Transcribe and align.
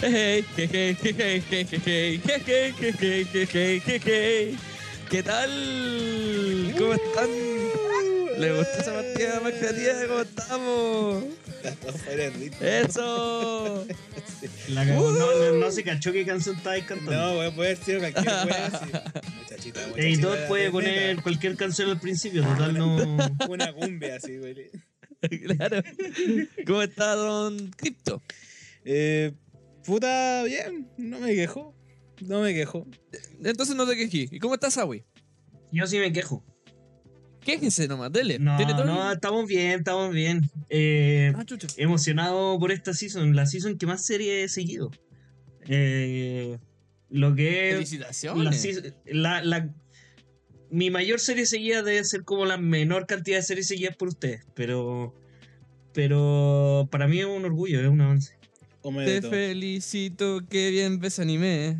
¿Qué 0.00 0.44
tal? 5.22 6.74
¿Cómo 6.78 6.94
están? 6.94 7.28
¿Les 8.38 8.56
gustó 8.56 8.78
esa 8.80 8.94
partida 8.94 9.40
más 9.40 9.52
creativa? 9.52 9.92
¿Cómo 10.08 10.20
estamos? 10.22 11.24
¡Eso! 12.62 13.86
La 14.70 14.86
cagó. 14.86 15.12
no, 15.12 15.52
no, 15.52 15.70
se 15.70 15.84
cachó 15.84 16.12
qué 16.12 16.24
canción 16.24 16.56
estabais 16.56 16.84
cantando. 16.84 17.12
No, 17.12 17.34
voy 17.34 17.46
a 17.48 17.50
poder 17.54 17.78
decir 17.78 17.98
cualquier 17.98 18.28
así. 18.30 18.86
Muchachita, 19.38 19.84
El 19.96 20.06
editor 20.06 20.38
puede 20.48 20.70
poner 20.70 21.20
cualquier 21.20 21.56
canción 21.56 21.90
al 21.90 22.00
principio, 22.00 22.42
total 22.42 22.72
no. 22.72 23.18
Una 23.50 23.70
cumbia 23.74 24.16
así, 24.16 24.38
güey. 24.38 24.70
Claro. 25.44 25.82
¿Cómo 26.66 26.80
está 26.80 27.14
Don 27.14 27.70
Crypto? 27.76 28.22
Eh, 28.86 29.34
puta, 29.90 30.42
bien. 30.44 30.88
No 30.96 31.18
me 31.20 31.34
quejo. 31.34 31.74
No 32.26 32.40
me 32.42 32.54
quejo. 32.54 32.86
Entonces 33.42 33.74
no 33.76 33.86
te 33.86 33.96
quejí. 33.96 34.28
¿Y 34.30 34.38
cómo 34.38 34.54
está 34.54 34.70
Sawi? 34.70 35.04
Yo 35.72 35.86
sí 35.86 35.98
me 35.98 36.12
quejo. 36.12 36.44
Quéjense 37.40 37.88
nomás, 37.88 38.12
dele. 38.12 38.38
No, 38.38 38.56
Tiene 38.58 38.72
todo 38.72 38.82
el- 38.82 38.88
no, 38.88 39.12
estamos 39.12 39.46
bien, 39.46 39.78
estamos 39.80 40.12
bien. 40.12 40.42
Eh, 40.68 41.32
Ah, 41.34 41.44
emocionado 41.78 42.58
por 42.58 42.70
esta 42.72 42.92
season, 42.92 43.34
la 43.34 43.46
season 43.46 43.78
que 43.78 43.86
más 43.86 44.04
serie 44.04 44.44
he 44.44 44.48
seguido. 44.48 44.90
Eh, 45.66 46.58
lo 47.08 47.34
que 47.34 47.70
es. 47.70 47.74
Felicitaciones. 47.76 48.82
La- 49.06 49.42
la- 49.42 49.74
mi 50.70 50.90
mayor 50.90 51.18
serie 51.18 51.46
seguida 51.46 51.82
debe 51.82 52.04
ser 52.04 52.24
como 52.24 52.44
la 52.44 52.58
menor 52.58 53.06
cantidad 53.06 53.38
de 53.38 53.42
series 53.42 53.66
seguidas 53.68 53.96
por 53.96 54.08
ustedes, 54.08 54.46
pero. 54.54 55.14
Pero 55.92 56.88
para 56.92 57.08
mí 57.08 57.18
es 57.18 57.26
un 57.26 57.44
orgullo, 57.44 57.80
es 57.80 57.88
un 57.88 58.00
avance. 58.00 58.38
Te 58.82 59.22
felicito, 59.22 60.40
que 60.48 60.70
bien 60.70 60.98
ves 61.00 61.18
anime. 61.18 61.78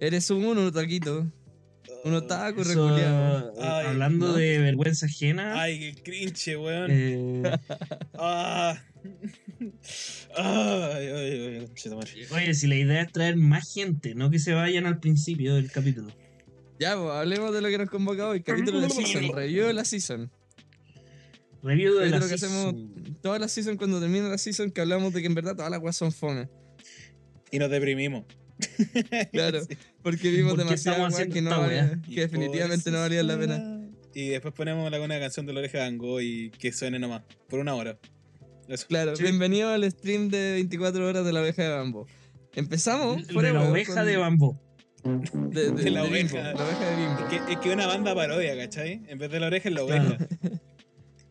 Eres 0.00 0.30
un 0.30 0.44
uno, 0.44 0.70
taquito. 0.72 1.26
Un 2.04 2.14
otaku 2.14 2.62
Eso, 2.62 2.70
reculeado. 2.70 3.50
eh, 3.50 3.60
Ay, 3.60 3.86
hablando 3.86 4.28
¿no? 4.28 4.34
de 4.34 4.58
vergüenza 4.58 5.06
ajena. 5.06 5.60
Ay, 5.60 5.78
qué 5.94 6.02
cringe, 6.02 6.56
weón. 6.56 6.88
eh, 6.90 7.42
Ah. 8.14 8.76
Ay, 10.36 11.06
ay, 11.06 11.56
ay, 11.58 11.66
conchetumare. 11.66 12.10
oye, 12.32 12.54
si 12.54 12.66
la 12.66 12.76
idea 12.76 13.02
es 13.02 13.12
traer 13.12 13.36
más 13.36 13.72
gente, 13.72 14.14
no 14.14 14.30
que 14.30 14.38
se 14.38 14.52
vayan 14.52 14.86
al 14.86 14.98
principio 14.98 15.54
del 15.54 15.70
capítulo. 15.70 16.12
Ya, 16.80 16.96
pues, 16.96 17.10
hablemos 17.12 17.52
de 17.52 17.60
lo 17.62 17.68
que 17.68 17.78
nos 17.78 17.90
convoca 17.90 18.28
hoy. 18.28 18.42
Capítulo 18.42 18.80
de 18.80 18.90
Season, 18.90 19.32
review 19.34 19.66
de 19.66 19.72
la 19.72 19.84
Season. 19.84 20.30
Review 21.62 21.94
de 21.98 22.06
Es 22.06 22.10
la 22.10 22.18
lo 22.18 22.28
que 22.28 22.38
season. 22.38 22.58
hacemos 22.68 23.20
todas 23.22 23.40
las 23.40 23.52
Season 23.52 23.76
cuando 23.76 24.00
termina 24.00 24.28
la 24.28 24.38
Season, 24.38 24.70
que 24.70 24.80
hablamos 24.80 25.12
de 25.12 25.20
que 25.20 25.26
en 25.28 25.34
verdad 25.34 25.54
todas 25.56 25.70
las 25.70 25.80
weas 25.80 25.96
son 25.96 26.12
fome. 26.12 26.48
Y 27.50 27.58
nos 27.58 27.70
deprimimos. 27.70 28.24
Claro, 29.32 29.60
porque 30.02 30.30
vimos 30.30 30.52
¿Por 30.54 30.60
qué 30.60 30.64
demasiadas 30.64 30.98
estamos 30.98 31.14
weas 31.14 31.28
haciendo 31.28 31.50
que, 31.68 31.96
no 31.96 32.02
que 32.14 32.20
definitivamente 32.20 32.90
no 32.90 32.98
valían 33.00 33.26
la 33.26 33.38
pena. 33.38 33.80
Y 34.14 34.28
después 34.28 34.52
ponemos 34.54 34.90
la 34.90 35.00
una 35.00 35.18
canción 35.18 35.46
de 35.46 35.52
la 35.52 35.60
oreja 35.60 35.78
de 35.78 35.84
Van 35.84 35.98
Gogh 35.98 36.20
y 36.20 36.50
que 36.50 36.70
suene 36.72 36.98
nomás. 36.98 37.22
Por 37.48 37.60
una 37.60 37.74
hora. 37.74 37.98
Eso. 38.68 38.86
Claro, 38.86 39.16
Sí. 39.16 39.22
bienvenido 39.22 39.70
al 39.70 39.90
stream 39.90 40.28
de 40.28 40.52
24 40.52 41.06
horas 41.06 41.24
de 41.24 41.32
la 41.32 41.40
oveja 41.40 41.62
de 41.62 41.68
Bambo. 41.70 42.06
Empezamos 42.54 43.26
De 43.26 43.32
la 43.52 43.62
oveja 43.68 43.94
con- 43.94 44.06
de 44.06 44.16
bambú. 44.16 44.58
de, 45.04 45.70
de- 45.70 45.70
de 45.72 45.90
la 45.90 46.02
de 46.02 46.08
oveja. 46.10 46.36
Bimbo, 46.36 46.58
la 46.58 46.64
oveja 46.64 46.90
de 46.90 46.96
Bimbo. 46.96 47.20
Es 47.20 47.42
que, 47.42 47.52
es 47.54 47.58
que 47.58 47.70
una 47.70 47.86
banda 47.86 48.14
parodia, 48.14 48.56
¿cachai? 48.56 49.02
En 49.08 49.18
vez 49.18 49.30
de 49.30 49.40
la 49.40 49.46
oreja 49.48 49.68
es 49.68 49.74
la 49.74 49.84
Claro. 49.86 50.16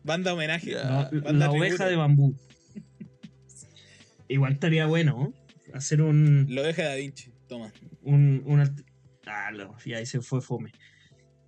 Banda 0.04 0.34
homenaje. 0.34 0.70
Ya. 0.72 0.84
No, 0.84 0.90
Ah, 1.00 1.10
banda 1.12 1.32
la 1.32 1.50
tributo. 1.50 1.58
oveja 1.58 1.86
de 1.86 1.96
bambú. 1.96 2.34
Igual 4.28 4.52
estaría 4.54 4.86
bueno 4.86 5.32
¿no? 5.70 5.76
hacer 5.76 6.02
un, 6.02 6.46
La 6.50 6.62
oveja 6.62 6.82
de 6.82 6.88
Da 6.88 6.94
Vinci. 6.96 7.30
Toma. 7.48 7.72
un, 8.02 8.42
una- 8.46 8.74
Ah, 9.26 9.50
no, 9.52 9.76
ya 9.84 9.98
ahí 9.98 10.06
se 10.06 10.20
fue 10.20 10.40
fome. 10.40 10.72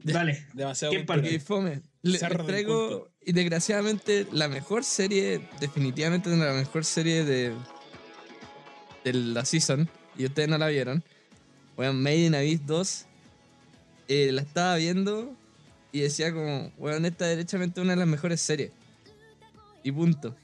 Dale. 0.03 0.47
Demasiado 0.53 0.93
¿Quién 0.93 1.03
cultural. 1.07 1.23
parte? 1.23 1.35
Y 1.35 1.39
fome. 1.41 1.83
Le 2.03 2.19
del 2.19 2.47
traigo, 2.47 3.09
y 3.25 3.33
desgraciadamente, 3.33 4.27
la 4.33 4.49
mejor 4.49 4.85
serie, 4.85 5.41
definitivamente 5.61 6.29
la 6.37 6.53
mejor 6.53 6.85
serie 6.85 7.25
de, 7.25 7.55
de 9.05 9.13
la 9.15 9.45
season, 9.47 9.89
y 10.19 10.27
ustedes 10.27 10.49
no 10.51 10.59
la 10.59 10.69
vieron. 10.69 11.03
Weón, 11.79 12.03
Made 12.03 12.27
in 12.27 12.35
Abyss 12.35 12.67
2, 12.67 13.07
eh, 14.09 14.31
la 14.33 14.43
estaba 14.43 14.77
viendo 14.77 15.35
y 15.95 16.01
decía 16.01 16.33
como, 16.33 16.73
weón, 16.77 17.05
esta 17.05 17.31
es 17.31 17.37
derechamente 17.37 17.81
una 17.81 17.93
de 17.93 17.99
las 17.99 18.09
mejores 18.09 18.41
series. 18.41 18.73
Y 19.85 19.93
punto. 19.93 20.35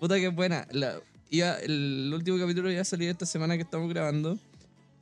Puta 0.00 0.16
que 0.16 0.28
buena. 0.28 0.66
La, 0.70 1.02
el 1.30 2.10
último 2.14 2.38
capítulo 2.38 2.70
iba 2.70 2.80
a 2.80 2.84
salir 2.84 3.10
esta 3.10 3.26
semana 3.26 3.56
que 3.56 3.62
estamos 3.62 3.90
grabando, 3.90 4.38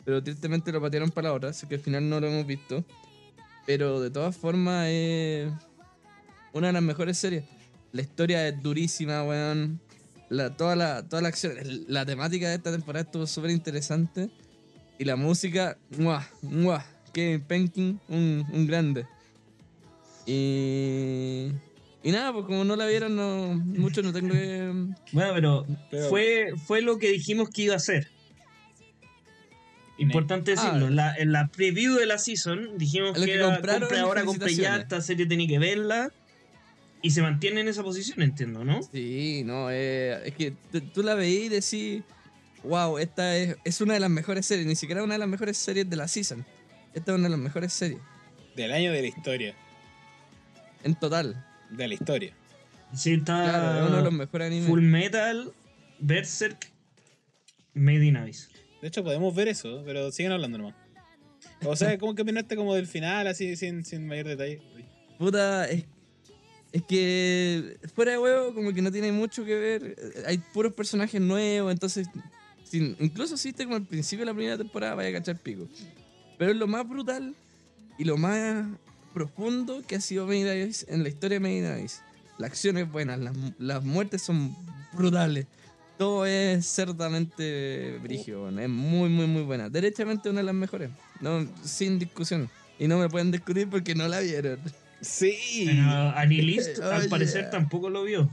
pero 0.04 0.20
tristemente 0.20 0.72
lo 0.72 0.80
patearon 0.80 1.12
para 1.12 1.28
la 1.28 1.34
hora, 1.34 1.48
así 1.50 1.68
que 1.68 1.76
al 1.76 1.80
final 1.80 2.08
no 2.08 2.18
lo 2.18 2.26
hemos 2.26 2.44
visto. 2.44 2.84
Pero 3.64 4.00
de 4.00 4.10
todas 4.10 4.36
formas 4.36 4.88
es 4.90 5.52
una 6.52 6.66
de 6.66 6.72
las 6.72 6.82
mejores 6.82 7.16
series. 7.16 7.44
La 7.92 8.02
historia 8.02 8.48
es 8.48 8.60
durísima, 8.60 9.22
weón. 9.22 9.80
Toda, 10.58 10.74
la, 10.74 11.08
toda 11.08 11.22
la 11.22 11.28
acción, 11.28 11.54
la 11.86 12.04
temática 12.04 12.48
de 12.48 12.56
esta 12.56 12.72
temporada 12.72 13.04
estuvo 13.04 13.28
súper 13.28 13.52
interesante. 13.52 14.28
Y 14.98 15.04
la 15.04 15.14
música, 15.14 15.78
¡mua! 15.98 16.28
¡mua! 16.42 16.84
Kevin 17.12 17.42
Penkin, 17.42 18.00
un 18.08 18.66
grande. 18.66 19.06
Y... 20.26 21.52
Y 22.04 22.10
nada, 22.10 22.32
pues 22.32 22.46
como 22.46 22.64
no 22.64 22.74
la 22.74 22.86
vieron, 22.86 23.14
no, 23.14 23.54
mucho 23.54 24.02
no 24.02 24.12
tengo 24.12 24.32
que... 24.34 24.72
Bueno, 25.12 25.32
pero, 25.34 25.66
Pero- 25.90 26.08
fue, 26.08 26.52
fue 26.66 26.82
lo 26.82 26.98
que 26.98 27.10
dijimos 27.12 27.48
que 27.50 27.62
iba 27.62 27.74
a 27.74 27.76
hacer. 27.76 28.08
Importante 29.98 30.54
Ah. 30.56 30.62
decirlo, 30.64 30.90
la, 30.90 31.14
en 31.16 31.30
la 31.32 31.46
preview 31.48 31.94
de 31.94 32.06
la 32.06 32.18
season 32.18 32.76
dijimos 32.76 33.12
que 33.16 33.24
que 33.26 33.34
era 33.34 33.52
compraron, 33.54 33.82
compre 33.82 33.98
ahora, 34.00 34.24
compre 34.24 34.52
ya, 34.54 34.76
esta 34.78 35.00
serie 35.00 35.26
tenía 35.26 35.46
que 35.46 35.58
verla. 35.60 36.10
Y 37.02 37.10
se 37.10 37.22
mantiene 37.22 37.60
en 37.60 37.68
esa 37.68 37.82
posición, 37.82 38.22
entiendo, 38.22 38.64
¿no? 38.64 38.80
Sí, 38.82 39.42
no, 39.44 39.68
eh, 39.70 40.20
es 40.24 40.34
que 40.34 40.52
tú 40.94 41.02
la 41.02 41.14
veís 41.14 41.46
y 41.46 41.48
decís, 41.48 42.02
wow, 42.64 42.98
esta 42.98 43.36
es, 43.36 43.56
es 43.64 43.80
una 43.80 43.94
de 43.94 44.00
las 44.00 44.10
mejores 44.10 44.46
series, 44.46 44.66
ni 44.66 44.76
siquiera 44.76 45.02
una 45.02 45.14
de 45.14 45.18
las 45.18 45.28
mejores 45.28 45.56
series 45.56 45.88
de 45.90 45.96
la 45.96 46.06
season. 46.08 46.44
Esta 46.94 47.12
es 47.12 47.18
una 47.18 47.24
de 47.24 47.30
las 47.30 47.38
mejores 47.40 47.72
series, 47.72 48.00
Del 48.56 48.72
año 48.72 48.92
de 48.92 49.02
la 49.02 49.08
historia. 49.08 49.54
En 50.84 50.94
total. 50.94 51.44
De 51.70 51.88
la 51.88 51.94
historia. 51.94 52.34
Sí, 52.94 53.14
está 53.14 53.44
Claro, 53.44 53.86
uno 53.86 53.96
de 53.96 54.02
los 54.02 54.12
mejores 54.12 54.46
animes. 54.48 54.68
Full 54.68 54.82
Metal, 54.82 55.52
Berserk, 55.98 56.70
Made 57.74 58.04
in 58.04 58.16
Abyss. 58.16 58.50
De 58.82 58.88
hecho, 58.88 59.02
podemos 59.02 59.34
ver 59.34 59.48
eso, 59.48 59.82
pero 59.86 60.10
siguen 60.10 60.32
hablando 60.32 60.58
nomás. 60.58 60.74
O 61.64 61.76
sea, 61.76 61.96
¿cómo 61.98 62.14
que 62.14 62.22
opinaste 62.22 62.56
como 62.56 62.74
del 62.74 62.86
final, 62.86 63.26
así, 63.28 63.56
sin, 63.56 63.84
sin 63.84 64.06
mayor 64.06 64.26
detalle? 64.26 64.60
Puta, 65.18 65.66
es, 65.68 65.84
es 66.72 66.82
que 66.82 67.78
fuera 67.94 68.12
de 68.12 68.18
huevo, 68.18 68.52
como 68.54 68.72
que 68.72 68.82
no 68.82 68.90
tiene 68.90 69.12
mucho 69.12 69.44
que 69.44 69.54
ver. 69.54 69.96
Hay 70.26 70.38
puros 70.52 70.72
personajes 70.74 71.20
nuevos, 71.20 71.72
entonces, 71.72 72.08
sin- 72.64 72.96
incluso 72.98 73.36
si 73.36 73.48
viste 73.50 73.64
como 73.64 73.76
al 73.76 73.86
principio 73.86 74.24
de 74.24 74.32
la 74.32 74.34
primera 74.34 74.58
temporada, 74.58 74.96
vaya 74.96 75.10
a 75.10 75.20
cachar 75.20 75.38
pico. 75.38 75.68
Pero 76.36 76.50
es 76.50 76.56
lo 76.56 76.66
más 76.66 76.86
brutal 76.88 77.34
y 77.96 78.04
lo 78.04 78.16
más 78.16 78.66
profundo 79.12 79.82
que 79.86 79.96
ha 79.96 80.00
sido 80.00 80.26
Made 80.26 80.40
in 80.40 80.48
Abyss 80.48 80.86
en 80.88 81.02
la 81.02 81.08
historia 81.08 81.36
de 81.36 81.40
Made 81.40 81.58
in 81.58 81.66
Abyss. 81.66 82.02
La 82.38 82.46
acción 82.46 82.76
es 82.78 82.90
buena, 82.90 83.16
las, 83.16 83.34
las 83.58 83.84
muertes 83.84 84.22
son 84.22 84.56
brutales. 84.92 85.46
Todo 85.98 86.26
es 86.26 86.66
ciertamente 86.66 87.98
brigio, 88.02 88.48
es 88.48 88.68
muy, 88.68 89.08
muy, 89.08 89.26
muy 89.26 89.42
buena. 89.42 89.68
Derechamente 89.68 90.28
una 90.30 90.40
de 90.40 90.44
las 90.46 90.54
mejores, 90.54 90.90
no, 91.20 91.46
sin 91.62 91.98
discusión. 91.98 92.48
Y 92.78 92.88
no 92.88 92.98
me 92.98 93.08
pueden 93.08 93.30
discutir 93.30 93.68
porque 93.68 93.94
no 93.94 94.08
la 94.08 94.20
vieron. 94.20 94.58
Sí. 95.00 95.64
Pero 95.66 95.82
Anilist 96.16 96.78
Oye. 96.82 96.90
al 96.92 97.08
parecer 97.08 97.50
tampoco 97.50 97.90
lo 97.90 98.04
vio. 98.04 98.28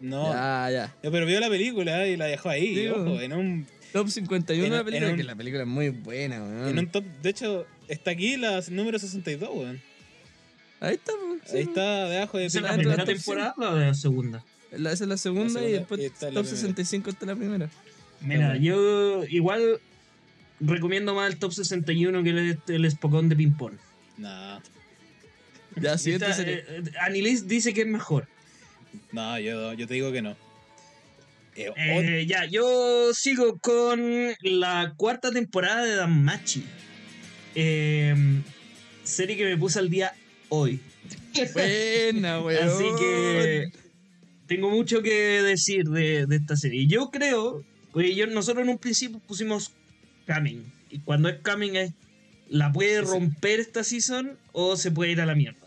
No. 0.00 0.32
Ya, 0.32 0.68
ya. 0.70 0.94
Ya, 1.02 1.10
Pero 1.10 1.26
vio 1.26 1.38
la 1.38 1.48
película 1.48 2.06
y 2.08 2.16
la 2.16 2.24
dejó 2.26 2.48
ahí, 2.48 2.74
Sí, 2.74 2.88
ojo, 2.88 3.04
bueno. 3.04 3.20
en 3.20 3.32
un, 3.34 3.66
Top 3.92 4.08
51 4.08 4.62
de 4.62 4.66
En- 4.68 4.72
la 4.72 4.84
película, 4.84 5.10
un- 5.10 5.16
que 5.16 5.22
la 5.24 5.34
película 5.36 5.62
es 5.62 5.68
muy 5.68 5.90
buena, 5.90 6.42
weón. 6.42 6.68
en 6.68 6.78
un 6.78 6.86
top. 6.88 7.04
De 7.22 7.30
hecho, 7.30 7.66
está 7.88 8.10
aquí 8.12 8.36
la 8.36 8.62
número 8.70 8.98
62, 8.98 9.50
weón. 9.52 9.80
Ahí 10.80 10.94
está, 10.94 11.12
sí, 11.44 11.56
Ahí 11.58 11.62
está 11.62 12.08
debajo 12.08 12.38
de 12.38 12.46
¿Esa 12.46 12.58
es 12.58 12.62
la 12.64 12.72
de 12.72 12.78
primera 12.78 13.04
temporada 13.04 13.54
o 13.58 13.76
la 13.78 13.94
segunda? 13.94 14.44
La- 14.72 14.92
esa 14.92 15.04
es 15.04 15.08
la 15.08 15.16
segunda, 15.16 15.44
La 15.44 15.50
segunda 15.50 15.68
y 15.68 15.72
después 15.78 16.00
y 16.00 16.04
está 16.06 16.26
la 16.26 16.32
top 16.34 16.42
primera. 16.44 16.56
65 16.60 17.10
está 17.10 17.26
la 17.26 17.36
primera. 17.36 17.70
Mira, 18.22 18.56
yo 18.56 19.24
igual 19.24 19.80
recomiendo 20.60 21.14
más 21.14 21.30
el 21.32 21.38
top 21.38 21.52
61 21.52 22.22
que 22.22 22.30
el, 22.30 22.58
el 22.68 22.90
Spokon 22.90 23.28
de 23.28 23.36
ping 23.36 23.52
pong. 23.52 23.74
No, 24.18 24.60
Ya, 25.80 25.98
siguiente 25.98 26.26
eh, 26.38 26.82
Anilist 27.00 27.46
dice 27.46 27.72
que 27.74 27.82
es 27.82 27.86
mejor. 27.86 28.26
no, 29.12 29.38
yo, 29.38 29.72
yo 29.74 29.86
te 29.86 29.94
digo 29.94 30.10
que 30.12 30.22
no. 30.22 30.36
Eh, 31.54 31.72
Eh, 31.76 32.26
ya, 32.26 32.46
yo 32.46 33.12
sigo 33.14 33.58
con 33.58 34.00
la 34.40 34.94
cuarta 34.96 35.30
temporada 35.30 35.84
de 35.84 35.96
Danmachi. 35.96 36.64
Eh, 37.54 38.14
serie 39.04 39.36
que 39.36 39.44
me 39.44 39.56
puse 39.56 39.78
al 39.78 39.90
día 39.90 40.14
hoy. 40.48 40.80
Buena, 41.52 42.40
weón. 42.44 42.68
Así 42.68 42.84
que 42.98 43.70
tengo 44.46 44.70
mucho 44.70 45.02
que 45.02 45.42
decir 45.42 45.84
de, 45.84 46.26
de 46.26 46.36
esta 46.36 46.56
serie. 46.56 46.86
Yo 46.86 47.10
creo 47.10 47.64
Porque 47.92 48.14
yo, 48.14 48.26
nosotros 48.26 48.64
en 48.64 48.70
un 48.70 48.78
principio 48.78 49.18
pusimos 49.20 49.72
coming. 50.26 50.62
Y 50.90 50.98
cuando 51.00 51.28
es 51.28 51.38
coming 51.40 51.74
es. 51.76 51.92
¿La 52.48 52.70
puede 52.70 53.00
romper 53.00 53.60
esta 53.60 53.82
season 53.82 54.36
o 54.52 54.76
se 54.76 54.90
puede 54.90 55.12
ir 55.12 55.22
a 55.22 55.26
la 55.26 55.34
mierda? 55.34 55.66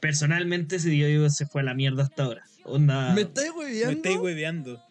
Personalmente, 0.00 0.78
si 0.78 0.96
yo 0.96 1.06
digo 1.06 1.28
se 1.28 1.44
fue 1.44 1.60
a 1.60 1.64
la 1.64 1.74
mierda 1.74 2.04
hasta 2.04 2.24
ahora. 2.24 2.44
Onda. 2.64 3.12
¿Me 3.14 3.22
estáis 3.22 3.50
Me 3.52 3.58
hueveando? 3.58 3.96
estáis 3.96 4.16
hueveando. 4.18 4.82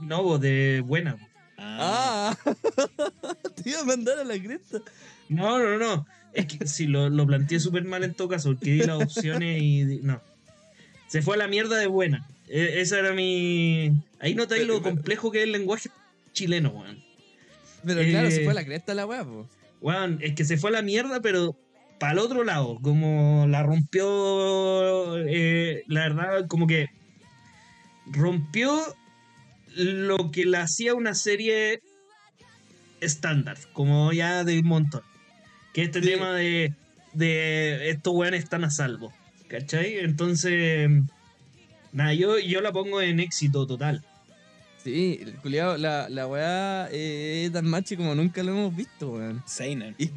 No, 0.00 0.22
vos, 0.22 0.40
de 0.40 0.82
buena. 0.84 1.16
Ah. 1.58 2.36
Ah, 2.44 2.54
te 3.62 3.70
iba 3.70 3.80
a 3.80 3.84
mandar 3.84 4.18
a 4.18 4.24
la 4.24 4.38
cresta. 4.40 4.80
No, 5.28 5.58
no, 5.58 5.78
no. 5.78 6.06
Es 6.32 6.46
que 6.46 6.66
sí, 6.66 6.86
lo, 6.86 7.08
lo 7.10 7.26
planteé 7.26 7.60
súper 7.60 7.84
mal 7.84 8.02
en 8.04 8.14
todo 8.14 8.28
caso, 8.28 8.50
porque 8.50 8.72
di 8.72 8.80
las 8.80 9.00
opciones 9.02 9.62
y. 9.62 9.84
di- 9.84 10.00
No. 10.02 10.20
Se 11.08 11.22
fue 11.22 11.34
a 11.36 11.38
la 11.38 11.46
mierda 11.48 11.76
de 11.76 11.86
buena. 11.86 12.26
E- 12.48 12.80
esa 12.80 12.98
era 12.98 13.12
mi. 13.12 13.92
Ahí 14.18 14.34
notáis 14.34 14.66
lo 14.66 14.82
complejo 14.82 15.30
que 15.30 15.38
es 15.38 15.44
el 15.44 15.52
lenguaje 15.52 15.90
chileno, 16.32 16.70
weón. 16.70 17.02
Pero 17.84 18.02
claro, 18.02 18.30
se 18.30 18.40
Eh. 18.40 18.44
fue 18.44 18.52
a 18.52 18.54
la 18.54 18.64
cresta 18.64 18.94
la 18.94 19.06
weá, 19.06 19.24
po. 19.24 19.46
Weón, 19.80 20.18
es 20.22 20.34
que 20.34 20.44
se 20.44 20.56
fue 20.56 20.70
a 20.70 20.72
la 20.74 20.82
mierda, 20.82 21.20
pero 21.20 21.54
para 22.02 22.14
el 22.14 22.18
otro 22.18 22.42
lado, 22.42 22.80
como 22.82 23.46
la 23.46 23.62
rompió. 23.62 25.16
eh, 25.24 25.84
la 25.86 26.00
verdad, 26.08 26.46
como 26.48 26.66
que. 26.66 26.88
Rompió 28.06 28.76
lo 29.76 30.32
que 30.32 30.44
la 30.44 30.62
hacía 30.62 30.94
una 30.96 31.14
serie 31.14 31.78
estándar, 33.00 33.56
como 33.72 34.12
ya 34.12 34.42
de 34.42 34.58
un 34.58 34.66
montón. 34.66 35.02
Que 35.72 35.82
este 35.82 36.02
Sí. 36.02 36.08
tema 36.10 36.34
de, 36.34 36.74
de 37.12 37.88
estos 37.90 38.12
weones 38.14 38.42
están 38.42 38.64
a 38.64 38.70
salvo. 38.72 39.12
¿Cachai? 39.46 39.98
Entonces. 39.98 40.90
Nada, 41.92 42.14
yo, 42.14 42.36
yo 42.40 42.60
la 42.62 42.72
pongo 42.72 43.00
en 43.00 43.20
éxito 43.20 43.64
total. 43.64 44.04
Sí, 44.82 45.20
el 45.22 45.34
culiao, 45.36 45.76
la, 45.76 46.08
la 46.08 46.26
weá 46.26 46.88
eh, 46.90 47.44
es 47.46 47.52
tan 47.52 47.66
machi 47.66 47.96
como 47.96 48.16
nunca 48.16 48.42
lo 48.42 48.50
hemos 48.50 48.74
visto, 48.74 49.12
weón. 49.12 49.40
Seinen. 49.46 49.94
Y, 49.98 50.10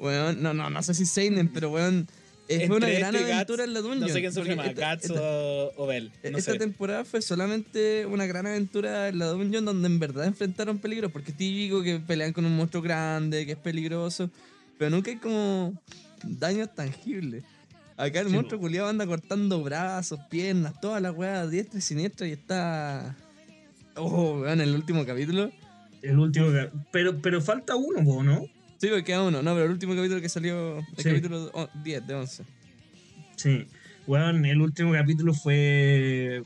weón, 0.00 0.42
no, 0.42 0.54
no, 0.54 0.70
no 0.70 0.82
sé 0.82 0.94
si 0.94 1.06
Seinen, 1.06 1.48
pero 1.48 1.70
weón, 1.70 2.06
eh, 2.48 2.66
fue 2.66 2.76
una 2.76 2.88
gran 2.88 3.14
este 3.14 3.32
aventura 3.32 3.64
en 3.64 3.74
la 3.74 3.80
Dungeon. 3.80 4.00
No 4.00 4.08
sé 4.08 4.20
quién 4.20 4.60
esta- 4.60 4.92
Guts 4.94 5.04
esta- 5.04 5.20
o, 5.22 5.72
o 5.76 5.86
Bell. 5.86 6.10
No 6.30 6.38
esta 6.38 6.52
sé. 6.52 6.58
temporada 6.58 7.04
fue 7.04 7.20
solamente 7.20 8.06
una 8.06 8.26
gran 8.26 8.46
aventura 8.46 9.08
en 9.08 9.18
la 9.18 9.26
Dungeon 9.26 9.64
donde 9.64 9.86
en 9.86 9.98
verdad 9.98 10.24
enfrentaron 10.26 10.78
peligros, 10.78 11.12
porque 11.12 11.32
es 11.32 11.36
típico 11.36 11.82
que 11.82 11.98
pelean 12.00 12.32
con 12.32 12.44
un 12.46 12.56
monstruo 12.56 12.82
grande, 12.82 13.44
que 13.44 13.52
es 13.52 13.58
peligroso, 13.58 14.30
pero 14.78 14.90
nunca 14.90 15.10
hay 15.10 15.18
como 15.18 15.74
daños 16.22 16.74
tangibles. 16.74 17.44
Acá 17.96 18.20
el 18.20 18.28
Sí, 18.28 18.32
monstruo 18.32 18.60
culiado 18.60 18.88
anda 18.88 19.06
cortando 19.06 19.60
brazos, 19.62 20.20
piernas, 20.30 20.80
toda 20.80 21.00
la 21.00 21.10
weá 21.10 21.46
diestra 21.48 21.80
y 21.80 21.82
siniestra 21.82 22.28
y 22.28 22.32
está... 22.32 23.16
Oh, 23.96 24.38
weón, 24.40 24.60
en 24.60 24.68
el 24.68 24.74
último 24.76 25.04
capítulo. 25.04 25.50
El 26.00 26.18
último. 26.20 26.46
Pero, 26.92 27.20
pero 27.20 27.40
falta 27.42 27.74
uno, 27.74 28.22
¿no? 28.22 28.46
Sí, 28.78 28.86
porque 28.88 29.04
queda 29.04 29.22
uno, 29.22 29.42
no, 29.42 29.52
pero 29.54 29.66
el 29.66 29.72
último 29.72 29.94
capítulo 29.94 30.20
que 30.20 30.28
salió, 30.28 30.78
el 30.78 30.84
Sí. 30.96 31.04
capítulo 31.04 31.50
o- 31.52 31.68
10 31.82 32.06
de 32.06 32.14
11. 32.14 32.44
Sí. 33.36 33.66
Weón, 34.06 34.44
el 34.46 34.60
último 34.60 34.92
capítulo 34.92 35.34
fue. 35.34 36.42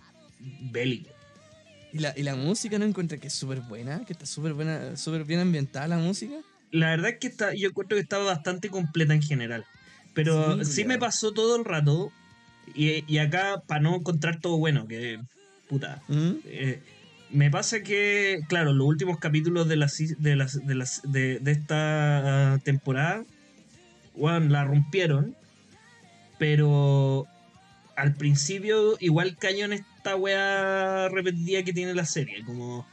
bélico. 0.72 1.10
Y 1.92 1.98
la, 1.98 2.12
y 2.16 2.22
la 2.22 2.34
música 2.34 2.78
no 2.78 2.84
encuentra 2.86 3.18
que 3.18 3.28
es 3.28 3.34
súper 3.34 3.60
buena, 3.60 4.04
que 4.04 4.12
está 4.14 4.26
súper 4.26 4.54
buena, 4.54 4.96
súper 4.96 5.24
bien 5.24 5.40
ambientada 5.40 5.86
la 5.88 5.98
música. 5.98 6.34
La 6.70 6.90
verdad 6.90 7.10
es 7.10 7.18
que 7.18 7.26
está, 7.28 7.54
yo 7.54 7.68
encuentro 7.68 7.96
que 7.96 8.02
estaba 8.02 8.24
bastante 8.24 8.70
completa 8.70 9.14
en 9.14 9.22
general. 9.22 9.64
Pero 10.14 10.64
Sí, 10.64 10.84
me 10.84 10.98
pasó 10.98 11.32
todo 11.32 11.54
el 11.56 11.64
rato. 11.64 12.10
Y, 12.74 13.04
y 13.12 13.18
acá, 13.18 13.62
para 13.66 13.80
no 13.80 13.94
encontrar 13.96 14.40
todo 14.40 14.56
bueno, 14.56 14.86
que. 14.88 15.20
puta. 15.68 16.02
¿Mm? 16.08 16.30
eh, 16.46 16.82
me 17.32 17.50
pasa 17.50 17.82
que, 17.82 18.40
claro, 18.48 18.72
los 18.72 18.86
últimos 18.86 19.18
capítulos 19.18 19.68
de, 19.68 19.76
la, 19.76 19.88
si- 19.88 20.14
de, 20.18 20.36
las- 20.36 20.64
de, 20.66 20.74
las- 20.74 21.02
de, 21.04 21.38
de 21.40 21.50
esta 21.52 22.60
temporada, 22.64 23.24
weón, 24.14 24.52
la 24.52 24.64
rompieron. 24.64 25.34
Pero 26.38 27.26
al 27.96 28.14
principio 28.14 28.96
igual 29.00 29.36
cayó 29.38 29.64
en 29.64 29.74
esta 29.74 30.16
weá 30.16 31.08
repetida 31.08 31.62
que 31.62 31.72
tiene 31.72 31.94
la 31.94 32.04
serie. 32.04 32.44
Como 32.44 32.86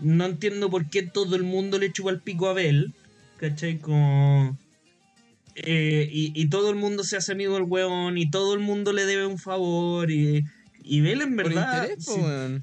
no 0.00 0.26
entiendo 0.26 0.70
por 0.70 0.88
qué 0.90 1.02
todo 1.02 1.36
el 1.36 1.42
mundo 1.42 1.78
le 1.78 1.92
chupa 1.92 2.10
el 2.10 2.20
pico 2.20 2.48
a 2.48 2.52
Bell. 2.54 2.94
¿Cachai? 3.38 3.78
Como... 3.78 4.56
eh, 5.56 6.08
y, 6.10 6.32
y 6.40 6.48
todo 6.48 6.70
el 6.70 6.76
mundo 6.76 7.04
se 7.04 7.16
hace 7.16 7.32
amigo 7.32 7.54
del 7.54 7.64
weón 7.64 8.18
y 8.18 8.30
todo 8.30 8.54
el 8.54 8.60
mundo 8.60 8.92
le 8.92 9.06
debe 9.06 9.26
un 9.26 9.38
favor 9.38 10.10
y, 10.10 10.44
y 10.84 11.00
Bell 11.00 11.22
en 11.22 11.34
verdad... 11.36 11.84
interés, 11.88 12.04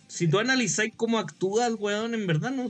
si- 0.08 0.28
tú 0.28 0.40
analizáis 0.40 0.94
cómo 0.96 1.18
actúa 1.20 1.68
el 1.68 1.76
weón, 1.76 2.14
en 2.14 2.28
verdad 2.28 2.52
no. 2.52 2.70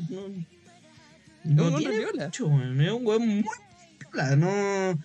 No, 1.43 1.69
no 1.71 1.77
tiene 1.77 2.05
mucho, 2.25 2.47
weón. 2.47 2.79
Es 2.81 2.91
un 2.91 3.05
weón 3.05 3.27
muy 3.27 3.45
no. 4.37 4.99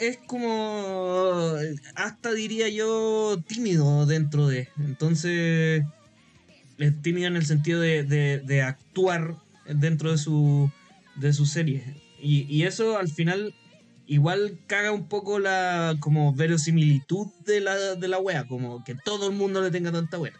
Es 0.00 0.18
como. 0.26 1.54
Hasta 1.94 2.32
diría 2.32 2.68
yo 2.68 3.42
tímido 3.46 4.06
dentro 4.06 4.46
de. 4.48 4.68
Entonces. 4.78 5.82
Es 6.78 7.02
tímido 7.02 7.28
en 7.28 7.36
el 7.36 7.46
sentido 7.46 7.80
de, 7.80 8.02
de- 8.02 8.40
de 8.40 8.62
actuar 8.62 9.36
dentro 9.66 10.10
de 10.10 10.18
su. 10.18 10.70
de 11.16 11.32
su 11.32 11.46
serie. 11.46 11.84
Y, 12.20 12.42
y 12.54 12.64
eso 12.64 12.98
al 12.98 13.08
final. 13.08 13.54
Igual 14.08 14.58
caga 14.68 14.92
un 14.92 15.08
poco 15.08 15.38
la 15.40 15.96
como 16.00 16.32
verosimilitud 16.32 17.26
de 17.44 17.60
la, 17.60 17.74
de 17.96 18.08
la 18.08 18.18
wea, 18.18 18.44
como 18.44 18.84
que 18.84 18.94
todo 18.94 19.28
el 19.28 19.34
mundo 19.36 19.60
le 19.62 19.70
tenga 19.70 19.90
tanta 19.90 20.18
wea. 20.18 20.32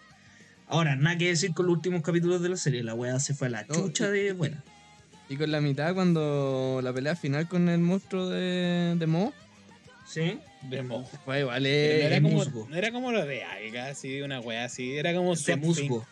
Ahora, 0.68 0.94
nada 0.96 1.16
que 1.18 1.28
decir 1.28 1.52
con 1.52 1.66
los 1.66 1.74
últimos 1.76 2.02
capítulos 2.02 2.42
de 2.42 2.48
la 2.48 2.56
serie, 2.56 2.82
la 2.82 2.94
wea 2.94 3.18
se 3.20 3.34
fue 3.34 3.48
a 3.48 3.50
la 3.50 3.62
No, 3.64 3.74
chucha 3.74 4.08
y- 4.08 4.20
de 4.20 4.32
buena. 4.32 4.62
Y 5.28 5.36
con 5.36 5.50
la 5.50 5.60
mitad, 5.60 5.94
cuando 5.94 6.78
la 6.82 6.92
pelea 6.92 7.16
final 7.16 7.48
con 7.48 7.68
el 7.68 7.80
monstruo 7.80 8.28
de, 8.28 8.94
de 8.96 9.06
Mo, 9.08 9.32
¿Sí? 10.06 10.38
De 10.70 10.82
mo. 10.84 11.04
fue 11.24 11.40
igual. 11.40 11.62
Pero 11.64 11.66
eh, 11.66 11.98
no, 12.00 12.06
era 12.06 12.22
como, 12.22 12.34
musgo. 12.36 12.68
era 12.72 12.92
como 12.92 13.10
lo 13.12 13.26
de 13.26 13.42
alga, 13.42 13.86
así, 13.88 14.20
una 14.22 14.38
weá 14.40 14.64
así. 14.64 14.96
Era 14.96 15.12
como 15.14 15.34
Thing. 15.34 15.56
musgo. 15.58 16.06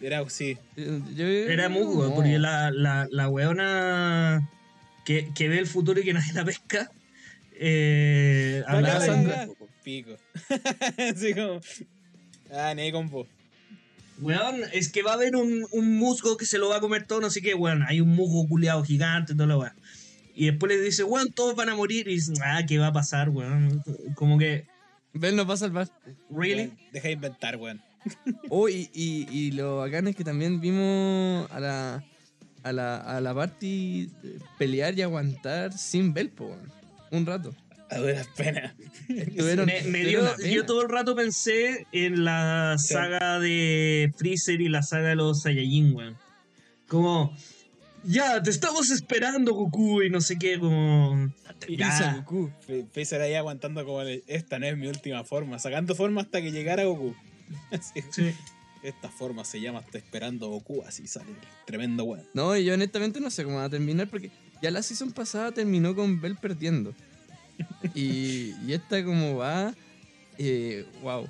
Era 0.00 0.18
así. 0.20 0.58
eh, 0.76 1.00
yo- 1.14 1.26
Era 1.26 1.68
musgo, 1.68 2.12
porque 2.14 2.40
la, 2.40 2.72
la, 2.72 3.06
la 3.10 3.28
weona 3.28 4.48
que, 5.06 5.32
que 5.34 5.48
ve 5.48 5.58
el 5.58 5.66
futuro 5.66 6.00
y 6.00 6.04
que 6.04 6.12
nadie 6.12 6.32
la 6.34 6.44
pesca. 6.44 6.90
Eh, 7.52 8.62
hablaba 8.66 9.00
Sandra. 9.00 9.48
Pico. 9.82 10.10
así 11.14 11.32
como. 11.32 11.60
Ah, 12.52 12.74
ni 12.74 12.90
con 12.92 13.08
vos. 13.08 13.28
Weón, 14.20 14.62
es 14.72 14.90
que 14.90 15.02
va 15.02 15.12
a 15.12 15.14
haber 15.14 15.36
un, 15.36 15.64
un 15.70 15.96
musgo 15.96 16.36
que 16.36 16.44
se 16.44 16.58
lo 16.58 16.70
va 16.70 16.78
a 16.78 16.80
comer 16.80 17.06
todo, 17.06 17.20
no 17.20 17.30
sé 17.30 17.40
qué, 17.40 17.54
weón. 17.54 17.84
Hay 17.84 18.00
un 18.00 18.08
musgo 18.08 18.48
culiado 18.48 18.82
gigante, 18.82 19.34
toda 19.34 19.46
la 19.46 19.58
weá. 19.58 19.76
Y 20.34 20.46
después 20.46 20.72
le 20.72 20.80
dice, 20.80 21.04
weón, 21.04 21.32
todos 21.32 21.54
van 21.54 21.68
a 21.68 21.76
morir. 21.76 22.08
Y 22.08 22.14
dice, 22.14 22.32
ah, 22.44 22.62
¿qué 22.66 22.78
va 22.78 22.88
a 22.88 22.92
pasar, 22.92 23.28
weón? 23.28 23.82
Como 24.16 24.38
que, 24.38 24.66
Bell 25.12 25.36
nos 25.36 25.48
va 25.48 25.54
a 25.54 25.58
salvar. 25.58 25.88
¿really? 26.30 26.66
Weón, 26.66 26.78
Deja 26.92 27.08
de 27.08 27.14
inventar, 27.14 27.56
weón. 27.56 27.80
Oh, 28.50 28.68
y, 28.68 28.90
y, 28.92 29.28
y 29.30 29.52
lo 29.52 29.78
bacán 29.78 30.08
es 30.08 30.16
que 30.16 30.24
también 30.24 30.60
vimos 30.60 31.50
a 31.50 31.60
la, 31.60 32.04
a 32.68 32.72
la, 32.72 32.96
a 32.96 33.20
la 33.20 33.34
party 33.34 34.10
pelear 34.58 34.98
y 34.98 35.02
aguantar 35.02 35.72
sin 35.72 36.12
Bell, 36.12 36.30
po, 36.30 36.46
weón. 36.46 36.72
Un 37.10 37.26
rato. 37.26 37.54
A 37.88 37.98
duras 37.98 38.28
penas. 38.36 38.74
Me, 39.08 39.82
me 39.84 40.04
dio, 40.04 40.20
pena. 40.36 40.48
yo 40.50 40.66
todo 40.66 40.82
el 40.82 40.88
rato 40.88 41.14
pensé 41.14 41.86
en 41.92 42.24
la 42.24 42.74
Sí. 42.78 42.94
saga 42.94 43.38
de 43.38 44.12
Freezer 44.16 44.60
y 44.60 44.68
la 44.68 44.82
saga 44.82 45.10
de 45.10 45.14
los 45.16 45.42
Saiyajin, 45.42 45.94
weón. 45.94 46.16
Como, 46.88 47.36
ya, 48.04 48.42
te 48.42 48.50
estamos 48.50 48.90
esperando, 48.90 49.54
Goku, 49.54 50.02
y 50.02 50.10
no 50.10 50.20
sé 50.20 50.36
qué, 50.38 50.58
como... 50.58 51.32
Ya, 51.68 52.16
Goku. 52.18 52.50
Freezer 52.92 53.20
ahí 53.20 53.34
aguantando 53.34 53.84
como 53.84 54.02
esta 54.02 54.58
no 54.58 54.66
es 54.66 54.76
mi 54.76 54.88
última 54.88 55.24
forma, 55.24 55.58
sacando 55.58 55.94
forma 55.94 56.20
hasta 56.22 56.42
que 56.42 56.50
llegara 56.50 56.84
Goku. 56.84 57.14
Sí. 58.10 58.34
Esta 58.86 59.08
forma 59.08 59.44
se 59.44 59.60
llama 59.60 59.80
Está 59.80 59.98
esperando 59.98 60.48
Goku, 60.48 60.82
así 60.86 61.06
sale. 61.08 61.26
Tremendo 61.66 62.04
weón. 62.04 62.24
No, 62.34 62.56
y 62.56 62.64
yo 62.64 62.74
honestamente 62.74 63.20
no 63.20 63.30
sé 63.30 63.42
cómo 63.42 63.56
va 63.56 63.64
a 63.64 63.70
terminar 63.70 64.08
porque 64.08 64.30
ya 64.62 64.70
la 64.70 64.80
season 64.82 65.10
pasada 65.12 65.50
terminó 65.52 65.94
con 65.96 66.20
Bell 66.20 66.36
perdiendo. 66.36 66.94
Y, 67.94 68.54
y 68.66 68.72
esta 68.72 69.04
como 69.04 69.36
va, 69.36 69.74
eh, 70.38 70.86
wow. 71.02 71.28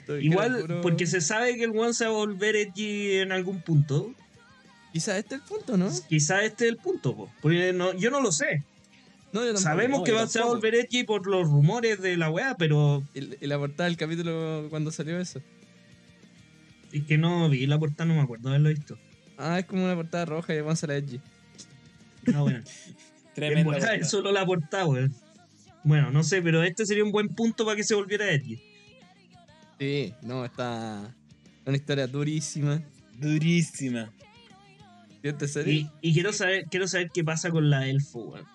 Estoy- 0.00 0.26
Igual, 0.26 0.60
puro- 0.60 0.80
porque 0.82 1.06
se 1.06 1.20
sabe 1.20 1.56
que 1.56 1.64
el 1.64 1.70
one 1.70 1.94
se 1.94 2.04
va 2.04 2.10
a 2.10 2.14
volver 2.14 2.56
edgy 2.56 3.12
en 3.18 3.32
algún 3.32 3.60
punto. 3.62 4.12
Quizá 4.92 5.16
este 5.18 5.36
es 5.36 5.42
el 5.42 5.46
punto, 5.48 5.76
¿no? 5.76 5.90
Quizá 6.08 6.42
este 6.44 6.64
es 6.66 6.70
el 6.72 6.76
punto, 6.78 7.14
po. 7.16 7.30
porque 7.40 7.72
no, 7.72 7.92
yo 7.94 8.10
no 8.10 8.20
lo 8.20 8.32
sé. 8.32 8.64
No, 9.32 9.40
yo 9.40 9.48
tampoco. 9.48 9.62
Sabemos 9.62 9.98
no, 10.00 10.04
que 10.04 10.10
yo 10.12 10.16
va, 10.16 10.22
a 10.22 10.44
volver 10.46 10.74
edgy 10.74 11.04
por 11.04 11.26
los 11.26 11.46
rumores 11.46 12.00
de 12.00 12.16
la 12.16 12.30
weá, 12.30 12.56
pero 12.58 13.02
Y, 13.14 13.44
y 13.44 13.46
la 13.46 13.58
portada 13.58 13.88
del 13.88 13.96
capítulo 13.98 14.66
cuando 14.70 14.90
salió 14.90 15.18
eso. 15.20 15.40
Es 16.92 17.04
que 17.04 17.18
no 17.18 17.48
vi 17.48 17.66
la 17.66 17.78
portada, 17.78 18.06
no 18.06 18.14
me 18.14 18.22
acuerdo 18.22 18.48
de 18.48 18.56
haberlo 18.56 18.70
visto. 18.70 18.98
Ah, 19.36 19.58
es 19.58 19.66
como 19.66 19.84
una 19.84 19.94
portada 19.94 20.24
roja 20.24 20.54
y 20.54 20.58
avanza 20.58 20.86
la 20.86 20.96
edgy. 20.96 21.20
No, 22.26 22.42
bueno. 22.42 22.60
En 23.38 23.44
Tremendo. 23.44 23.76
es 23.76 24.10
solo 24.10 24.32
la 24.32 24.44
portada, 24.44 24.84
weón. 24.84 25.14
Bueno, 25.84 26.10
no 26.10 26.24
sé, 26.24 26.42
pero 26.42 26.64
este 26.64 26.84
sería 26.84 27.04
un 27.04 27.12
buen 27.12 27.28
punto 27.28 27.64
para 27.64 27.76
que 27.76 27.84
se 27.84 27.94
volviera 27.94 28.28
edgy. 28.28 28.60
Sí, 29.78 30.12
no, 30.22 30.44
está 30.44 31.14
una 31.64 31.76
historia 31.76 32.08
durísima. 32.08 32.82
Durísima. 33.16 34.10
Y, 35.66 35.88
y 36.00 36.14
quiero 36.14 36.32
saber 36.32 36.64
quiero 36.70 36.88
saber 36.88 37.10
qué 37.12 37.22
pasa 37.22 37.50
con 37.50 37.70
la 37.70 37.88
elfo, 37.88 38.20
weón. 38.20 38.46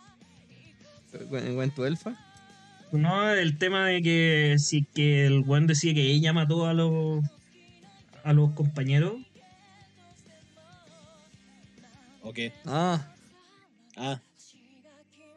¿En 1.32 1.62
en 1.62 1.72
tu 1.72 1.86
elfa? 1.86 2.18
No, 2.92 3.32
el 3.32 3.58
tema 3.58 3.88
de 3.88 4.02
que 4.02 4.56
si 4.60 4.84
que 4.84 5.26
el 5.26 5.40
weón 5.40 5.66
decía 5.68 5.94
que 5.94 6.12
ella 6.12 6.34
mató 6.34 6.68
a 6.68 6.74
los 6.74 7.24
a 8.24 8.34
los 8.34 8.52
compañeros. 8.52 9.16
Ok. 12.22 12.40
Ah, 12.66 13.08
Ah, 13.96 14.20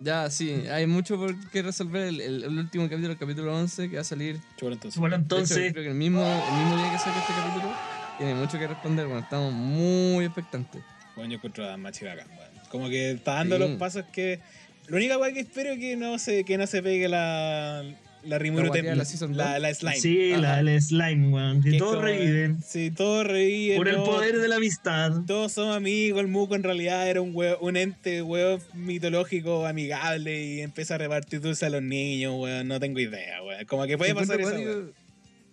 ya, 0.00 0.30
sí. 0.30 0.50
Hay 0.70 0.86
mucho 0.86 1.18
por 1.18 1.34
qué 1.50 1.60
resolver. 1.62 2.04
El, 2.08 2.20
el- 2.22 2.44
el 2.44 2.58
último 2.58 2.84
capítulo, 2.88 3.12
el 3.12 3.18
capítulo 3.18 3.54
11, 3.54 3.90
que 3.90 3.96
va 3.96 4.00
a 4.00 4.04
salir. 4.04 4.40
chulo 4.56 4.72
entonces. 4.74 4.98
Bueno, 4.98 5.16
hecho, 5.16 5.22
entonces, 5.22 5.72
creo 5.72 5.84
que 5.84 5.90
el 5.90 5.94
mismo, 5.96 6.22
el 6.22 6.54
mismo 6.58 6.76
día 6.76 6.90
que 6.92 6.98
saque 6.98 7.18
este 7.18 7.32
capítulo, 7.34 7.74
tiene 8.18 8.34
mucho 8.34 8.58
que 8.58 8.66
responder. 8.66 9.06
Bueno, 9.06 9.20
estamos 9.22 9.52
muy 9.52 10.24
expectantes. 10.24 10.82
Bueno, 11.16 11.30
yo 11.30 11.36
encuentro 11.36 11.68
a 11.70 11.76
Machi 11.76 12.04
bacán, 12.06 12.28
weón. 12.30 12.50
Como 12.70 12.88
que 12.88 13.10
está 13.12 13.34
dando 13.34 13.56
Sí. 13.56 13.60
los 13.62 13.70
pasos 13.78 14.04
que. 14.12 14.40
La 14.88 14.96
única 14.96 15.18
weá 15.18 15.32
que 15.32 15.40
espero 15.40 15.72
es 15.72 15.78
que 15.80 15.96
no 15.96 16.18
se, 16.18 16.44
que 16.44 16.56
no 16.56 16.66
se 16.66 16.82
pegue 16.82 17.08
la. 17.08 17.82
La 18.26 18.38
Rimuru 18.38 18.70
Temple, 18.70 18.96
la 18.96 19.04
la, 19.34 19.58
la 19.58 19.74
slime. 19.74 20.00
sí, 20.00 20.30
la, 20.36 20.60
el 20.60 20.82
slime, 20.82 21.28
weón. 21.28 21.62
Que 21.62 21.78
todos 21.78 21.96
como- 21.96 22.06
reviven. 22.06 22.62
Sí, 22.66 22.90
todos 22.90 23.26
reviven. 23.26 23.76
Por 23.76 23.88
el 23.88 23.96
poder 23.96 24.38
de 24.38 24.48
la 24.48 24.56
amistad. 24.56 25.12
Todos 25.26 25.52
somos 25.52 25.76
amigos. 25.76 26.20
El 26.20 26.28
Muco 26.28 26.54
en 26.56 26.62
realidad 26.62 27.08
era 27.08 27.20
un, 27.20 27.34
huevo- 27.34 27.58
un 27.60 27.76
ente 27.76 28.22
huevo 28.22 28.60
mitológico 28.74 29.66
amigable 29.66 30.44
y 30.44 30.60
empieza 30.60 30.96
a 30.96 30.98
repartir 30.98 31.40
dulce 31.40 31.66
a 31.66 31.70
los 31.70 31.82
niños, 31.82 32.34
weón. 32.36 32.66
No 32.68 32.80
tengo 32.80 32.98
idea, 32.98 33.42
weón. 33.42 33.64
Como 33.66 33.86
que 33.86 33.96
puede 33.98 34.14
pasar 34.14 34.40
eso. 34.40 34.50
Weón. 34.50 34.92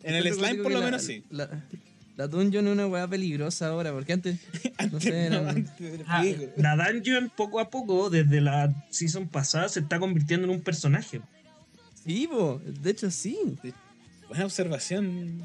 En 0.04 0.16
el 0.16 0.34
slime, 0.34 0.64
por 0.64 0.72
lo 0.72 0.80
menos, 0.82 0.92
la- 0.92 1.00
sí. 1.00 1.24
La, 1.30 1.50
la 2.18 2.28
dungeon 2.28 2.68
es 2.68 2.74
una 2.74 2.86
weá 2.88 3.08
peligrosa 3.08 3.68
ahora, 3.68 3.92
porque 3.92 4.14
antes. 4.14 4.38
No 4.92 5.00
sé, 5.00 5.30
No, 5.30 5.38
era- 5.38 5.50
antes 5.52 5.80
del 5.80 6.04
Ah, 6.08 6.24
la 6.58 6.76
dungeon, 6.92 7.32
poco 7.36 7.60
a 7.60 7.70
poco, 7.70 8.10
desde 8.10 8.42
la 8.42 8.74
season 8.90 9.28
pasada, 9.30 9.70
se 9.70 9.80
está 9.80 10.00
convirtiendo 10.00 10.46
en 10.46 10.52
un 10.54 10.62
personaje. 10.62 11.22
Sí, 12.06 12.28
po, 12.28 12.62
de 12.66 12.90
hecho 12.92 13.10
sí. 13.12 13.38
Buena 14.28 14.46
observación. 14.46 15.42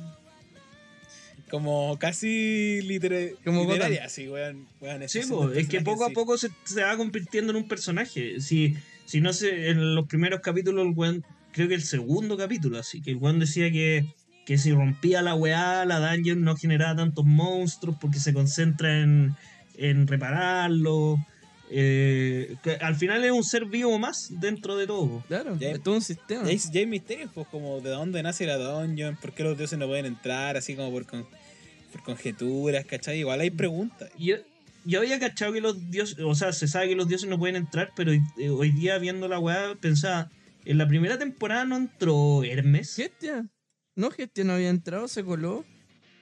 Como 1.50 1.98
casi 1.98 2.80
litera- 2.82 3.34
Como 3.44 3.62
literaria, 3.62 3.88
Gotham. 4.00 4.06
así, 4.06 4.28
weón. 4.28 4.66
weón 4.80 5.08
Sí, 5.08 5.20
po, 5.28 5.50
es 5.50 5.66
que 5.68 5.80
poco 5.80 6.04
a 6.04 6.08
sí. 6.08 6.14
poco 6.14 6.36
se, 6.36 6.50
se 6.64 6.82
va 6.82 6.96
convirtiendo 6.96 7.52
en 7.52 7.56
un 7.56 7.68
personaje. 7.68 8.40
Si, 8.40 8.74
si 9.06 9.20
no 9.20 9.32
sé, 9.32 9.70
en 9.70 9.94
los 9.94 10.06
primeros 10.06 10.40
capítulos, 10.40 10.86
el 10.86 10.92
weón, 10.94 11.24
creo 11.52 11.68
que 11.68 11.74
el 11.74 11.82
segundo 11.82 12.36
capítulo, 12.36 12.78
así 12.78 13.00
que 13.00 13.12
el 13.12 13.16
weón 13.16 13.38
decía 13.38 13.70
que, 13.70 14.04
que 14.44 14.58
si 14.58 14.72
rompía 14.72 15.22
la 15.22 15.34
weá, 15.34 15.86
la 15.86 16.00
dungeon 16.12 16.42
no 16.42 16.54
generaba 16.56 16.96
tantos 16.96 17.24
monstruos 17.24 17.96
porque 17.98 18.18
se 18.18 18.34
concentra 18.34 19.00
en, 19.00 19.34
en 19.78 20.06
repararlo. 20.06 21.16
Eh, 21.70 22.56
que 22.62 22.72
al 22.76 22.94
final 22.96 23.24
es 23.24 23.30
un 23.30 23.44
ser 23.44 23.66
vivo 23.66 23.98
más 23.98 24.28
dentro 24.40 24.76
de 24.76 24.86
todo. 24.86 25.22
Claro, 25.28 25.56
Ya- 25.58 25.70
es 25.72 25.82
todo 25.82 25.94
un 25.96 26.02
sistema. 26.02 26.46
Y 26.50 26.54
hay, 26.54 26.60
y 26.72 26.78
hay 26.78 26.86
misterios, 26.86 27.30
pues, 27.34 27.46
como 27.48 27.80
de 27.80 27.90
dónde 27.90 28.22
nace 28.22 28.46
la 28.46 28.56
dungeon, 28.56 29.16
por 29.20 29.32
qué 29.32 29.44
los 29.44 29.56
dioses 29.58 29.78
no 29.78 29.86
pueden 29.86 30.06
entrar, 30.06 30.56
así 30.56 30.74
como 30.74 30.90
por, 30.90 31.06
con- 31.06 31.26
por 31.92 32.02
conjeturas, 32.02 32.84
¿cachai? 32.86 33.18
Igual 33.18 33.40
hay 33.40 33.50
preguntas. 33.50 34.10
Yo, 34.18 34.36
yo 34.84 35.00
había 35.00 35.18
cachado 35.18 35.52
que 35.52 35.60
los 35.60 35.90
dioses, 35.90 36.18
o 36.24 36.34
sea, 36.34 36.52
se 36.52 36.68
sabe 36.68 36.88
que 36.88 36.96
los 36.96 37.08
dioses 37.08 37.28
no 37.28 37.38
pueden 37.38 37.56
entrar, 37.56 37.92
pero 37.96 38.12
hoy, 38.12 38.20
eh, 38.38 38.48
hoy 38.50 38.70
día 38.72 38.98
viendo 38.98 39.28
la 39.28 39.38
weá 39.38 39.74
pensaba, 39.80 40.30
en 40.64 40.78
la 40.78 40.86
primera 40.88 41.18
temporada 41.18 41.64
no 41.64 41.76
entró 41.76 42.42
Hermes. 42.44 42.94
Gestia. 42.96 43.46
No, 43.94 44.10
Gestia 44.10 44.44
no 44.44 44.54
había 44.54 44.68
entrado, 44.70 45.08
se 45.08 45.24
coló 45.24 45.64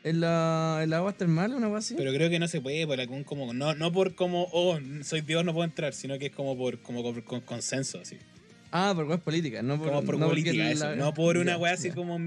en 0.08 0.20
la, 0.20 0.80
en 0.82 0.90
la 0.90 0.98
agua 0.98 1.12
termal, 1.12 1.52
una 1.54 1.66
agua 1.66 1.78
así. 1.80 1.94
Pero 1.96 2.12
creo 2.12 2.30
que 2.30 2.38
no 2.38 2.48
se 2.48 2.60
puede 2.60 2.86
por 2.86 3.00
algún 3.00 3.24
como 3.24 3.52
no 3.52 3.74
no 3.74 3.92
por 3.92 4.14
como 4.14 4.48
oh 4.52 4.78
soy 5.02 5.20
Dios 5.22 5.44
no 5.44 5.52
puedo 5.52 5.64
entrar, 5.64 5.92
sino 5.94 6.18
que 6.18 6.26
es 6.26 6.32
como 6.32 6.56
por 6.56 6.78
como 6.80 7.02
por- 7.02 7.24
con 7.24 7.40
consenso 7.40 7.98
así. 8.00 8.16
Ah, 8.72 8.92
por 8.94 9.04
weas 9.06 9.20
políticas, 9.20 9.62
no 9.64 9.78
por, 9.78 9.88
Como 9.88 10.02
por 10.04 10.18
no 10.18 10.26
política 10.28 10.62
la- 10.64 10.70
eso, 10.72 10.96
no 10.96 11.14
por 11.14 11.36
una 11.38 11.56
weá 11.56 11.74
así 11.74 11.88
ya. 11.88 11.94
como 11.94 12.18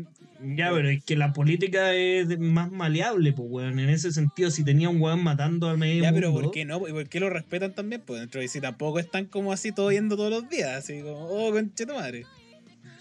Ya, 0.56 0.72
pero 0.74 0.90
es 0.90 1.04
que 1.04 1.16
la 1.18 1.34
política 1.34 1.94
es 1.94 2.40
más 2.40 2.72
maleable, 2.72 3.34
pues, 3.34 3.48
weón. 3.52 3.78
En 3.80 3.90
ese 3.90 4.12
sentido, 4.14 4.50
si 4.50 4.64
tenía 4.64 4.88
un 4.90 5.02
weón 5.02 5.22
matando 5.22 5.70
al 5.70 5.78
medio 5.78 6.02
Ya, 6.04 6.14
pero 6.14 6.32
mundo, 6.32 6.46
¿por 6.48 6.54
qué 6.54 6.64
no? 6.66 6.88
¿Y 6.88 6.92
por 6.94 7.10
qué 7.10 7.20
lo 7.20 7.30
respetan 7.30 7.74
también? 7.76 8.02
Pues 8.06 8.22
dentro 8.22 8.40
de 8.40 8.48
sí 8.48 8.62
tampoco 8.62 9.00
están 9.00 9.26
como 9.26 9.52
así 9.52 9.72
todo 9.74 9.92
yendo 9.92 10.16
todos 10.16 10.32
los 10.32 10.50
días, 10.50 10.72
así 10.78 11.02
como, 11.02 11.26
oh, 11.28 11.52
conche 11.52 11.86
tu 11.86 11.94
madre. 11.94 12.26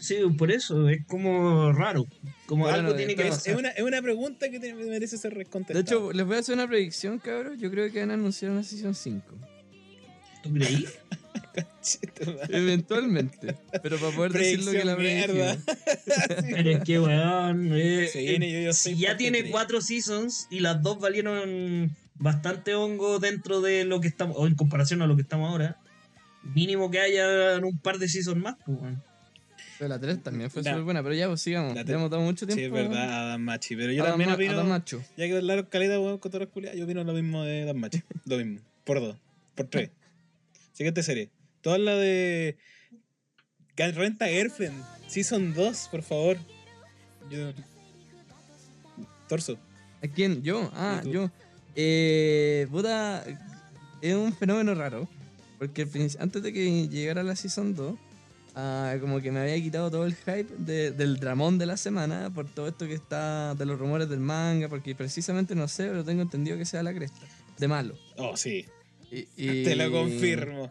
Sí, 0.00 0.16
por 0.36 0.50
eso, 0.52 0.88
es 0.88 1.04
como 1.06 1.72
raro. 1.72 2.06
Como 2.46 2.64
Bueno, 2.64 2.78
algo 2.78 2.92
de 2.92 2.98
tiene 2.98 3.14
que 3.16 3.24
todas 3.24 3.46
Es, 3.46 3.56
una, 3.56 3.68
es 3.70 3.82
una 3.82 4.00
pregunta 4.00 4.48
que 4.48 4.58
te- 4.60 4.72
merece 4.74 5.18
ser 5.18 5.34
De 5.34 5.44
contestada. 5.44 5.80
hecho, 5.80 6.12
les 6.12 6.24
voy 6.26 6.36
a 6.36 6.38
hacer 6.40 6.54
una 6.54 6.66
predicción, 6.68 7.18
cabrón. 7.18 7.58
Yo 7.58 7.70
creo 7.70 7.90
que 7.92 8.00
van 8.00 8.10
a 8.12 8.14
anunciar 8.14 8.50
una 8.52 8.62
Season 8.62 8.94
5. 8.94 9.26
¿Tú 10.42 10.52
creí? 10.54 10.86
Eventualmente. 12.48 13.56
Pero 13.82 13.98
para 13.98 14.14
poder 14.14 14.32
decir 14.32 14.64
lo 14.64 14.72
que 14.72 14.84
la 14.84 14.96
Predicción 14.96 15.36
mierda. 15.36 15.58
Pero 16.50 16.70
es 16.70 16.84
que, 16.84 17.00
weón. 17.00 17.70
eh, 17.74 18.08
Se 18.12 18.20
viene, 18.20 18.50
yo- 18.52 18.60
yo 18.60 18.72
si 18.72 18.90
soy 18.92 18.98
ya 19.00 19.16
tiene 19.16 19.50
cuatro 19.50 19.80
seasons 19.80 20.46
y 20.50 20.60
las 20.60 20.82
dos 20.82 20.98
valieron 21.00 21.94
bastante 22.14 22.74
hongo 22.74 23.18
dentro 23.18 23.60
de 23.60 23.84
lo 23.84 24.00
que 24.00 24.08
estamos, 24.08 24.36
o 24.38 24.46
en 24.46 24.54
comparación 24.54 25.02
a 25.02 25.06
lo 25.06 25.16
que 25.16 25.22
estamos 25.22 25.50
ahora, 25.50 25.76
mínimo 26.54 26.90
que 26.90 27.00
haya 27.00 27.58
un 27.58 27.78
par 27.78 27.98
de 27.98 28.08
seasons 28.08 28.40
más, 28.42 28.56
pues, 28.64 28.78
weón. 28.80 29.02
Pero 29.78 29.88
la 29.88 30.00
3 30.00 30.22
también 30.22 30.50
fue 30.50 30.62
súper 30.64 30.82
buena. 30.82 31.02
Pero 31.02 31.14
ya, 31.14 31.28
pues 31.28 31.40
sigamos. 31.40 31.74
Le 31.74 31.92
hemos 31.92 32.10
dado 32.10 32.22
mucho 32.22 32.46
tiempo. 32.46 32.58
Sí, 32.58 32.64
es 32.64 32.72
verdad, 32.72 33.30
Dan 33.30 33.44
Machi. 33.44 33.76
Pero 33.76 33.92
yo 33.92 34.04
a 34.04 34.08
también 34.08 34.30
opino. 34.30 34.52
a 34.52 34.56
Damacho. 34.56 35.02
Ya 35.16 35.26
que 35.26 35.36
hablaron 35.36 35.66
caleta, 35.66 36.00
weón, 36.00 36.18
con 36.18 36.30
todas 36.32 36.46
las 36.46 36.52
culiadas, 36.52 36.76
yo 36.76 36.84
opino 36.84 37.04
lo 37.04 37.12
mismo 37.12 37.44
de 37.44 37.64
Dan 37.64 37.78
Machi. 37.78 38.02
Lo 38.24 38.36
mismo. 38.38 38.60
Por 38.84 39.00
dos. 39.00 39.16
Por 39.54 39.68
tres. 39.68 39.90
Siguiente 40.72 41.02
serie. 41.02 41.30
Toda 41.62 41.78
la 41.78 41.94
de. 41.94 42.56
Renta 43.76 44.26
Girlfriend. 44.26 44.82
Season 45.06 45.54
2, 45.54 45.88
por 45.90 46.02
favor. 46.02 46.36
Yo. 47.30 47.52
Torso. 49.28 49.58
¿A 50.02 50.08
quién? 50.08 50.42
¿Yo? 50.42 50.70
Ah, 50.74 51.02
yo. 51.04 51.30
Eh, 51.74 52.66
puta, 52.70 53.24
es 54.02 54.14
un 54.14 54.32
fenómeno 54.34 54.74
raro. 54.74 55.08
Porque 55.58 55.88
antes 56.18 56.42
de 56.42 56.52
que 56.52 56.88
llegara 56.88 57.22
la 57.22 57.36
Season 57.36 57.74
2, 57.74 57.98
ah, 58.60 58.96
como 59.00 59.20
que 59.20 59.30
me 59.30 59.38
había 59.40 59.54
quitado 59.62 59.88
todo 59.90 60.04
el 60.04 60.14
hype 60.16 60.48
de- 60.58 60.90
del 60.90 61.18
dramón 61.20 61.58
de 61.58 61.66
la 61.66 61.76
semana 61.76 62.28
por 62.34 62.46
todo 62.48 62.66
esto 62.66 62.86
que 62.88 62.94
está 62.94 63.54
de 63.54 63.64
los 63.64 63.78
rumores 63.78 64.08
del 64.08 64.18
manga, 64.20 64.68
porque 64.68 64.94
precisamente 64.96 65.54
no 65.54 65.68
sé, 65.68 65.86
pero 65.88 66.04
tengo 66.04 66.22
entendido 66.22 66.58
que 66.58 66.64
sea 66.64 66.82
la 66.82 66.92
cresta. 66.92 67.20
De 67.58 67.68
malo. 67.68 67.94
Oh, 68.16 68.36
sí. 68.36 68.66
Y- 69.12 69.26
y- 69.36 69.62
Te 69.64 69.76
lo 69.76 69.90
confirmo. 69.92 70.70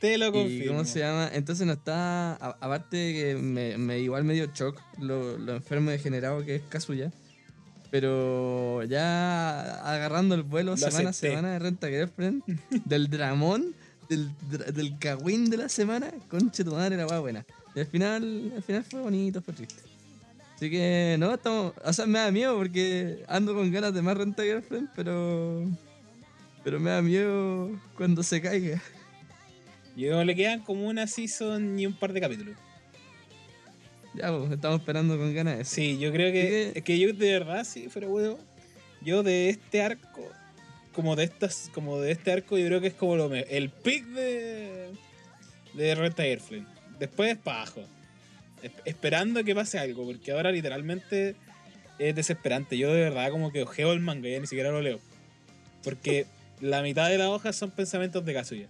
Te 0.00 0.18
lo 0.18 0.28
¿Y 0.28 0.32
confirmo. 0.32 0.72
cómo 0.72 0.84
se 0.84 0.98
llama? 0.98 1.30
Entonces 1.32 1.64
no 1.64 1.74
está. 1.74 2.32
a- 2.34 2.56
aparte 2.60 2.96
de 2.96 3.12
que 3.12 3.34
me, 3.40 3.78
me 3.78 4.00
igual 4.00 4.24
me 4.24 4.34
dio 4.34 4.46
shock 4.52 4.80
lo, 4.98 5.38
lo 5.38 5.54
enfermo 5.54 5.90
degenerado 5.92 6.44
que 6.44 6.56
es 6.56 6.62
Kazuya. 6.68 7.12
Pero 7.90 8.82
ya 8.84 9.74
agarrando 9.92 10.34
el 10.34 10.42
vuelo 10.42 10.72
Lo 10.72 10.76
semana 10.78 11.10
a 11.10 11.12
semana 11.12 11.52
de 11.52 11.58
Renta 11.58 11.88
Girlfriend, 11.88 12.42
del 12.86 13.08
dramón, 13.10 13.74
del, 14.16 14.98
cagüín 14.98 15.50
de 15.50 15.56
la 15.56 15.68
semana, 15.68 16.12
conche 16.28 16.64
tu 16.64 16.72
madre, 16.72 16.96
la 16.96 17.20
buena. 17.20 17.44
Y 17.74 17.80
al 17.80 17.86
final, 17.86 18.52
al 18.56 18.62
final 18.62 18.84
fue 18.84 19.00
bonito, 19.00 19.40
fue 19.42 19.54
triste. 19.54 19.82
Así 20.54 20.70
que 20.70 21.16
no, 21.18 21.34
estamos. 21.34 21.72
O 21.84 21.92
sea, 21.92 22.06
me 22.06 22.18
da 22.18 22.30
miedo 22.30 22.56
porque 22.56 23.24
ando 23.26 23.54
con 23.54 23.70
ganas 23.72 23.92
de 23.92 24.02
más 24.02 24.16
Renta 24.16 24.42
Girlfriend, 24.42 24.88
pero. 24.94 25.64
Pero 26.62 26.78
me 26.78 26.90
da 26.90 27.02
miedo 27.02 27.70
cuando 27.96 28.22
se 28.22 28.40
caiga. 28.40 28.80
Yo 29.96 30.22
le 30.24 30.34
quedan 30.34 30.60
como 30.60 30.86
una 30.86 31.06
season 31.06 31.78
y 31.78 31.86
un 31.86 31.94
par 31.94 32.12
de 32.12 32.20
capítulos. 32.20 32.56
Ya, 34.14 34.30
pues, 34.30 34.52
estamos 34.52 34.80
esperando 34.80 35.18
con 35.18 35.34
ganas 35.34 35.58
eso. 35.58 35.74
Sí, 35.74 35.98
yo 35.98 36.12
creo 36.12 36.32
que. 36.32 36.72
Es 36.74 36.84
que 36.84 36.98
yo 36.98 37.12
de 37.12 37.32
verdad, 37.32 37.64
sí, 37.64 37.88
fuera 37.88 38.08
huevo. 38.08 38.38
Yo 39.00 39.22
de 39.22 39.48
este 39.48 39.82
arco. 39.82 40.30
Como 40.94 41.16
de 41.16 41.24
estas. 41.24 41.70
Como 41.74 42.00
de 42.00 42.12
este 42.12 42.32
arco, 42.32 42.58
yo 42.58 42.66
creo 42.66 42.80
que 42.80 42.88
es 42.88 42.94
como 42.94 43.16
lo 43.16 43.28
me- 43.28 43.46
el 43.50 43.70
pick 43.70 44.04
de. 44.06 44.90
De 45.74 45.94
Renta 45.94 46.22
Airflame. 46.22 46.66
Después 46.98 47.36
para 47.38 47.62
abajo. 47.62 47.82
Es- 48.62 48.72
esperando 48.84 49.42
que 49.42 49.54
pase 49.54 49.78
algo. 49.78 50.04
Porque 50.04 50.32
ahora 50.32 50.52
literalmente 50.52 51.34
es 51.98 52.14
desesperante. 52.14 52.76
Yo 52.76 52.92
de 52.92 53.00
verdad 53.00 53.30
como 53.30 53.50
que 53.52 53.62
ojeo 53.62 53.92
el 53.92 54.00
manga, 54.00 54.28
ya 54.28 54.38
ni 54.40 54.46
siquiera 54.46 54.70
lo 54.70 54.82
leo. 54.82 55.00
Porque 55.82 56.26
la 56.60 56.82
mitad 56.82 57.08
de 57.08 57.18
las 57.18 57.28
hojas 57.28 57.56
son 57.56 57.70
pensamientos 57.70 58.24
de 58.24 58.34
Kazuya. 58.34 58.68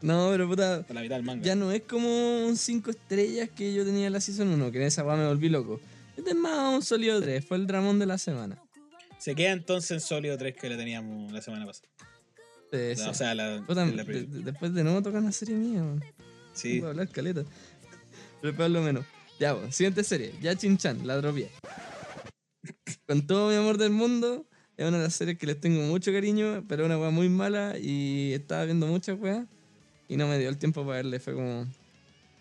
No, 0.00 0.30
pero 0.32 0.48
puta, 0.48 0.84
La 0.88 1.00
mitad 1.00 1.14
del 1.16 1.24
manga. 1.24 1.44
ya 1.44 1.54
no 1.54 1.70
es 1.70 1.82
como 1.82 2.44
un 2.46 2.56
5 2.56 2.90
estrellas 2.90 3.48
que 3.54 3.72
yo 3.72 3.84
tenía 3.84 4.08
en 4.08 4.12
la 4.12 4.20
Season 4.20 4.48
1, 4.48 4.72
que 4.72 4.78
en 4.78 4.84
esa 4.84 5.04
weá 5.04 5.14
me 5.16 5.26
volví 5.28 5.48
loco. 5.48 5.80
Este 6.16 6.30
es 6.30 6.36
más 6.36 6.74
un 6.74 6.82
sólido 6.82 7.20
3, 7.22 7.44
fue 7.44 7.56
el 7.56 7.66
dramón 7.68 8.00
de 8.00 8.06
la 8.06 8.18
semana. 8.18 8.58
Se 9.22 9.36
queda 9.36 9.52
entonces 9.52 9.92
en 9.92 10.00
sólido 10.00 10.36
3 10.36 10.52
que 10.56 10.68
le 10.68 10.76
teníamos 10.76 11.30
la 11.30 11.40
semana 11.40 11.64
pasada. 11.64 11.86
Sí, 12.72 12.96
sí. 12.96 13.08
O 13.08 13.14
sea, 13.14 13.36
la, 13.36 13.60
la 13.68 14.04
de- 14.04 14.26
después 14.26 14.74
de 14.74 14.82
nuevo 14.82 15.00
toca 15.00 15.18
una 15.18 15.30
serie 15.30 15.54
mía, 15.54 15.80
man. 15.80 16.02
Sí. 16.54 16.80
Puedo 16.80 16.90
hablar 16.90 17.08
caleta. 17.08 17.44
Pero 18.40 18.56
por 18.56 18.68
lo 18.68 18.82
menos. 18.82 19.06
Ya, 19.38 19.54
pues, 19.54 19.76
siguiente 19.76 20.02
serie. 20.02 20.32
Ya 20.42 20.56
Chan, 20.56 21.06
la 21.06 21.18
dropié. 21.18 21.50
Con 23.06 23.24
todo 23.24 23.48
mi 23.50 23.54
amor 23.54 23.78
del 23.78 23.90
mundo, 23.90 24.44
es 24.76 24.88
una 24.88 24.96
de 24.98 25.04
las 25.04 25.14
series 25.14 25.38
que 25.38 25.46
les 25.46 25.60
tengo 25.60 25.82
mucho 25.82 26.10
cariño, 26.12 26.64
pero 26.66 26.82
es 26.82 26.86
una 26.86 26.98
weá 26.98 27.10
muy 27.10 27.28
mala 27.28 27.78
y 27.78 28.32
estaba 28.32 28.64
viendo 28.64 28.88
muchas 28.88 29.20
weas 29.20 29.46
y 30.08 30.16
no 30.16 30.26
me 30.26 30.36
dio 30.36 30.48
el 30.48 30.58
tiempo 30.58 30.82
para 30.84 30.96
verle. 30.96 31.20
Fue 31.20 31.34
como. 31.34 31.68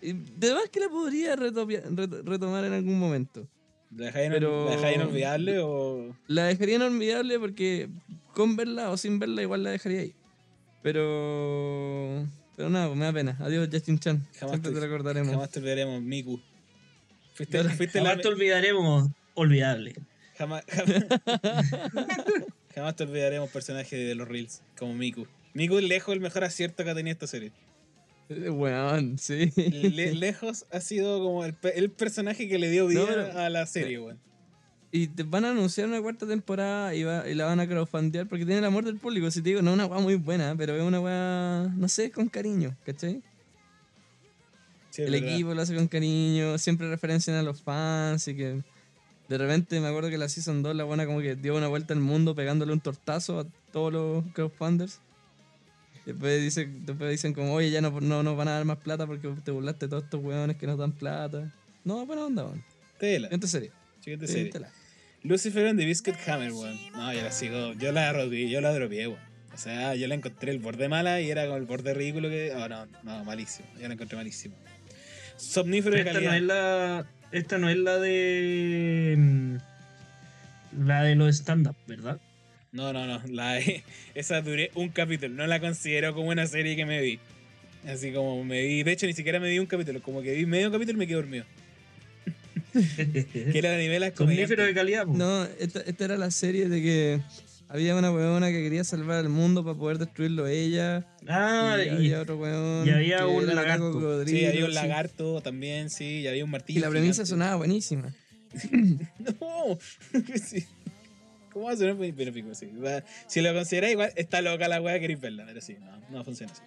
De 0.02 0.54
más 0.56 0.68
que 0.72 0.80
la 0.80 0.90
podría 0.90 1.36
retomar 1.36 2.66
en 2.66 2.74
algún 2.74 2.98
momento. 3.00 3.48
¿La 3.96 4.06
dejáis 4.08 4.28
ino- 4.28 4.36
Pero- 4.36 4.66
la 4.66 4.72
dejáis 4.76 4.96
inolvidable 4.98 5.60
o.? 5.60 6.16
La 6.28 6.46
dejaría 6.46 6.76
inolvidable 6.76 7.40
porque 7.40 7.90
con 8.34 8.56
verla 8.56 8.90
o 8.92 8.98
sin 8.98 9.20
verla 9.20 9.42
igual 9.42 9.64
la 9.64 9.72
dejaría 9.72 10.02
ahí. 10.02 10.16
Pero. 10.82 12.26
Pero 12.56 12.70
nada, 12.70 12.88
pues 12.88 12.98
me 13.00 13.06
da 13.06 13.14
pena. 13.14 13.38
Adiós, 13.40 13.70
Justin 13.72 14.00
Chan. 14.00 14.28
Jamás 14.40 14.52
Siempre 14.54 14.72
te- 14.72 14.76
te 14.80 14.86
recordaremos. 14.86 15.32
Jamás 15.32 15.50
te 15.50 15.60
olvidaremos, 15.60 16.02
Miku. 16.02 16.40
Fuiste, 17.34 17.58
Claro, 17.60 17.76
fuiste 17.76 18.00
la. 18.02 18.10
Jamás 18.10 18.22
te 18.24 18.28
olvidaremos, 18.30 19.10
olvidable. 19.36 19.96
Jamás, 20.38 20.64
jamás, 20.68 21.06
jamás 22.74 22.96
te 22.96 23.04
olvidaremos 23.04 23.50
personaje 23.52 23.96
de 23.96 24.16
los 24.16 24.28
Reels, 24.28 24.62
como 24.78 24.94
Miku. 24.96 25.28
Miku 25.54 25.78
es 25.78 25.84
lejos 25.84 26.14
el 26.14 26.20
mejor 26.22 26.44
acierto 26.44 26.84
que 26.84 26.90
ha 26.90 26.96
tenido 26.96 27.14
esta 27.14 27.28
serie. 27.28 27.52
Weón, 28.52 29.18
sí. 29.18 29.52
Le- 29.56 30.14
lejos 30.14 30.66
ha 30.72 30.80
sido 30.80 31.20
como 31.24 31.44
el, 31.46 31.54
pe- 31.54 31.78
el 31.78 31.90
personaje 31.92 32.48
que 32.48 32.58
le 32.60 32.70
dio 32.70 32.88
vida 32.88 33.02
No, 33.02 33.06
pero- 33.08 33.38
a 33.40 33.50
la 33.50 33.66
serie, 33.66 34.00
weón. 34.00 34.20
Y 34.94 35.08
te 35.08 35.24
van 35.24 35.46
a 35.46 35.52
anunciar 35.52 35.88
una 35.88 36.02
cuarta 36.02 36.28
temporada 36.28 36.94
y, 36.94 37.04
va- 37.04 37.28
y 37.30 37.34
la 37.34 37.46
van 37.46 37.60
a 37.62 37.68
crowdfundear 37.68 38.28
porque 38.28 38.46
tiene 38.46 38.60
el 38.60 38.66
amor 38.66 38.84
del 38.84 38.98
público. 38.98 39.32
Si 39.32 39.42
te 39.42 39.50
digo, 39.50 39.62
no 39.62 39.70
es 39.72 39.76
una 39.76 39.86
weá 39.86 40.02
muy 40.02 40.16
buena, 40.16 40.54
pero 40.58 40.76
es 40.76 40.82
una 40.84 41.00
weá, 41.00 41.70
no 41.78 41.88
sé, 41.88 42.12
con 42.12 42.28
cariño, 42.28 42.76
¿cachai? 42.86 43.22
Sí, 44.90 45.04
el 45.04 45.12
verdad. 45.12 45.30
equipo 45.30 45.54
lo 45.54 45.62
hace 45.62 45.74
con 45.76 45.88
cariño, 45.88 46.58
siempre 46.58 46.90
referencian 46.90 47.38
a 47.38 47.44
los 47.44 47.62
fans 47.62 48.28
y 48.28 48.36
que 48.36 48.62
de 49.30 49.38
repente 49.38 49.80
me 49.80 49.88
acuerdo 49.88 50.10
que 50.10 50.18
la 50.18 50.28
Season 50.28 50.62
2 50.62 50.76
la 50.76 50.84
buena 50.84 51.06
como 51.06 51.22
que 51.22 51.38
dio 51.38 51.56
una 51.56 51.70
vuelta 51.70 51.94
al 51.94 52.02
mundo 52.02 52.36
pegándole 52.36 52.74
un 52.74 52.82
tortazo 52.82 53.40
a 53.40 53.46
todos 53.72 53.94
los 53.94 54.26
crowdfunders. 54.34 55.00
Después, 56.06 56.42
dice, 56.42 56.68
después 56.68 57.12
dicen 57.12 57.34
como, 57.34 57.54
oye, 57.54 57.70
ya 57.70 57.80
no, 57.82 57.92
no 58.02 58.24
nos 58.24 58.36
van 58.36 58.48
a 58.48 58.52
dar 58.52 58.66
más 58.66 58.78
plata 58.78 59.06
porque 59.06 59.30
te 59.44 59.52
burlaste 59.52 59.86
de 59.86 59.90
todos 59.92 60.04
estos 60.06 60.24
weones 60.24 60.58
que 60.58 60.66
nos 60.68 60.78
dan 60.78 60.92
plata. 60.94 61.52
No, 61.84 62.06
buena 62.06 62.26
onda, 62.26 62.46
weón. 62.46 62.64
Tela, 63.00 63.28
Siguiente 63.28 63.48
serie. 63.48 63.72
siguiente 64.00 64.28
serie. 64.28 64.42
Síguetela. 64.44 64.70
Lucifer 65.24 65.68
and 65.68 65.80
the 65.80 65.86
Biscuit 65.86 66.16
Hammer, 66.28 66.52
weón. 66.52 66.78
No, 66.94 67.14
yo 67.14 67.22
la 67.22 67.32
sigo, 67.32 67.74
yo 67.74 67.92
la 67.92 68.12
rodeé, 68.14 68.50
yo 68.50 68.62
la 68.62 68.74
dropeé, 68.74 69.08
weón. 69.08 69.20
O 69.54 69.58
sea, 69.58 69.96
yo 69.96 70.08
la 70.08 70.16
encontré 70.16 70.52
el 70.52 70.60
borde 70.60 70.88
mala 70.90 71.22
y 71.22 71.30
era 71.30 71.44
como 71.46 71.58
el 71.58 71.66
borde 71.66 71.94
ridículo 71.94 72.30
que. 72.30 72.52
Oh, 72.56 72.68
no, 72.70 72.88
no, 73.04 73.24
malísimo. 73.26 73.68
Yo 73.80 73.88
la 73.88 73.94
encontré 73.94 74.18
malísimo. 74.18 74.56
Somnífero 75.38 75.94
de 75.96 76.02
Esta 76.02 76.14
calidad. 76.14 76.32
no 76.32 76.36
es 76.38 76.44
la. 76.44 77.06
Esta 77.32 77.58
no 77.58 77.70
es 77.70 77.78
la 77.78 77.98
de. 78.00 79.16
mm, 79.18 79.56
La 80.86 81.04
de 81.04 81.16
los 81.16 81.36
stand-up, 81.36 81.76
¿verdad? 81.86 82.20
No, 82.72 82.94
no, 82.94 83.06
no. 83.06 83.22
La, 83.28 83.60
esa 84.16 84.42
duré 84.42 84.72
un 84.76 84.90
capítulo. 84.90 85.34
No 85.34 85.48
la 85.48 85.60
considero 85.60 86.14
como 86.14 86.30
una 86.30 86.48
serie 86.48 86.76
que 86.76 86.86
me 86.86 87.02
vi. 87.02 87.20
Así 87.86 88.12
como 88.12 88.44
me 88.44 88.62
vi. 88.62 88.84
De 88.84 88.92
hecho, 88.92 89.08
ni 89.08 89.14
siquiera 89.14 89.40
me 89.40 89.50
vi 89.50 89.60
un 89.60 89.66
capítulo. 89.66 90.02
Como 90.02 90.22
que 90.22 90.34
vi 90.34 90.46
medio 90.46 90.72
capítulo 90.72 90.98
y 90.98 91.00
me 91.00 91.08
quedé 91.08 91.16
dormido. 91.16 91.46
Que 92.74 93.52
era 93.58 93.72
de 93.72 93.80
nivel 93.80 94.14
Somnífero 94.16 94.64
de 94.64 94.74
calidad, 94.74 95.06
po. 95.06 95.14
No, 95.14 95.44
esta, 95.60 95.82
esta 95.82 96.06
era 96.06 96.18
la 96.18 96.32
serie 96.32 96.70
de 96.70 96.82
que 96.82 97.22
había 97.68 97.98
una 97.98 98.12
weona 98.12 98.50
que 98.50 98.64
quería 98.64 98.86
salvar 98.86 99.18
al 99.18 99.28
mundo 99.28 99.64
para 99.66 99.78
poder 99.78 99.98
destruirlo 99.98 100.48
ella. 100.48 101.06
Ah, 101.28 101.78
y, 101.80 101.88
y, 101.88 101.90
había 101.90 102.22
otro 102.22 102.38
weón. 102.38 102.88
y 102.88 102.92
había 102.92 103.28
un 103.28 103.46
lagarto. 103.46 104.26
Sí, 104.26 104.46
había 104.46 104.66
un 104.66 104.72
sí. 104.72 104.76
lagarto 104.76 105.42
también, 105.42 105.90
sí. 105.90 106.22
Y 106.22 106.28
había 106.28 106.46
un 106.46 106.52
martillo. 106.52 106.80
Y 106.80 106.82
la 106.82 106.90
premisa 106.90 107.24
gigante. 107.24 107.30
sonaba 107.30 107.56
buenísima. 107.58 108.14
No. 109.20 109.78
sí. 110.44 110.66
¿Cómo 111.52 111.66
va 111.66 111.74
a 111.74 111.76
sonar 111.78 111.96
muy 111.96 112.12
benéfico? 112.12 112.54
Sí. 112.56 112.68
Va- 112.68 113.04
Si 113.28 113.42
lo 113.42 113.54
consideráis 113.54 113.94
igual, 113.94 114.12
está 114.16 114.42
loca 114.42 114.68
la 114.68 114.82
weá, 114.82 115.00
queréis 115.00 115.20
verla. 115.20 115.44
Pero 115.46 115.62
sí, 115.62 115.76
no, 115.80 115.92
no 116.10 116.24
funciona 116.24 116.52
así. 116.54 116.62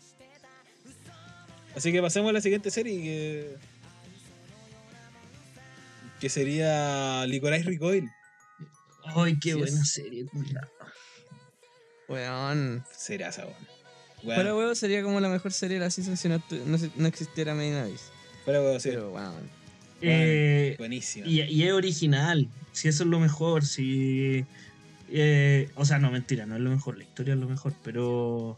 Así 1.76 1.90
que 1.92 2.00
pasemos 2.00 2.30
a 2.30 2.32
la 2.32 2.40
siguiente 2.40 2.70
serie 2.70 3.02
que. 3.02 3.56
Que 6.20 6.28
sería 6.28 7.26
Licorice 7.26 7.64
Recoil. 7.64 8.08
Ay, 9.04 9.38
qué 9.38 9.50
Sí, 9.52 9.58
buena 9.58 9.80
es- 9.80 9.90
serie, 9.92 10.24
cuidado. 10.26 10.68
Weón. 12.08 12.85
Será 12.96 13.28
esa, 13.28 13.42
weón. 13.44 13.56
Fuera 14.22 14.42
Bueno, 14.42 14.56
huevo 14.56 14.74
sería 14.74 15.02
como 15.02 15.20
la 15.20 15.28
mejor 15.28 15.52
serie 15.52 15.78
de 15.78 15.85
la 15.85 15.90
season 15.90 16.16
si 16.16 16.28
no, 16.28 16.42
no, 16.96 17.06
existiera 17.08 17.54
Main 17.54 17.74
Abyss. 17.74 18.11
fuera 18.44 18.61
weón, 18.62 18.80
sí. 18.80 18.88
Pero 18.90 19.11
weón. 19.12 19.50
Eh, 20.00 20.74
Buenísimo. 20.78 21.26
y, 21.26 21.42
y 21.42 21.62
es 21.66 21.72
original, 21.72 22.48
si 22.72 22.88
eso 22.88 23.04
es 23.04 23.08
lo 23.08 23.20
mejor, 23.20 23.64
si... 23.64 24.44
eh, 25.10 25.70
o 25.76 25.84
sea, 25.84 25.98
no, 25.98 26.10
mentira, 26.10 26.46
no 26.46 26.56
es 26.56 26.60
lo 26.60 26.70
mejor, 26.70 26.96
la 26.98 27.04
historia 27.04 27.34
es 27.34 27.40
lo 27.40 27.48
mejor, 27.48 27.72
pero... 27.82 28.56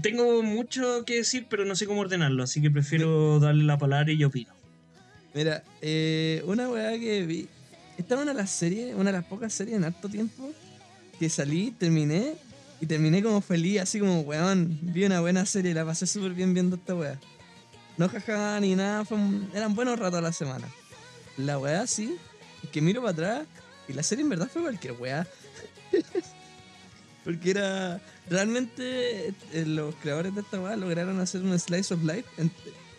Tengo 0.00 0.42
mucho 0.44 1.04
que 1.04 1.16
decir, 1.16 1.46
pero 1.50 1.64
no 1.64 1.74
sé 1.74 1.86
cómo 1.86 2.02
ordenarlo, 2.02 2.44
así 2.44 2.62
que 2.62 2.70
prefiero 2.70 3.40
darle 3.40 3.64
la 3.64 3.78
palabra 3.78 4.12
y 4.12 4.16
yo 4.18 4.28
opino. 4.28 4.52
Mira, 5.34 5.64
eh, 5.80 6.40
una 6.46 6.68
weá 6.68 6.92
que 7.00 7.26
vi. 7.26 7.48
Esta 7.98 8.14
es 8.14 8.20
una 8.22 8.32
de 8.32 8.38
las 8.38 8.50
series, 8.50 8.94
una 8.94 9.10
de 9.10 9.18
las 9.18 9.24
pocas 9.24 9.52
series 9.52 9.76
en 9.76 9.84
harto 9.84 10.08
tiempo 10.08 10.52
que 11.18 11.28
salí, 11.28 11.72
terminé 11.72 12.34
y 12.80 12.86
terminé 12.86 13.22
como 13.24 13.40
feliz, 13.40 13.80
así 13.80 13.98
como 13.98 14.20
weón. 14.20 14.78
Vi 14.82 15.04
una 15.04 15.20
buena 15.20 15.44
serie, 15.46 15.74
la 15.74 15.84
pasé 15.84 16.06
súper 16.06 16.32
bien 16.32 16.54
viendo 16.54 16.76
esta 16.76 16.94
weá. 16.94 17.18
No 17.98 18.08
jajaba 18.08 18.60
ni 18.60 18.76
nada, 18.76 19.04
fue 19.04 19.18
un- 19.18 19.50
eran 19.52 19.74
buenos 19.74 19.98
ratos 19.98 20.18
a 20.18 20.22
la 20.22 20.32
semana. 20.32 20.68
La 21.36 21.58
weá 21.58 21.86
sí, 21.88 22.14
es 22.62 22.70
que 22.70 22.80
miro 22.80 23.00
para 23.00 23.12
atrás 23.12 23.46
y 23.88 23.92
la 23.92 24.02
serie 24.02 24.22
en 24.22 24.28
verdad 24.30 24.48
fue 24.52 24.62
cualquier 24.62 24.94
weá. 24.94 25.26
Porque 27.24 27.50
era. 27.50 28.00
Realmente 28.28 29.28
eh, 29.52 29.64
los 29.66 29.94
creadores 29.96 30.34
de 30.34 30.40
esta 30.40 30.60
weá 30.60 30.74
lograron 30.76 31.20
hacer 31.20 31.42
un 31.42 31.56
slice 31.58 31.94
of 31.94 32.02
life 32.02 32.24
en- 32.38 32.50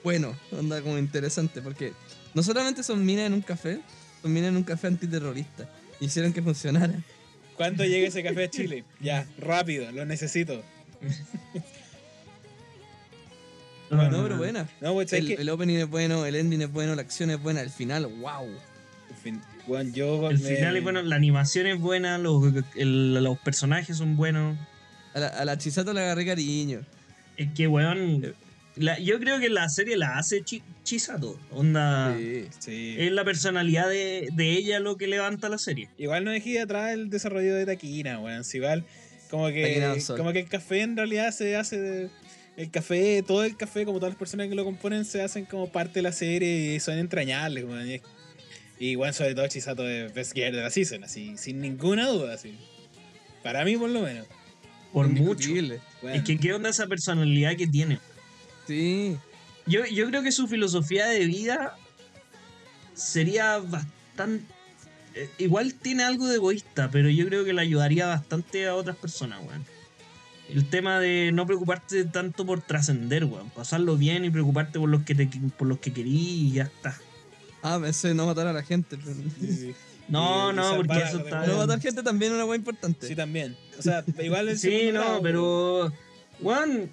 bueno, 0.03 0.37
onda 0.51 0.81
como 0.81 0.97
interesante, 0.97 1.61
porque 1.61 1.93
no 2.33 2.43
solamente 2.43 2.83
son 2.83 3.05
minas 3.05 3.27
en 3.27 3.33
un 3.33 3.41
café, 3.41 3.79
son 4.21 4.33
minas 4.33 4.49
en 4.49 4.57
un 4.57 4.63
café 4.63 4.87
antiterrorista. 4.87 5.69
Hicieron 6.01 6.33
que 6.33 6.41
funcionara. 6.41 6.93
¿Cuándo 7.55 7.85
llega 7.85 8.07
ese 8.09 8.21
café 8.23 8.43
a 8.45 8.49
Chile? 8.49 8.83
Ya, 8.99 9.25
rápido, 9.37 9.89
lo 9.93 10.05
necesito. 10.05 10.61
No, 13.89 14.23
pero 14.23 14.37
buena. 14.37 14.67
No, 14.81 14.93
pues, 14.93 15.13
el 15.13 15.49
opening 15.49 15.77
es 15.77 15.89
bueno, 15.89 16.25
el 16.25 16.35
ending 16.35 16.61
es 16.63 16.71
bueno, 16.71 16.95
la 16.95 17.01
acción 17.01 17.29
es 17.29 17.41
buena, 17.41 17.61
el 17.61 17.69
final, 17.69 18.07
wow. 18.07 18.47
En 19.15 19.21
fin, 19.21 19.41
weón, 19.67 19.93
yo 19.93 20.29
El 20.29 20.39
me- 20.39 20.55
final 20.55 20.75
es 20.77 20.83
bueno, 20.83 21.01
la 21.01 21.15
animación 21.15 21.67
es 21.67 21.79
buena, 21.79 22.17
los, 22.17 22.43
el- 22.75 23.13
los 23.23 23.37
personajes 23.39 23.97
son 23.97 24.15
buenos. 24.17 24.57
A 25.13 25.19
la, 25.19 25.27
a 25.27 25.45
la 25.45 25.57
Chisato 25.57 25.93
le 25.93 26.01
agarré 26.01 26.25
cariño. 26.25 26.81
Es 27.37 27.49
que, 27.53 27.67
weón, 27.67 28.33
la- 28.75 28.99
yo 28.99 29.19
creo 29.19 29.39
que 29.39 29.49
la 29.49 29.69
serie 29.69 29.95
la 29.97 30.17
hace 30.17 30.41
Chi- 30.43 30.63
Chisato. 30.83 31.39
Onda, 31.51 32.15
Sí. 32.17 32.45
Sí. 32.59 32.95
es 32.99 33.11
la 33.11 33.23
personalidad 33.23 33.87
de, 33.87 34.27
de 34.33 34.51
ella 34.51 34.79
lo 34.79 34.97
que 34.97 35.07
levanta 35.07 35.47
la 35.49 35.57
serie. 35.57 35.89
Igual 35.97 36.23
no 36.25 36.31
dejé 36.31 36.59
atrás 36.59 36.91
el 36.91 37.09
desarrollo 37.09 37.55
de 37.55 37.65
Taquina, 37.65 38.19
weón. 38.19 38.43
Si 38.43 38.57
igual, 38.57 38.83
como 39.29 39.47
que, 39.47 40.01
como 40.17 40.33
que 40.33 40.39
el 40.39 40.49
café 40.49 40.81
en 40.81 40.97
realidad 40.97 41.31
se 41.31 41.55
hace. 41.55 41.79
de- 41.79 42.09
el 42.55 42.69
café, 42.69 43.23
todo 43.25 43.43
el 43.43 43.57
café, 43.57 43.83
como 43.83 43.97
todas 43.97 44.13
las 44.13 44.19
personas 44.19 44.47
que 44.47 44.53
lo 44.53 44.63
componen, 44.63 45.05
se 45.05 45.23
hacen 45.23 45.45
como 45.45 45.71
parte 45.71 45.93
de 45.95 46.01
la 46.03 46.11
serie 46.11 46.75
y 46.75 46.79
son 46.79 46.99
entrañables, 46.99 47.63
weón. 47.65 47.87
Y, 48.79 48.89
y 48.89 48.95
weón, 48.95 49.13
sobre 49.13 49.35
todo 49.35 49.47
Chisato 49.47 49.87
es 49.87 50.13
best 50.13 50.33
gear 50.33 50.53
de 50.53 50.61
la 50.61 50.69
season, 50.69 51.03
así, 51.03 51.37
sin 51.37 51.61
ninguna 51.61 52.07
duda, 52.07 52.33
así. 52.33 52.57
Para 53.43 53.65
mí, 53.65 53.77
por 53.77 53.89
lo 53.89 54.01
menos. 54.01 54.27
Por 54.91 55.07
mucho. 55.07 55.49
Weón. 55.51 56.15
Es 56.15 56.23
que 56.23 56.37
qué 56.37 56.53
onda 56.53 56.69
esa 56.69 56.87
personalidad 56.87 57.55
que 57.55 57.67
tiene. 57.67 57.99
Sí. 58.67 59.17
Yo, 59.65 59.85
yo 59.85 60.07
creo 60.07 60.23
que 60.23 60.31
su 60.31 60.47
filosofía 60.47 61.07
de 61.07 61.25
vida 61.25 61.77
sería 62.93 63.57
bastante... 63.57 64.45
eh, 65.15 65.29
igual 65.39 65.73
tiene 65.73 66.03
algo 66.03 66.27
de 66.27 66.35
egoísta, 66.35 66.89
pero 66.91 67.09
yo 67.09 67.25
creo 67.27 67.43
que 67.43 67.53
le 67.53 67.61
ayudaría 67.61 68.07
bastante 68.07 68.67
a 68.67 68.75
otras 68.75 68.95
personas, 68.95 69.39
weón. 69.45 69.65
El 70.49 70.69
tema 70.69 70.99
de 70.99 71.31
no 71.33 71.45
preocuparte 71.45 72.03
tanto 72.05 72.45
por 72.45 72.61
trascender, 72.61 73.25
weón. 73.25 73.49
Pasarlo 73.49 73.97
bien 73.97 74.25
y 74.25 74.29
preocuparte 74.29 74.79
por 74.79 74.89
los 74.89 75.03
que 75.03 75.15
te, 75.15 75.29
por 75.57 75.67
los 75.67 75.79
que 75.79 75.93
querís 75.93 76.13
y 76.13 76.51
ya 76.51 76.63
está. 76.63 76.99
Ah, 77.63 77.79
pensé 77.81 78.13
no 78.13 78.25
matar 78.27 78.45
a 78.47 78.53
la 78.53 78.61
gente. 78.63 78.97
pero- 78.97 79.15
Sí, 79.39 79.47
sí. 79.55 79.73
No, 80.09 80.51
Y- 80.51 80.55
no, 80.55 80.75
porque 80.75 80.97
eso 80.97 81.19
está... 81.19 81.47
No 81.47 81.57
matar 81.57 81.79
gente 81.79 82.03
también 82.03 82.31
es 82.33 82.35
una 82.35 82.45
weá 82.45 82.57
importante. 82.57 83.07
Sí, 83.07 83.15
también. 83.15 83.55
O 83.79 83.81
sea, 83.81 84.03
igual 84.21 84.49
el 84.49 84.59
Sí, 84.59 84.91
no, 84.93 85.21
pero. 85.23 85.91
Juan, 86.41 86.91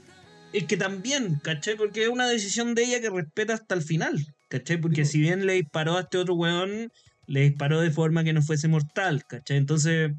es 0.53 0.65
que 0.65 0.77
también, 0.77 1.41
¿cachai? 1.43 1.77
Porque 1.77 2.05
es 2.05 2.09
una 2.09 2.29
decisión 2.29 2.75
de 2.75 2.85
ella 2.85 3.01
que 3.01 3.11
respeta 3.11 3.55
hasta 3.55 3.75
el 3.75 3.83
final, 3.83 4.27
¿cachai? 4.49 4.77
Porque 4.81 5.05
si 5.05 5.19
bien 5.21 5.45
le 5.47 5.55
disparó 5.55 5.97
a 5.97 6.03
este 6.03 6.19
otro 6.19 6.35
weón, 6.35 6.93
le 7.27 7.41
disparó 7.43 7.81
de 7.81 7.91
forma 7.91 8.23
que 8.23 8.33
no 8.33 8.43
fuese 8.43 8.69
mortal, 8.69 9.25
¿cachai? 9.27 9.57
Entonces, 9.57 10.13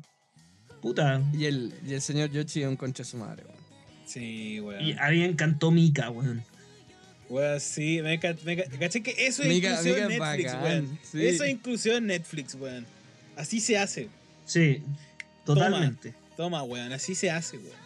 puta. 0.82 1.22
Y 1.34 1.46
el, 1.46 1.74
y 1.88 1.94
el 1.94 2.02
señor 2.02 2.30
Yoshi 2.32 2.64
es 2.64 2.68
un 2.68 2.76
concha 2.76 3.04
de 3.04 3.10
su 3.10 3.18
madre. 3.18 3.44
weón. 3.46 3.58
Sí, 4.06 4.60
weón. 4.60 4.84
Y 4.84 4.94
a 4.94 5.10
mí 5.12 5.20
me 5.20 5.26
encantó 5.28 5.72
Mika, 5.72 6.10
weón. 6.10 6.44
Weón, 7.32 7.60
sí, 7.62 8.02
me. 8.02 8.20
¿Cachai 8.20 9.02
que 9.02 9.16
eso 9.26 9.42
es 9.44 9.52
inclusión 9.54 10.10
Netflix, 10.10 10.54
weón? 10.62 11.00
sí. 11.12 11.26
Eso 11.26 11.44
es 11.46 11.50
inclusión 11.52 11.96
en 11.98 12.08
Netflix, 12.08 12.56
weón. 12.56 12.86
Así 13.38 13.60
se 13.62 13.78
hace. 13.78 14.10
Sí. 14.46 14.84
Totalmente. 15.46 16.14
Toma, 16.36 16.64
weón, 16.64 16.92
así 16.92 17.16
se 17.16 17.32
hace, 17.32 17.58
weón. 17.58 17.82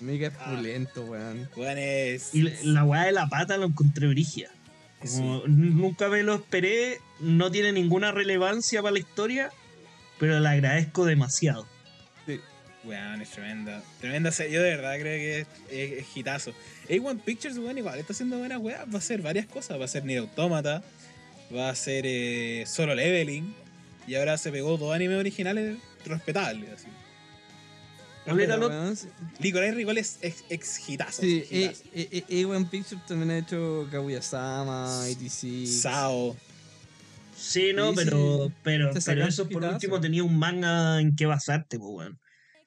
Mega 0.00 0.28
es 0.28 0.34
Ah. 0.38 0.54
pulento, 0.54 1.04
weón. 1.04 1.48
Weón 1.56 1.78
es. 1.78 2.34
Y 2.34 2.42
la- 2.42 2.52
la 2.62 2.84
weá 2.84 3.04
de 3.06 3.12
la 3.12 3.28
pata 3.28 3.56
lo 3.56 3.64
encontré 3.66 4.06
brigia. 4.08 4.50
Como 5.00 5.42
nunca 5.46 6.08
me 6.08 6.22
lo 6.22 6.34
esperé, 6.34 6.98
no 7.20 7.50
tiene 7.50 7.72
ninguna 7.72 8.10
relevancia 8.12 8.82
para 8.82 8.92
la 8.92 8.98
historia, 8.98 9.50
pero 10.18 10.38
la 10.40 10.50
agradezco 10.50 11.04
demasiado. 11.06 11.66
Weón, 12.84 13.20
es 13.20 13.30
tremenda. 13.30 13.82
Tremenda 14.00 14.30
serie. 14.32 14.52
Yo 14.54 14.62
de 14.62 14.70
verdad 14.76 14.94
creo 14.98 15.18
que 15.18 15.40
es, 15.40 15.46
es, 15.70 15.98
es 16.06 16.16
hitazo. 16.16 16.52
A1 16.88 17.20
Pictures, 17.22 17.58
weón, 17.58 17.76
igual 17.78 17.98
está 17.98 18.12
haciendo 18.12 18.38
buenas 18.38 18.58
weas. 18.60 18.80
Va 18.88 18.94
a 18.94 18.98
hacer 18.98 19.20
varias 19.20 19.46
cosas. 19.46 19.80
Va 19.80 19.84
a 19.84 19.88
ser 19.88 20.04
Nier 20.04 20.20
Automata. 20.20 20.82
Va 21.54 21.70
a 21.70 21.74
ser 21.74 22.04
eh, 22.06 22.64
Solo 22.66 22.94
Leveling. 22.94 23.54
Y 24.06 24.14
ahora 24.14 24.38
se 24.38 24.50
pegó 24.52 24.76
dos 24.78 24.94
animes 24.94 25.18
originales 25.18 25.76
respetables. 26.04 26.70
Así. 26.72 26.86
Licorice 29.40 29.72
Recall 29.74 29.98
es 29.98 30.18
ex, 30.22 30.44
ex 30.50 30.88
hitazo. 30.88 31.22
Sí, 31.22 31.44
hitazo. 31.50 31.82
A- 31.94 31.98
A- 31.98 32.58
A1 32.58 32.68
Pictures 32.70 33.06
también 33.06 33.30
ha 33.30 33.38
hecho 33.38 33.88
Kaguya-sama, 33.90 35.00
86. 35.02 35.80
Sao. 35.82 36.36
Sí, 37.36 37.72
no, 37.74 37.90
Sí, 37.90 37.96
pero, 37.96 38.46
sí. 38.48 38.52
pero, 38.62 38.90
pero 39.06 39.26
eso 39.26 39.48
por 39.48 39.64
último 39.64 40.00
tenía 40.00 40.24
un 40.24 40.38
manga 40.38 41.00
en 41.00 41.14
que 41.16 41.24
basarte, 41.26 41.78
pues, 41.78 41.90
weón. 41.92 42.18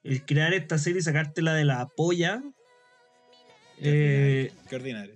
El 0.04 0.26
crear 0.26 0.54
esta 0.54 0.78
serie 0.78 1.00
y 1.00 1.04
sacártela 1.04 1.54
de 1.54 1.66
la 1.66 1.88
polla. 1.88 2.42
Eh, 3.80 4.52
Qué 4.70 4.76
ordinario. 4.76 5.16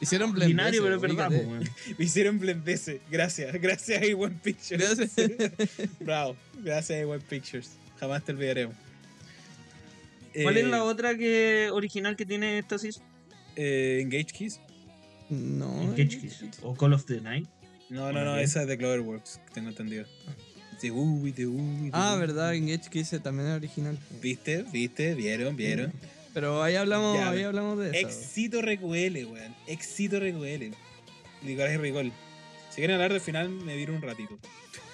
Hicieron 0.00 0.30
ordinario, 0.30 0.82
pero 0.82 0.94
es 0.96 1.00
verdad. 1.02 1.30
Me 1.98 2.04
hicieron 2.04 2.38
Blendese. 2.38 3.00
Gracias. 3.10 3.52
Gracias 3.60 4.00
A1 4.02 4.40
Pictures. 4.40 4.96
Gracias. 4.96 5.30
Bravo. 6.00 6.36
Gracias 6.62 7.00
A1 7.02 7.20
Pictures. 7.22 7.72
Jamás 7.98 8.24
te 8.24 8.32
olvidaremos. 8.32 8.74
¿Cuál 10.42 10.56
es 10.56 10.64
Eh, 10.64 10.68
la 10.68 10.84
otra 10.84 11.16
que 11.18 11.68
original 11.72 12.16
que 12.16 12.24
tiene 12.24 12.58
esta 12.58 12.78
season? 12.78 13.02
eh, 13.56 13.98
Engage 14.00 14.26
Keys. 14.32 14.60
No. 15.28 15.82
Engage 15.82 16.18
Kiss, 16.20 16.44
O 16.62 16.74
Call 16.74 16.94
of 16.94 17.04
the 17.04 17.20
Night. 17.20 17.46
No, 17.90 18.10
no, 18.12 18.24
no, 18.24 18.38
esa 18.38 18.62
es 18.62 18.68
de 18.68 18.78
Cloverworks, 18.78 19.40
tengo 19.52 19.68
entendido. 19.68 20.06
De 20.80 20.90
Uy, 20.90 21.32
de 21.32 21.46
Uy. 21.46 21.84
de 21.86 21.90
Ah, 21.92 22.16
verdad, 22.18 22.54
Engage 22.54 22.88
que 22.90 23.00
dice 23.00 23.18
también 23.20 23.48
es 23.50 23.56
original. 23.56 23.98
¿Viste? 24.22 24.64
¿Viste? 24.72 25.14
¿Vieron? 25.14 25.54
¿Vieron? 25.56 25.92
Pero 26.32 26.62
ahí 26.62 26.76
hablamos, 26.76 27.16
Ya, 27.18 27.30
ahí 27.30 27.42
hablamos 27.42 27.78
de 27.78 27.90
eso. 27.90 28.08
Éxito 28.08 28.62
RQL, 28.62 29.26
weón. 29.26 29.54
Éxito 29.66 30.18
RQL. 30.20 30.72
Licorice 31.44 31.78
Recall. 31.78 32.12
Si 32.70 32.76
quieren 32.76 32.94
hablar 32.94 33.12
del 33.12 33.20
final, 33.20 33.48
me 33.50 33.76
viro 33.76 33.94
un 33.94 34.00
ratito. 34.02 34.38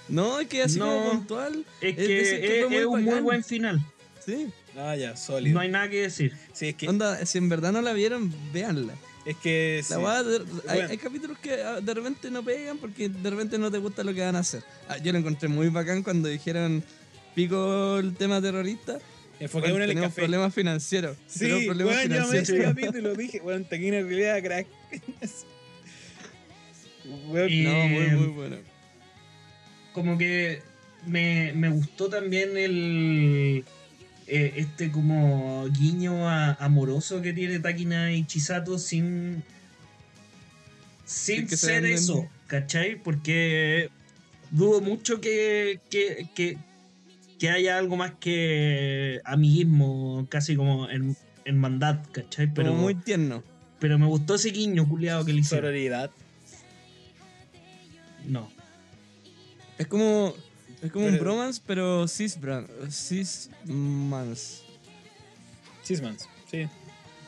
No, 0.09 0.41
es 0.41 0.47
que 0.49 0.63
así 0.63 0.79
No. 0.79 0.87
como 0.87 1.11
puntual. 1.11 1.65
Es 1.81 1.95
que 1.97 2.21
es, 2.21 2.61
fue 2.61 2.69
muy 2.69 2.77
es 2.79 2.87
un 2.87 3.05
muy 3.05 3.21
buen 3.21 3.45
final. 3.45 3.81
Sí. 4.25 4.49
Ah, 4.77 4.97
ya, 4.97 5.17
sólido. 5.17 5.55
No 5.55 5.61
hay 5.61 5.69
nada 5.69 5.89
que 5.89 6.03
decir. 6.03 6.33
Sí, 6.53 6.69
es 6.69 6.75
que. 6.75 6.89
Onda, 6.89 7.25
si 7.27 7.39
en 7.39 7.49
verdad 7.49 7.73
no 7.73 7.83
la 7.83 7.93
vieron, 7.93 8.33
véanla. 8.53 8.95
Es 9.27 9.37
que. 9.39 9.83
sí. 9.85 9.93
La 9.93 9.99
weá 9.99 10.23
de- 10.23 10.37
hay, 10.69 10.77
Bueno. 10.79 10.89
hay 10.91 10.99
capítulos 10.99 11.39
que 11.41 11.61
ah, 11.61 11.81
de 11.81 11.95
repente 11.95 12.31
no 12.31 12.43
pegan 12.45 12.79
porque 12.79 13.09
de 13.09 13.31
repente 13.31 13.59
no 13.59 13.71
te 13.71 13.79
gusta 13.79 14.05
lo 14.05 14.15
que 14.15 14.21
van 14.23 14.37
a 14.37 14.39
hacer. 14.39 14.63
Ah, 14.89 14.99
yo 14.99 15.13
lo 15.13 15.19
encontré 15.19 15.49
muy 15.49 15.69
bacán 15.69 16.03
cuando 16.05 16.29
dijeron 16.29 16.83
pico 17.35 17.99
el 17.99 18.15
tema 18.15 18.41
terrorista. 18.41 18.99
Enfoqué 19.39 19.63
Bueno, 19.71 19.75
uno 19.75 19.85
en 19.85 19.91
el 19.91 19.97
tenemos 19.97 20.09
café. 20.15 20.23
problemas 20.23 20.55
financieros. 20.55 21.17
Sí, 21.27 21.41
tenemos 21.41 21.65
problemas 21.67 21.95
weón, 21.97 22.09
yo 22.09 22.15
me 22.15 22.39
ese 22.39 22.53
financieros. 22.55 22.75
capítulo. 22.75 23.15
Dije, 23.17 23.41
weón, 23.43 23.65
taquina 23.65 24.01
realidad, 24.01 24.43
crack. 24.43 24.67
Weón, 27.29 27.51
Y- 27.51 27.63
No, 27.65 27.89
muy, 27.89 28.03
Eh, 28.05 28.11
muy 28.17 28.27
bueno. 28.29 28.57
Como 29.93 30.19
que 30.19 30.63
me, 31.07 31.53
me 31.55 31.69
gustó 31.71 32.09
también 32.09 32.57
el. 32.57 33.65
Eh, 34.29 34.55
este 34.57 34.91
como 34.91 35.67
guiño 35.69 36.29
a- 36.29 36.55
amoroso 36.55 37.23
que 37.23 37.33
tiene 37.33 37.59
Takina 37.61 38.13
y 38.13 38.25
Chisato 38.25 38.79
sin. 38.79 39.43
Sin 41.05 41.47
que 41.47 41.57
ser 41.57 41.85
eso, 41.87 42.29
¿cachai? 42.49 42.97
Porque 43.01 43.91
dudo 44.51 44.81
mucho 44.81 45.21
que, 45.21 45.79
que, 45.89 46.29
que, 46.35 46.59
que 47.39 47.51
haya 47.51 47.79
algo 47.79 47.97
más 47.97 48.13
que 48.19 49.21
amiguismo, 49.25 50.27
casi 50.29 50.57
como 50.57 50.91
en 50.91 51.17
hermandad, 51.45 52.01
¿cachai? 52.11 52.53
Pero, 52.53 52.71
Como 52.71 52.83
muy 52.83 52.97
tierno. 52.97 53.45
pero 53.79 54.01
me 54.01 54.07
gustó 54.07 54.35
ese 54.35 54.51
guiño 54.51 54.89
culiado 54.89 55.25
que 55.25 55.33
le 55.33 55.41
hicieron. 55.41 55.67
Sororidad. 55.67 56.11
No. 58.27 58.51
Es 59.79 59.87
como. 59.87 60.35
Es 60.83 60.93
como 60.93 61.07
un 61.07 61.19
bromance, 61.19 61.61
pero 61.67 62.07
cis 62.07 62.39
bran- 62.41 62.69
cis 62.91 63.51
mans. 63.65 64.63
Chismans, 65.85 66.29
sí. 66.51 66.67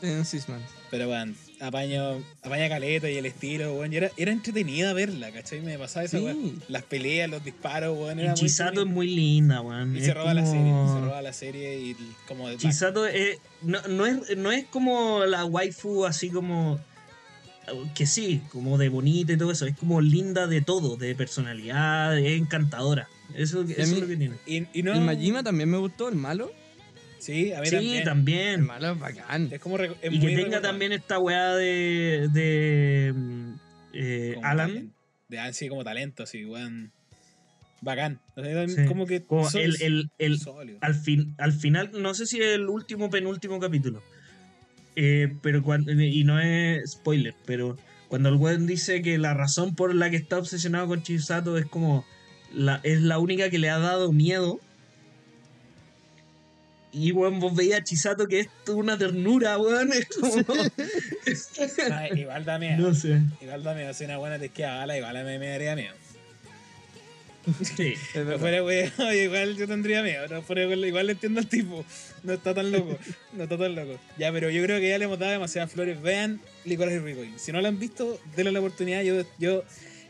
Eh, 0.02 0.22
cis 0.24 0.48
mans. 0.48 0.64
Pero 0.90 1.08
weón, 1.08 1.36
apaño, 1.60 2.22
apaña 2.42 2.68
caleta 2.68 3.10
y 3.10 3.16
el 3.16 3.26
estilo, 3.26 3.74
weón. 3.74 3.92
y 3.92 3.96
era, 3.96 4.10
era 4.16 4.32
entretenida 4.32 4.92
verla, 4.94 5.30
¿cachai? 5.32 5.60
Me 5.60 5.78
pasaba 5.78 6.04
esa 6.06 6.18
Sí. 6.18 6.24
weón. 6.24 6.62
Las 6.68 6.82
peleas, 6.82 7.28
los 7.28 7.44
disparos, 7.44 7.96
weón. 7.96 8.18
Era 8.18 8.28
Y 8.28 8.30
muy 8.30 8.40
Chisato 8.40 8.80
es 8.82 8.86
muy 8.86 9.06
linda, 9.08 9.60
weón. 9.60 9.94
Y 9.94 10.00
Es 10.00 10.06
se 10.06 10.14
roba 10.14 10.34
la 10.34 10.44
serie, 10.46 10.62
se 10.62 11.00
roba 11.00 11.22
la 11.22 11.32
serie 11.32 11.78
y 11.80 11.96
como 12.26 12.52
Chisato 12.54 13.06
es, 13.06 13.38
no, 13.62 13.80
no 13.88 14.06
es, 14.06 14.36
no 14.36 14.50
es 14.52 14.64
como 14.66 15.24
la 15.24 15.44
waifu 15.44 16.04
así 16.06 16.30
como... 16.30 16.78
Que 17.94 18.06
sí, 18.06 18.40
como 18.50 18.78
de 18.78 18.88
bonita 18.88 19.34
y 19.34 19.36
todo 19.36 19.52
eso. 19.52 19.66
Es 19.66 19.76
como 19.76 20.00
linda 20.00 20.46
de 20.46 20.62
todo, 20.62 20.96
de 20.96 21.14
personalidad, 21.14 22.18
es 22.18 22.40
encantadora. 22.40 23.08
Eso, 23.34 23.62
es 23.62 23.92
mí- 23.92 24.00
lo 24.00 24.06
que 24.06 24.16
tiene. 24.16 24.36
Y, 24.46 24.66
y 24.72 24.82
no. 24.82 24.92
El 24.94 25.00
Majima 25.02 25.42
también 25.42 25.68
me 25.70 25.76
gustó, 25.78 26.08
el 26.08 26.14
malo. 26.16 26.52
Sí, 27.18 27.52
a 27.52 27.60
mí 27.60 27.66
Sí, 27.66 28.00
también. 28.04 28.60
El 28.60 28.62
malo 28.62 28.92
es 28.92 28.98
bacán. 28.98 29.48
Es 29.52 29.60
como 29.60 29.78
es 29.78 29.90
Y 30.10 30.20
que 30.20 30.36
tenga 30.36 30.60
también 30.60 30.92
esta 30.92 31.18
weá 31.18 31.54
de... 31.56 32.28
de 32.32 33.12
mm, 33.14 33.52
eh, 33.92 34.34
Alan. 34.42 34.68
talento. 34.68 34.94
De 35.28 35.38
así 35.40 35.68
como 35.68 35.84
talento, 35.84 36.22
así, 36.22 36.44
weón. 36.44 36.92
Bacán. 37.80 38.20
O 38.36 38.42
sea, 38.42 38.66
Sí. 38.68 38.86
Como 38.86 39.04
que. 39.06 39.22
Como 39.24 39.48
el, 39.50 39.76
el, 39.82 40.10
el, 40.18 40.38
al, 40.80 40.94
fin, 40.94 41.34
al 41.38 41.52
final, 41.52 41.90
no 41.92 42.14
sé 42.14 42.26
si 42.26 42.38
es 42.40 42.54
el 42.54 42.68
último 42.68 43.10
penúltimo 43.10 43.60
capítulo. 43.60 44.02
eh, 44.96 45.32
pero 45.42 45.62
cuando, 45.62 45.92
y 45.92 46.24
no 46.24 46.40
es 46.40 46.90
spoiler, 46.92 47.34
pero 47.46 47.76
cuando 48.08 48.30
el 48.30 48.36
weón 48.36 48.66
dice 48.66 49.02
que 49.02 49.18
la 49.18 49.34
razón 49.34 49.74
por 49.76 49.94
la 49.94 50.10
que 50.10 50.16
está 50.16 50.38
obsesionado 50.38 50.88
con 50.88 51.02
Chisato 51.02 51.56
es 51.58 51.66
como 51.66 52.04
la, 52.52 52.80
es 52.82 53.00
la 53.00 53.18
única 53.18 53.50
que 53.50 53.58
le 53.58 53.70
ha 53.70 53.78
dado 53.78 54.12
miedo. 54.12 54.60
Y 56.90 57.12
weón, 57.12 57.38
vos 57.38 57.54
veías 57.54 57.80
a 57.80 57.84
Chisato 57.84 58.26
que 58.26 58.40
es 58.40 58.48
una 58.68 58.96
ternura, 58.96 59.58
weón. 59.58 59.92
Es 59.92 60.06
como. 60.06 60.34
Ah, 61.92 62.08
igual 62.08 62.44
da 62.46 62.58
miedo. 62.58 62.88
no 62.88 62.94
sé. 62.94 63.20
Igual 63.42 63.62
da 63.62 63.74
miedo. 63.74 63.92
Si 63.92 64.04
una 64.04 64.16
buena 64.16 64.38
te 64.38 64.46
esquiva 64.46 64.76
bala, 64.76 64.96
igual 64.96 65.24
me, 65.24 65.38
me 65.38 65.48
daría 65.48 65.76
miedo. 65.76 65.94
Sí. 67.62 67.94
No 68.14 68.38
fuera 68.38 68.62
weón, 68.62 68.90
igual 69.14 69.56
yo 69.56 69.66
tendría 69.66 70.02
miedo. 70.02 70.26
No 70.28 70.42
fuera 70.42 70.66
weón, 70.66 70.84
igual 70.84 71.06
le 71.06 71.12
entiendo 71.12 71.40
al 71.40 71.46
tipo. 71.46 71.84
No 72.22 72.32
está 72.32 72.54
tan 72.54 72.72
loco. 72.72 72.98
No 73.32 73.44
está 73.44 73.58
tan 73.58 73.74
loco. 73.74 73.98
Ya, 74.18 74.32
pero 74.32 74.50
yo 74.50 74.62
creo 74.62 74.80
que 74.80 74.88
ya 74.88 74.98
le 74.98 75.04
hemos 75.04 75.18
dado 75.18 75.32
demasiadas 75.32 75.70
flores. 75.70 76.00
Vean 76.00 76.40
Licorice 76.64 77.00
Recoil. 77.00 77.38
Si 77.38 77.52
no 77.52 77.60
lo 77.60 77.68
han 77.68 77.78
visto, 77.78 78.18
denle 78.34 78.52
la 78.52 78.60
oportunidad. 78.60 79.02
Yo, 79.02 79.22
yo 79.38 79.64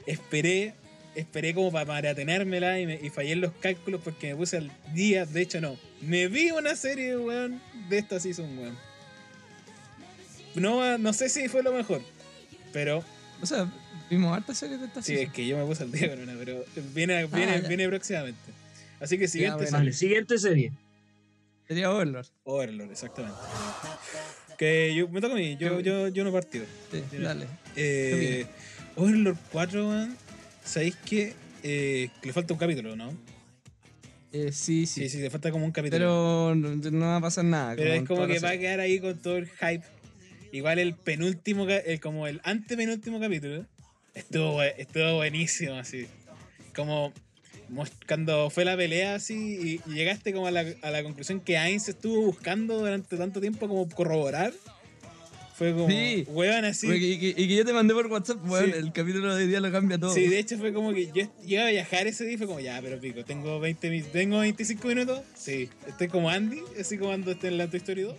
esperé, 0.07 0.75
esperé 1.21 1.55
como 1.55 1.71
para 1.73 1.85
maratonármela 1.87 2.81
y, 2.81 2.87
me, 2.87 2.95
y 3.03 3.11
fallé 3.11 3.33
en 3.33 3.41
los 3.43 3.53
cálculos 3.61 4.01
porque 4.03 4.29
me 4.31 4.37
puse 4.37 4.57
al 4.59 4.71
día. 4.95 5.25
De 5.27 5.43
hecho, 5.43 5.61
no. 5.61 5.77
Me 6.01 6.29
vi 6.29 6.51
una 6.51 6.75
serie, 6.77 7.17
weón, 7.17 7.61
de 7.89 7.99
esta 7.99 8.19
season, 8.21 8.59
weón. 8.59 8.77
No, 10.55 10.99
no 10.99 11.13
sé 11.13 11.29
si 11.29 11.49
fue 11.49 11.63
lo 11.63 11.73
mejor. 11.73 12.03
Pero 12.73 13.05
O 13.41 13.47
sea, 13.47 13.71
vimos 14.11 14.37
hartas 14.37 14.59
series 14.59 14.81
de 14.81 14.87
esta 14.87 15.03
Sí, 15.03 15.13
season. 15.13 15.27
es 15.27 15.33
que 15.33 15.47
yo 15.47 15.57
me 15.57 15.65
puse 15.65 15.85
al 15.85 15.93
día 15.93 16.11
con 16.11 16.21
una, 16.23 16.35
pero 16.39 16.65
viene, 16.95 17.27
viene, 17.27 17.53
Ah, 17.53 17.61
ya. 17.61 17.69
viene 17.69 17.89
próximamente. 17.89 18.41
Así 19.01 19.17
que 19.19 19.29
siguiente 19.29 19.55
bueno. 19.57 19.69
serie. 19.71 19.79
Vale, 19.81 19.93
siguiente 19.93 20.39
serie. 20.39 20.73
Sería 21.69 21.91
Overlord. 21.93 22.27
Overlord, 22.45 22.91
exactamente. 22.91 23.37
Que 24.57 24.93
yo, 24.95 25.09
me 25.09 25.21
toca 25.21 25.35
a 25.35 25.37
mí, 25.37 25.57
yo, 25.61 25.79
yo, 25.81 26.09
yo 26.09 26.25
no 26.25 26.33
partido. 26.33 26.65
Sí, 26.91 27.03
Sí. 27.11 27.19
dale. 27.19 27.47
Eh, 27.77 28.47
Overlord 28.97 29.37
4, 29.53 29.87
man, 29.87 30.17
¿sabéis 30.69 30.97
que 30.97 31.35
eh, 31.63 32.11
le 32.23 32.33
falta 32.33 32.53
un 32.53 32.59
capítulo, 32.59 32.95
no? 32.95 33.13
Eh, 34.33 34.53
sí, 34.53 34.87
sí. 34.87 35.03
Sí, 35.03 35.09
sí, 35.09 35.19
le 35.19 35.31
falta 35.31 35.51
como 35.51 35.65
un 35.65 35.73
capítulo. 35.73 35.99
Pero 35.99 36.55
no, 36.55 36.91
no 36.91 37.07
va 37.07 37.17
a 37.17 37.21
pasar 37.21 37.45
nada. 37.45 37.75
Pero 37.77 37.95
es 37.95 38.03
como 38.05 38.27
que 38.27 38.39
va 38.39 38.51
a 38.51 38.59
quedar 38.59 38.81
ahí 38.81 39.01
con 39.01 39.19
todo 39.19 39.39
el 39.39 39.49
hype. 39.49 39.85
Igual 40.53 40.79
el 40.79 40.95
penúltimo, 40.95 41.69
el, 41.69 42.01
como 42.01 42.27
el 42.27 42.41
antepenúltimo 42.45 43.21
capítulo, 43.21 43.67
estuvo, 44.15 44.63
estuvo 44.63 45.17
buenísimo 45.17 45.75
así. 45.75 46.07
Como 46.75 47.13
cuando 48.07 48.49
fue 48.49 48.65
la 48.65 48.77
pelea 48.77 49.15
así 49.15 49.81
y, 49.87 49.91
y 49.91 49.95
llegaste 49.95 50.33
como 50.33 50.47
a 50.47 50.51
la, 50.51 50.65
a 50.83 50.91
la 50.91 51.03
conclusión 51.03 51.41
que 51.41 51.59
Ainz 51.59 51.89
estuvo 51.89 52.23
buscando 52.23 52.79
durante 52.79 53.17
tanto 53.17 53.41
tiempo 53.41 53.69
como 53.69 53.89
corroborar. 53.89 54.53
Fue 55.59 55.73
como, 55.73 55.89
Sí. 55.89 56.25
weón, 56.29 56.65
así. 56.65 56.87
Y, 56.89 57.19
que, 57.19 57.29
y 57.43 57.49
que 57.49 57.57
yo 57.57 57.65
te 57.65 57.73
mandé 57.73 57.93
por 57.93 58.07
WhatsApp, 58.07 58.39
weón, 58.49 58.67
Sí. 58.67 58.73
el 58.77 58.93
capítulo 58.93 59.35
de 59.35 59.43
hoy 59.43 59.49
día 59.49 59.59
lo 59.59 59.73
cambia 59.73 59.99
todo. 59.99 60.15
Sí, 60.15 60.29
de 60.29 60.39
hecho 60.39 60.57
fue 60.57 60.73
como 60.73 60.95
que 60.95 61.11
yo 61.13 61.25
iba 61.45 61.67
a 61.67 61.71
viajar 61.71 62.07
ese 62.07 62.25
día 62.25 62.35
y 62.35 62.37
fue 62.39 62.47
como, 62.47 62.61
ya, 62.61 62.81
pero 62.81 63.01
pico, 63.01 63.25
tengo 63.25 63.59
20 63.59 63.91
mi- 63.91 64.03
tengo 64.03 64.39
25 64.39 64.87
minutos. 64.87 65.21
Sí, 65.35 65.69
estoy 65.89 66.07
como 66.07 66.31
Andy, 66.31 66.61
así 66.79 66.97
como 66.97 67.11
ando 67.11 67.33
este 67.33 67.49
en 67.49 67.59
la 67.59 67.69
Toy 67.69 67.79
Story 67.79 68.03
2. 68.03 68.17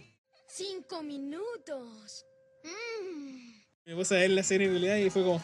Cinco 0.50 1.02
minutos. 1.02 2.26
Mm. 2.66 3.54
Me 3.86 3.96
puse 3.96 4.16
a 4.16 4.20
ver 4.20 4.32
la 4.32 4.44
serie 4.44 5.06
y 5.06 5.10
fue 5.10 5.24
como, 5.24 5.42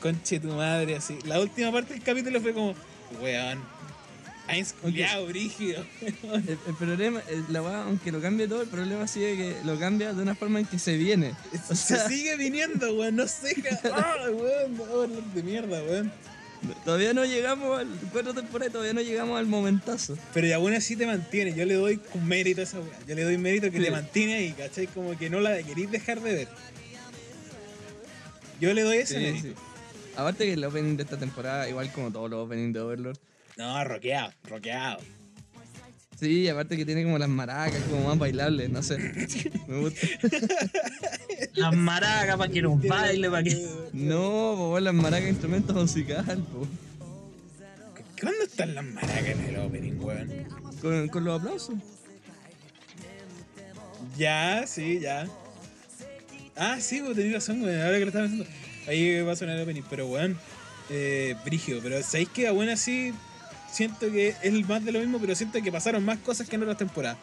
conche 0.00 0.40
tu 0.40 0.48
madre, 0.48 0.96
así. 0.96 1.18
La 1.24 1.40
última 1.40 1.70
parte 1.70 1.94
del 1.94 2.02
capítulo 2.02 2.40
fue 2.40 2.52
como, 2.52 2.74
weón, 3.22 3.62
Ainz 4.48 4.72
culiado, 4.72 5.26
brígido. 5.26 5.84
El, 6.00 6.58
el 6.66 6.74
problema, 6.78 7.22
el- 7.28 7.44
la 7.50 7.62
weá, 7.62 7.82
aunque 7.84 8.10
lo 8.10 8.20
cambie 8.20 8.48
todo, 8.48 8.62
el 8.62 8.68
problema 8.68 9.06
sigue 9.06 9.36
que 9.36 9.56
lo 9.64 9.78
cambia 9.78 10.12
de 10.14 10.22
una 10.22 10.34
forma 10.34 10.58
en 10.60 10.66
que 10.66 10.78
se 10.78 10.96
viene. 10.96 11.34
O 11.70 11.74
sea, 11.74 11.98
Se 11.98 12.08
sigue 12.08 12.36
viniendo, 12.36 12.92
weón, 12.94 13.16
no 13.16 13.26
sé, 13.28 13.54
ah, 13.92 14.14
weón, 14.32 15.12
de 15.34 15.42
mierda, 15.42 15.82
weón. 15.82 16.10
todavía 16.84 17.12
no 17.12 17.24
llegamos 17.26 17.78
al 17.78 17.86
cuatro 18.10 18.32
temporadas, 18.34 18.72
todavía 18.72 18.94
no 18.94 19.02
llegamos 19.02 19.38
al 19.38 19.46
momentazo. 19.46 20.16
Pero 20.32 20.46
y 20.46 20.52
aún 20.52 20.72
así 20.72 20.96
te 20.96 21.06
mantiene, 21.06 21.54
yo 21.54 21.64
le 21.66 21.74
doy 21.74 22.00
un 22.14 22.26
mérito 22.26 22.62
a 22.62 22.64
esa 22.64 22.80
weá. 22.80 22.98
Yo 23.06 23.14
le 23.14 23.22
doy 23.24 23.36
mérito 23.38 23.70
que 23.70 23.78
Sí. 23.78 23.84
te 23.84 23.90
mantiene 23.90 24.34
ahí, 24.34 24.52
¿cachai? 24.52 24.86
Como 24.86 25.16
que 25.18 25.28
no 25.30 25.40
la 25.40 25.62
querís 25.62 25.90
dejar 25.90 26.20
de 26.22 26.32
ver. 26.34 26.48
Yo 28.60 28.72
le 28.74 28.82
doy 28.82 28.96
ese 28.98 29.14
Sí, 29.18 29.20
mérito. 29.20 29.48
sí. 29.48 29.54
Aparte 30.16 30.44
que 30.46 30.54
el 30.54 30.64
opening 30.64 30.96
de 30.96 31.04
esta 31.04 31.16
temporada, 31.16 31.68
igual 31.68 31.92
como 31.92 32.10
todos 32.10 32.28
los 32.28 32.44
openings 32.46 32.72
de 32.74 32.80
Overlord. 32.80 33.18
No, 33.58 33.82
roqueado, 33.82 34.32
roqueado. 34.44 35.00
Sí, 36.16 36.48
aparte 36.48 36.76
que 36.76 36.86
tiene 36.86 37.02
como 37.02 37.18
las 37.18 37.28
maracas, 37.28 37.80
como 37.90 38.06
más 38.06 38.16
bailables, 38.18 38.70
no 38.70 38.82
sé. 38.84 38.98
Me 39.66 39.80
gusta. 39.80 40.06
Las 41.54 41.74
maracas 41.74 42.36
para 42.36 42.52
que 42.52 42.62
nos 42.62 42.80
baile, 42.80 43.28
para 43.28 43.42
que. 43.42 43.68
No, 43.92 44.54
po, 44.56 44.80
las 44.80 44.94
maracas 44.94 45.28
instrumentos 45.28 45.74
musicales, 45.74 46.38
po. 46.52 46.66
¿Cuándo 48.20 48.44
están 48.44 48.74
las 48.74 48.84
maracas 48.84 49.28
en 49.28 49.40
el 49.44 49.56
opening, 49.58 50.00
weón? 50.00 50.30
Con, 50.80 51.08
con 51.08 51.24
los 51.24 51.40
aplausos. 51.40 51.74
Ya, 54.16 54.64
sí, 54.66 55.00
ya. 55.00 55.26
Ah, 56.56 56.78
sí, 56.80 57.00
vos 57.00 57.14
tenés 57.16 57.32
razón, 57.32 57.62
weón. 57.62 57.80
Ahora 57.80 57.98
que 57.98 58.04
lo 58.04 58.06
estaba 58.08 58.26
pensando. 58.26 58.50
Ahí 58.86 59.20
va 59.22 59.32
a 59.32 59.36
sonar 59.36 59.56
el 59.56 59.62
opening, 59.62 59.82
pero 59.90 60.06
weón. 60.06 60.36
Eh, 60.90 61.34
brígido, 61.44 61.80
pero 61.82 62.02
¿sabéis 62.02 62.28
que 62.30 62.46
aún 62.48 62.68
así 62.68 63.12
siento 63.70 64.10
que 64.10 64.34
es 64.42 64.68
más 64.68 64.84
de 64.84 64.92
lo 64.92 65.00
mismo, 65.00 65.18
pero 65.18 65.34
siento 65.34 65.60
que 65.62 65.70
pasaron 65.72 66.04
más 66.04 66.18
cosas 66.18 66.48
que 66.48 66.56
en 66.56 66.62
otras 66.62 66.78
temporadas? 66.78 67.18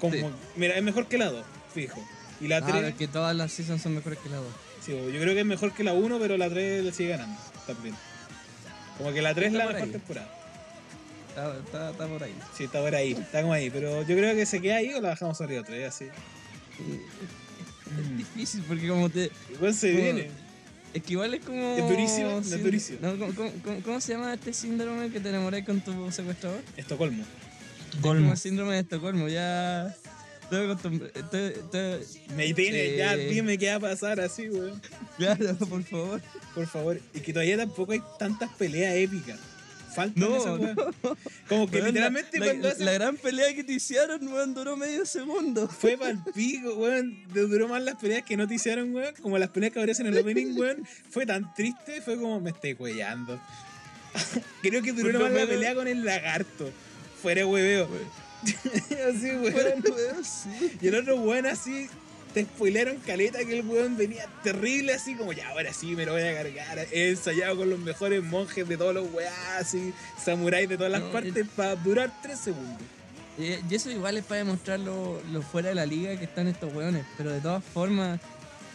Como, 0.00 0.12
Sí. 0.14 0.24
mira, 0.56 0.76
es 0.76 0.82
mejor 0.82 1.06
que 1.06 1.18
la 1.18 1.30
2, 1.30 1.44
fijo. 1.72 2.02
Y 2.40 2.48
la 2.48 2.58
Ah, 2.58 2.66
3, 2.66 2.84
es 2.84 2.94
que 2.94 3.08
todas 3.08 3.34
las 3.34 3.52
seasons 3.52 3.80
son 3.82 3.94
mejores 3.94 4.18
que 4.18 4.28
la 4.28 4.36
2. 4.36 4.46
sí, 4.84 4.92
yo 4.92 5.20
creo 5.20 5.34
que 5.34 5.40
es 5.40 5.46
mejor 5.46 5.72
que 5.72 5.84
la 5.84 5.92
1, 5.94 6.18
pero 6.18 6.36
la 6.36 6.48
3 6.50 6.84
le 6.84 6.92
sigue 6.92 7.10
ganando 7.10 7.40
también. 7.66 7.94
Como 8.98 9.12
que 9.12 9.22
la 9.22 9.34
3 9.34 9.48
es 9.48 9.52
la 9.54 9.66
mejor 9.66 9.82
ahí. 9.82 9.90
temporada. 9.90 10.28
Está, 11.30 11.56
está, 11.58 11.90
está 11.90 12.06
por 12.06 12.22
ahí. 12.22 12.34
Sí, 12.56 12.64
está 12.64 12.80
por 12.80 12.94
ahí, 12.94 13.12
está 13.12 13.40
como 13.42 13.52
ahí. 13.54 13.68
Pero 13.70 14.02
yo 14.02 14.16
creo 14.16 14.34
que 14.36 14.46
se 14.46 14.60
queda 14.60 14.76
ahí 14.76 14.92
o 14.94 15.00
la 15.00 15.08
bajamos 15.10 15.40
arriba 15.40 15.62
otra 15.62 15.88
así. 15.88 16.04
Es 17.98 18.16
difícil 18.16 18.62
porque 18.66 18.88
como 18.88 19.08
te... 19.10 19.30
Igual 19.52 19.74
se 19.74 19.90
Como- 19.92 20.02
viene. 20.04 20.30
Es 20.94 21.02
que 21.02 21.12
igual 21.14 21.34
es 21.34 21.44
como... 21.44 21.76
Es 21.76 21.88
durísimo, 21.88 22.38
es 22.38 22.48
sí, 22.48 22.58
durísimo. 22.58 22.98
No, 23.02 23.18
¿cómo, 23.18 23.34
cómo- 23.34 23.52
cómo- 23.64 23.80
cómo 23.82 24.00
se 24.00 24.12
llama 24.12 24.32
este 24.34 24.52
síndrome 24.52 25.10
que 25.10 25.18
te 25.20 25.28
enamoras 25.28 25.64
con 25.66 25.80
tu 25.80 26.10
secuestrador? 26.12 26.60
Estocolmo. 26.76 27.24
Como 27.92 28.02
Colmo. 28.02 28.30
el 28.32 28.38
síndrome 28.38 28.74
de 28.74 28.80
Estocolmo, 28.80 29.28
ya... 29.28 29.94
Estoy 30.42 30.64
acostumbrado... 30.70 31.12
Me 32.36 32.54
tiene, 32.54 32.96
ya 32.96 33.14
Eh. 33.14 33.28
dime 33.28 33.58
qué 33.58 33.70
va 33.70 33.74
a 33.76 33.80
pasar 33.80 34.20
así, 34.20 34.48
weón. 34.48 34.80
Claro, 35.16 35.56
por 35.56 35.82
favor. 35.84 36.20
Por 36.54 36.66
favor. 36.66 37.00
Y 37.12 37.20
que 37.20 37.32
todavía 37.32 37.56
tampoco 37.56 37.92
hay 37.92 38.02
tantas 38.18 38.50
peleas 38.54 38.94
épicas. 38.94 39.38
Faltan 39.94 40.20
No, 40.22 40.30
weas. 40.30 40.74
Como 41.48 41.68
que 41.70 41.76
Weón, 41.76 41.86
literalmente 41.88 42.38
la, 42.38 42.46
cuando 42.46 42.68
la- 42.68 42.74
hacen- 42.74 42.84
la 42.86 42.92
gran 42.92 43.16
pelea 43.16 43.54
que 43.54 43.64
te 43.64 43.72
hicieron, 43.74 44.26
weón, 44.28 44.54
duró 44.54 44.76
medio 44.76 45.06
segundo. 45.06 45.68
Fue 45.68 45.96
pa'l 45.96 46.18
pico, 46.34 46.74
weón. 46.74 47.16
Duró 47.32 47.68
más 47.68 47.82
las 47.82 47.96
peleas 47.96 48.24
que 48.24 48.36
no 48.36 48.46
te 48.48 48.54
hicieron, 48.54 48.94
weón. 48.94 49.14
Como 49.22 49.38
las 49.38 49.50
peleas 49.50 49.72
que 49.72 49.78
aparecen 49.78 50.06
en 50.06 50.14
el 50.14 50.20
opening, 50.20 50.56
weón. 50.58 50.86
Fue 51.10 51.26
tan 51.26 51.52
triste, 51.54 52.00
fue 52.02 52.16
como 52.18 52.40
me 52.40 52.50
estoy 52.50 52.74
cuellando. 52.74 53.40
Creo 54.62 54.82
que 54.82 54.92
duró 54.92 55.20
más 55.20 55.32
la 55.32 55.46
pelea 55.46 55.74
con 55.74 55.88
el 55.88 56.04
lagarto. 56.04 56.70
Fuera 57.22 57.46
hueveo. 57.46 57.88
así, 58.44 59.30
Fuera, 59.30 59.70
weón. 59.70 59.84
weón, 59.90 60.24
sí. 60.24 60.76
Y 60.80 60.88
el 60.88 60.94
otro 60.96 61.16
weón 61.16 61.46
así, 61.46 61.88
te 62.34 62.42
spoilearon 62.42 62.96
caleta 62.98 63.38
que 63.44 63.58
el 63.60 63.64
weón 63.66 63.96
venía 63.96 64.26
terrible 64.42 64.92
así 64.92 65.14
como 65.14 65.32
ya 65.32 65.48
ahora 65.50 65.72
sí 65.72 65.94
me 65.96 66.04
lo 66.04 66.12
voy 66.12 66.22
a 66.22 66.34
cargar. 66.34 66.86
He 66.92 67.10
ensayado 67.10 67.56
con 67.56 67.70
los 67.70 67.78
mejores 67.78 68.22
monjes 68.22 68.68
de 68.68 68.76
todos 68.76 68.92
los 68.92 69.10
weás, 69.12 69.32
así, 69.60 69.94
samuráis 70.22 70.68
de 70.68 70.76
todas 70.76 70.92
las 70.92 71.02
No, 71.02 71.12
partes 71.12 71.46
para 71.56 71.76
durar 71.76 72.12
tres 72.22 72.40
segundos. 72.40 72.82
Eh, 73.38 73.60
Y 73.70 73.74
eso 73.74 73.90
igual 73.90 74.16
es 74.18 74.24
para 74.24 74.38
demostrar 74.38 74.80
lo, 74.80 75.22
lo 75.32 75.42
fuera 75.42 75.70
de 75.70 75.74
la 75.76 75.86
liga 75.86 76.16
que 76.18 76.24
están 76.24 76.46
estos 76.48 76.72
weones. 76.74 77.04
Pero 77.16 77.30
de 77.32 77.40
todas 77.40 77.64
formas, 77.64 78.20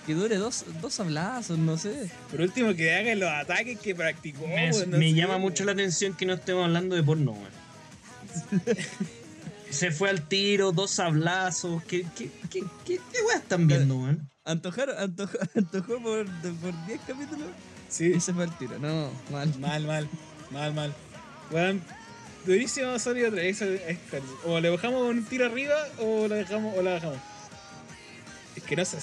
que 0.05 0.13
dure 0.13 0.37
dos, 0.37 0.65
dos 0.81 0.99
hablazos, 0.99 1.57
no 1.57 1.77
sé. 1.77 2.09
Por 2.31 2.41
último, 2.41 2.73
que 2.75 2.93
hagan 2.95 3.19
los 3.19 3.29
ataques 3.29 3.77
que 3.79 3.93
practicó. 3.93 4.47
Me, 4.47 4.71
weón, 4.71 4.89
no 4.91 4.97
me 4.97 5.09
sé, 5.09 5.13
llama 5.15 5.33
weón. 5.33 5.41
mucho 5.41 5.63
la 5.65 5.73
atención 5.73 6.15
que 6.15 6.25
no 6.25 6.33
estemos 6.33 6.65
hablando 6.65 6.95
de 6.95 7.03
porno, 7.03 7.31
weón. 7.33 7.59
Se 9.69 9.91
fue 9.91 10.09
al 10.09 10.27
tiro, 10.27 10.71
dos 10.71 10.91
sablazos. 10.91 11.83
¿Qué, 11.83 12.05
qué, 12.15 12.29
qué, 12.49 12.61
qué, 12.85 12.99
qué 13.11 13.21
weá 13.27 13.37
están 13.37 13.67
viendo, 13.67 13.97
weón? 13.97 14.29
Antojaron, 14.45 14.97
antojó, 14.97 15.37
antojó 15.55 16.01
por, 16.01 16.27
de- 16.41 16.51
por 16.53 16.85
10 16.87 16.99
capítulos 17.07 17.47
Sí, 17.87 18.13
y 18.15 18.19
se 18.19 18.33
fue 18.33 18.43
al 18.43 18.57
tiro. 18.57 18.77
No, 18.79 19.11
mal. 19.31 19.53
mal, 19.59 19.83
mal, 19.85 20.09
mal, 20.51 20.73
mal. 20.73 20.93
Weón, 21.51 21.81
durísimo 22.45 22.97
sólido 22.99 23.31
3. 23.31 23.63
O 24.45 24.59
le 24.59 24.69
dejamos 24.71 25.01
un 25.09 25.23
tiro 25.25 25.45
arriba 25.45 25.75
o 25.99 26.27
la 26.27 26.35
dejamos 26.35 26.75
o 26.77 26.81
la 26.81 26.91
dejamos. 26.91 27.17
Es 28.55 28.63
que 28.63 28.75
no 28.75 28.85
sé 28.85 28.99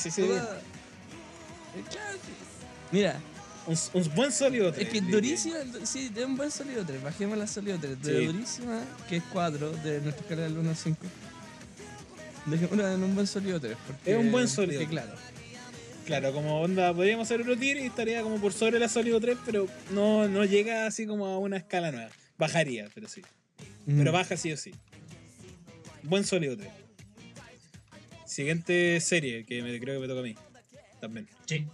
Eh, 1.76 1.84
claro, 1.90 2.16
sí. 2.24 2.32
Mira, 2.92 3.20
Un, 3.66 3.76
un 3.94 4.14
buen 4.14 4.30
sólido 4.32 4.72
3. 4.72 4.86
es 4.86 4.92
que 4.92 5.00
durísima, 5.00 5.56
sí, 5.84 6.08
de 6.10 6.24
un 6.24 6.36
buen 6.36 6.50
sólido 6.50 6.84
3. 6.86 7.02
Bajemos 7.02 7.36
la 7.36 7.46
sólido 7.46 7.78
3. 7.80 8.00
De 8.02 8.18
Sí. 8.20 8.26
durísima, 8.26 8.80
que 9.08 9.16
es 9.16 9.22
4 9.32 9.72
de 9.78 10.00
nuestra 10.02 10.22
escala 10.22 10.42
del 10.42 10.58
1 10.58 10.70
al 10.70 10.76
5. 10.76 10.98
Dejémosla 12.46 12.92
en 12.94 13.02
un 13.02 13.14
buen 13.14 13.26
sólido 13.26 13.60
3. 13.60 13.76
Porque, 13.86 14.12
Es 14.12 14.18
un 14.18 14.30
buen 14.30 14.46
sólido. 14.48 14.80
porque, 14.80 14.90
claro. 14.94 15.12
Claro, 16.04 16.32
como 16.32 16.60
onda, 16.60 16.94
podríamos 16.94 17.26
hacer 17.26 17.40
otro 17.40 17.56
tier 17.56 17.78
y 17.78 17.86
estaría 17.86 18.22
como 18.22 18.40
por 18.40 18.52
sobre 18.52 18.78
la 18.78 18.88
sólido 18.88 19.20
3, 19.20 19.36
pero 19.44 19.66
no, 19.90 20.28
no 20.28 20.44
llega 20.44 20.86
así 20.86 21.04
como 21.04 21.26
a 21.26 21.38
una 21.38 21.56
escala 21.56 21.90
nueva. 21.90 22.10
Bajaría, 22.38 22.88
pero 22.94 23.08
sí. 23.08 23.22
Pero 23.86 24.10
Mm. 24.12 24.14
baja 24.14 24.36
sí 24.36 24.52
o 24.52 24.56
sí. 24.56 24.72
Buen 26.04 26.22
sólido 26.24 26.56
3. 26.56 26.70
Siguiente 28.26 29.00
serie 29.00 29.44
que 29.44 29.62
me, 29.62 29.78
creo 29.80 29.94
que 29.96 30.00
me 30.06 30.08
toca 30.08 30.20
a 30.20 30.22
mí. 30.22 30.34
También. 31.00 31.28
Sí. 31.46 31.66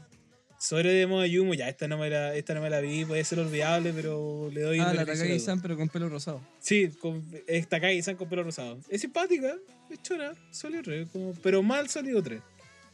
Sobre 0.62 0.92
de 0.92 1.08
moda 1.08 1.26
Yumo, 1.26 1.54
ya 1.54 1.68
esta 1.68 1.88
no 1.88 1.98
me 1.98 2.08
la, 2.08 2.36
esta 2.36 2.54
no 2.54 2.60
me 2.60 2.70
la 2.70 2.80
vi, 2.80 3.04
puede 3.04 3.24
ser 3.24 3.40
olvidable, 3.40 3.92
pero 3.92 4.48
le 4.52 4.60
doy. 4.60 4.78
Ah, 4.78 4.92
el 4.92 4.96
la. 4.98 5.04
Takagi-san, 5.04 5.60
pero 5.60 5.76
con 5.76 5.88
pelo 5.88 6.08
rosado. 6.08 6.40
Sí, 6.60 6.88
con, 7.00 7.26
es 7.48 7.66
Takagi-san 7.66 8.14
con 8.14 8.28
pelo 8.28 8.44
rosado. 8.44 8.78
Es 8.88 9.00
simpática, 9.00 9.56
es 9.90 10.02
chora, 10.02 10.34
sólido 10.52 10.84
3, 10.84 11.08
como, 11.10 11.34
pero 11.42 11.64
mal 11.64 11.88
sólido 11.88 12.22
3. 12.22 12.40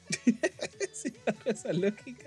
sí, 0.95 1.13
esa 1.45 1.75
lógica. 1.75 2.25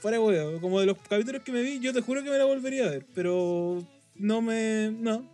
Fuera 0.00 0.20
huevo, 0.20 0.60
como 0.60 0.80
de 0.80 0.86
los 0.86 0.98
capítulos 1.08 1.42
que 1.42 1.52
me 1.52 1.62
vi, 1.62 1.78
yo 1.78 1.92
te 1.92 2.00
juro 2.00 2.24
que 2.24 2.30
me 2.30 2.36
la 2.36 2.44
volvería 2.44 2.86
a 2.86 2.90
ver, 2.90 3.06
pero 3.14 3.86
no 4.16 4.42
me. 4.42 4.90
No. 4.90 5.24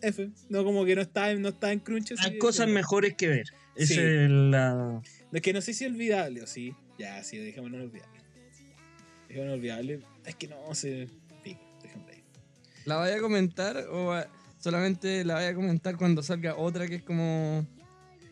F. 0.00 0.30
No, 0.48 0.62
como 0.62 0.84
que 0.84 0.94
no 0.94 1.02
está, 1.02 1.34
no 1.34 1.48
está 1.48 1.72
en 1.72 1.80
crunch. 1.80 2.12
así 2.12 2.22
Hay 2.24 2.38
cosas 2.38 2.68
mejores 2.68 3.14
que 3.14 3.26
ver. 3.26 3.46
Sí. 3.76 3.94
Es 3.98 4.30
la. 4.30 5.02
Es 5.32 5.42
que 5.42 5.52
no 5.52 5.60
sé 5.60 5.74
si 5.74 5.86
es 5.86 5.90
olvidable 5.90 6.42
o 6.42 6.46
sí. 6.46 6.72
Ya, 7.00 7.24
sí, 7.24 7.38
dejémoslo 7.38 7.78
olvidable. 7.78 8.20
Dejémoslo 9.28 9.54
olvidable. 9.54 10.00
Es 10.26 10.34
que 10.36 10.48
no. 10.48 10.56
Pico, 11.42 11.60
dejémoslo 11.82 12.12
ahí. 12.12 12.22
¿La 12.84 12.96
vaya 12.96 13.16
a 13.16 13.20
comentar 13.20 13.76
o 13.90 14.22
solamente 14.58 15.24
la 15.24 15.34
vaya 15.34 15.48
a 15.48 15.54
comentar 15.54 15.96
cuando 15.96 16.22
salga 16.22 16.56
otra 16.56 16.86
que 16.86 16.96
es 16.96 17.02
como 17.02 17.66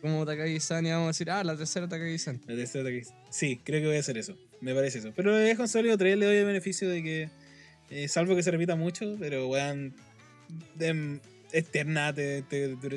como 0.01 0.25
Takagi-san 0.25 0.85
y 0.85 0.91
vamos 0.91 1.05
a 1.05 1.07
decir, 1.09 1.29
ah, 1.31 1.43
la 1.43 1.57
tercera 1.57 1.87
Takagi-san? 1.89 2.39
La 2.47 2.55
tercera 2.55 2.83
ataque. 2.87 3.05
Sí, 3.31 3.59
creo 3.63 3.81
que 3.81 3.87
voy 3.87 3.97
a 3.97 3.99
hacer 4.01 4.17
eso. 4.17 4.37
Me 4.61 4.73
parece 4.75 4.99
eso. 4.99 5.11
Pero 5.15 5.35
dejo 5.35 5.63
en 5.63 5.67
sólido 5.67 5.97
3, 5.97 6.17
le 6.17 6.25
doy 6.27 6.37
el 6.37 6.45
beneficio 6.45 6.87
de 6.89 7.01
que. 7.03 7.29
eh, 7.89 8.07
salvo 8.07 8.35
que 8.35 8.43
se 8.43 8.51
repita 8.51 8.75
mucho, 8.75 9.15
pero 9.19 9.47
weón. 9.47 9.95
Eterna, 11.51 12.13
te, 12.13 12.43
te- 12.43 12.75
te- 12.75 12.95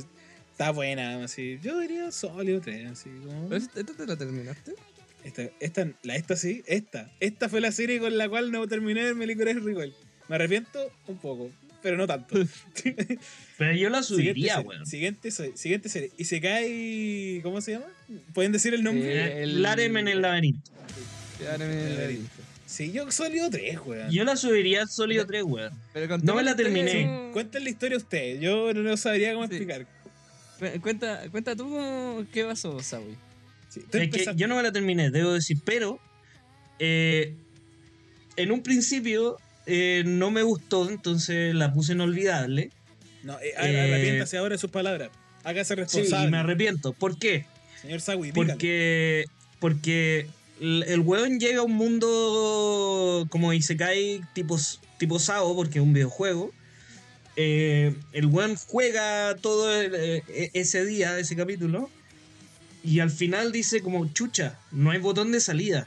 está 0.50 0.70
buena, 0.72 1.24
así. 1.24 1.58
Yo 1.62 1.80
diría 1.80 2.12
sólido 2.12 2.60
3, 2.60 2.90
así 2.90 3.08
como. 3.24 3.48
¿Pero 3.48 3.56
esta 3.56 3.80
esta 3.80 3.94
te 3.94 4.06
la 4.06 4.16
terminaste? 4.16 4.74
Esta, 5.24 5.42
esta, 5.60 5.88
la, 6.02 6.16
esta 6.16 6.36
sí, 6.36 6.62
esta. 6.66 7.10
Esta 7.20 7.48
fue 7.48 7.60
la 7.60 7.70
serie 7.72 8.00
con 8.00 8.16
la 8.18 8.28
cual 8.28 8.50
no 8.50 8.66
terminé 8.66 9.04
de 9.04 9.12
ver 9.14 9.28
Licorice 9.28 9.60
Recoil. 9.60 9.94
Me 10.28 10.34
arrepiento 10.36 10.78
un 11.06 11.18
poco, 11.18 11.50
pero 11.82 11.96
no 11.96 12.06
tanto. 12.06 12.34
Pero 13.58 13.74
yo 13.74 13.90
la 13.90 14.02
siguiente, 14.02 14.32
subiría, 14.40 14.60
weón. 14.60 14.86
siguiente, 14.86 15.30
se- 15.30 15.56
siguiente 15.56 15.88
serie. 15.88 16.10
Y 16.18 16.24
se 16.24 16.40
cae. 16.40 17.40
¿Cómo 17.44 17.60
se 17.60 17.72
llama? 17.72 17.86
¿Pueden 18.34 18.50
decir 18.50 18.74
el 18.74 18.82
nombre? 18.82 19.04
Eh, 19.12 19.24
Eh, 19.26 19.42
el- 19.44 19.62
Larem 19.62 19.96
en 19.98 20.08
el 20.08 20.22
laberinto. 20.22 20.70
Quedaron 21.38 21.70
en 21.70 21.78
el 21.78 21.94
laberinto. 21.96 22.30
Sí, 22.66 22.90
yo 22.90 23.10
sólido 23.12 23.50
3, 23.50 23.78
weón. 23.84 24.10
Yo 24.10 24.24
la 24.24 24.34
subiría 24.36 24.86
sólido 24.86 25.26
3, 25.26 25.42
weón. 25.44 25.72
Pero 25.92 26.18
No 26.18 26.34
me 26.34 26.42
la 26.42 26.56
terminé. 26.56 27.02
como- 27.04 27.32
Cuenten 27.32 27.62
la 27.64 27.70
historia 27.70 27.96
ustedes. 27.98 28.40
Yo 28.40 28.72
no 28.74 28.96
sabría 28.96 29.34
cómo 29.34 29.46
Sí. 29.46 29.52
explicar. 29.54 29.86
Cu- 30.58 30.80
Cuenta, 30.80 31.22
cuenta 31.30 31.54
tú 31.54 32.26
qué 32.32 32.44
pasó, 32.44 32.80
Sawi. 32.82 33.16
Sí, 33.72 33.80
Es 33.92 34.10
que 34.10 34.32
yo 34.36 34.48
no 34.48 34.56
me 34.56 34.62
la 34.62 34.72
terminé, 34.72 35.10
debo 35.10 35.32
decir, 35.32 35.56
pero 35.64 35.98
eh, 36.78 37.34
en 38.36 38.52
un 38.52 38.62
principio 38.62 39.38
eh, 39.66 40.02
no 40.06 40.30
me 40.30 40.42
gustó, 40.42 40.88
entonces 40.90 41.54
la 41.54 41.72
puse 41.72 41.92
en 41.92 42.00
olvidable. 42.00 42.70
No, 43.22 43.34
eh, 43.40 43.52
eh, 43.56 43.80
arrepiéntase 43.80 44.36
ahora 44.36 44.54
de 44.54 44.58
sus 44.58 44.70
palabras. 44.70 45.10
Hágase 45.44 45.74
Sí, 45.74 45.80
responsable. 45.80 46.28
y 46.28 46.30
me 46.30 46.38
arrepiento. 46.38 46.92
¿Por 46.92 47.18
qué? 47.18 47.46
Señor 47.80 48.00
dígale. 48.00 48.32
Porque, 48.32 49.24
porque 49.58 50.26
el, 50.60 51.00
weón 51.00 51.40
llega 51.40 51.60
a 51.60 51.62
un 51.64 51.72
mundo 51.74 53.26
como 53.30 53.52
Isekai 53.52 54.20
tipo, 54.34 54.58
tipo 54.98 55.18
Sao, 55.18 55.54
porque 55.56 55.78
es 55.78 55.84
un 55.84 55.92
videojuego. 55.92 56.52
Eh, 57.36 57.94
el 58.12 58.26
weón 58.26 58.56
juega 58.56 59.34
todo 59.36 59.80
el- 59.80 59.94
eh, 59.94 60.22
e- 60.28 60.50
ese 60.54 60.84
día, 60.84 61.18
ese 61.18 61.34
capítulo. 61.36 61.90
Y 62.84 63.00
al 63.00 63.10
final 63.10 63.52
dice 63.52 63.80
como, 63.82 64.12
chucha, 64.12 64.58
no 64.70 64.90
hay 64.90 64.98
botón 64.98 65.30
de 65.32 65.40
salida. 65.40 65.86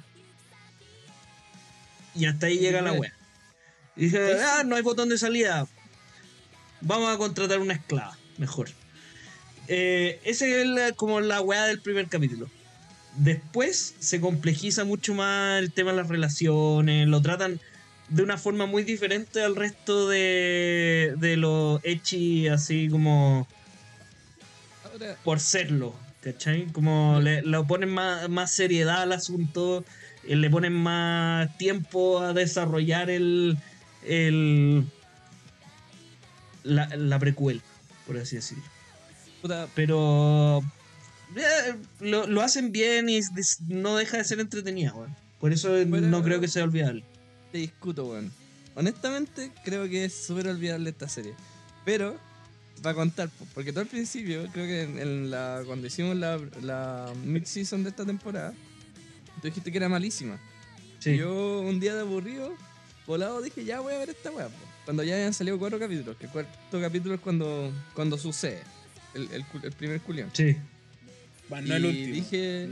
Y 2.15 2.25
hasta 2.25 2.47
ahí 2.47 2.57
llega 2.59 2.81
la 2.81 2.93
wea. 2.93 3.13
Y 3.97 4.05
dije, 4.05 4.19
ah, 4.41 4.63
no 4.65 4.75
hay 4.75 4.81
botón 4.81 5.09
de 5.09 5.17
salida. 5.17 5.67
Vamos 6.81 7.13
a 7.13 7.17
contratar 7.17 7.59
una 7.59 7.73
esclava, 7.73 8.17
mejor. 8.37 8.69
Eh, 9.67 10.19
ese 10.23 10.61
es 10.61 10.67
la- 10.67 10.91
como 10.93 11.19
la 11.21 11.41
weá 11.41 11.65
del 11.65 11.81
primer 11.81 12.07
capítulo. 12.07 12.49
Después 13.17 13.95
se 13.99 14.19
complejiza 14.21 14.83
mucho 14.85 15.13
más 15.13 15.59
el 15.59 15.71
tema 15.71 15.91
de 15.91 15.97
las 15.97 16.07
relaciones, 16.09 17.07
lo 17.07 17.21
tratan 17.21 17.59
de 18.09 18.23
una 18.23 18.37
forma 18.37 18.65
muy 18.65 18.83
diferente 18.83 19.41
al 19.41 19.55
resto 19.55 20.07
de, 20.09 21.15
de 21.17 21.37
los 21.37 21.79
Echi, 21.83 22.47
así 22.49 22.87
como 22.89 23.47
por 25.23 25.39
serlo, 25.39 25.95
¿cachai? 26.25 26.65
Como 26.73 27.19
le, 27.21 27.41
le 27.43 27.63
ponen 27.63 27.89
más, 27.89 28.27
más 28.27 28.51
seriedad 28.51 29.03
al 29.03 29.13
asunto, 29.13 29.85
eh, 30.27 30.35
le 30.35 30.49
ponen 30.49 30.73
más 30.73 31.57
tiempo 31.57 32.19
a 32.19 32.33
desarrollar 32.33 33.09
el, 33.09 33.57
el 34.03 34.83
la, 36.63 36.87
la 36.97 37.19
precuela, 37.19 37.61
por 38.07 38.17
así 38.17 38.35
decirlo. 38.35 38.63
Pero 39.75 40.63
eh, 41.35 41.75
lo, 41.99 42.25
lo 42.27 42.41
hacen 42.41 42.71
bien 42.71 43.07
y 43.09 43.19
no 43.67 43.95
deja 43.95 44.17
de 44.17 44.23
ser 44.23 44.39
entretenida, 44.39 44.93
weón. 44.93 45.15
Por 45.39 45.53
eso 45.53 45.69
Pero- 45.69 46.01
no 46.01 46.23
creo 46.23 46.39
que 46.41 46.47
sea 46.47 46.63
olvidable. 46.63 47.03
te 47.51 47.59
discuto, 47.59 48.05
weón. 48.07 48.31
Honestamente, 48.73 49.51
creo 49.63 49.87
que 49.87 50.05
es 50.05 50.13
súper 50.25 50.47
olvidable 50.47 50.89
esta 50.89 51.07
serie. 51.07 51.33
Pero, 51.85 52.17
va 52.85 52.91
a 52.91 52.93
contar, 52.93 53.29
po, 53.29 53.45
porque 53.53 53.71
tú 53.73 53.79
al 53.79 53.87
principio, 53.87 54.47
creo 54.51 54.65
que 54.65 54.81
en, 54.83 54.99
en 54.99 55.29
la, 55.31 55.61
cuando 55.65 55.85
hicimos 55.87 56.15
la, 56.15 56.39
la 56.61 57.11
mid-season 57.23 57.83
de 57.83 57.89
esta 57.89 58.05
temporada, 58.05 58.53
tú 59.41 59.47
dijiste 59.47 59.71
que 59.71 59.77
era 59.77 59.89
malísima. 59.89 60.39
Sí. 60.99 61.17
Yo, 61.17 61.61
un 61.61 61.79
día 61.79 61.93
de 61.93 62.01
aburrido, 62.01 62.53
volado, 63.05 63.41
dije, 63.41 63.63
ya 63.65 63.79
voy 63.79 63.93
a 63.93 63.99
ver 63.99 64.09
esta 64.09 64.31
weá. 64.31 64.49
Cuando 64.85 65.03
ya 65.03 65.15
habían 65.15 65.33
salido 65.33 65.57
cuatro 65.59 65.79
capítulos, 65.79 66.15
que 66.17 66.25
el 66.27 66.31
cuarto 66.31 66.81
capítulo 66.81 67.15
es 67.15 67.21
cuando, 67.21 67.71
cuando 67.93 68.17
sucede 68.17 68.61
el, 69.13 69.29
el, 69.31 69.71
primer 69.71 70.01
culión. 70.01 70.29
Sí. 70.33 70.55
Bueno, 71.49 71.67
no 71.67 71.75
el 71.75 71.85
y 71.85 71.87
último. 71.87 72.15
dije- 72.15 72.69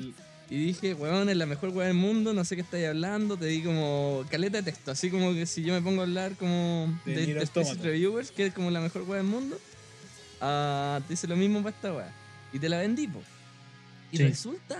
Y 0.49 0.57
dije, 0.65 0.93
weón, 0.93 1.29
es 1.29 1.37
la 1.37 1.45
mejor 1.47 1.69
weá 1.69 1.87
del 1.87 1.95
mundo, 1.95 2.33
no 2.33 2.43
sé 2.45 2.55
qué 2.55 2.61
estáis 2.61 2.87
hablando. 2.87 3.37
Te 3.37 3.45
di 3.45 3.61
como 3.61 4.23
caleta 4.29 4.57
de 4.57 4.63
texto, 4.71 4.91
así 4.91 5.09
como 5.09 5.33
que 5.33 5.45
si 5.47 5.63
yo 5.63 5.73
me 5.73 5.81
pongo 5.81 6.01
a 6.01 6.03
hablar 6.03 6.35
como 6.35 6.99
De 7.05 7.25
de. 7.25 7.75
Reviewers, 7.81 8.29
que 8.31 8.47
es 8.47 8.53
como 8.53 8.69
la 8.69 8.81
mejor 8.81 9.03
weá 9.03 9.17
del 9.17 9.27
mundo, 9.27 9.59
ah, 10.41 10.99
te 11.07 11.13
hice 11.13 11.27
lo 11.27 11.35
mismo 11.35 11.61
para 11.63 11.75
esta 11.75 11.93
weá. 11.93 12.11
Y 12.51 12.59
te 12.59 12.69
la 12.69 12.77
vendí, 12.79 13.07
po. 13.07 13.21
Y 14.11 14.17
Sí. 14.17 14.23
resulta 14.23 14.77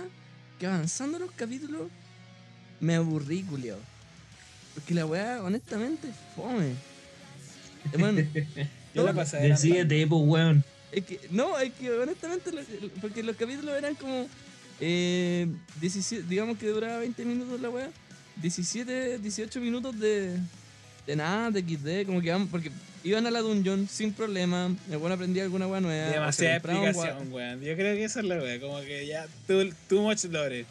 que 0.59 0.67
avanzando 0.67 1.17
los 1.19 1.31
capítulos, 1.31 1.89
me 2.79 2.95
aburrí, 2.95 3.43
culiao. 3.43 3.79
Porque 4.75 4.93
la 4.93 5.05
weá, 5.05 5.41
honestamente, 5.43 6.09
es 6.09 6.15
fome. 6.35 6.73
Hermano, 7.91 8.21
Yo 8.93 9.03
la 9.03 9.13
pasé. 9.13 9.37
Decídete, 9.37 10.05
pues, 10.07 10.21
weón. 10.23 10.63
es 10.91 11.03
que, 11.05 11.19
no, 11.31 11.57
es 11.57 11.73
que 11.73 11.89
honestamente, 11.91 12.51
porque 13.01 13.23
los 13.23 13.35
capítulos 13.35 13.75
eran 13.77 13.95
como. 13.95 14.27
Eh, 14.79 15.47
17, 15.81 16.23
digamos 16.27 16.57
que 16.57 16.67
duraba 16.67 16.97
20 16.99 17.25
minutos 17.25 17.59
la 17.59 17.69
weá. 17.69 17.89
17, 18.41 19.17
18 19.19 19.59
minutos 19.61 19.99
de. 19.99 20.37
De 21.07 21.15
nada, 21.15 21.51
de 21.51 21.59
XD, 21.61 22.05
como 22.05 22.21
que 22.21 22.27
iban, 22.27 22.47
porque 22.47 22.71
iban 23.03 23.25
a 23.27 23.31
la 23.31 23.39
dungeon 23.41 23.87
sin 23.89 24.13
problema. 24.13 24.75
El 24.91 24.97
bueno 24.97 25.15
aprendía 25.15 25.43
alguna 25.43 25.67
weá 25.67 25.81
nueva. 25.81 26.07
o 26.07 26.11
Demasiada 26.11 26.55
explicación, 26.57 27.31
weón. 27.33 27.61
Yo 27.61 27.75
creo 27.75 27.95
que 27.95 28.03
esa 28.05 28.19
es 28.21 28.25
la 28.25 28.35
weá. 28.37 28.59
Como 28.59 28.79
que 28.81 29.05
ya, 29.07 29.27
too, 29.47 29.69
too 29.89 30.01
much 30.01 30.23
lore. 30.25 30.65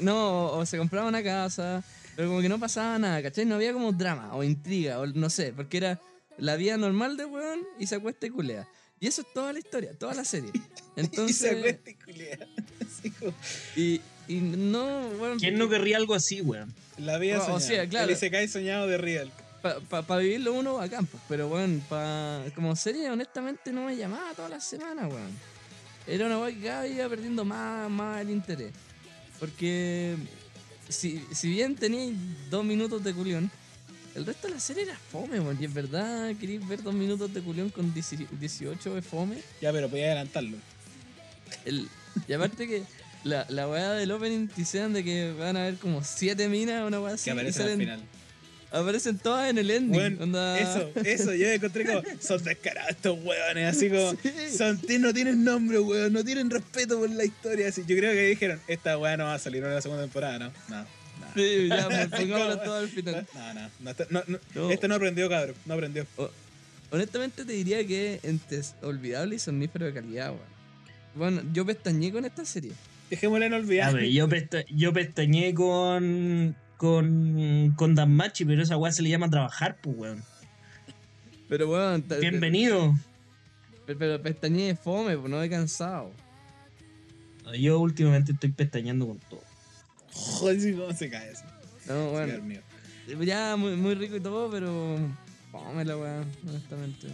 No, 0.00 0.52
o 0.52 0.64
se 0.66 0.78
compraba 0.78 1.08
una 1.08 1.22
casa, 1.22 1.82
pero 2.16 2.28
como 2.28 2.40
que 2.40 2.48
no 2.48 2.58
pasaba 2.58 2.98
nada, 2.98 3.22
¿cachai? 3.22 3.44
No 3.44 3.54
había 3.56 3.72
como 3.72 3.92
drama 3.92 4.34
o 4.34 4.42
intriga, 4.42 4.98
o 4.98 5.06
no 5.06 5.28
sé, 5.28 5.52
porque 5.52 5.76
era 5.76 6.00
la 6.38 6.56
vida 6.56 6.76
normal 6.76 7.16
de 7.16 7.26
weón 7.26 7.60
y 7.78 7.86
se 7.86 7.96
acuesta 7.96 8.26
y 8.26 8.30
culea. 8.30 8.66
Y 9.00 9.06
eso 9.08 9.20
es 9.20 9.26
toda 9.34 9.52
la 9.52 9.58
historia, 9.58 9.92
toda 9.98 10.14
la 10.14 10.24
serie. 10.24 10.50
y 10.54 10.58
se 10.58 11.00
Entonces, 11.00 11.52
acuesta 11.52 11.90
y 11.90 11.94
culea. 11.94 12.38
Y, 13.76 14.00
y 14.28 14.34
no, 14.40 15.08
weón. 15.20 15.38
¿Quién 15.38 15.58
no 15.58 15.68
querría 15.68 15.96
algo 15.98 16.14
así, 16.14 16.40
weón? 16.40 16.74
la 16.96 17.18
vida 17.18 17.38
O- 17.38 17.42
o 17.42 17.44
soñada. 17.44 17.60
sea, 17.60 17.88
claro. 17.88 18.06
El 18.06 18.12
Isekai 18.12 18.48
soñado 18.48 18.86
de 18.86 18.96
Real. 18.98 19.30
Para 19.88 20.18
vivirlo 20.18 20.52
uno 20.52 20.78
a 20.78 20.88
campo, 20.90 21.18
pero 21.26 21.48
weón, 21.48 21.82
pa, 21.88 22.42
como 22.54 22.76
serie 22.76 23.10
honestamente 23.10 23.72
no 23.72 23.86
me 23.86 23.96
llamaba 23.96 24.34
todas 24.34 24.50
las 24.50 24.62
semanas, 24.62 25.10
weón. 25.10 25.30
Era 26.06 26.26
una 26.26 26.38
weá 26.38 26.54
que 26.54 26.60
cada 26.60 26.82
día 26.82 26.96
iba 26.96 27.08
perdiendo 27.08 27.46
más, 27.46 27.88
más 27.88 28.20
el 28.20 28.28
interés. 28.28 28.74
Porque 29.40 30.16
si, 30.90 31.24
si 31.32 31.48
bien 31.48 31.76
tenía 31.76 32.12
dos 32.50 32.62
minutos 32.62 33.02
de 33.02 33.14
culión, 33.14 33.50
el 34.14 34.26
resto 34.26 34.48
de 34.48 34.54
la 34.54 34.60
serie 34.60 34.82
era 34.82 34.96
fome, 34.96 35.40
weón. 35.40 35.56
Y 35.58 35.64
es 35.64 35.72
verdad, 35.72 36.34
queréis 36.38 36.66
ver 36.68 36.82
dos 36.82 36.92
minutos 36.92 37.32
de 37.32 37.40
culión 37.40 37.70
con 37.70 37.94
10 37.94 38.38
18 38.38 38.94
de 38.94 39.00
fome. 39.00 39.38
Ya, 39.62 39.72
pero 39.72 39.88
podía 39.88 40.08
adelantarlo. 40.08 40.58
El, 41.64 41.88
y 42.28 42.32
aparte 42.34 42.68
que 42.68 42.82
la, 43.24 43.46
la 43.48 43.66
weá 43.66 43.92
del 43.92 44.12
opening 44.12 44.46
te 44.48 44.88
de 44.90 45.02
que 45.02 45.32
van 45.32 45.56
a 45.56 45.62
haber 45.62 45.76
como 45.76 46.04
siete 46.04 46.50
minas, 46.50 46.86
una 46.86 47.00
weá 47.00 47.14
así. 47.14 47.24
Que 47.24 47.30
y 47.30 47.32
aparece 47.32 47.62
al 47.62 47.78
final. 47.78 48.02
Aparecen 48.74 49.18
todas 49.18 49.48
en 49.50 49.58
el 49.58 49.70
ending. 49.70 50.20
Onda- 50.20 50.58
Eso, 50.58 50.90
eso, 51.04 51.32
yo 51.34 51.48
encontré 51.48 51.84
como, 51.86 52.02
son 52.20 52.42
descarados 52.42 52.90
estos 52.90 53.18
weones, 53.24 53.76
así 53.76 53.88
como, 53.88 54.10
Sí. 54.22 54.56
son, 54.58 54.80
no 55.00 55.14
tienen 55.14 55.44
nombre, 55.44 55.78
weón, 55.78 56.12
no 56.12 56.24
tienen 56.24 56.50
respeto 56.50 56.98
por 56.98 57.08
la 57.10 57.24
historia, 57.24 57.68
así. 57.68 57.82
Yo 57.86 57.96
creo 57.96 58.12
que 58.12 58.26
dijeron, 58.28 58.60
esta 58.66 58.98
weá 58.98 59.16
no 59.16 59.24
va 59.24 59.34
a 59.34 59.38
salir 59.38 59.62
en 59.62 59.72
la 59.74 59.80
segunda 59.80 60.02
temporada, 60.02 60.38
¿no? 60.38 60.52
No, 60.68 60.80
no. 60.82 60.86
Sí, 61.36 61.68
ya, 61.68 61.86
pues, 61.88 62.08
pongámoslo 62.08 62.58
todo 62.60 62.74
al 62.78 62.88
final. 62.88 63.26
No, 63.34 63.54
no, 63.54 63.70
no, 63.80 63.90
esta- 63.90 64.06
no, 64.10 64.22
no, 64.26 64.38
No. 64.54 64.70
Este 64.70 64.88
no 64.88 64.94
aprendió, 64.96 65.28
cabrón, 65.28 65.54
no 65.66 65.74
aprendió. 65.74 66.06
Honestamente 66.90 67.44
te 67.44 67.52
diría 67.52 67.84
que 67.86 68.20
entre 68.22 68.60
olvidable 68.82 69.36
y 69.36 69.38
somnífero 69.38 69.86
de 69.86 69.94
calidad, 69.94 70.30
weón. 70.30 70.54
Bueno, 71.14 71.42
yo 71.52 71.64
pestañé 71.64 72.10
con 72.12 72.24
esta 72.24 72.44
serie. 72.44 72.72
Dejémosla 73.10 73.46
en 73.46 73.54
A 73.54 73.56
olvidar. 73.58 73.94
ver, 73.94 74.06
yo, 74.10 74.28
pesta- 74.28 74.64
yo 74.68 74.92
pestañé 74.92 75.54
con. 75.54 76.56
Con. 76.76 77.72
con 77.76 77.94
Danmachi, 77.94 78.44
pero 78.44 78.62
esa 78.62 78.76
weá 78.76 78.92
se 78.92 79.02
le 79.02 79.08
llama 79.10 79.30
trabajar, 79.30 79.76
pues, 79.80 79.96
weón. 79.96 80.22
Pero 81.48 81.66
bueno, 81.66 82.02
ta- 82.02 82.16
Bienvenido. 82.16 82.94
Pero, 83.86 83.98
pero 83.98 84.22
pestañé 84.22 84.68
de 84.68 84.76
fome, 84.76 85.16
pues 85.16 85.30
no 85.30 85.42
he 85.42 85.50
cansado. 85.50 86.10
Yo 87.58 87.78
últimamente 87.78 88.32
estoy 88.32 88.50
pestañando 88.50 89.06
con 89.06 89.18
todo. 89.18 89.42
Joder, 90.12 90.60
sí, 90.60 90.72
cómo 90.72 90.92
se 90.94 91.10
cae 91.10 91.30
eso. 91.30 91.44
No, 91.86 92.10
bueno, 92.10 92.32
ya 93.22 93.56
muy, 93.56 93.76
muy 93.76 93.94
rico 93.94 94.16
y 94.16 94.20
todo, 94.20 94.50
pero. 94.50 94.96
Fome 95.52 95.84
la 95.84 95.96
weá, 95.96 96.24
honestamente. 96.48 97.08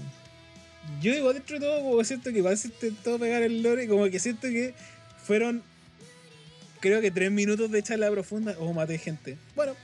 Yo 1.02 1.14
igual 1.14 1.34
dentro 1.34 1.58
de 1.58 1.66
todo, 1.66 1.82
como 1.82 2.04
siento 2.04 2.30
que 2.30 2.38
igual 2.38 2.56
se 2.56 2.68
intentó 2.68 3.18
pegar 3.18 3.42
el 3.42 3.62
lore, 3.62 3.86
como 3.88 4.04
que 4.08 4.18
siento 4.18 4.48
que 4.48 4.74
fueron, 5.24 5.62
creo 6.80 7.00
que 7.00 7.10
tres 7.10 7.30
minutos 7.30 7.70
de 7.70 7.82
charla 7.82 8.10
profunda, 8.10 8.56
o 8.58 8.72
maté 8.72 8.98
gente. 8.98 9.36
Bueno, 9.54 9.74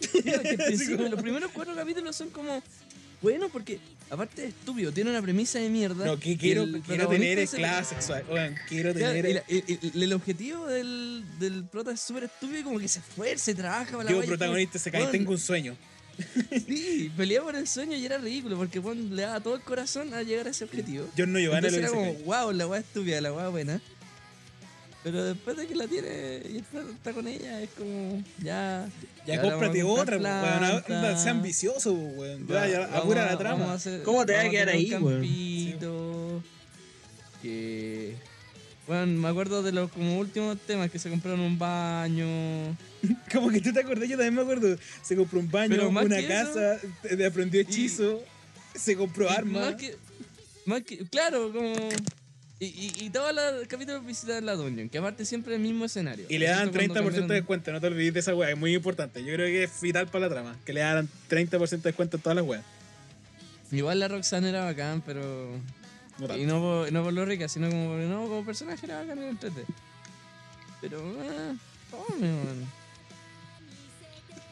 que 0.00 0.86
como- 0.96 1.08
los 1.08 1.22
primeros 1.22 1.50
cuatro 1.52 1.74
capítulos 1.74 2.16
son 2.16 2.30
como. 2.30 2.62
Bueno, 3.20 3.48
porque 3.50 3.78
aparte 4.10 4.42
de 4.42 4.48
estúpido, 4.48 4.90
tiene 4.90 5.10
una 5.10 5.22
premisa 5.22 5.60
de 5.60 5.68
mierda. 5.70 6.04
no, 6.06 6.18
que 6.18 6.36
quiero, 6.36 6.64
el 6.64 6.80
quiero 6.82 7.06
tener 7.08 7.36
protagonista 7.36 7.36
se- 7.36 7.42
esclava 7.56 7.84
sexual. 7.84 8.24
Quiero 8.68 8.92
tener. 8.92 9.26
y 9.26 9.32
la- 9.34 10.04
el 10.04 10.12
objetivo 10.12 10.66
del, 10.66 11.24
del 11.38 11.64
prota 11.64 11.92
es 11.92 12.00
súper 12.00 12.24
estúpido 12.24 12.64
como 12.64 12.80
que 12.80 12.88
se 12.88 12.98
esfuerza 12.98 13.52
y 13.52 13.54
trabaja 13.54 13.92
para 13.92 14.04
la 14.04 14.10
yo, 14.10 14.16
es 14.16 14.24
como, 14.24 14.36
protagonista, 14.36 14.78
se 14.80 14.90
cae, 14.90 15.06
tengo 15.06 15.30
un 15.30 15.38
sueño. 15.38 15.76
Sí, 16.66 17.10
peleaba 17.16 17.46
por 17.46 17.56
el 17.56 17.66
sueño 17.66 17.96
y 17.96 18.04
era 18.04 18.18
ridículo 18.18 18.56
porque 18.56 18.80
le 18.80 19.22
daba 19.22 19.40
todo 19.40 19.54
el 19.54 19.62
corazón 19.62 20.12
a 20.14 20.22
llegar 20.22 20.46
a 20.46 20.50
ese 20.50 20.64
objetivo. 20.64 21.06
Yo 21.16 21.26
no 21.26 21.38
Giovanna 21.38 21.68
lo 21.70 21.76
Entonces 21.76 21.78
era 21.78 21.88
hice. 22.10 22.18
como, 22.18 22.26
wow, 22.26 22.52
la 22.52 22.66
weá 22.66 22.80
estúpida, 22.80 23.20
la 23.20 23.32
weá 23.32 23.48
buena. 23.48 23.80
Pero 25.04 25.24
después 25.24 25.56
de 25.56 25.66
que 25.66 25.74
la 25.74 25.88
tiene 25.88 26.42
y 26.48 26.58
está, 26.58 26.80
está 26.80 27.12
con 27.12 27.26
ella, 27.26 27.60
es 27.60 27.70
como, 27.76 28.22
ya. 28.42 28.88
Ya 29.26 29.40
cómprate 29.42 29.82
otra, 29.82 30.18
pues, 30.18 30.22
weón. 31.02 31.18
Sea 31.18 31.30
ambicioso, 31.32 31.94
pues, 31.94 32.16
weón. 32.16 32.46
Ya, 32.46 32.68
ya, 32.68 32.84
apura 32.96 33.26
la 33.26 33.36
trama. 33.38 33.72
hacer- 33.74 34.02
¿Cómo 34.04 34.24
te 34.24 34.34
va 34.34 34.40
a 34.42 34.48
quedar 34.50 34.68
ahí, 34.68 34.92
weón? 34.94 35.20
Que. 37.42 38.14
Bueno, 38.86 39.20
me 39.20 39.28
acuerdo 39.28 39.62
de 39.62 39.72
los 39.72 39.90
como 39.92 40.18
últimos 40.18 40.58
temas 40.66 40.90
que 40.90 40.98
se 40.98 41.08
compraron 41.08 41.40
un 41.40 41.58
baño. 41.58 42.26
Como 43.32 43.50
que 43.50 43.60
tú 43.60 43.72
te 43.72 43.80
acordás, 43.80 44.08
yo 44.08 44.16
también 44.16 44.34
me 44.34 44.42
acuerdo. 44.42 44.76
Se 45.02 45.16
compró 45.16 45.38
un 45.40 45.50
baño, 45.50 45.74
una 45.88 46.16
casa, 46.28 46.78
te- 47.02 47.24
aprendió 47.26 47.60
hechizo, 47.60 48.22
se 48.74 48.96
compró 48.96 49.30
armas. 49.30 49.70
Más 49.72 49.74
que, 49.76 49.96
más 50.66 50.82
que, 50.82 50.98
claro, 51.08 51.52
como. 51.52 51.74
Y, 52.62 52.66
y, 52.66 53.06
y 53.06 53.10
todos 53.10 53.34
los 53.34 53.66
capítulos 53.66 54.06
visitan 54.06 54.46
la 54.46 54.54
dungeon, 54.54 54.88
que 54.88 54.98
aparte 54.98 55.24
siempre 55.24 55.56
el 55.56 55.60
mismo 55.60 55.84
escenario. 55.84 56.26
Y 56.28 56.38
le 56.38 56.46
dan 56.46 56.68
Excepto 56.68 56.92
cuando 56.92 57.10
30% 57.10 57.26
de 57.26 57.34
descuento, 57.34 57.72
no 57.72 57.80
te 57.80 57.88
olvides 57.88 58.14
de 58.14 58.20
esa 58.20 58.36
weá, 58.36 58.50
es 58.50 58.56
muy 58.56 58.72
importante. 58.72 59.24
Yo 59.24 59.34
creo 59.34 59.48
que 59.48 59.64
es 59.64 59.80
vital 59.80 60.06
para 60.06 60.28
la 60.28 60.32
trama, 60.32 60.56
que 60.64 60.72
le 60.72 60.78
dan 60.78 61.08
30% 61.28 61.68
de 61.68 61.78
descuento 61.78 62.18
en 62.18 62.22
todas 62.22 62.36
las 62.36 62.46
weas. 62.46 62.62
Igual 63.72 63.98
la 63.98 64.06
Roxanne 64.06 64.50
era 64.50 64.62
bacán, 64.62 65.02
pero. 65.04 65.58
No 66.20 66.36
y 66.36 66.46
no 66.46 66.60
por, 66.60 66.92
no 66.92 67.02
por 67.02 67.12
lo 67.12 67.24
rica, 67.24 67.48
sino 67.48 67.68
como, 67.68 67.96
no, 67.96 68.28
como 68.28 68.46
personaje 68.46 68.86
era 68.86 69.00
bacán 69.00 69.18
en 69.18 69.30
el 69.30 69.40
3D. 69.40 69.64
Pero, 70.82 71.00
eh, 71.00 71.56
fome, 71.90 72.28
man. 72.28 72.66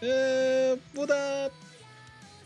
Eh, 0.01 0.77
puta. 0.93 1.49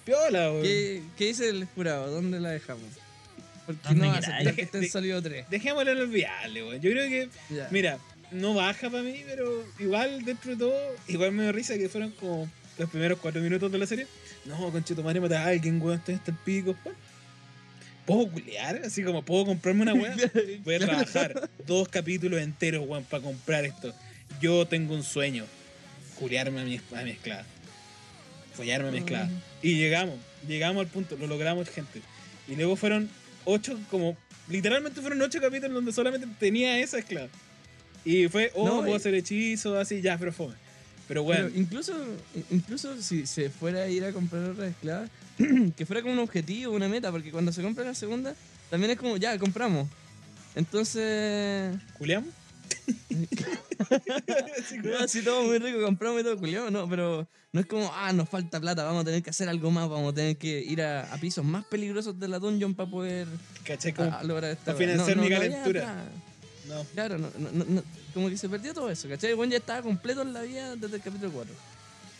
Piola, 0.05 0.51
weón. 0.51 0.62
¿Qué, 0.62 1.03
¿Qué 1.17 1.25
dice 1.29 1.49
el 1.49 1.65
jurado? 1.75 2.11
¿Dónde 2.11 2.39
la 2.39 2.51
dejamos? 2.51 3.03
Porque 3.67 3.81
Donde 3.89 4.07
no 4.07 4.12
aceptar 4.12 4.55
que 4.55 4.62
estén 4.62 4.81
de- 4.83 5.21
3. 5.23 5.47
Dejémoslo 5.51 5.91
en 5.93 5.99
olvidable, 5.99 6.62
weón. 6.65 6.81
Yo 6.81 6.91
creo 6.91 7.09
que, 7.09 7.29
mira, 7.71 7.99
no 8.31 8.55
baja 8.55 8.91
para 8.91 9.03
mí, 9.03 9.23
pero 9.27 9.65
igual 9.79 10.25
dentro 10.25 10.53
de 10.53 10.57
todo, 10.59 10.97
igual 11.09 11.33
me 11.33 11.45
da 11.45 11.53
risa 11.53 11.77
que 11.79 11.89
fueron 11.89 12.11
como 12.12 12.49
los 12.79 12.91
primeros 12.91 13.19
cuatro 13.21 13.41
minutos 13.41 13.71
de 13.71 13.79
la 13.79 13.87
serie. 13.87 14.07
No, 14.45 14.71
conchito 14.71 15.03
madre, 15.03 15.21
matar 15.21 15.47
a 15.47 15.51
alguien, 15.51 15.81
weón, 15.81 15.99
estoy 15.99 16.17
hasta 16.17 16.31
el 16.31 16.37
pico. 16.39 16.77
weón. 16.85 16.97
¿Puedo 18.05 18.31
culear? 18.31 18.83
Así 18.85 19.03
como, 19.03 19.23
¿puedo 19.23 19.47
comprarme 19.47 19.83
una 19.83 19.95
weá? 19.95 20.15
Voy 20.65 20.75
a 20.75 20.79
trabajar 20.81 21.49
dos 21.67 21.89
capítulos 21.89 22.41
enteros, 22.41 22.87
weón, 22.87 23.05
para 23.05 23.23
comprar 23.23 23.65
esto. 23.65 23.95
Yo 24.41 24.67
tengo 24.67 24.95
un 24.95 25.03
sueño. 25.03 25.47
Culearme 26.19 26.61
a 26.61 26.65
mi, 26.65 26.81
a 26.95 27.03
mi 27.03 27.11
esclava. 27.12 27.45
Follarme 28.55 28.89
a 28.89 28.93
mi 28.93 28.99
esclava. 28.99 29.29
Y 29.62 29.77
llegamos, 29.77 30.17
llegamos 30.47 30.81
al 30.83 30.87
punto, 30.89 31.17
lo 31.17 31.27
logramos, 31.27 31.69
gente. 31.71 32.03
Y 32.47 32.57
luego 32.57 32.77
fueron 32.77 33.09
ocho, 33.45 33.78
como, 33.90 34.16
literalmente 34.49 35.01
fueron 35.01 35.22
ocho 35.22 35.40
capítulos 35.40 35.74
donde 35.74 35.92
solamente 35.92 36.26
tenía 36.38 36.78
esa 36.78 36.99
esclava. 36.99 37.28
Y 38.05 38.28
fue, 38.28 38.51
oh, 38.55 38.66
No, 38.66 38.80
puedo 38.80 38.97
hacer 38.97 39.14
hechizos, 39.14 39.76
así, 39.76 40.01
ya, 40.01 40.18
pero 40.18 40.32
fome. 40.32 40.55
Pero 41.09 41.22
bueno, 41.22 41.49
Pero 41.49 41.61
incluso, 41.61 41.95
incluso 42.51 43.01
si 43.03 43.26
se 43.26 43.51
fuera 43.51 43.82
a 43.82 43.88
ir 43.88 44.05
a 44.05 44.12
comprar 44.12 44.45
otra 44.45 44.68
esclava, 44.68 45.09
que 45.76 45.86
fuera 45.86 46.03
como 46.03 46.14
un 46.14 46.20
objetivo, 46.20 46.74
una 46.74 46.88
meta, 46.88 47.11
porque 47.11 47.30
cuando 47.30 47.53
se 47.53 47.62
compra 47.62 47.84
la 47.84 47.95
segunda, 47.95 48.34
también 48.70 48.92
es 48.92 48.99
como, 48.99 49.16
ya, 49.16 49.38
compramos. 49.38 49.88
Entonces, 50.55 51.76
¿culeamos? 51.99 52.30
Como- 54.83 54.97
así 54.99 55.22
todo 55.22 55.43
muy 55.45 55.59
rico, 55.59 55.81
compramos 55.83 56.20
y 56.20 56.25
todo, 56.25 56.39
culiao, 56.39 56.70
no, 56.70 56.89
pero 56.89 57.27
no 57.53 57.61
es 57.61 57.66
como, 57.66 57.91
ah, 57.95 58.12
nos 58.12 58.29
falta 58.29 58.61
plata, 58.61 58.85
vamos 58.85 59.03
a 59.03 59.05
tener 59.05 59.22
que 59.22 59.31
hacer 59.31 59.49
algo 59.49 59.70
más, 59.70 59.89
vamos 59.89 60.12
a 60.12 60.14
tener 60.14 60.37
que 60.37 60.61
ir 60.61 60.83
a, 60.83 61.12
a 61.12 61.16
pisos 61.18 61.45
más 61.45 61.64
peligrosos 61.66 62.18
de 62.18 62.29
la 62.29 62.39
dungeon 62.39 62.75
para 62.75 62.91
poder 62.91 63.27
a- 63.99 64.18
a 64.18 64.25
lograr 64.25 64.51
esta 64.53 64.72
pa' 64.72 64.79
weá. 64.79 64.89
financiar 64.89 65.16
mi 65.18 65.27
había 65.27 65.39
calentura. 65.39 66.05
no. 66.68 66.85
Claro, 66.95 67.18
no, 67.18 67.29
no, 67.39 67.51
no, 67.53 67.64
no, 67.66 67.83
como 68.12 68.29
que 68.29 68.37
se 68.37 68.49
perdió 68.49 68.72
todo 68.75 68.91
eso, 68.91 69.09
¿cachai? 69.09 69.35
Bueno, 69.35 69.53
ya 69.53 69.59
estaba 69.59 69.83
completo 69.83 70.22
en 70.22 70.33
la 70.33 70.43
vida 70.43 70.77
desde 70.77 70.97
el 70.97 71.03
capítulo 71.03 71.31
4. 71.33 71.55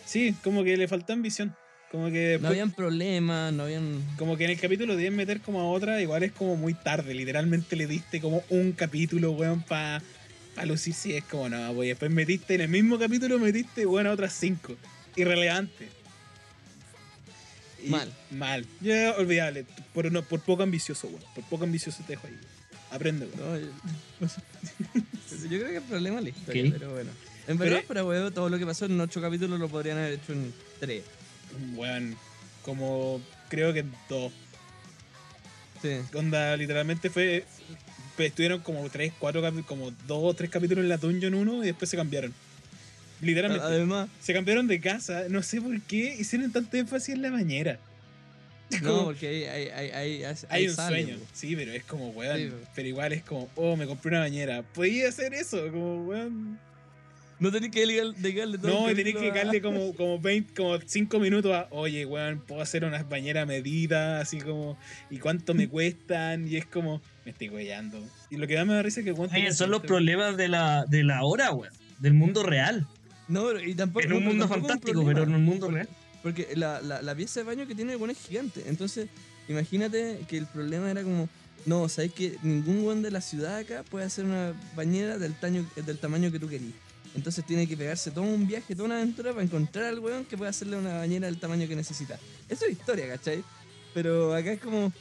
Sí, 0.05 0.35
como 0.43 0.63
que 0.63 0.77
le 0.77 0.87
faltó 0.87 1.13
ambición. 1.13 1.55
Como 1.91 2.07
que 2.07 2.11
No 2.11 2.29
después- 2.29 2.49
habían 2.51 2.71
problemas, 2.71 3.53
no 3.53 3.63
habían... 3.63 4.03
Como 4.17 4.35
que 4.37 4.43
en 4.45 4.51
el 4.51 4.59
capítulo 4.59 4.95
10 4.97 5.11
meter 5.13 5.39
como 5.41 5.61
a 5.61 5.67
otra, 5.69 6.01
igual 6.01 6.23
es 6.23 6.31
como 6.31 6.55
muy 6.57 6.73
tarde. 6.73 7.13
Literalmente 7.13 7.75
le 7.75 7.87
diste 7.87 8.19
como 8.19 8.43
un 8.49 8.71
capítulo, 8.73 9.31
weón, 9.31 9.61
para 9.63 10.01
pa 10.55 10.65
lucir. 10.65 10.93
Sí, 10.93 11.13
es 11.15 11.23
como, 11.25 11.49
no, 11.49 11.73
pues 11.73 11.89
después 11.89 12.09
metiste 12.11 12.55
en 12.55 12.61
el 12.61 12.69
mismo 12.69 12.97
capítulo, 12.97 13.37
metiste, 13.39 13.83
a 13.83 14.11
otras 14.11 14.33
cinco. 14.33 14.75
Irrelevante. 15.15 15.89
Y- 17.83 17.89
Mal. 17.89 18.11
Mal. 18.31 18.65
Ya, 18.81 19.13
olvidable. 19.17 19.65
Por, 19.93 20.11
no, 20.11 20.23
por 20.23 20.39
poco 20.41 20.63
ambicioso, 20.63 21.07
weón. 21.07 21.21
Por 21.35 21.43
poco 21.45 21.63
ambicioso 21.65 22.01
te 22.07 22.13
dejo 22.13 22.27
ahí. 22.27 22.37
Aprende, 22.91 23.27
weón. 23.27 23.61
No, 24.19 24.27
yo, 24.27 24.27
yo 25.49 25.59
creo 25.59 25.67
que 25.69 25.77
el 25.77 25.83
problema 25.83 26.17
es 26.17 26.23
la 26.23 26.29
historia, 26.29 26.71
pero 26.71 26.91
bueno. 26.93 27.11
En 27.47 27.57
Pero- 27.59 27.71
verdad, 27.75 27.85
pero 27.87 28.07
weón, 28.07 28.33
todo 28.33 28.49
lo 28.49 28.57
que 28.57 28.65
pasó 28.65 28.85
en 28.85 28.99
ocho 28.99 29.21
capítulos 29.21 29.59
lo 29.59 29.69
podrían 29.69 29.97
haber 29.99 30.13
hecho 30.13 30.33
en 30.33 30.53
tres. 30.79 31.03
Weón, 31.75 32.15
como 32.63 33.21
creo 33.49 33.71
que 33.73 33.85
dos. 34.09 34.33
Sí. 35.81 35.99
Onda, 36.15 36.57
literalmente 36.57 37.09
fue. 37.11 37.45
Pues, 38.15 38.29
estuvieron 38.29 38.61
como 38.61 38.87
tres, 38.89 39.11
cuatro, 39.19 39.41
capi- 39.41 39.65
como 39.65 39.91
dos 40.07 40.19
o 40.21 40.33
tres 40.33 40.49
capítulos 40.49 40.83
en 40.83 40.89
la 40.89 40.97
Dungeon 40.97 41.33
1 41.33 41.63
y 41.63 41.67
después 41.67 41.89
se 41.89 41.97
cambiaron. 41.97 42.33
Literalmente. 43.21 43.65
Además, 43.65 44.09
Se 44.21 44.33
cambiaron 44.33 44.67
de 44.67 44.79
casa, 44.79 45.23
no 45.29 45.41
sé 45.41 45.61
por 45.61 45.79
qué 45.81 46.15
hicieron 46.19 46.51
tanto 46.51 46.75
énfasis 46.77 47.15
en 47.15 47.21
la 47.21 47.31
bañera. 47.31 47.79
no, 48.81 49.05
porque 49.05 49.27
hay, 49.27 49.43
hay, 49.43 49.67
hay, 49.69 49.89
hay, 49.91 50.23
hay, 50.23 50.35
Hay 50.49 50.67
un 50.67 50.75
sueño, 50.75 51.17
sí, 51.33 51.55
pero 51.55 51.71
es 51.71 51.83
como, 51.83 52.09
weón. 52.09 52.37
Sí, 52.37 52.51
pero 52.75 52.87
igual 52.87 53.13
es 53.13 53.23
como, 53.23 53.49
oh, 53.55 53.75
me 53.75 53.85
compré 53.87 54.09
una 54.09 54.19
bañera. 54.21 54.63
Podía 54.63 55.07
hacer 55.09 55.33
eso, 55.33 55.61
como, 55.71 56.05
weón. 56.05 56.59
No 57.37 57.51
tenés 57.51 57.69
que 57.69 57.81
dedicar- 57.85 58.15
dedicarle 58.15 58.57
todo 58.57 58.71
No, 58.71 58.87
tenés 58.87 58.95
que 58.95 59.11
capítulo 59.13 59.19
a- 59.19 59.33
dedicarle 59.33 59.61
como, 59.61 59.93
como 59.95 60.19
20, 60.19 60.53
como 60.53 60.79
5 60.85 61.19
minutos 61.19 61.53
a, 61.53 61.67
oye, 61.71 62.05
weón, 62.05 62.39
puedo 62.39 62.61
hacer 62.61 62.85
unas 62.85 63.07
bañeras 63.09 63.45
medidas, 63.45 64.21
así 64.23 64.39
como, 64.39 64.77
¿y 65.09 65.19
cuánto 65.19 65.53
me 65.53 65.67
cuestan? 65.69 66.47
Y 66.47 66.55
es 66.57 66.65
como, 66.65 67.01
me 67.25 67.31
estoy 67.31 67.49
weyando. 67.49 68.01
Y 68.29 68.37
lo 68.37 68.47
que 68.47 68.55
más 68.55 68.67
me 68.67 68.73
da 68.75 68.83
risa 68.83 68.99
es 68.99 69.05
que, 69.05 69.11
weón, 69.11 69.31
Oye, 69.33 69.51
son 69.51 69.71
los 69.71 69.81
problemas 69.81 70.37
de 70.37 70.47
la, 70.47 70.85
de 70.85 71.03
la 71.03 71.23
hora, 71.23 71.51
weón. 71.51 71.73
Del 71.99 72.13
mundo 72.13 72.43
real. 72.43 72.87
No, 73.27 73.45
pero 73.45 73.61
y 73.61 73.73
tampoco. 73.73 74.05
En 74.05 74.13
un 74.13 74.23
no, 74.23 74.29
mundo 74.29 74.45
un 74.45 74.51
fantástico, 74.51 75.03
pero 75.03 75.23
en 75.23 75.33
un 75.33 75.43
mundo 75.43 75.69
real. 75.69 75.89
Porque 76.21 76.49
la, 76.55 76.81
la, 76.81 77.01
la 77.01 77.15
pieza 77.15 77.39
de 77.39 77.45
baño 77.45 77.67
que 77.67 77.75
tiene 77.75 77.93
el 77.93 77.97
weón 77.97 78.11
es 78.11 78.19
gigante. 78.19 78.63
Entonces, 78.67 79.09
imagínate 79.49 80.19
que 80.27 80.37
el 80.37 80.45
problema 80.45 80.91
era 80.91 81.03
como. 81.03 81.27
No, 81.65 81.89
sabes 81.89 82.13
que 82.13 82.37
ningún 82.43 82.83
weón 82.83 83.01
de 83.01 83.09
la 83.09 83.21
ciudad 83.21 83.57
acá 83.57 83.83
puede 83.89 84.05
hacer 84.05 84.25
una 84.25 84.53
bañera 84.75 85.17
del, 85.17 85.33
taño, 85.33 85.65
del 85.75 85.97
tamaño 85.97 86.31
que 86.31 86.39
tú 86.39 86.47
querías. 86.47 86.73
Entonces 87.15 87.43
tiene 87.45 87.65
que 87.65 87.75
pegarse 87.75 88.11
todo 88.11 88.25
un 88.25 88.45
viaje, 88.45 88.75
toda 88.75 88.85
una 88.85 88.97
aventura 88.97 89.31
para 89.31 89.43
encontrar 89.43 89.85
al 89.85 89.99
weón 89.99 90.25
que 90.25 90.37
pueda 90.37 90.51
hacerle 90.51 90.77
una 90.77 90.97
bañera 90.97 91.25
del 91.25 91.39
tamaño 91.39 91.67
que 91.67 91.75
necesita. 91.75 92.19
Eso 92.49 92.65
es 92.65 92.73
historia, 92.73 93.07
¿cachai? 93.07 93.43
Pero 93.95 94.35
acá 94.35 94.51
es 94.51 94.59
como. 94.59 94.91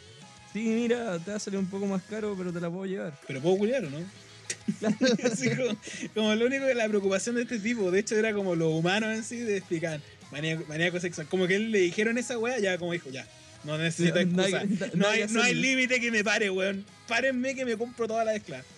Sí, 0.55 0.61
mira, 0.61 1.19
te 1.19 1.33
va 1.33 1.37
a 1.37 1.41
salir 1.41 1.59
un 1.59 1.67
poco 1.67 1.85
más 1.87 2.01
caro, 2.05 2.37
pero 2.39 2.53
te 2.53 2.61
la 2.61 2.71
puedo 2.71 2.87
llevar. 2.87 3.13
Pero 3.27 3.41
puedo 3.41 3.59
culiar, 3.59 3.85
¿o 3.85 3.91
no? 3.91 3.99
Así 5.25 5.51
como, 5.51 5.77
como 6.15 6.35
lo 6.37 6.47
único 6.47 6.65
que 6.65 6.75
la 6.75 6.89
preocupación 6.89 7.35
de 7.35 7.43
este 7.43 7.59
tipo, 7.59 7.91
de 7.91 7.99
hecho, 7.99 8.15
era 8.15 8.33
como 8.33 8.55
lo 8.55 8.71
humano 8.71 9.11
en 9.11 9.25
sí 9.25 9.39
de 9.39 9.57
explicar 9.57 10.01
maníaco, 10.31 10.65
maníaco 10.69 11.01
sexual. 11.01 11.27
Como 11.27 11.49
que 11.49 11.57
él 11.57 11.73
le 11.73 11.81
dijeron 11.81 12.19
esa 12.19 12.39
wea, 12.39 12.61
ya 12.61 12.79
como 12.79 12.93
dijo, 12.93 13.11
ya. 13.11 13.27
No 13.65 13.77
necesito 13.79 14.17
Sí, 14.21 14.27
no 14.27 14.45
hay 14.45 14.55
excusa. 14.55 14.87
No 14.95 14.97
no 15.03 15.09
hay 15.09 15.27
no 15.29 15.43
hay 15.43 15.55
límite 15.55 16.01
que 16.01 16.13
me 16.13 16.23
pare, 16.23 16.51
weón. 16.51 16.85
Párenme 17.09 17.57
que 17.57 17.65
me 17.65 17.77
compro 17.77 18.07
toda 18.07 18.25
la 18.25 18.35
esclava. 18.35 18.63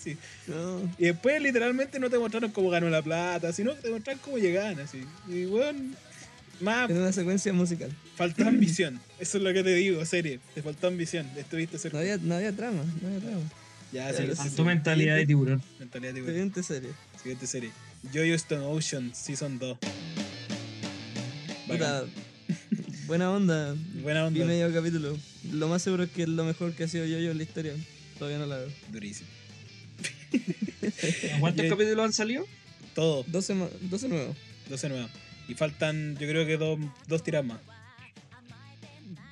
Sí. 0.00 0.16
No. 0.46 0.88
Y 0.98 1.06
después 1.06 1.42
literalmente 1.42 1.98
no 1.98 2.08
te 2.08 2.16
mostraron 2.16 2.52
cómo 2.52 2.70
ganó 2.70 2.88
la 2.88 3.02
plata, 3.02 3.52
sino 3.52 3.74
que 3.74 3.82
te 3.82 3.90
mostraron 3.90 4.20
cómo 4.22 4.38
llegaban 4.38 4.78
así. 4.78 5.04
Y 5.28 5.46
weón, 5.46 5.96
más 6.60 6.90
En 6.90 6.98
una 6.98 7.12
secuencia 7.12 7.52
musical. 7.52 7.90
faltó 8.16 8.46
ambición. 8.46 9.00
Eso 9.18 9.38
es 9.38 9.44
lo 9.44 9.52
que 9.52 9.62
te 9.62 9.74
digo, 9.74 10.04
serie. 10.04 10.40
Te 10.54 10.62
faltó 10.62 10.86
ambición. 10.88 11.26
Estuviste 11.36 11.78
cerca. 11.78 11.96
No 11.96 12.02
había, 12.02 12.16
no 12.18 12.34
había 12.34 12.52
trama, 12.52 12.82
no 13.02 13.08
había 13.08 13.20
trama. 13.20 13.42
Ya, 13.92 14.12
sí. 14.12 14.24
Tu 14.54 14.64
mentalidad 14.64 15.16
de 15.16 15.26
tiburón. 15.26 15.62
Mentalidad 15.78 16.10
de 16.12 16.20
tiburón. 16.20 16.34
Excelente 16.36 16.62
serie. 16.62 16.90
Siguiente 17.20 17.46
serie. 17.46 17.70
Jojo 18.12 18.34
Stone 18.34 18.64
Ocean 18.64 19.12
Season 19.14 19.58
2. 19.58 19.78
Puta, 21.66 22.04
buena 23.06 23.30
onda. 23.30 23.74
Buena 24.02 24.28
Vi 24.28 24.40
onda. 24.40 24.52
medio 24.52 24.72
capítulo. 24.72 25.16
Lo 25.52 25.68
más 25.68 25.82
seguro 25.82 26.04
es 26.04 26.10
que 26.10 26.22
es 26.22 26.28
lo 26.28 26.44
mejor 26.44 26.72
que 26.74 26.84
ha 26.84 26.88
sido 26.88 27.04
yo 27.04 27.16
en 27.18 27.36
la 27.36 27.42
historia. 27.42 27.74
Todavía 28.18 28.38
no 28.38 28.46
la 28.46 28.58
veo. 28.58 28.68
Durísimo. 28.92 29.28
¿Cuántos 31.40 31.64
Ya- 31.64 31.70
capítulos 31.70 32.04
han 32.04 32.12
salido? 32.12 32.46
Todo. 32.94 33.24
12, 33.28 33.54
ma- 33.54 33.68
12 33.82 34.08
nuevos. 34.08 34.36
12 34.68 34.88
nuevos. 34.88 35.10
Y 35.50 35.54
faltan, 35.54 36.16
yo 36.16 36.28
creo 36.28 36.46
que 36.46 36.56
dos, 36.56 36.78
dos 37.08 37.24
tiradas 37.24 37.44
más. 37.46 37.58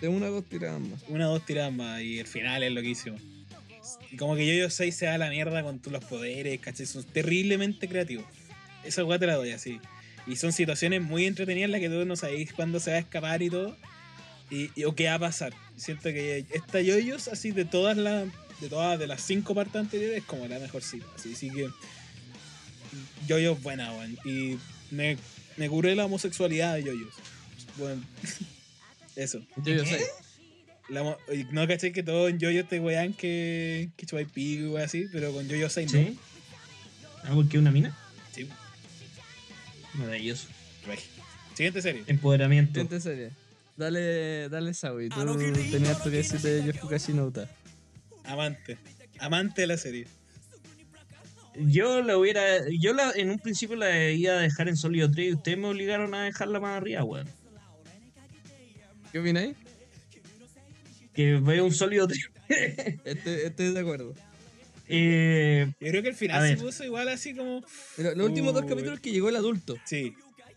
De 0.00 0.08
una 0.08 0.26
a 0.26 0.30
dos 0.30 0.44
tiradas 0.44 0.80
más. 0.80 1.00
Una 1.08 1.28
o 1.28 1.34
dos 1.34 1.46
tiradas 1.46 1.72
más. 1.72 2.02
Y 2.02 2.18
el 2.18 2.26
final 2.26 2.62
es 2.64 2.72
loquísimo. 2.72 3.16
Y 4.10 4.16
como 4.16 4.34
que 4.34 4.60
Jojo 4.60 4.70
6 4.70 4.96
se 4.96 5.06
da 5.06 5.16
la 5.16 5.30
mierda 5.30 5.62
con 5.62 5.78
todos 5.78 5.92
los 5.92 6.04
poderes, 6.04 6.58
¿cachai? 6.60 6.86
Son 6.86 7.04
terriblemente 7.04 7.88
creativos. 7.88 8.24
Esa 8.84 9.04
weá 9.04 9.18
te 9.18 9.26
la 9.28 9.34
doy 9.36 9.52
así. 9.52 9.80
Y 10.26 10.34
son 10.36 10.52
situaciones 10.52 11.02
muy 11.02 11.24
entretenidas 11.26 11.66
en 11.66 11.72
las 11.72 11.80
que 11.80 11.88
tú 11.88 12.04
no 12.04 12.16
sabéis 12.16 12.52
cuándo 12.52 12.80
se 12.80 12.90
va 12.90 12.96
a 12.96 13.00
escapar 13.00 13.40
y 13.42 13.50
todo. 13.50 13.76
Y, 14.50 14.70
y- 14.74 14.84
o 14.84 14.94
qué 14.96 15.06
va 15.06 15.14
a 15.14 15.18
pasar. 15.20 15.52
Siento 15.76 16.04
que 16.10 16.44
esta 16.52 16.80
yoyos, 16.80 17.28
así 17.28 17.52
de 17.52 17.64
todas 17.64 17.96
las. 17.96 18.26
De 18.60 18.68
todas 18.68 18.98
de 18.98 19.06
las 19.06 19.22
cinco 19.22 19.54
partes 19.54 19.76
anteriores, 19.76 20.18
es 20.18 20.24
como 20.24 20.48
la 20.48 20.58
mejor 20.58 20.82
cita. 20.82 21.06
Así, 21.14 21.32
así 21.34 21.48
que. 21.50 21.68
Yoyos 23.28 23.62
buena, 23.62 23.92
weón. 23.92 24.18
Y 24.24 24.58
me, 24.90 25.16
me 25.58 25.68
curé 25.68 25.94
la 25.94 26.06
homosexualidad 26.06 26.74
de 26.74 26.84
yoyos. 26.84 27.14
Bueno. 27.76 28.02
Eso. 29.16 29.40
Yo, 29.56 29.74
yo 29.74 29.84
sé. 29.84 30.00
La 30.88 31.16
no 31.50 31.68
caché 31.68 31.92
que 31.92 32.02
todo 32.02 32.28
en 32.28 32.38
yoyos 32.38 32.68
te 32.68 32.80
wean 32.80 33.12
que. 33.12 33.90
que 33.96 34.06
chupai 34.06 34.24
pico 34.24 34.78
y 34.78 34.82
así, 34.82 35.06
pero 35.12 35.32
con 35.32 35.46
yoyos 35.46 35.72
6 35.72 35.92
no. 35.92 35.98
¿Sí? 35.98 36.18
¿Ah, 37.24 37.32
porque 37.34 37.58
una 37.58 37.70
mina? 37.70 37.96
Sí, 38.32 38.48
Maravilloso. 39.94 40.46
regio. 40.86 41.10
Siguiente 41.54 41.82
serie. 41.82 42.04
Empoderamiento. 42.06 42.80
Siguiente 42.80 43.00
serie. 43.00 43.30
Dale, 43.76 44.48
dale, 44.48 44.72
Sawi. 44.74 45.08
Tú 45.08 45.36
tenías 45.70 46.02
tu 46.02 46.10
que 46.10 46.16
decir 46.16 46.40
de 46.40 46.64
Yofukashi 46.64 47.12
no 47.12 47.26
Uta. 47.26 47.50
Amante. 48.24 48.78
Amante 49.18 49.62
de 49.62 49.66
la 49.66 49.76
serie. 49.76 50.06
Yo 51.66 52.02
la 52.02 52.16
hubiera. 52.16 52.42
Yo 52.80 52.92
la, 52.92 53.10
en 53.12 53.30
un 53.30 53.38
principio 53.38 53.76
la 53.76 54.10
iba 54.10 54.34
a 54.34 54.38
dejar 54.38 54.68
en 54.68 54.76
sólido 54.76 55.10
3 55.10 55.28
y 55.28 55.32
ustedes 55.34 55.58
me 55.58 55.68
obligaron 55.68 56.14
a 56.14 56.24
dejarla 56.24 56.60
más 56.60 56.76
arriba, 56.76 57.04
weón. 57.04 57.26
¿Qué 59.12 59.18
opináis? 59.18 59.56
Que 61.14 61.34
veo 61.40 61.64
un 61.64 61.72
sólido 61.74 62.06
3. 62.06 62.30
Este, 63.04 63.46
estoy 63.46 63.72
de 63.74 63.80
acuerdo. 63.80 64.14
eh, 64.88 65.70
Yo 65.80 65.88
creo 65.90 66.02
que 66.02 66.08
A 66.10 66.14
final 66.14 66.42
se 66.42 66.54
ver. 66.54 66.58
puso 66.64 66.84
igual 66.84 67.08
así 67.08 67.34
como. 67.34 67.62
Pero 67.96 68.14
los 68.14 68.28
últimos 68.28 68.54
dos 68.54 68.64
capítulos 68.64 69.00
que 69.00 69.10
llegó 69.12 69.28
el 69.28 69.36
adulto. 69.36 69.76
Sí. 69.84 70.14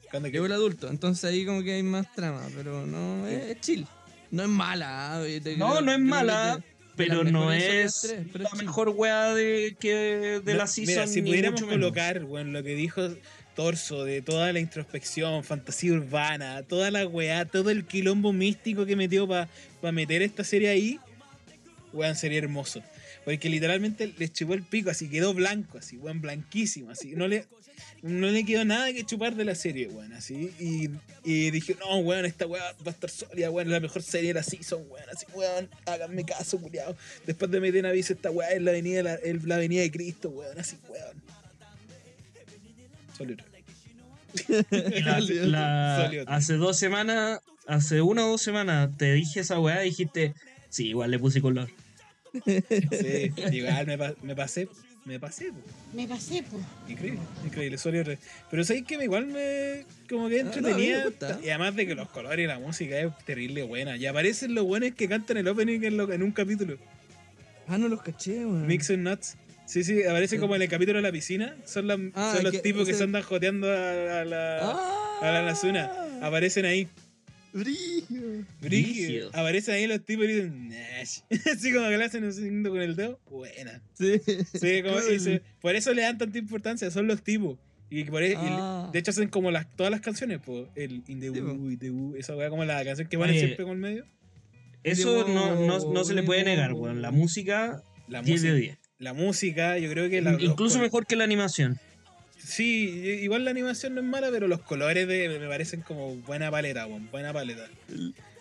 Cuando 0.10 0.30
Llegó 0.30 0.46
el 0.46 0.52
adulto. 0.54 0.90
Entonces 0.90 1.24
ahí 1.26 1.46
como 1.46 1.64
que 1.64 1.74
hay 1.74 1.84
más 1.84 2.14
trama. 2.14 2.48
Pero 2.56 2.86
no, 2.86 3.28
es, 3.28 3.44
es 3.52 3.60
chill. 3.62 3.86
No 4.30 4.44
es 4.44 4.50
mala. 4.50 5.18
ah, 5.18 5.26
No, 5.58 5.82
no 5.82 5.92
es 5.92 6.00
mala, 6.00 6.64
pero 6.96 7.24
no 7.24 7.52
es 7.52 7.84
las 7.84 8.02
tres, 8.02 8.28
pero 8.32 8.44
la 8.44 8.56
mejor 8.56 8.90
weá 8.90 9.34
de, 9.34 9.76
que 9.80 10.42
de 10.44 10.52
No, 10.54 10.58
la 10.60 10.68
season. 10.68 10.94
Mira, 10.94 11.08
si 11.08 11.22
pudiéramos 11.22 11.62
colocar, 11.62 12.22
bueno, 12.22 12.52
lo 12.52 12.64
que 12.64 12.76
dijo 12.76 13.02
Torso, 13.56 14.06
de 14.06 14.22
toda 14.22 14.54
la 14.54 14.60
introspección, 14.60 15.44
fantasía 15.44 15.94
urbana, 15.94 16.64
toda 16.64 16.92
la 16.92 17.06
weá, 17.06 17.46
todo 17.46 17.70
el 17.70 17.86
quilombo 17.86 18.34
místico 18.34 18.86
que 18.86 18.96
metió 18.96 19.28
para 19.28 19.48
meter 19.92 20.22
esta 20.22 20.44
serie 20.44 20.70
ahí, 20.70 21.00
weón, 21.94 22.16
sería 22.16 22.40
hermoso. 22.40 22.82
Porque 23.26 23.50
literalmente 23.50 24.14
les 24.18 24.34
chupó 24.34 24.54
el 24.56 24.64
pico, 24.64 24.90
así 24.90 25.08
quedó 25.10 25.34
blanco, 25.34 25.78
así, 25.78 25.98
weón, 25.98 26.22
blanquísimo, 26.22 26.90
así. 26.90 27.12
No 27.16 27.28
le, 27.28 27.46
no 28.02 28.28
le 28.28 28.44
quedó 28.46 28.66
nada 28.66 28.92
que 28.94 29.06
chupar 29.06 29.36
de 29.36 29.46
la 29.46 29.54
serie, 29.54 29.88
weón, 29.90 30.12
así. 30.14 30.52
Y, 30.60 30.90
y 31.24 31.52
dije, 31.52 31.76
no, 31.80 31.98
weón, 31.98 32.26
esta 32.26 32.48
weá 32.48 32.64
va 32.86 32.88
a 32.88 32.90
estar 32.90 33.10
sólida, 33.12 33.52
weón, 33.52 33.68
es 33.68 33.74
la 33.74 33.80
mejor 33.80 34.02
serie 34.02 34.30
de 34.30 34.34
la 34.36 34.44
season, 34.44 34.82
weón, 34.90 35.06
así, 35.14 35.28
weón, 35.36 35.70
háganme 35.86 36.26
caso, 36.26 36.60
culiao. 36.60 36.96
Después 37.28 37.52
de 37.52 37.60
meter 37.62 37.86
aviso, 37.86 38.14
esta 38.14 38.32
weá 38.32 38.50
es 38.54 38.62
la 38.64 38.72
avenida, 38.72 38.98
de 38.98 39.04
la, 39.04 39.14
es 39.16 39.44
la 39.44 39.56
avenida 39.56 39.82
de 39.82 39.92
Cristo, 39.92 40.30
weón, 40.30 40.58
así, 40.58 40.78
weón. 40.90 41.22
Sólido. 43.18 43.44
Y 44.72 45.02
la- 45.02 45.20
la- 45.46 46.04
Sólido. 46.06 46.26
hace 46.28 46.54
dos 46.56 46.78
semanas, 46.80 47.40
hace 47.68 48.02
una 48.02 48.26
o 48.26 48.30
dos 48.32 48.42
semanas, 48.42 48.90
te 48.98 49.14
dije 49.14 49.42
esa 49.42 49.60
weá 49.60 49.84
y 49.86 49.90
dijiste, 49.90 50.34
sí, 50.70 50.88
igual 50.88 51.12
le 51.12 51.20
puse 51.20 51.40
color. 51.42 51.70
Sí, 52.34 53.32
igual 53.52 53.88
me, 53.88 53.98
pa- 53.98 54.14
me 54.22 54.36
pasé, 54.36 54.68
me 55.06 55.20
pasé, 55.20 55.52
po. 55.52 55.60
Me 55.94 56.08
pasé, 56.08 56.44
po. 56.44 56.60
Increíble, 56.88 57.20
increíble, 57.46 57.78
sólido. 57.78 58.04
re- 58.06 58.18
Pero 58.50 58.64
sabéis 58.64 58.86
que 58.86 58.96
igual 59.04 59.28
me 59.28 59.86
como 60.10 60.30
que 60.30 60.44
No, 60.44 60.52
no, 60.52 60.56
a 60.70 60.78
mí 60.78 60.88
me 60.88 60.92
entretenía. 60.92 61.04
gusta. 61.06 61.40
y 61.44 61.50
además 61.50 61.76
de 61.76 61.88
que 61.88 61.96
los 61.96 62.10
colores 62.10 62.44
y 62.44 62.48
la 62.48 62.60
música 62.60 63.00
es 63.00 63.18
terrible 63.26 63.64
buena. 63.64 63.98
Y 63.98 64.06
aparecen 64.06 64.56
los 64.56 64.66
buenos 64.66 64.92
que 64.96 65.08
cantan 65.08 65.38
el 65.38 65.48
opening 65.48 65.82
en, 65.84 65.98
lo- 65.98 66.12
en 66.12 66.24
un 66.24 66.32
capítulo. 66.32 66.78
Ah, 67.68 67.78
no 67.78 67.88
los 67.88 68.02
caché, 68.02 68.40
weón. 68.46 68.68
Mix 68.68 68.90
and 68.90 69.08
Nuts. 69.08 69.36
Sí, 69.66 69.84
sí, 69.86 70.04
aparecen 70.04 70.38
Sí. 70.38 70.42
como 70.42 70.56
en 70.56 70.62
el 70.64 70.68
capítulo 70.70 70.98
de 70.98 71.04
la 71.04 71.12
piscina. 71.12 71.56
Son, 71.66 71.88
las- 71.88 72.00
Ah, 72.14 72.34
son 72.36 72.44
los 72.44 72.52
que- 72.52 72.60
tipos 72.60 72.86
que 72.88 72.94
se 72.94 73.04
andan 73.04 73.24
joteando 73.24 73.68
a, 73.72 74.22
a 74.22 74.26
la, 74.26 74.60
Ah, 74.62 75.20
a 75.22 75.32
la 75.32 75.42
Nazuna. 75.44 75.92
Aparecen 76.22 76.66
ahí. 76.66 76.88
Brillo. 77.54 78.02
Brígido. 78.10 78.46
Brígido. 78.62 79.30
Aparecen 79.30 79.76
ahí 79.76 79.88
los 79.88 80.04
tipos 80.06 80.26
y 80.26 80.28
dicen, 80.30 80.70
Nash. 80.70 81.20
Así 81.54 81.72
como 81.74 81.88
que 81.90 81.98
le 81.98 82.04
hacen 82.06 82.24
un 82.24 82.34
signo 82.34 82.70
con 82.70 82.82
el 82.82 82.96
dedo. 82.96 83.20
Buena. 83.30 83.82
Sí. 83.94 84.20
Sí, 84.54 84.82
como- 84.84 84.98
por 85.62 85.76
eso 85.76 85.94
le 85.94 86.02
dan 86.04 86.18
tanta 86.18 86.38
importancia, 86.38 86.90
son 86.92 87.08
los 87.08 87.24
tipos. 87.24 87.58
Y 87.90 88.06
por 88.06 88.24
eso- 88.24 88.40
y 88.42 88.48
Ah. 88.50 88.90
de 88.94 89.00
hecho 89.00 89.12
hacen 89.12 89.28
como 89.30 89.52
las, 89.52 89.74
todas 89.76 89.92
las 89.92 90.02
canciones, 90.02 90.40
pues. 90.46 90.68
El 90.76 91.04
In 91.08 91.20
the 91.20 91.32
po. 91.32 91.40
Woo, 91.54 91.72
In 91.72 91.78
the 91.80 91.90
Woo, 91.92 92.16
esa 92.16 92.36
weá 92.36 92.50
como 92.50 92.64
la 92.66 92.84
canción 92.86 93.08
que 93.08 93.18
ponen 93.18 93.38
siempre 93.38 93.64
con 93.66 93.74
el 93.74 93.80
medio. 93.80 94.06
Eso 94.84 95.28
no, 95.28 95.56
no, 95.68 95.92
no 95.94 96.04
se 96.04 96.14
le 96.14 96.24
puede 96.24 96.44
negar, 96.44 96.74
weón. 96.74 97.02
La 97.02 97.12
música, 97.12 97.84
La 98.08 98.22
10 98.24 98.42
de 98.42 98.50
música, 98.52 98.66
10. 98.74 98.80
la 98.98 99.14
música, 99.14 99.78
yo 99.78 99.90
creo 99.92 100.10
que 100.10 100.22
la, 100.22 100.38
Incluso 100.40 100.80
mejor 100.80 101.06
que 101.06 101.16
la 101.16 101.24
animación. 101.24 101.78
Sí, 102.52 102.64
igual 103.22 103.46
la 103.46 103.52
animación 103.52 103.96
no 103.96 104.02
es 104.02 104.08
mala, 104.08 104.30
pero 104.30 104.48
los 104.48 104.62
colores 104.62 105.08
de, 105.08 105.40
me 105.40 105.48
parecen 105.48 105.82
como 105.82 106.16
buena 106.18 106.52
paleta, 106.52 106.86
weón, 106.86 107.10
buena 107.12 107.32
paleta. 107.32 107.66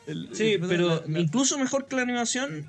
El- 0.06 0.28
Sí, 0.32 0.52
el- 0.54 0.60
pero 0.60 0.88
la- 0.88 1.02
la- 1.06 1.20
incluso 1.20 1.56
mejor 1.58 1.86
que 1.86 1.94
la 1.94 2.02
animación, 2.02 2.68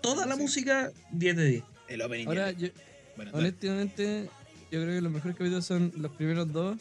toda 0.00 0.24
la 0.26 0.36
Sí. 0.36 0.42
música 0.42 0.92
10 1.10 1.36
de 1.36 1.44
10. 1.46 1.64
El 1.88 2.02
opening. 2.02 2.26
Ahora, 2.28 2.52
yo, 2.52 2.68
bueno, 3.16 3.32
honestamente, 3.34 4.28
yo 4.70 4.80
creo 4.82 4.94
que 4.94 5.00
los 5.00 5.10
mejores 5.10 5.36
capítulos 5.36 5.64
son 5.66 5.92
los 5.96 6.12
primeros 6.12 6.52
dos. 6.52 6.76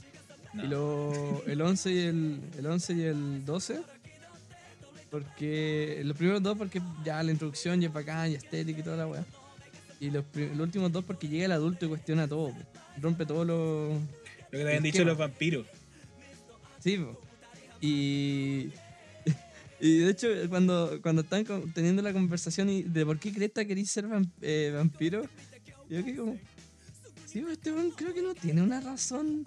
No. 0.53 0.63
Y 0.63 0.67
lo, 0.67 1.43
el 1.47 1.59
11 1.61 1.91
y 1.91 1.97
el, 1.99 2.39
el 2.59 2.65
11 2.67 2.93
y 2.93 3.01
el 3.03 3.45
12. 3.45 3.79
Porque 5.09 6.01
los 6.03 6.17
primeros 6.17 6.43
dos 6.43 6.57
porque 6.57 6.81
ya 7.03 7.23
la 7.23 7.31
introducción 7.31 7.79
ya 7.79 7.87
es 7.87 7.93
bacán 7.93 8.31
y 8.31 8.35
estética 8.35 8.79
y 8.79 8.83
toda 8.83 8.97
la 8.97 9.07
weá. 9.07 9.25
Y 9.99 10.11
los, 10.11 10.23
los 10.35 10.59
últimos 10.59 10.91
dos 10.91 11.03
porque 11.03 11.27
llega 11.27 11.45
el 11.45 11.51
adulto 11.51 11.85
y 11.85 11.89
cuestiona 11.89 12.27
todo. 12.27 12.53
Rompe 13.01 13.25
todo 13.25 13.43
lo... 13.45 13.89
Lo 13.93 14.51
que 14.51 14.57
te 14.57 14.67
habían 14.67 14.83
dicho 14.83 15.03
los 15.03 15.17
vampiros. 15.17 15.65
Sí. 16.83 16.99
Y... 17.81 18.69
Y 19.79 19.99
de 19.99 20.09
hecho, 20.09 20.27
cuando, 20.49 20.99
cuando 21.03 21.21
están 21.21 21.45
teniendo 21.75 22.01
la 22.01 22.11
conversación 22.11 22.67
y 22.67 22.81
de 22.81 23.05
por 23.05 23.19
qué 23.19 23.31
Cresta 23.31 23.63
queréis 23.63 23.91
ser 23.91 24.05
eh, 24.41 24.71
vampiro, 24.73 25.23
yo 25.87 26.03
que 26.03 26.15
como... 26.15 26.35
Sí, 27.27 27.41
pues 27.41 27.53
este 27.59 27.71
creo 27.95 28.11
que 28.11 28.23
no 28.23 28.33
tiene 28.33 28.63
una 28.63 28.81
razón. 28.81 29.45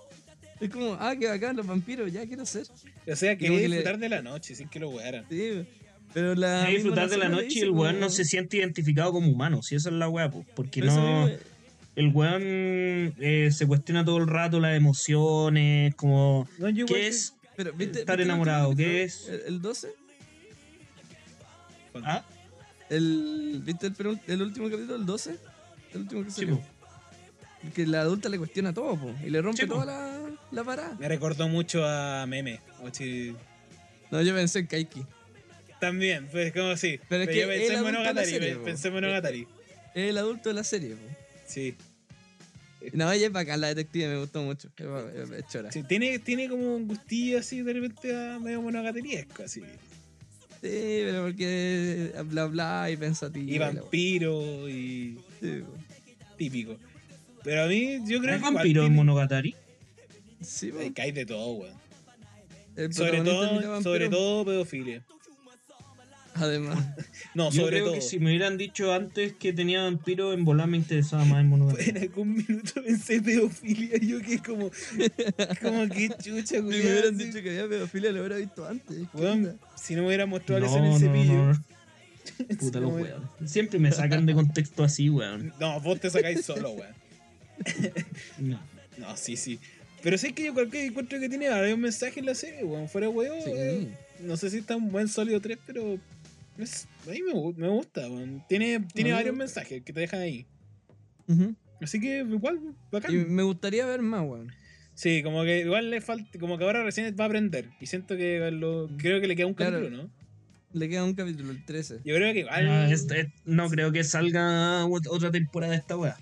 Es 0.60 0.70
como, 0.70 0.94
ah, 1.00 1.16
que 1.18 1.26
bacán 1.26 1.56
los 1.56 1.66
vampiros, 1.66 2.12
ya 2.12 2.24
quiero 2.26 2.46
ser. 2.46 2.64
O 3.08 3.16
sea, 3.16 3.36
quería 3.36 3.58
que 3.58 3.68
le- 3.68 3.76
disfrutar 3.78 3.98
de 3.98 4.08
la 4.08 4.22
noche 4.22 4.54
sin 4.54 4.68
que 4.68 4.78
lo 4.78 4.90
wearan. 4.90 5.26
Sí, 5.28 5.66
pero 6.14 6.34
la. 6.34 6.64
Hay 6.64 6.74
disfrutar 6.74 7.08
de 7.08 7.16
la 7.18 7.28
noche 7.28 7.44
y 7.44 7.48
dice 7.48 7.60
el 7.64 7.70
weón 7.70 8.00
no 8.00 8.08
se 8.10 8.24
siente 8.24 8.56
identificado 8.58 9.12
como 9.12 9.30
humano, 9.30 9.62
si 9.62 9.74
esa 9.76 9.88
es 9.90 9.94
la 9.94 10.08
weá, 10.08 10.30
po, 10.30 10.44
porque 10.54 10.80
Pero 10.80 10.92
eso 10.92 11.00
no. 11.02 11.26
mismo- 11.26 11.38
El 11.96 12.08
weón 12.14 12.42
eh, 12.42 13.50
se 13.52 13.66
cuestiona 13.66 14.04
todo 14.04 14.18
el 14.18 14.26
rato 14.28 14.60
las 14.60 14.76
emociones, 14.76 15.94
como. 15.96 16.48
No, 16.58 16.68
¿Qué 16.86 17.08
es 17.08 17.34
Pero, 17.56 17.72
¿viste, 17.72 18.00
estar 18.00 18.16
viste 18.16 18.22
el 18.24 18.28
enamorado? 18.30 18.74
¿Qué 18.74 19.02
es? 19.02 19.28
El, 19.28 19.40
el 19.46 19.62
12. 19.62 19.88
¿Ah? 22.04 22.24
El, 22.88 23.62
¿Viste 23.64 23.86
el, 23.88 24.20
el 24.26 24.42
último 24.42 24.68
capítulo, 24.70 24.96
el 24.96 25.06
12? 25.06 25.36
El 25.94 26.00
último 26.02 26.24
que 26.24 26.30
Sí, 26.30 26.40
salió. 26.42 26.58
po. 26.58 26.64
que 27.74 27.86
la 27.86 28.00
adulta 28.02 28.28
le 28.28 28.38
cuestiona 28.38 28.72
todo, 28.72 28.96
po, 28.96 29.12
y 29.24 29.30
le 29.30 29.42
rompe 29.42 29.62
Sí, 29.62 29.68
toda 29.68 29.84
la, 29.84 30.20
la 30.50 30.64
parada. 30.64 30.96
Me 30.98 31.08
recordó 31.08 31.48
mucho 31.48 31.84
a 31.84 32.24
Meme. 32.26 32.60
o 32.82 32.88
chi- 32.90 33.34
No, 34.10 34.22
yo 34.22 34.34
pensé 34.34 34.60
en 34.60 34.66
Kaiki. 34.66 35.04
También, 35.80 36.28
pues 36.30 36.52
como 36.52 36.76
sí. 36.76 37.00
Pero 37.08 37.22
es 37.24 37.28
yo 37.28 37.42
que 37.42 37.46
pensé 37.48 37.74
en 37.74 37.82
Monogatari, 37.82 38.30
serie, 38.30 38.50
pe- 38.50 38.56
po. 38.56 38.64
pensé 38.64 38.88
en 38.88 38.94
Monogatari. 38.94 39.46
Es 39.94 40.10
el 40.10 40.18
adulto 40.18 40.48
de 40.50 40.54
la 40.54 40.64
serie, 40.64 40.90
po. 40.94 41.16
Sí. 41.46 41.74
Y 42.82 42.96
No, 42.96 43.10
ella 43.10 43.26
es 43.26 43.32
bacán, 43.32 43.60
la 43.60 43.68
detective, 43.68 44.08
me 44.08 44.18
gustó 44.20 44.42
mucho. 44.42 44.68
Es, 44.76 45.46
chora. 45.48 45.72
Sí, 45.72 45.80
Sí, 45.80 45.86
tiene, 45.88 46.18
tiene 46.18 46.48
como 46.48 46.76
un 46.76 46.86
gustillo 46.86 47.38
así 47.38 47.62
de 47.62 47.72
repente 47.72 48.14
a 48.14 48.38
medio 48.38 48.60
monogatariesco, 48.62 49.42
así. 49.42 49.62
pero 50.60 51.22
porque 51.24 52.12
bla 52.26 52.46
bla 52.46 52.90
y 52.90 52.96
pensativa. 52.96 53.50
Y 53.52 53.58
vampiro 53.58 54.68
y 54.68 55.18
Sí, 55.40 55.62
típico. 56.36 56.76
Pero 57.42 57.64
a 57.64 57.66
mí, 57.66 58.00
yo 58.06 58.20
creo 58.20 58.34
¿Hay 58.34 58.40
que. 58.40 58.50
vampiro 58.50 58.84
en 58.84 58.94
Monogatari? 58.94 59.54
Sí, 60.42 60.70
que 60.94 61.02
hay 61.02 61.12
de 61.12 61.24
todo, 61.24 61.52
weón. 61.54 61.80
Sobre 62.92 63.22
todo, 63.22 63.82
sobre 63.82 64.08
todo 64.10 64.44
pedofilia. 64.44 65.02
Además. 66.40 66.78
No, 67.34 67.50
Yo 67.50 67.60
sobre 67.62 67.76
creo 67.76 67.84
todo. 67.86 67.94
que 67.94 68.00
si 68.00 68.18
me 68.18 68.30
hubieran 68.30 68.56
dicho 68.58 68.92
antes 68.92 69.34
que 69.34 69.52
tenía 69.52 69.82
vampiro, 69.84 70.32
en 70.32 70.44
volar 70.44 70.66
me 70.66 70.76
interesaba 70.78 71.24
más 71.24 71.40
en 71.40 71.48
Monogatari. 71.48 71.90
En 71.90 71.98
algún 71.98 72.34
minuto 72.34 72.82
pensé 72.82 73.22
pedofilia, 73.22 73.98
yo 73.98 74.20
que 74.20 74.38
como. 74.38 74.70
Como 75.62 75.88
que 75.88 76.08
chucha, 76.08 76.42
Si 76.56 76.60
me 76.62 76.68
hubieran 76.80 77.14
así. 77.14 77.24
dicho 77.26 77.40
que 77.42 77.50
había 77.50 77.68
pedofilia, 77.68 78.10
lo 78.10 78.20
hubiera 78.20 78.36
visto 78.36 78.66
antes. 78.66 78.96
¿Qué 78.96 79.16
Weón, 79.16 79.32
onda? 79.46 79.54
si 79.76 79.94
no 79.94 80.00
me 80.02 80.08
hubiera 80.08 80.26
mostrado 80.26 80.60
No, 80.60 80.66
eso 80.66 80.78
en 80.78 80.84
el 80.86 80.98
cepillo. 80.98 81.34
no. 81.34 81.64
Puta 82.58 82.80
los 82.80 82.92
weón. 82.92 83.30
Siempre 83.44 83.78
me 83.78 83.92
sacan 83.92 84.26
de 84.26 84.34
contexto 84.34 84.82
así, 84.82 85.08
weón. 85.08 85.52
No, 85.60 85.80
vos 85.80 86.00
te 86.00 86.10
sacáis 86.10 86.44
solo, 86.44 86.70
weón. 86.72 86.94
No. 88.38 88.60
No, 88.98 89.16
sí, 89.16 89.36
sí. 89.36 89.58
Pero 90.02 90.16
sé 90.18 90.32
que 90.32 90.44
yo 90.46 90.70
que 90.70 90.86
encuentro 90.86 91.20
que 91.20 91.28
tiene 91.28 91.48
varios 91.48 91.78
mensajes 91.78 92.16
en 92.18 92.26
la 92.26 92.34
serie, 92.34 92.64
weón. 92.64 92.88
Fuera. 92.88 93.08
Sí. 93.08 93.50
eh, 93.54 93.88
no 94.20 94.36
sé 94.36 94.50
si 94.50 94.58
está 94.58 94.76
un 94.76 94.90
buen 94.90 95.08
sólido 95.08 95.40
3, 95.40 95.58
pero. 95.66 95.98
Es- 96.64 96.86
a 97.06 97.10
mí 97.10 97.20
me, 97.22 97.32
gu- 97.32 97.54
me 97.56 97.68
gusta, 97.68 98.08
weón. 98.08 98.44
Tiene, 98.48 98.80
tiene 98.94 99.12
varios 99.12 99.34
mensajes 99.36 99.82
que 99.82 99.92
te 99.92 100.00
dejan 100.00 100.20
ahí. 100.20 100.46
Así 101.80 102.00
que 102.00 102.18
igual, 102.18 102.60
bacán. 102.90 103.12
Y 103.14 103.18
me 103.24 103.42
gustaría 103.42 103.86
ver 103.86 104.02
más, 104.02 104.22
weón. 104.26 104.52
Sí, 104.94 105.22
como 105.22 105.44
que 105.44 105.60
igual 105.60 105.88
le 105.90 106.00
falta. 106.00 106.38
Como 106.38 106.58
que 106.58 106.64
ahora 106.64 106.82
recién 106.84 107.14
va 107.18 107.24
a 107.24 107.26
aprender. 107.28 107.70
Y 107.80 107.86
siento 107.86 108.16
que 108.16 108.50
lo, 108.50 108.88
creo 108.98 109.20
que 109.20 109.28
le 109.28 109.36
queda 109.36 109.46
un 109.46 109.54
Claro. 109.54 109.78
capítulo, 109.78 110.02
¿no? 110.04 110.10
Le 110.72 110.88
queda 110.88 111.04
un 111.04 111.14
capítulo, 111.14 111.50
el 111.52 111.64
13. 111.64 112.00
Yo 112.04 112.14
creo 112.14 112.32
que 112.34 112.40
igual. 112.40 112.68
Ah, 112.68 112.90
es- 112.90 113.10
es- 113.10 113.28
no 113.44 113.68
creo 113.70 113.92
que 113.92 114.04
salga 114.04 114.84
ot- 114.84 115.08
otra 115.08 115.30
temporada 115.30 115.72
de 115.72 115.78
esta 115.78 115.96
weá. 115.96 116.16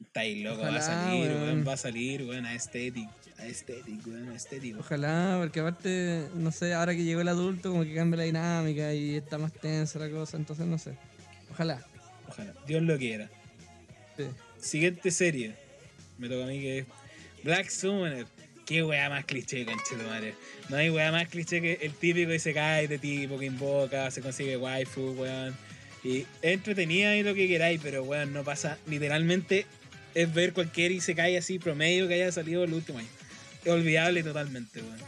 Está 0.00 0.20
ahí 0.20 0.42
loco, 0.42 0.60
va 0.62 0.76
a 0.76 0.80
salir, 0.80 1.26
weón. 1.30 1.42
weón. 1.42 1.64
Va 1.66 1.72
a 1.72 1.76
salir, 1.76 2.22
weón, 2.22 2.44
a 2.46 2.50
Aesthetic. 2.50 3.08
Aesthetic, 3.38 4.06
weón, 4.06 4.28
a 4.28 4.32
Aesthetic. 4.32 4.78
Ojalá, 4.78 5.38
porque 5.40 5.60
aparte, 5.60 6.28
no 6.34 6.50
sé, 6.50 6.74
ahora 6.74 6.94
que 6.94 7.04
llegó 7.04 7.20
el 7.20 7.28
adulto, 7.28 7.70
como 7.70 7.84
que 7.84 7.94
cambia 7.94 8.18
la 8.18 8.24
dinámica 8.24 8.92
y 8.92 9.16
está 9.16 9.38
más 9.38 9.52
tensa 9.52 9.98
la 9.98 10.10
cosa, 10.10 10.36
entonces 10.36 10.66
no 10.66 10.78
sé. 10.78 10.94
Ojalá. 11.50 11.84
Ojalá. 12.28 12.54
Dios 12.66 12.82
lo 12.82 12.98
quiera. 12.98 13.30
Sí. 14.16 14.24
Siguiente 14.60 15.10
serie. 15.10 15.54
Me 16.18 16.28
toca 16.28 16.44
a 16.44 16.46
mí 16.48 16.60
que 16.60 16.78
es 16.78 16.86
Black 17.44 17.68
Summoner. 17.68 18.26
Qué 18.66 18.82
weá 18.82 19.08
más 19.08 19.24
cliché, 19.24 19.64
conchetumare. 19.64 20.34
No 20.68 20.76
hay 20.76 20.90
weá 20.90 21.10
más 21.10 21.28
cliché 21.28 21.62
que 21.62 21.78
el 21.80 21.94
típico 21.94 22.34
y 22.34 22.38
se 22.38 22.52
cae 22.52 22.86
de 22.86 22.98
tipo 22.98 23.38
que 23.38 23.46
invoca, 23.46 24.10
se 24.10 24.20
consigue 24.20 24.58
waifu, 24.58 25.12
weón. 25.12 25.56
Y 26.04 26.18
es 26.18 26.26
entretenida 26.42 27.16
y 27.16 27.22
lo 27.22 27.34
que 27.34 27.48
queráis, 27.48 27.80
pero 27.82 28.02
weón, 28.02 28.32
no 28.32 28.44
pasa. 28.44 28.76
Literalmente 28.86 29.64
es 30.14 30.34
ver 30.34 30.52
cualquier 30.52 30.92
y 30.92 31.00
se 31.00 31.14
cae 31.14 31.38
así 31.38 31.58
promedio 31.58 32.08
que 32.08 32.14
haya 32.14 32.30
salido 32.30 32.64
el 32.64 32.74
último 32.74 32.98
año. 32.98 33.08
Olvidable 33.68 34.22
totalmente, 34.22 34.80
weón. 34.80 34.98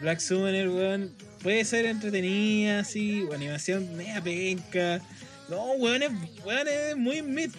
Black 0.00 0.20
Summoner, 0.20 0.68
weón, 0.68 1.12
puede 1.42 1.64
ser 1.64 1.86
entretenida, 1.86 2.80
así, 2.80 3.22
o 3.22 3.32
animación 3.34 3.96
media 3.96 4.22
penca. 4.22 5.00
No, 5.48 5.72
weón, 5.72 6.02
es, 6.02 6.10
weón, 6.44 6.68
es 6.68 6.96
muy 6.96 7.22
mid. 7.22 7.50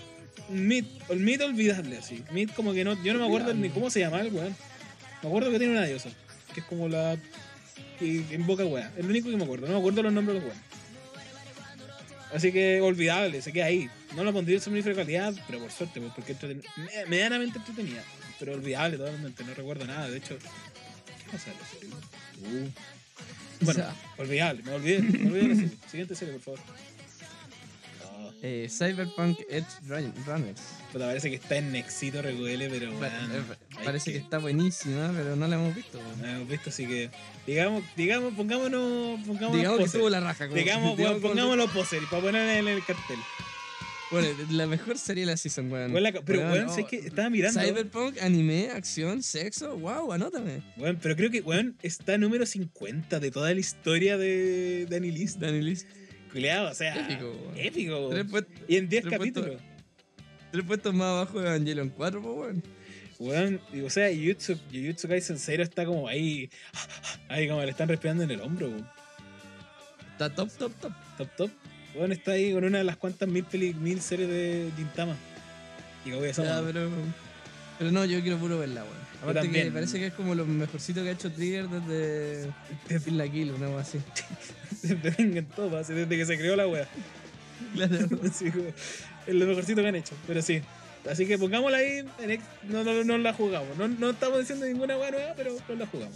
Mid, 0.50 0.86
mid 1.16 1.44
olvidable, 1.44 1.98
así. 1.98 2.24
Mid 2.32 2.50
como 2.56 2.74
que 2.74 2.84
no, 2.84 3.02
yo 3.04 3.14
no 3.14 3.20
me 3.20 3.26
acuerdo 3.26 3.54
ni 3.54 3.70
cómo 3.70 3.90
se 3.90 4.00
llama 4.00 4.22
el 4.22 4.34
weón. 4.34 4.56
Me 5.22 5.28
acuerdo 5.30 5.52
que 5.52 5.60
tiene 5.60 5.74
una 5.74 5.86
diosa, 5.86 6.10
que 6.54 6.62
es 6.62 6.66
como 6.66 6.88
la 6.88 7.18
que 8.00 8.24
invoca 8.32 8.66
weón. 8.66 8.90
Es 8.98 9.04
lo 9.04 9.10
único 9.10 9.30
que 9.30 9.38
me 9.38 9.44
acuerdo, 9.44 9.68
no 9.68 9.74
me 9.74 9.80
acuerdo 9.80 10.02
los 10.04 10.14
nombres 10.14 10.36
de 10.42 10.48
los 10.48 10.50
weón. 10.56 10.70
Así 12.34 12.52
que 12.52 12.80
olvidable, 12.82 13.42
se 13.42 13.52
queda 13.52 13.66
ahí. 13.66 13.90
No 14.16 14.24
lo 14.24 14.32
pondría 14.32 14.58
en 14.58 14.64
somnífera 14.64 14.96
calidad, 14.96 15.34
pero 15.48 15.60
por 15.60 15.72
suerte, 15.72 16.00
porque 16.16 16.36
entreten- 16.36 16.64
me- 16.78 17.06
medianamente 17.08 17.58
entretenida. 17.60 18.04
Pero 18.40 18.54
olvidable 18.54 18.98
totalmente, 18.98 19.44
no 19.44 19.54
recuerdo 19.54 19.86
nada. 19.86 20.10
De 20.10 20.18
hecho, 20.18 20.38
¿qué 20.38 21.32
pasa? 21.32 21.52
la 21.60 21.66
serie? 21.68 21.90
Uh. 22.42 22.70
Bueno, 23.62 23.74
sea. 23.82 23.96
olvidable, 24.18 24.64
me 24.64 24.72
olvidé, 24.72 25.00
me 25.02 25.28
olvidé 25.30 25.48
la 25.50 25.56
serie. 25.56 25.72
Siguiente 25.92 26.16
serie, 26.16 26.34
por 26.36 26.42
favor. 26.44 26.60
No, 28.02 28.32
Eh, 28.42 28.70
Cyberpunk 28.70 29.40
Edge 29.50 29.66
Run- 29.86 30.14
Runners. 30.26 30.62
puta, 30.94 31.06
parece 31.08 31.30
que 31.30 31.36
está 31.36 31.58
en 31.58 31.74
Nexito 31.74 32.22
RQL, 32.22 32.70
pero 32.70 32.98
Pa- 32.98 33.08
hay 33.08 33.84
parece 33.84 34.14
que 34.14 34.18
está 34.20 34.38
buenísima, 34.38 35.12
pero 35.14 35.36
no 35.36 35.46
la 35.48 35.56
hemos 35.58 35.76
visto. 35.76 36.00
No 36.18 36.26
la 36.26 36.36
hemos 36.38 36.48
visto, 36.48 36.70
así 36.70 36.88
que 36.88 37.10
digamos, 37.46 37.84
digamos, 37.98 38.34
pongámonos, 38.36 39.20
pongámonos 39.28 39.58
Digamos 39.58 39.80
que 39.92 39.98
tuvo 39.98 40.10
la 40.10 40.22
raja. 40.22 40.48
como- 40.48 40.58
Digamos, 40.58 40.98
digamos 40.98 41.22
pongámoslo 41.22 41.68
poser 41.74 42.02
para 42.10 42.22
poner 42.24 42.60
en 42.60 42.68
el 42.70 42.86
cartel. 42.86 43.20
Bueno, 44.12 44.28
la 44.52 44.66
mejor 44.66 44.98
de 44.98 45.26
la 45.26 45.38
season, 45.38 45.72
weón. 45.72 45.94
Pero 46.26 46.40
Weón, 46.42 46.66
oh, 46.68 46.74
sé 46.74 46.84
que 46.86 46.98
estaba 46.98 47.30
mirando. 47.30 47.60
Cyberpunk, 47.62 48.18
anime, 48.22 48.72
acción, 48.72 49.22
sexo, 49.22 49.78
wow, 49.78 50.12
anótame. 50.12 50.64
Weón, 50.78 50.98
pero 51.02 51.16
creo 51.16 51.30
que 51.30 51.42
weón 51.42 51.78
está 51.84 52.18
número 52.18 52.46
50 52.46 53.20
de 53.20 53.30
toda 53.32 53.54
la 53.54 53.60
historia 53.60 54.18
de. 54.18 54.88
Dani 54.90 55.12
List. 55.12 55.40
Culeado, 56.32 56.72
o 56.72 56.74
sea. 56.74 56.96
Épico, 56.96 57.30
weón. 57.32 57.58
Épico. 57.58 58.10
Tres, 58.10 58.26
puest- 58.28 58.48
Y 58.68 58.78
en 58.78 58.90
10 58.90 59.04
tres 59.04 59.18
puestos- 59.20 59.44
capítulos. 59.44 59.62
tres 60.52 60.66
puestos 60.66 60.94
más 60.94 61.08
abajo 61.08 61.40
de 61.40 61.48
Evangelion 61.48 61.90
4, 61.90 62.22
po, 62.22 62.34
weón. 62.34 62.64
Weón, 63.20 63.62
y, 63.74 63.82
o 63.82 63.90
sea, 63.90 64.08
Jujutsu, 64.10 64.58
Jujutsu 64.72 65.08
Kaisen 65.08 65.38
0 65.38 65.62
está 65.64 65.86
como 65.86 66.08
ahí. 66.08 66.50
Ahí 67.28 67.48
como 67.48 67.62
le 67.64 67.70
están 67.70 67.88
respirando 67.90 68.24
en 68.24 68.32
el 68.32 68.42
hombro, 68.42 68.68
weón. 68.70 68.88
Está 70.14 70.34
top, 70.34 70.50
top, 70.58 70.74
top. 70.82 70.94
Top, 71.18 71.36
top. 71.36 71.52
Weón 71.96 72.12
está 72.12 72.32
ahí 72.32 72.54
con 72.54 72.64
una 72.64 72.78
de 72.80 72.84
las 72.84 72.98
cuantas 72.98 73.28
mil, 73.28 73.44
peli, 73.44 73.74
mil 73.74 74.02
series 74.02 74.30
de 74.30 74.70
Gintama. 74.78 75.16
Y 76.06 76.12
Kaguya 76.12 76.34
Sama. 76.34 76.48
Ya, 76.50 76.62
pero. 76.62 76.90
Pero 77.78 77.92
no, 77.92 78.06
yo 78.06 78.22
quiero 78.22 78.38
puro 78.38 78.60
verla, 78.60 78.84
weón. 78.84 79.10
Aparte 79.22 79.42
también. 79.42 79.66
que 79.68 79.72
parece 79.72 80.00
que 80.00 80.08
es 80.08 80.14
como 80.14 80.34
lo 80.36 80.46
mejorcito 80.46 81.02
que 81.04 81.10
ha 81.10 81.14
hecho 81.14 81.32
Trigger 81.32 81.68
desde. 81.68 82.52
Kill 83.04 83.18
la 83.18 83.28
Kill, 83.28 83.52
una 83.52 83.80
así. 83.80 84.00
Así, 84.80 85.94
desde 85.94 86.18
que 86.18 86.26
se 86.26 86.38
creó 86.38 86.56
la 86.56 86.68
wea. 86.68 86.88
Claro. 87.76 87.98
Como, 88.08 88.22
es 88.24 89.36
lo 89.36 89.46
mejorcito 89.46 89.82
que 89.82 89.88
han 89.90 89.96
hecho, 89.96 90.16
pero 90.26 90.42
sí. 90.42 90.62
Así 91.10 91.26
que 91.26 91.38
pongámosla 91.38 91.78
ahí, 91.78 92.06
en 92.20 92.32
ex- 92.32 92.44
no, 92.64 92.84
no, 92.86 93.04
no 93.04 93.18
la 93.18 93.34
jugamos. 93.34 93.78
No, 93.78 93.88
no 93.90 94.12
estamos 94.12 94.40
diciendo 94.40 94.66
ninguna 94.66 94.98
wea 94.98 95.12
nueva, 95.12 95.34
pero 95.36 95.56
no 95.68 95.76
la 95.76 95.86
jugamos. 95.88 96.16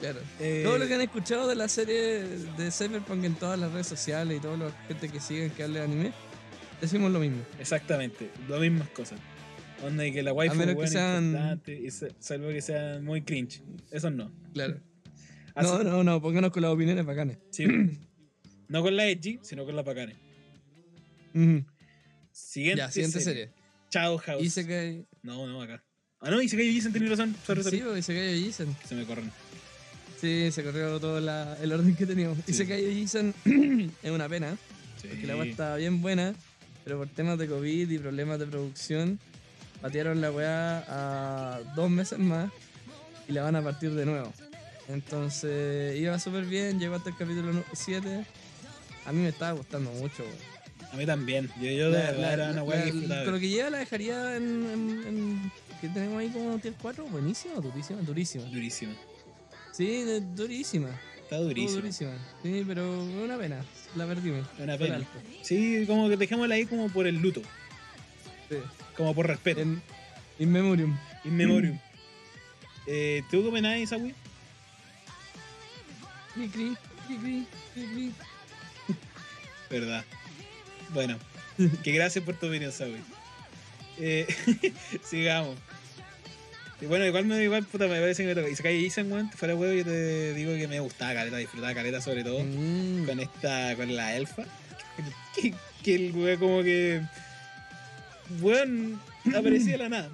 Claro. 0.00 0.20
Eh, 0.40 0.62
Todo 0.64 0.78
lo 0.78 0.86
que 0.86 0.94
han 0.94 1.00
escuchado 1.00 1.48
de 1.48 1.54
la 1.54 1.68
serie 1.68 2.22
de 2.56 2.70
Cyberpunk 2.70 3.24
en 3.24 3.34
todas 3.34 3.58
las 3.58 3.72
redes 3.72 3.86
sociales 3.86 4.38
y 4.38 4.40
toda 4.40 4.56
la 4.56 4.70
gente 4.86 5.08
que 5.08 5.20
siguen 5.20 5.50
que 5.50 5.62
hable 5.64 5.78
de 5.80 5.84
anime, 5.84 6.12
decimos 6.80 7.10
lo 7.10 7.20
mismo. 7.20 7.42
Exactamente, 7.58 8.30
las 8.48 8.60
mismas 8.60 8.88
cosas. 8.90 9.18
Onda 9.84 10.04
y 10.06 10.12
que 10.12 10.22
la 10.22 10.32
waifu 10.32 10.60
es 10.82 10.90
sean- 10.90 11.26
importante, 11.26 11.72
y 11.80 11.90
sa- 11.90 12.08
salvo 12.18 12.48
que 12.48 12.60
sean 12.62 13.04
muy 13.04 13.22
cringe. 13.22 13.62
Eso 13.92 14.10
no. 14.10 14.32
Claro. 14.52 14.80
Así- 15.54 15.68
No, 15.70 15.82
no, 15.84 16.04
no, 16.04 16.20
pónganos 16.20 16.50
con 16.50 16.62
las 16.62 16.70
opiniones 16.72 17.04
bacanes. 17.06 17.38
sí. 17.50 17.66
no 18.68 18.82
con 18.82 18.96
la 18.96 19.06
edgy, 19.06 19.38
sino 19.42 19.64
con 19.64 19.76
la 19.76 19.82
bacana. 19.82 20.12
Ujú. 21.34 21.64
Siguiente, 22.32 22.78
Ya, 22.78 22.90
siguiente 22.90 23.20
serie. 23.20 23.46
serie. 23.46 23.54
Chao 23.90 24.18
House. 24.18 24.56
No, 25.22 25.46
no, 25.46 25.62
acá. 25.62 25.82
Ah, 26.20 26.30
no, 26.30 26.42
y 26.42 26.48
se 26.48 26.56
cayó 26.56 26.70
Jason, 26.74 26.92
tenés 26.92 27.10
razón. 27.10 27.34
Sorry, 27.46 27.62
sorry. 27.62 27.78
Sí, 27.96 28.02
se 28.02 28.14
cayó 28.14 28.46
Jason. 28.46 28.76
Se 28.86 28.94
me 28.94 29.04
corren. 29.04 29.30
Sí, 30.20 30.50
se 30.50 30.64
corrió 30.64 30.98
todo 30.98 31.20
la- 31.20 31.56
el 31.62 31.72
orden 31.72 31.94
que 31.94 32.06
teníamos. 32.06 32.38
Y 32.46 32.52
Sí. 32.52 32.54
se 32.54 32.66
cayó 32.68 32.86
Jason 32.92 33.34
es 34.02 34.10
una 34.10 34.28
pena, 34.28 34.56
Sí. 35.00 35.08
porque 35.08 35.26
la 35.26 35.36
weá 35.36 35.44
estaba 35.50 35.76
bien 35.76 36.00
buena, 36.02 36.34
pero 36.84 36.98
por 36.98 37.08
temas 37.08 37.38
de 37.38 37.46
COVID 37.46 37.90
y 37.90 37.98
problemas 37.98 38.38
de 38.38 38.46
producción, 38.46 39.18
patearon 39.80 40.20
la 40.20 40.30
weá 40.32 40.84
a 40.88 41.60
dos 41.76 41.88
meses 41.90 42.18
más 42.18 42.50
y 43.28 43.32
la 43.32 43.42
van 43.42 43.54
a 43.56 43.62
partir 43.62 43.92
de 43.94 44.04
nuevo. 44.06 44.32
Entonces 44.88 45.96
iba 46.00 46.18
súper 46.18 46.44
bien, 46.46 46.80
llegó 46.80 46.96
hasta 46.96 47.10
el 47.10 47.16
capítulo 47.16 47.62
7. 47.72 48.24
A 49.06 49.12
mí 49.12 49.20
me 49.22 49.28
estaba 49.28 49.52
gustando 49.52 49.90
mucho. 49.92 50.24
A 50.92 50.96
mí 50.96 51.04
también. 51.06 51.48
Yo, 51.60 51.70
yo 51.70 51.90
de 51.90 51.98
La- 51.98 52.10
verdad 52.10 52.20
la- 52.22 52.32
era 52.32 52.50
una 52.50 52.62
weá 52.62 52.84
lo 53.24 53.38
que 53.38 53.48
llega 53.48 53.70
la 53.70 53.78
dejaría 53.78 54.36
en, 54.36 54.42
en- 54.44 55.04
en- 55.06 55.52
que 55.80 55.88
tenemos 55.88 56.18
ahí 56.18 56.28
como 56.30 56.58
tier 56.58 56.74
4, 56.80 57.04
buenísima, 57.06 57.54
durísima, 57.60 58.00
durísima. 58.02 58.44
Durísimo. 58.46 58.92
Sí, 59.78 60.02
durísima. 60.34 60.88
Está 60.88 61.36
Estuvo 61.36 61.42
durísimo. 61.44 61.80
durísima. 61.82 62.10
Sí, 62.42 62.64
pero 62.66 63.04
una 63.04 63.38
pena. 63.38 63.64
La 63.94 64.08
perdimos. 64.08 64.44
Una 64.58 64.76
pena. 64.76 65.00
Sí, 65.42 65.84
como 65.86 66.08
que 66.08 66.16
dejémosla 66.16 66.56
ahí 66.56 66.66
como 66.66 66.88
por 66.88 67.06
el 67.06 67.14
luto. 67.18 67.42
Sí. 68.48 68.56
Como 68.96 69.14
por 69.14 69.28
respeto. 69.28 69.60
En 69.60 69.80
In 70.40 70.50
Memoriam. 70.50 70.98
In 71.24 71.36
memoriam. 71.36 71.78
eh, 72.88 73.22
¿Tú 73.30 73.40
qué 73.40 73.48
opinas, 73.50 73.78
Isawi? 73.78 74.16
Cri, 76.34 76.48
cri, 76.48 76.76
cri, 77.06 77.46
cri. 77.72 78.12
Verdad. 79.70 80.04
Bueno, 80.92 81.16
que 81.84 81.92
gracias 81.92 82.24
por 82.24 82.34
tu 82.34 82.48
opinión, 82.48 82.70
Isawi. 82.70 82.96
Eh, 83.98 84.26
sigamos. 85.04 85.56
Y 86.80 86.86
bueno, 86.86 87.04
igual 87.04 87.24
me 87.26 87.42
igual, 87.42 87.64
puta, 87.64 87.88
me 87.88 88.00
parece 88.00 88.22
que 88.22 88.28
me 88.28 88.34
toca. 88.34 88.48
Y 88.48 88.54
se 88.54 88.62
cae 88.62 88.88
Jason, 88.88 89.10
weón, 89.10 89.30
fuera 89.32 89.56
huevo, 89.56 89.72
yo 89.72 89.84
te 89.84 90.34
digo 90.34 90.54
que 90.54 90.68
me 90.68 90.78
gustaba 90.78 91.14
caleta, 91.14 91.36
disfrutaba 91.36 91.74
caleta 91.74 92.00
sobre 92.00 92.22
todo. 92.22 92.40
Mm. 92.44 93.04
con 93.04 93.20
esta, 93.20 93.74
con 93.76 93.96
la 93.96 94.16
elfa. 94.16 94.44
Que, 95.34 95.54
que 95.82 95.94
el 95.94 96.12
weón 96.12 96.38
como 96.38 96.62
que. 96.62 97.02
Weón 98.40 99.00
aparecía 99.36 99.72
de 99.72 99.78
la 99.78 99.88
nada. 99.88 100.08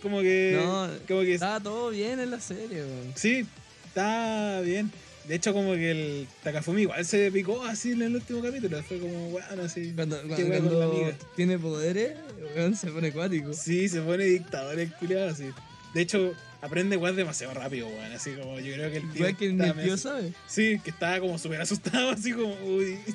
Como 0.00 0.20
que. 0.20 0.52
No, 0.56 0.88
como 1.08 1.22
que. 1.22 1.34
Estaba 1.34 1.58
todo 1.58 1.90
bien 1.90 2.20
en 2.20 2.30
la 2.30 2.40
serie, 2.40 2.84
weón. 2.84 3.12
Sí, 3.16 3.44
está 3.86 4.60
bien. 4.60 4.90
De 5.26 5.36
hecho, 5.36 5.52
como 5.52 5.74
que 5.74 5.90
el 5.92 6.28
Takafumi 6.42 6.82
igual 6.82 7.04
se 7.04 7.30
picó 7.30 7.64
así 7.64 7.92
en 7.92 8.02
el 8.02 8.14
último 8.16 8.40
capítulo. 8.40 8.80
Fue 8.84 8.98
como, 8.98 9.28
weón, 9.28 9.60
así. 9.60 9.92
Cuando, 9.94 10.16
cuando, 10.28 10.48
la 10.48 10.58
cuando 10.60 10.92
amiga. 10.92 11.16
tiene 11.34 11.58
poderes, 11.58 12.16
weón, 12.56 12.76
se 12.76 12.88
pone 12.90 13.08
acuático. 13.08 13.52
Sí, 13.52 13.88
se 13.88 14.00
pone 14.00 14.24
dictador 14.24 14.78
el 14.78 14.92
culiado 14.92 15.30
así. 15.30 15.50
De 15.94 16.00
hecho, 16.02 16.34
aprende 16.60 16.96
weón 16.96 17.16
demasiado 17.16 17.54
rápido, 17.54 17.86
weón. 17.88 18.12
Así 18.12 18.30
como 18.32 18.58
yo 18.60 18.74
creo 18.74 18.90
que 18.90 18.96
el 18.98 19.02
tío. 19.10 19.14
Igual 19.16 19.36
que 19.36 19.46
el 19.46 19.74
tío 19.84 19.96
sabe. 19.96 20.32
Sí, 20.46 20.80
que 20.82 20.90
estaba 20.90 21.20
como 21.20 21.38
súper 21.38 21.60
asustado, 21.60 22.10
así 22.10 22.32
como, 22.32 22.54
uy. 22.64 22.98
sí. 23.06 23.14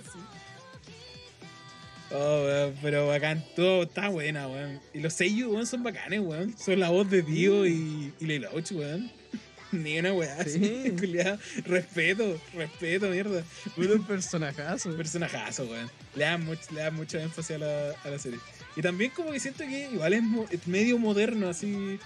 Oh, 2.09 2.43
weón, 2.45 2.75
pero, 2.81 3.07
bacán, 3.07 3.43
todo 3.55 3.83
está 3.83 4.07
buena, 4.09 4.47
weón. 4.47 4.79
Y 4.93 4.99
los 4.99 5.13
seiyuu, 5.13 5.51
weón, 5.53 5.67
son 5.67 5.83
bacanes, 5.83 6.21
weón. 6.21 6.55
Son 6.57 6.79
la 6.79 6.89
voz 6.89 7.09
de 7.09 7.21
Dio 7.21 7.65
y, 7.67 8.13
y 8.19 8.25
Lelouch, 8.25 8.71
weón. 8.71 9.11
Ni 9.73 9.99
una 9.99 10.13
weá 10.13 10.41
Sí. 10.45 10.93
así. 10.95 11.61
Respeto, 11.65 12.39
respeto, 12.53 13.09
mierda. 13.09 13.43
Un 13.75 14.03
personajazo. 14.05 14.95
personajazo, 14.95 15.65
weón. 15.65 15.91
Le 16.15 16.23
dan 16.23 16.45
mucho, 16.45 16.61
le 16.73 16.79
dan 16.81 16.95
mucho 16.95 17.19
énfasis 17.19 17.57
a 17.57 17.59
la, 17.59 17.91
a 18.05 18.09
la 18.09 18.19
serie. 18.19 18.39
Y 18.77 18.81
también 18.81 19.11
como 19.11 19.31
que 19.31 19.39
siento 19.41 19.65
que 19.65 19.89
igual 19.91 20.13
es, 20.13 20.23
mo- 20.23 20.45
es 20.49 20.65
medio 20.65 20.97
moderno, 20.97 21.49
así. 21.49 21.99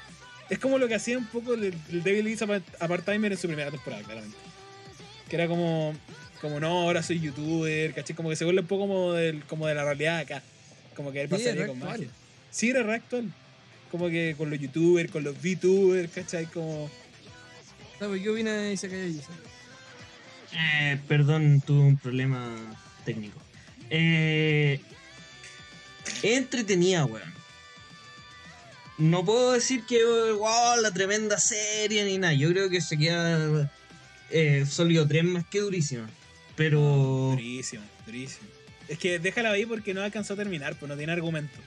Es 0.51 0.59
como 0.59 0.77
lo 0.77 0.89
que 0.89 0.95
hacía 0.95 1.17
un 1.17 1.27
poco 1.27 1.53
el, 1.53 1.73
el 1.91 2.03
Devil 2.03 2.27
Is 2.27 2.41
a 2.41 2.45
a 2.45 2.85
en 3.15 3.37
su 3.37 3.47
primera 3.47 3.71
temporada, 3.71 4.03
claramente. 4.03 4.35
Que 5.29 5.37
era 5.37 5.47
como, 5.47 5.95
como 6.41 6.59
no, 6.59 6.81
ahora 6.81 7.01
soy 7.01 7.21
youtuber, 7.21 7.93
¿cachai? 7.93 8.17
Como 8.17 8.29
que 8.29 8.35
se 8.35 8.43
vuelve 8.43 8.59
un 8.59 8.67
poco 8.67 8.81
como, 8.81 9.13
del, 9.13 9.45
como 9.45 9.65
de 9.65 9.75
la 9.75 9.85
realidad 9.85 10.19
acá. 10.19 10.43
Como 10.93 11.13
que 11.13 11.21
él 11.21 11.29
pasaría 11.29 11.67
con 11.67 11.79
magia. 11.79 12.09
Sí, 12.49 12.69
era 12.69 12.83
re 12.83 12.95
actual. 12.95 13.31
Como 13.91 14.09
que 14.09 14.35
con 14.37 14.49
los 14.49 14.59
youtubers, 14.59 15.09
con 15.09 15.23
los 15.23 15.37
VTubers, 15.41 16.11
¿cachai? 16.11 16.47
Como... 16.47 16.91
¿Sabes 17.97 18.21
qué 18.21 18.29
opina 18.29 18.53
de 18.53 18.73
Isekai 18.73 19.13
Yusa? 19.13 19.31
Eh, 20.53 20.99
perdón, 21.07 21.61
tuve 21.65 21.79
un 21.79 21.97
problema 21.97 22.53
técnico. 23.05 23.39
Eh, 23.89 24.81
es 26.21 26.37
entretenida, 26.37 27.05
weón. 27.05 27.40
No 29.01 29.25
puedo 29.25 29.53
decir 29.53 29.83
que, 29.87 29.99
wow, 30.03 30.79
la 30.79 30.91
tremenda 30.91 31.39
serie 31.39 32.05
ni 32.05 32.19
nada. 32.19 32.33
Yo 32.33 32.49
creo 32.49 32.69
que 32.69 32.81
se 32.81 32.99
queda 32.99 33.71
eh, 34.29 34.63
sólido 34.69 35.07
3 35.07 35.23
más 35.23 35.45
que 35.47 35.59
durísima. 35.59 36.07
Pero. 36.55 36.79
Durísimo, 37.31 37.83
durísimo. 38.05 38.47
Es 38.87 38.99
que 38.99 39.17
déjala 39.17 39.49
ahí 39.49 39.65
porque 39.65 39.95
no 39.95 40.03
alcanzó 40.03 40.35
a 40.35 40.37
terminar, 40.37 40.75
pues 40.75 40.87
no 40.87 40.95
tiene 40.95 41.13
argumento. 41.13 41.57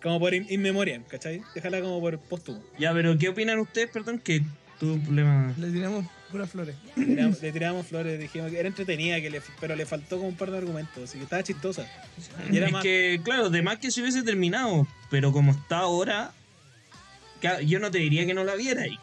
Como 0.00 0.20
por 0.20 0.34
in, 0.34 0.46
in 0.48 1.04
¿cachai? 1.08 1.42
Déjala 1.52 1.80
como 1.80 2.00
por 2.00 2.16
póstumo. 2.20 2.62
Ya, 2.78 2.92
pero 2.94 3.18
¿qué 3.18 3.30
opinan 3.30 3.58
ustedes? 3.58 3.90
Perdón, 3.90 4.20
que 4.20 4.42
tuve 4.78 4.92
un 4.92 5.02
problema. 5.02 5.54
Le 5.58 5.70
tiramos 5.70 6.06
puras 6.30 6.50
flores. 6.50 6.74
Le 6.96 7.06
tiramos, 7.06 7.42
le 7.42 7.52
tiramos 7.52 7.86
flores, 7.86 8.18
dijimos 8.18 8.50
que 8.50 8.58
era 8.58 8.68
entretenida, 8.68 9.20
que 9.20 9.30
le, 9.30 9.40
pero 9.60 9.76
le 9.76 9.86
faltó 9.86 10.16
como 10.16 10.28
un 10.28 10.36
par 10.36 10.50
de 10.50 10.58
argumentos, 10.58 11.04
así 11.04 11.18
que 11.18 11.24
estaba 11.24 11.42
chistosa. 11.42 11.86
Y 12.50 12.56
era 12.56 12.66
es 12.66 12.72
más- 12.72 12.82
que, 12.82 13.20
claro, 13.22 13.50
de 13.50 13.62
más 13.62 13.78
que 13.78 13.90
se 13.90 14.00
hubiese 14.00 14.22
terminado, 14.22 14.86
pero 15.10 15.32
como 15.32 15.52
está 15.52 15.78
ahora, 15.78 16.32
yo 17.64 17.78
no 17.78 17.90
te 17.90 17.98
diría 17.98 18.26
que 18.26 18.34
no 18.34 18.44
la 18.44 18.54
viera 18.54 18.82
ahí. 18.82 18.98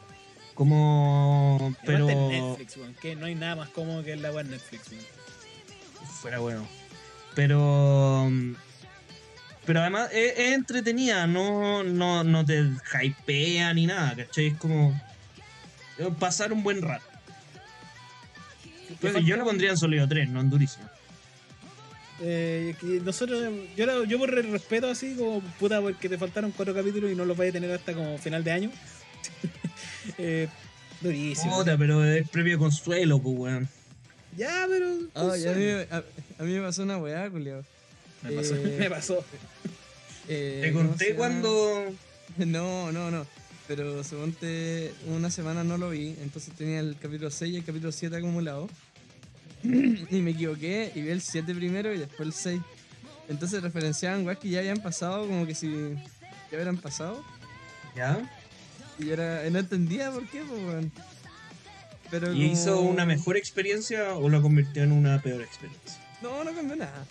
Como. 0.53 1.73
Pero... 1.85 2.07
Netflix, 2.07 2.77
que 3.01 3.15
no 3.15 3.25
hay 3.25 3.35
nada 3.35 3.55
más 3.55 3.69
cómodo 3.69 4.03
que 4.03 4.15
la 4.15 4.31
web 4.31 4.47
Netflix, 4.47 4.91
weón. 4.91 5.03
Fuera 6.21 6.39
bueno. 6.39 6.67
Pero. 7.35 8.29
Pero 9.65 9.79
además 9.79 10.09
es, 10.11 10.33
es 10.37 10.53
entretenida, 10.53 11.27
no, 11.27 11.83
no, 11.83 12.23
no 12.23 12.43
te 12.43 12.65
hypea 13.01 13.73
ni 13.73 13.85
nada, 13.85 14.15
¿cachai? 14.15 14.47
Es 14.47 14.57
como. 14.57 14.99
Eh, 15.97 16.09
Pasar 16.19 16.53
un 16.53 16.63
buen 16.63 16.81
rato. 16.81 17.05
Entonces, 18.89 19.23
yo 19.25 19.37
lo 19.37 19.45
pondría 19.45 19.71
en 19.71 19.77
sólido 19.77 20.07
3, 20.07 20.29
no 20.29 20.41
en 20.41 20.49
durísimo. 20.49 20.85
Eh, 22.23 22.75
que 22.79 22.85
nosotros, 23.03 23.41
yo, 23.75 23.85
la- 23.85 24.05
yo 24.05 24.19
por 24.19 24.37
el 24.37 24.51
respeto 24.51 24.89
así, 24.89 25.15
como 25.15 25.41
puta, 25.59 25.81
porque 25.81 26.07
te 26.07 26.17
faltaron 26.17 26.51
cuatro 26.51 26.73
capítulos 26.75 27.11
y 27.11 27.15
no 27.15 27.25
los 27.25 27.35
vais 27.35 27.49
a 27.49 27.53
tener 27.53 27.71
hasta 27.71 27.93
como 27.93 28.17
final 28.19 28.43
de 28.43 28.51
año. 28.51 28.71
eh, 30.17 30.47
durísimo. 30.99 31.57
Puta, 31.57 31.77
pero 31.77 32.03
es 32.05 32.29
previo 32.29 32.59
consuelo, 32.59 33.19
pues, 33.19 33.35
weón. 33.37 33.69
Ya, 34.37 34.65
pero. 34.69 34.85
Ah, 35.15 35.31
a, 35.33 35.53
mí, 35.55 35.69
a, 35.89 35.97
a 36.39 36.43
mí 36.43 36.53
me 36.53 36.61
pasó 36.61 36.83
una 36.83 36.97
weá, 36.97 37.29
culiao. 37.29 37.63
me 38.23 38.31
pasó, 38.33 38.55
eh, 38.55 38.75
me 38.79 38.89
pasó. 38.89 39.25
Eh, 40.27 40.59
Te 40.63 40.73
¿cómo 40.73 40.89
conté 40.89 41.15
cuando. 41.15 41.85
No, 42.37 42.91
no, 42.93 43.11
no. 43.11 43.25
Pero 43.73 44.03
suponte 44.03 44.93
una 45.07 45.31
semana 45.31 45.63
no 45.63 45.77
lo 45.77 45.91
vi, 45.91 46.09
entonces 46.21 46.53
tenía 46.55 46.81
el 46.81 46.97
capítulo 47.01 47.31
6 47.31 47.53
y 47.53 47.55
el 47.55 47.63
capítulo 47.63 47.93
7 47.93 48.17
acumulado. 48.17 48.67
y 49.63 50.17
me 50.21 50.31
equivoqué 50.31 50.91
y 50.93 51.01
vi 51.01 51.09
el 51.09 51.21
7 51.21 51.55
primero 51.55 51.93
y 51.93 51.97
después 51.99 52.27
el 52.27 52.33
6. 52.33 52.61
Entonces 53.29 53.63
referenciaban 53.63 54.25
weas 54.25 54.39
que 54.39 54.49
ya 54.49 54.59
habían 54.59 54.79
pasado, 54.81 55.25
como 55.25 55.45
que 55.47 55.55
si 55.55 55.69
ya 55.71 56.57
hubieran 56.57 56.75
pasado. 56.79 57.23
¿Ya? 57.95 58.29
Y 58.99 59.05
yo 59.05 59.13
era, 59.13 59.49
no 59.49 59.59
entendía 59.59 60.11
por 60.11 60.27
qué, 60.27 60.41
pues, 60.41 60.61
weón. 60.63 60.91
Pero 62.09 62.33
¿Y 62.33 62.43
hizo 62.47 62.81
una 62.81 63.05
mejor 63.05 63.37
experiencia 63.37 64.15
o 64.15 64.27
lo 64.27 64.41
convirtió 64.41 64.83
en 64.83 64.91
una 64.91 65.21
peor 65.21 65.41
experiencia? 65.41 65.97
No, 66.21 66.43
no 66.43 66.53
cambió 66.53 66.75
nada. 66.75 67.05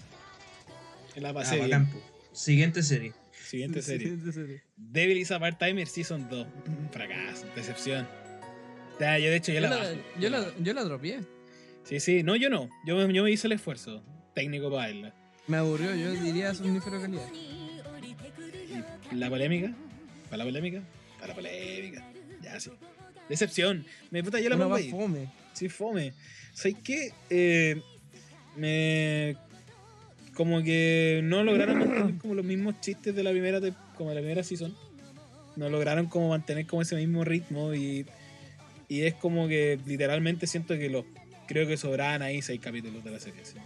La 1.17 1.31
Ah, 1.31 1.33
pasé 1.33 1.55
bien. 1.57 1.71
bacán, 1.71 1.87
po. 1.91 1.99
Siguiente 2.35 2.83
serie. 2.83 3.15
Siguiente 3.51 3.83
serie. 3.83 4.07
Siguiente 4.07 4.33
serie. 4.33 4.63
Devil 4.77 5.19
is 5.19 5.33
a 5.33 5.41
Part-Timer 5.41 5.89
Season 5.89 6.29
2. 6.31 6.47
Fracaso, 6.93 7.47
decepción. 7.57 8.07
Ya, 9.01 9.19
yo 9.19 9.29
de 9.29 9.37
hecho 9.37 9.51
yo, 9.51 9.61
Yo 9.61 9.69
la, 9.69 9.77
la, 9.77 9.93
yo 10.21 10.31
la, 10.31 10.55
yo 10.61 10.73
la 10.73 10.85
dropeé. 10.85 11.21
Sí, 11.83 11.99
sí, 11.99 12.23
no, 12.23 12.37
yo 12.37 12.49
no. 12.49 12.71
Yo, 12.87 13.09
yo 13.11 13.25
me 13.25 13.31
hice 13.33 13.49
el 13.49 13.55
esfuerzo 13.55 14.05
técnico 14.37 14.71
para 14.71 14.87
verla. 14.87 15.15
Me 15.49 15.57
aburrió, 15.57 15.93
yo 15.97 16.13
diría 16.13 16.55
somnífero 16.55 17.01
calidad. 17.01 17.27
¿Y 19.11 19.15
la 19.17 19.29
polémica? 19.29 19.75
¿Para 20.27 20.37
la 20.37 20.45
polémica? 20.45 20.83
Para 21.17 21.29
la 21.29 21.35
polémica. 21.35 22.13
Ya, 22.43 22.61
sí. 22.61 22.71
Decepción. 23.29 23.85
Me 24.13 24.23
puta, 24.23 24.39
yo 24.39 24.49
la 24.49 24.55
Una 24.55 24.67
pongo 24.67 24.77
ahí. 24.77 24.91
fome. 24.93 25.29
Sí, 25.55 25.69
fome. 25.69 26.13
¿Sabes 26.53 26.77
qué? 26.85 27.13
Eh, 27.31 27.83
me. 28.57 29.37
Como 30.41 30.63
que 30.63 31.21
no 31.23 31.45
lograron 31.45 31.79
mantener 31.81 32.17
como 32.17 32.35
los 32.35 32.47
mismos 32.47 32.81
chistes 32.81 33.15
de 33.15 33.23
la 33.23 33.31
primera, 33.31 33.61
te- 33.61 33.75
como 33.95 34.09
de 34.09 34.15
la 34.15 34.23
primera 34.23 34.43
season. 34.43 34.75
No 35.57 35.69
lograron 35.69 36.07
como 36.07 36.31
mantener 36.31 36.65
como 36.67 36.81
ese 36.81 36.97
mismo 36.97 37.25
ritmo 37.25 37.75
y. 37.75 38.07
Y 38.89 39.03
es 39.03 39.13
como 39.13 39.49
que 39.49 39.79
literalmente 39.85 40.47
siento 40.47 40.79
que 40.79 40.89
los. 40.89 41.05
Creo 41.47 41.69
que 41.69 41.77
sobraban 41.77 42.23
ahí 42.23 42.41
seis 42.41 42.59
capítulos 42.59 43.05
de 43.05 43.11
la 43.11 43.21
serie. 43.21 43.45
sí. 43.45 43.59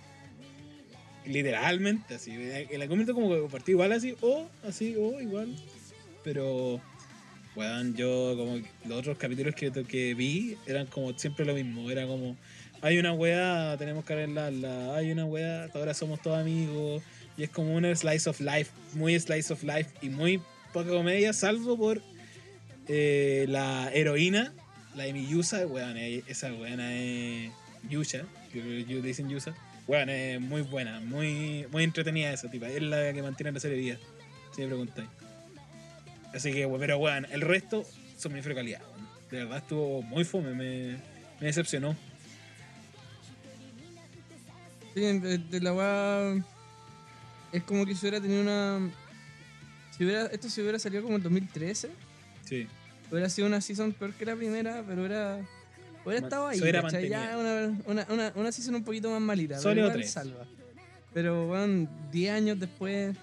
Literalmente, 1.26 2.16
así. 2.16 2.32
El 2.32 2.82
argumento 2.82 3.14
como 3.14 3.28
que 3.30 3.48
partió 3.52 3.70
igual 3.74 3.92
así, 3.92 4.16
o 4.20 4.48
así, 4.66 4.96
o 4.96 5.20
igual. 5.20 5.54
Pero. 6.24 6.80
Weón, 7.54 7.94
yo 7.94 8.34
como 8.36 8.58
los 8.88 8.98
otros 8.98 9.16
capítulos 9.16 9.54
que, 9.54 9.70
que 9.70 10.14
vi 10.14 10.56
eran 10.66 10.86
como 10.88 11.16
siempre 11.16 11.44
lo 11.46 11.54
mismo. 11.54 11.88
Era 11.88 12.04
como, 12.04 12.36
hay 12.84 12.98
una 12.98 13.14
weá, 13.14 13.76
tenemos 13.78 14.04
que 14.04 14.12
arreglarla. 14.12 14.94
Hay 14.94 15.10
una 15.10 15.24
weá, 15.24 15.70
ahora 15.72 15.94
somos 15.94 16.20
todos 16.20 16.38
amigos. 16.38 17.02
Y 17.34 17.44
es 17.44 17.48
como 17.48 17.74
una 17.74 17.96
slice 17.96 18.28
of 18.28 18.38
life, 18.40 18.70
muy 18.92 19.18
slice 19.18 19.54
of 19.54 19.62
life 19.62 19.90
y 20.02 20.10
muy 20.10 20.38
poca 20.70 20.90
comedia, 20.90 21.32
salvo 21.32 21.78
por 21.78 22.02
eh, 22.86 23.46
la 23.48 23.90
heroína, 23.94 24.52
la 24.94 25.04
de 25.04 25.14
Miyusa. 25.14 25.66
Weón, 25.66 25.96
eh, 25.96 26.24
esa 26.26 26.52
weona 26.52 26.94
es 26.94 27.50
Yusha, 27.88 28.26
dicen 28.52 29.30
Yusa. 29.30 29.54
Weón, 29.88 30.10
es 30.10 30.38
muy 30.38 30.60
buena, 30.60 31.00
muy, 31.00 31.66
muy 31.72 31.84
entretenida 31.84 32.34
esa 32.34 32.50
tipa. 32.50 32.68
Es 32.68 32.82
la 32.82 33.14
que 33.14 33.22
mantiene 33.22 33.52
la 33.52 33.60
serie 33.60 33.78
viva, 33.78 33.96
si 34.54 34.60
me 34.60 34.66
preguntáis. 34.66 35.08
Así 36.34 36.52
que, 36.52 36.68
pero 36.78 36.98
weón, 36.98 37.26
el 37.32 37.40
resto 37.40 37.82
somnífero 38.18 38.54
calidad. 38.54 38.82
weón. 38.92 39.08
De 39.30 39.38
verdad 39.38 39.58
estuvo 39.58 40.02
muy 40.02 40.24
fome, 40.24 40.50
me, 40.50 40.98
me 41.40 41.46
decepcionó. 41.46 41.96
Sí, 44.94 45.00
de, 45.00 45.38
de 45.38 45.60
la 45.60 45.72
weá. 45.74 46.34
Es 47.52 47.62
como 47.64 47.84
que 47.86 47.94
si 47.94 48.00
hubiera 48.02 48.20
tenido 48.20 48.40
una. 48.42 48.90
Si 49.96 50.04
hubiera, 50.04 50.26
esto 50.26 50.48
si 50.48 50.60
hubiera 50.60 50.78
salido 50.78 51.02
como 51.02 51.16
en 51.16 51.22
2013, 51.22 51.90
Sí. 52.44 52.66
hubiera 53.10 53.28
sido 53.28 53.46
una 53.46 53.60
season 53.60 53.92
peor 53.92 54.12
que 54.14 54.24
la 54.24 54.34
primera, 54.36 54.82
pero 54.86 55.04
era. 55.06 55.40
Hubiera 56.04 56.26
estado 56.26 56.48
ahí. 56.48 56.60
¿cachai? 56.60 57.08
Ya 57.08 57.36
una, 57.38 57.78
una, 57.86 58.06
una, 58.10 58.32
una 58.34 58.52
season 58.52 58.74
un 58.74 58.84
poquito 58.84 59.10
más 59.10 59.20
malita. 59.20 59.54
pero 59.56 59.62
Sólido 59.62 59.86
igual 59.86 59.98
tres. 60.00 60.10
salva. 60.12 60.46
Pero 61.14 61.48
weón, 61.48 61.88
10 62.12 62.32
años 62.32 62.60
después. 62.60 63.16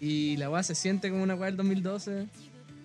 Y 0.00 0.36
la 0.36 0.50
weá 0.50 0.62
se 0.62 0.74
siente 0.74 1.10
como 1.10 1.22
una 1.22 1.34
weá 1.34 1.46
del 1.46 1.56
2012. 1.56 2.26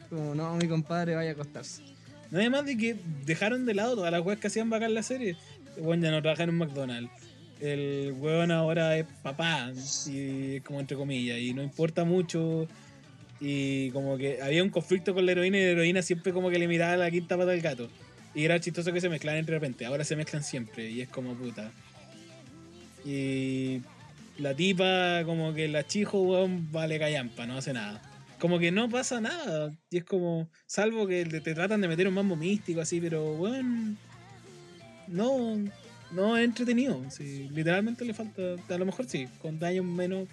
Como, 0.09 0.33
no, 0.35 0.55
mi 0.55 0.67
compadre 0.67 1.15
vaya 1.15 1.31
a 1.31 1.33
acostarse. 1.33 1.83
No 2.31 2.39
además 2.39 2.65
de 2.65 2.77
que 2.77 2.99
dejaron 3.25 3.65
de 3.65 3.73
lado 3.73 3.95
todas 3.95 4.11
las 4.11 4.21
weas 4.25 4.39
que 4.39 4.47
hacían 4.47 4.69
bacán 4.69 4.93
la 4.93 5.03
serie. 5.03 5.35
Weón 5.79 6.01
ya 6.01 6.11
no 6.11 6.21
trabaja 6.21 6.43
en 6.43 6.49
un 6.49 6.57
McDonald's. 6.57 7.11
El 7.59 8.13
weón 8.17 8.51
ahora 8.51 8.97
es 8.97 9.05
papá, 9.21 9.71
y 10.07 10.61
como 10.61 10.79
entre 10.79 10.95
comillas, 10.95 11.39
y 11.39 11.53
no 11.53 11.61
importa 11.61 12.05
mucho. 12.05 12.67
Y 13.41 13.91
como 13.91 14.17
que 14.17 14.41
había 14.41 14.63
un 14.63 14.69
conflicto 14.69 15.13
con 15.13 15.25
la 15.25 15.31
heroína 15.31 15.57
y 15.57 15.63
la 15.63 15.69
heroína 15.69 16.01
siempre 16.01 16.33
como 16.33 16.49
que 16.49 16.59
le 16.59 16.67
miraba 16.67 16.97
la 16.97 17.11
quinta 17.11 17.37
pata 17.37 17.51
al 17.51 17.61
gato. 17.61 17.89
Y 18.35 18.45
era 18.45 18.59
chistoso 18.59 18.93
que 18.93 19.01
se 19.01 19.09
mezclaran 19.09 19.39
entre 19.39 19.55
repente. 19.55 19.85
Ahora 19.85 20.03
se 20.03 20.15
mezclan 20.15 20.43
siempre 20.43 20.89
y 20.89 21.01
es 21.01 21.09
como 21.09 21.33
puta. 21.35 21.71
Y 23.05 23.81
la 24.37 24.53
tipa, 24.53 25.23
como 25.25 25.53
que 25.53 25.67
la 25.67 25.85
chijo, 25.85 26.21
weón, 26.21 26.71
vale 26.71 26.99
callampa, 26.99 27.45
no 27.45 27.57
hace 27.57 27.73
nada. 27.73 28.01
Como 28.39 28.59
que 28.59 28.71
no 28.71 28.89
pasa 28.89 29.19
nada. 29.19 29.73
Y 29.89 29.97
es 29.97 30.03
como, 30.03 30.49
salvo 30.65 31.07
que 31.07 31.25
te 31.25 31.53
tratan 31.53 31.81
de 31.81 31.87
meter 31.87 32.07
un 32.07 32.13
mambo 32.13 32.35
místico 32.35 32.81
así, 32.81 33.01
pero 33.01 33.33
weón. 33.33 33.97
No. 35.09 35.57
no 36.11 36.37
es 36.37 36.45
entretenido. 36.45 37.03
sí, 37.11 37.49
literalmente 37.53 38.05
le 38.05 38.13
falta. 38.13 38.41
A 38.69 38.77
lo 38.77 38.85
mejor 38.85 39.05
sí, 39.07 39.27
con 39.41 39.59
daños 39.59 39.85
menos. 39.85 40.27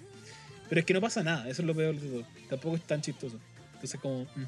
Pero 0.69 0.81
es 0.81 0.85
que 0.87 0.95
no 0.95 1.01
pasa 1.01 1.23
nada, 1.23 1.49
eso 1.49 1.63
es 1.63 1.67
lo 1.67 1.75
peor 1.75 1.99
de 2.01 2.09
todo. 2.09 2.25
Tampoco 2.49 2.77
es 2.77 2.83
tan 2.83 3.01
chistoso. 3.01 3.39
Entonces, 3.75 4.01
como. 4.01 4.25
mm. 4.25 4.45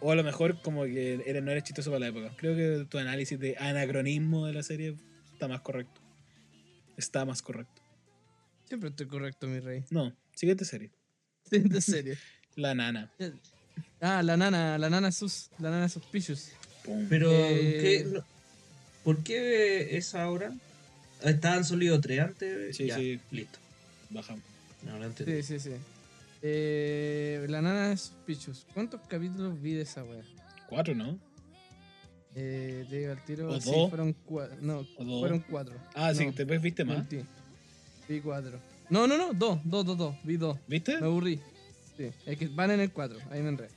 O 0.00 0.12
a 0.12 0.14
lo 0.14 0.22
mejor, 0.22 0.60
como 0.60 0.84
que 0.84 1.14
eres- 1.26 1.42
no 1.42 1.50
eres 1.50 1.64
chistoso 1.64 1.90
para 1.90 2.00
la 2.00 2.08
época. 2.08 2.30
Creo 2.36 2.54
que 2.54 2.84
tu 2.86 2.98
análisis 2.98 3.38
de 3.40 3.56
anacronismo 3.58 4.46
de 4.46 4.52
la 4.52 4.62
serie 4.62 4.94
está 5.32 5.48
más 5.48 5.60
correcto. 5.62 6.00
Está 6.96 7.24
más 7.24 7.40
correcto. 7.42 7.80
Siempre 8.68 8.90
estoy 8.90 9.06
correcto, 9.06 9.46
mi 9.46 9.60
rey. 9.60 9.82
No, 9.90 10.12
siguiente 10.34 10.64
serie. 10.64 10.90
Siguiente 11.50 11.80
serie. 11.80 12.16
La 12.56 12.72
nana. 12.74 13.10
Ah, 14.00 14.22
la 14.22 14.36
nana, 14.36 14.78
la 14.78 14.88
nana 14.88 15.10
sus, 15.10 15.50
la 15.58 15.70
nana 15.70 15.88
suspicious. 15.88 16.52
Pum. 16.84 17.06
Pero, 17.08 17.28
Eh, 17.32 17.78
¿qué- 17.82 18.04
no- 18.04 18.24
¿por 19.04 19.22
qué 19.22 19.96
es 19.96 20.14
ahora? 20.14 20.52
Estaban 21.22 21.64
sólidos 21.64 22.00
tres 22.00 22.20
antes. 22.20 22.76
Sí, 22.76 22.86
ya, 22.86 22.96
sí. 22.96 23.20
Listo. 23.30 23.58
Bajamos. 24.10 24.42
Ahora 24.90 25.06
entendí. 25.06 25.42
Sí, 25.42 25.58
sí, 25.58 25.70
sí. 25.70 25.76
Eh, 26.42 27.46
la 27.48 27.62
nana 27.62 27.96
suspicious. 27.96 28.66
¿Cuántos 28.74 29.00
capítulos 29.08 29.60
vi 29.62 29.72
de 29.74 29.82
esa 29.82 30.04
wea? 30.04 30.22
Cuatro, 30.68 30.94
¿no? 30.94 31.18
Eh, 32.34 32.84
te 32.90 32.98
digo 32.98 33.12
al 33.12 33.24
tiro. 33.24 33.48
¿O 33.50 33.60
sí, 33.60 33.70
dos? 33.70 33.88
fueron 33.90 34.12
cuatro. 34.24 34.56
No, 34.60 34.78
¿O 34.98 35.04
dos? 35.04 35.20
fueron 35.20 35.40
cuatro. 35.48 35.74
Ah, 35.94 36.12
sí, 36.14 36.26
No, 36.26 36.32
después 36.32 36.60
viste 36.60 36.84
más. 36.84 36.98
mentí. 36.98 37.20
Vi 38.08 38.20
cuatro. 38.20 38.58
No, 38.90 39.06
no, 39.06 39.16
no, 39.16 39.32
dos, 39.32 39.60
dos, 39.64 39.86
dos, 39.86 39.96
dos. 39.96 40.14
Vi 40.24 40.36
dos. 40.36 40.58
¿Viste? 40.66 40.98
Me 41.00 41.06
aburrí. 41.06 41.40
Sí, 41.96 42.10
es 42.26 42.36
que 42.38 42.48
van 42.48 42.72
en 42.72 42.80
el 42.80 42.90
4, 42.90 43.16
ahí 43.30 43.40
me 43.40 43.50
enredé. 43.50 43.70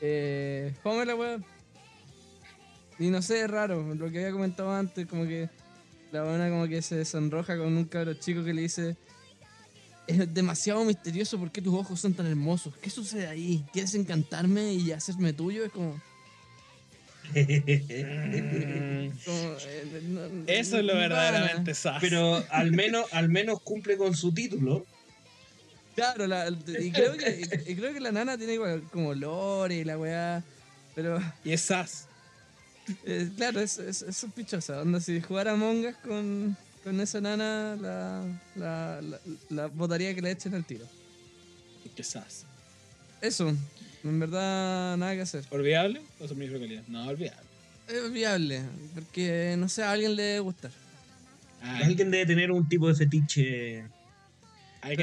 Eh, 0.00 0.72
fome 0.82 1.04
la 1.04 1.16
wea. 1.16 1.38
Y 2.98 3.10
no 3.10 3.20
sé, 3.22 3.42
es 3.42 3.50
raro, 3.50 3.94
lo 3.94 4.10
que 4.10 4.18
había 4.18 4.32
comentado 4.32 4.72
antes, 4.72 5.06
como 5.06 5.24
que 5.24 5.48
la 6.12 6.22
buena 6.22 6.48
como 6.48 6.66
que 6.66 6.80
se 6.82 7.04
sonroja 7.04 7.56
con 7.58 7.76
un 7.76 7.84
cabro 7.84 8.14
chico 8.14 8.42
que 8.44 8.54
le 8.54 8.62
dice 8.62 8.96
es 10.06 10.32
demasiado 10.32 10.84
misterioso 10.84 11.36
por 11.38 11.50
qué 11.50 11.60
tus 11.60 11.74
ojos 11.74 12.00
son 12.00 12.14
tan 12.14 12.26
hermosos. 12.26 12.72
¿Qué 12.80 12.90
sucede 12.90 13.26
ahí? 13.26 13.64
¿Quieres 13.72 13.94
encantarme 13.96 14.72
y 14.72 14.92
hacerme 14.92 15.32
tuyo? 15.32 15.64
Es 15.64 15.72
como... 15.72 16.00
Como, 17.34 17.42
eh, 19.66 20.00
no- 20.04 20.44
Eso 20.46 20.78
es 20.78 20.84
lo 20.84 20.94
verdaderamente 20.94 21.74
sas. 21.74 21.98
Pero 22.00 22.42
al 22.50 22.70
menos, 22.70 23.12
al 23.12 23.28
menos 23.28 23.60
cumple 23.62 23.96
con 23.96 24.14
su 24.14 24.32
título. 24.32 24.86
Claro, 25.96 26.28
la- 26.28 26.48
y, 26.48 26.90
creo 26.92 27.16
que, 27.16 27.64
y 27.66 27.74
creo 27.74 27.92
que 27.92 27.98
la 28.00 28.12
nana 28.12 28.38
tiene 28.38 28.54
igual 28.54 28.84
como 28.92 29.12
lore 29.14 29.74
y 29.76 29.84
la 29.84 29.98
weá. 29.98 30.44
Pero 30.94 31.18
Y 31.44 31.50
es 31.52 31.62
sas. 31.62 32.05
Eh, 33.04 33.28
claro, 33.36 33.60
es, 33.60 33.78
es, 33.78 34.02
es 34.02 34.16
sospechosa. 34.16 34.80
Onda, 34.82 35.00
si 35.00 35.20
jugara 35.20 35.52
Among 35.52 35.86
Us 35.86 35.96
con, 36.04 36.56
con 36.84 37.00
esa 37.00 37.20
nana, 37.20 37.76
la, 37.80 38.24
la, 38.54 39.00
la, 39.02 39.20
la 39.50 39.66
botaría 39.66 40.14
que 40.14 40.22
le 40.22 40.30
echen 40.30 40.54
al 40.54 40.64
tiro. 40.64 40.86
Que 41.96 42.02
sas. 42.04 42.44
Eso, 43.22 43.48
en 44.04 44.20
verdad, 44.20 44.96
nada 44.98 45.14
que 45.14 45.22
hacer. 45.22 45.44
¿Olvidable 45.50 46.02
o 46.20 46.28
somnífero 46.28 46.58
de 46.58 46.66
calidad? 46.66 46.82
No, 46.88 47.06
olvidable. 47.08 47.40
Es 47.88 48.12
viable, 48.12 48.62
porque 48.94 49.54
no 49.58 49.68
sé, 49.68 49.82
a 49.82 49.92
alguien 49.92 50.14
le 50.14 50.22
debe 50.22 50.40
gustar. 50.40 50.70
Ay, 51.62 51.84
Alguien 51.84 52.10
debe 52.10 52.26
tener 52.26 52.50
un 52.52 52.68
tipo 52.68 52.86
de 52.88 52.94
fetiche. 52.94 53.84
hay 54.82 54.96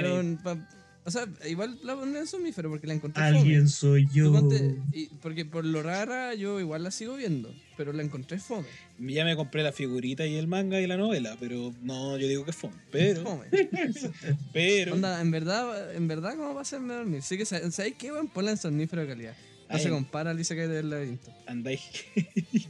que 1.04 1.10
o 1.10 1.12
sea, 1.12 1.28
igual 1.50 1.78
la 1.84 1.96
pondré 1.96 2.22
en 2.22 2.28
somnífero 2.28 2.70
porque 2.70 2.88
la 2.88 2.94
encontré 2.94 3.22
fome. 3.24 3.38
Alguien 3.40 3.68
soy 3.70 4.08
yo. 4.14 4.32
ponte- 4.32 4.78
y- 4.94 5.08
porque 5.22 5.46
por 5.46 5.66
lo 5.66 5.84
rara 5.84 6.34
yo 6.34 6.60
igual 6.60 6.84
la 6.84 6.92
sigo 6.92 7.16
viendo, 7.16 7.54
pero 7.78 7.92
la 7.94 8.04
encontré 8.04 8.40
fome. 8.40 8.68
Ya 9.00 9.26
me 9.26 9.36
compré 9.36 9.64
la 9.64 9.72
figurita 9.72 10.26
y 10.26 10.36
el 10.36 10.48
manga 10.48 10.80
y 10.80 10.88
la 10.88 10.96
novela, 10.98 11.36
pero 11.40 11.74
no, 11.82 12.18
yo 12.18 12.28
digo 12.28 12.46
que 12.46 12.52
es 12.52 12.58
fome. 12.58 12.76
Pero, 12.92 13.24
Fome. 13.24 13.46
pero. 14.54 14.94
Onda, 14.94 15.20
en 15.22 15.32
verdad, 15.32 15.94
en 15.96 16.08
verdad, 16.08 16.36
¿cómo 16.38 16.54
va 16.54 16.60
a 16.60 16.62
hacerme 16.64 16.94
dormir? 16.94 17.22
Sí 17.22 17.38
que, 17.38 17.46
sa- 17.46 17.70
¿sabéis 17.72 17.96
qué, 17.98 18.12
weón? 18.12 18.28
Ponla 18.30 18.52
en 18.52 18.58
somnífero 18.58 19.02
de 19.02 19.08
calidad. 19.10 19.36
No 19.70 19.76
Ay. 19.78 19.84
se 19.84 19.90
compara 19.90 20.32
al 20.32 20.40
Isekai 20.40 20.68
del 20.68 20.90
laberinto. 20.90 21.34
Andáis 21.48 21.82
hater. 22.16 22.62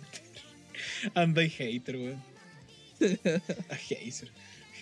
Andáis 1.15 1.53
hater, 1.57 1.95
weón. 1.97 2.23
A 3.69 3.75
hater. 3.75 4.29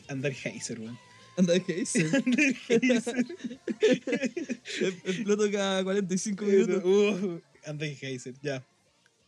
Andar 0.08 0.32
hater, 0.34 0.80
weón. 0.80 0.98
Anda, 1.42 1.60
¿qué 1.60 1.74
dice? 1.76 2.02
Andar 2.06 2.54
hater. 2.68 3.26
Exploto 5.06 5.52
cada 5.52 5.84
45 5.84 6.46
minutos. 6.46 6.84
Uh, 6.86 7.42
Andáis 7.66 8.00
hater, 8.00 8.34
ya. 8.42 8.64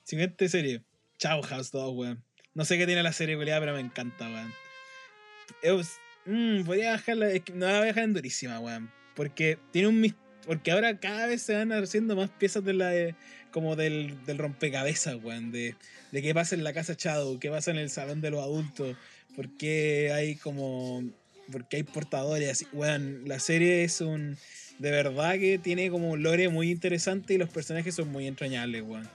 Siguiente 0.03 0.47
serie. 0.49 0.81
Chao 1.17 1.41
House 1.41 1.71
2, 1.71 1.93
weón. 1.95 2.23
No 2.53 2.65
sé 2.65 2.77
qué 2.77 2.85
tiene 2.85 3.01
la 3.03 3.13
serie, 3.13 3.35
culiada, 3.35 3.59
pero 3.61 3.73
me 3.73 3.79
encanta, 3.79 4.25
weón. 4.29 4.53
Es- 5.61 5.97
mm, 6.25 6.63
podría 6.65 6.91
bajarla, 6.91 7.31
es 7.31 7.41
que 7.41 7.53
no 7.53 7.65
la 7.65 7.73
voy 7.79 7.83
a 7.83 7.85
dejar 7.85 8.03
en 8.03 8.13
durísima, 8.13 8.59
weón. 8.59 8.91
Porque 9.15 9.57
tiene 9.71 9.87
un 9.87 10.15
Porque 10.45 10.71
ahora 10.71 10.99
cada 10.99 11.25
vez 11.27 11.41
se 11.41 11.55
van 11.55 11.71
haciendo 11.71 12.15
más 12.17 12.29
piezas 12.29 12.63
de 12.65 12.73
la 12.73 12.89
de- 12.89 13.15
como 13.51 13.75
del, 13.75 14.23
del 14.25 14.37
rompecabezas, 14.37 15.15
weón. 15.23 15.51
De, 15.51 15.75
de 16.11 16.21
qué 16.21 16.33
pasa 16.33 16.55
en 16.55 16.63
la 16.63 16.73
casa 16.73 16.95
Shadow, 16.97 17.39
qué 17.39 17.49
pasa 17.49 17.71
en 17.71 17.77
el 17.77 17.89
salón 17.89 18.19
de 18.21 18.29
los 18.31 18.41
adultos. 18.43 18.95
Por 19.35 19.49
qué 19.57 20.11
hay 20.13 20.35
como. 20.35 21.03
Porque 21.51 21.77
hay 21.77 21.83
portadores. 21.83 22.65
Weón, 22.73 23.23
la 23.25 23.39
serie 23.39 23.83
es 23.83 24.01
un. 24.01 24.37
De 24.79 24.91
verdad 24.91 25.33
que 25.33 25.59
tiene 25.59 25.89
como 25.89 26.11
un 26.11 26.23
lore 26.23 26.49
muy 26.49 26.71
interesante 26.71 27.33
y 27.33 27.37
los 27.37 27.49
personajes 27.49 27.95
son 27.95 28.09
muy 28.09 28.27
entrañables, 28.27 28.81
weón. 28.83 29.07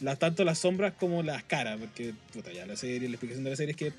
Las, 0.00 0.18
tanto 0.18 0.44
las 0.44 0.58
sombras 0.58 0.92
como 0.92 1.22
las 1.22 1.42
caras, 1.44 1.78
porque 1.80 2.12
puta, 2.32 2.52
ya 2.52 2.66
la 2.66 2.76
serie, 2.76 3.08
la 3.08 3.14
explicación 3.14 3.44
de 3.44 3.50
la 3.50 3.56
serie 3.56 3.70
es 3.70 3.76
que 3.78 3.92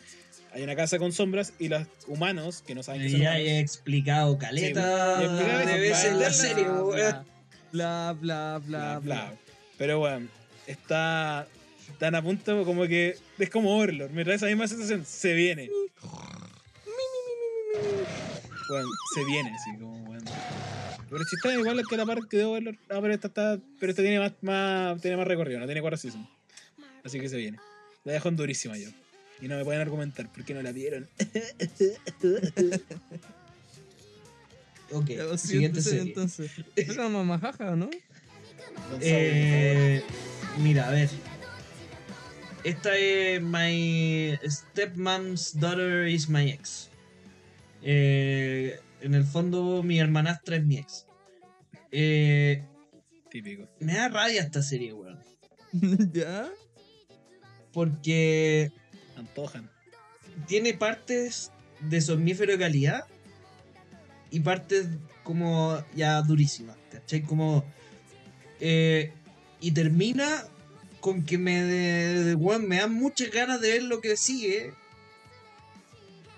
hay 0.54 0.62
una 0.62 0.76
casa 0.76 1.00
con 1.00 1.12
sombras 1.12 1.54
y 1.58 1.70
los 1.70 1.88
humanos 2.08 2.64
que 2.66 2.76
no 2.76 2.84
saben 2.84 3.02
que 3.02 3.10
son 3.10 3.20
Ya 3.20 3.40
he 3.40 3.60
explicado 3.60 4.38
caleta 4.38 5.18
Sí, 5.18 5.26
explica 5.26 5.66
de 5.66 5.80
veces 5.80 6.06
en 6.06 6.20
la 6.20 6.32
serie, 6.32 6.64
bla, 6.64 6.84
weón. 6.84 7.26
Bla, 7.72 8.16
bla, 8.18 8.18
bla, 8.22 8.60
bla, 8.60 9.00
bla. 9.00 9.00
bla. 9.00 9.34
Pero 9.78 10.00
bueno, 10.00 10.28
está 10.68 11.48
tan 11.98 12.16
a 12.16 12.22
punto 12.22 12.64
como 12.66 12.86
que 12.88 13.18
es 13.38 13.50
como 13.50 13.76
Overlord, 13.78 14.12
me 14.12 14.24
trae 14.24 14.36
esa 14.36 14.48
misma 14.48 14.68
sensación, 14.68 15.06
se 15.06 15.34
viene. 15.34 15.70
Bueno, 18.70 18.88
se 19.14 19.24
viene, 19.26 19.52
así 19.56 19.78
como 19.80 20.04
bueno. 20.06 20.26
Pero 21.10 21.24
si 21.24 21.36
está 21.38 21.54
igual 21.54 21.82
que 21.88 21.98
la 21.98 22.06
parte 22.06 22.38
de 22.38 22.44
Overlord, 22.44 22.78
no, 22.90 23.02
pero 23.02 23.14
esta 23.14 23.28
está, 23.28 23.60
pero 23.80 23.92
esta 23.92 24.02
tiene 24.02 24.20
más, 24.20 24.34
más, 24.42 25.02
tiene 25.02 25.16
más 25.16 25.28
recorrido, 25.28 25.60
no 25.60 25.66
tiene 25.66 25.82
cuatro 25.82 25.98
seasons. 25.98 26.28
Así 27.04 27.20
que 27.20 27.30
se 27.30 27.38
viene. 27.38 27.58
La 28.04 28.14
dejo 28.14 28.28
en 28.30 28.36
durísima 28.36 28.78
yo. 28.78 28.90
Y 29.42 29.48
no 29.48 29.56
me 29.56 29.64
pueden 29.64 29.82
argumentar 29.82 30.32
porque 30.34 30.54
no 30.54 30.62
la 30.62 30.72
vieron. 30.72 31.08
Ok, 34.92 35.10
siguiente 35.38 35.82
serie. 35.82 36.02
entonces. 36.02 36.50
¿Es 36.76 36.90
una 36.90 37.10
mamajaja 37.10 37.76
no? 37.76 37.90
Eh, 39.02 40.02
mira, 40.60 40.88
a 40.88 40.92
ver. 40.92 41.10
Esta 42.64 42.96
es 42.98 43.42
My 43.42 44.38
Stepmom's 44.46 45.60
Daughter 45.60 46.08
is 46.08 46.30
My 46.30 46.50
Ex. 46.50 46.90
Eh, 47.82 48.80
en 49.02 49.14
el 49.14 49.24
fondo, 49.24 49.84
mi 49.84 50.00
hermanastra 50.00 50.58
es 50.58 50.66
mi 50.66 50.78
ex. 50.78 51.06
Eh, 51.92 52.64
típico. 53.30 53.68
me 53.80 53.94
da 53.94 54.10
rabia 54.10 54.42
esta 54.42 54.62
serie, 54.62 54.94
weón. 54.94 55.20
¿Ya? 56.14 56.50
Porque 57.74 58.72
Antojan. 59.16 59.70
tiene 60.48 60.74
partes 60.74 61.52
de 61.82 62.02
somnífero 62.02 62.54
de 62.54 62.60
calidad 62.60 63.06
y 64.32 64.40
partes 64.40 64.88
como 65.24 65.84
ya 65.96 66.22
durísimas, 66.22 66.78
¿cachai? 66.92 67.22
Como. 67.22 67.64
eh, 68.60 69.14
y 69.60 69.72
termina 69.72 70.44
con 71.00 71.24
que 71.24 71.38
me, 71.38 71.64
de, 71.64 72.24
de- 72.24 72.36
weón, 72.36 72.68
me 72.68 72.78
dan 72.78 72.94
muchas 72.94 73.32
ganas 73.32 73.62
de 73.62 73.72
ver 73.74 73.84
lo 73.84 74.02
que 74.02 74.18
sigue. 74.18 74.74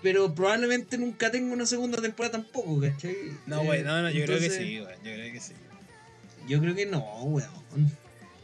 Pero 0.02 0.34
probablemente 0.34 0.96
nunca 0.96 1.30
tengo 1.30 1.52
una 1.52 1.66
segunda 1.66 2.00
temporada 2.00 2.32
tampoco, 2.40 2.80
¿cachai? 2.80 3.16
No, 3.46 3.62
Eh, 3.62 3.66
güey, 3.66 3.82
no, 3.82 4.02
no, 4.02 4.10
yo 4.10 4.24
creo 4.24 4.38
que 4.38 4.48
sí, 4.50 4.78
güey. 4.78 4.94
Yo 4.96 5.02
creo 5.12 5.32
que 5.32 5.40
sí. 5.40 5.52
Yo 6.48 6.60
creo 6.60 6.74
que 6.74 6.86
no, 6.86 7.00
weón. 7.24 7.92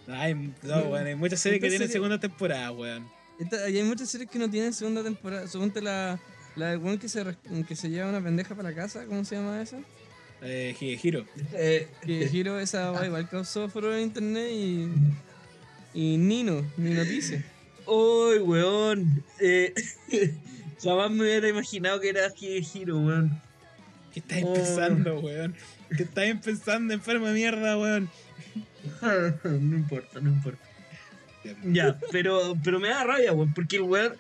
Hay, 0.09 0.35
no, 0.63 0.85
güey, 0.85 1.05
hay 1.07 1.15
muchas 1.15 1.41
series 1.41 1.61
que 1.61 1.69
tienen 1.69 1.89
serie- 1.89 1.93
segunda 1.95 2.21
temporada, 2.21 2.71
weón. 2.73 3.09
Esta- 3.41 3.69
y 3.71 3.79
hay 3.79 3.83
muchas 3.85 4.09
series 4.11 4.31
que 4.31 4.39
no 4.39 4.49
tienen 4.51 4.73
segunda 4.75 5.03
temporada. 5.03 5.49
Suponte 5.49 5.81
la, 5.81 6.21
la 6.57 6.71
del 6.71 6.79
weón 6.79 6.99
que 6.99 7.09
se, 7.09 7.25
que 7.67 7.75
se 7.77 7.89
lleva 7.91 8.09
una 8.11 8.23
pendeja 8.23 8.55
para 8.55 8.71
la 8.71 8.77
casa. 8.77 9.05
¿Cómo 9.07 9.25
se 9.25 9.37
llama 9.37 9.61
esa? 9.63 9.79
Eh, 10.43 10.77
Higehiro. 10.79 11.25
Eh, 11.55 11.89
Que 12.05 12.29
Giro 12.29 12.61
esa 12.61 12.93
weá 12.93 13.07
igual 13.07 13.29
causó 13.31 13.69
furor 13.71 13.95
en 13.95 14.03
internet 14.03 14.51
y. 14.53 14.89
Y 15.95 16.19
Nino, 16.19 16.63
ni 16.77 16.91
noticia. 16.93 17.43
¡Uy, 17.87 18.39
weón! 18.41 19.25
Eh, 19.41 19.73
jamás 20.83 21.11
me 21.11 21.23
hubiera 21.23 21.49
imaginado 21.49 22.01
que 22.01 22.11
era 22.11 22.29
Hiro, 22.39 22.99
weón. 22.99 23.41
¿Qué 24.13 24.21
estás 24.21 24.43
Oh. 24.45 24.55
pensando, 24.55 25.21
weón? 25.21 25.55
¿Qué 25.97 26.03
estás 26.05 26.25
pensando, 26.43 26.95
enfermo 26.95 27.27
de 27.27 27.35
mierda, 27.35 27.79
weón? 27.79 28.11
no 29.43 29.77
importa, 29.77 30.21
no 30.21 30.31
importa. 30.31 30.61
Ya, 31.65 31.99
pero, 32.11 32.57
pero 32.65 32.81
me 32.81 32.89
da 32.89 33.05
rabia, 33.05 33.33
weón, 33.33 33.53
porque 33.55 33.77
el 33.77 33.83
weón. 33.83 34.15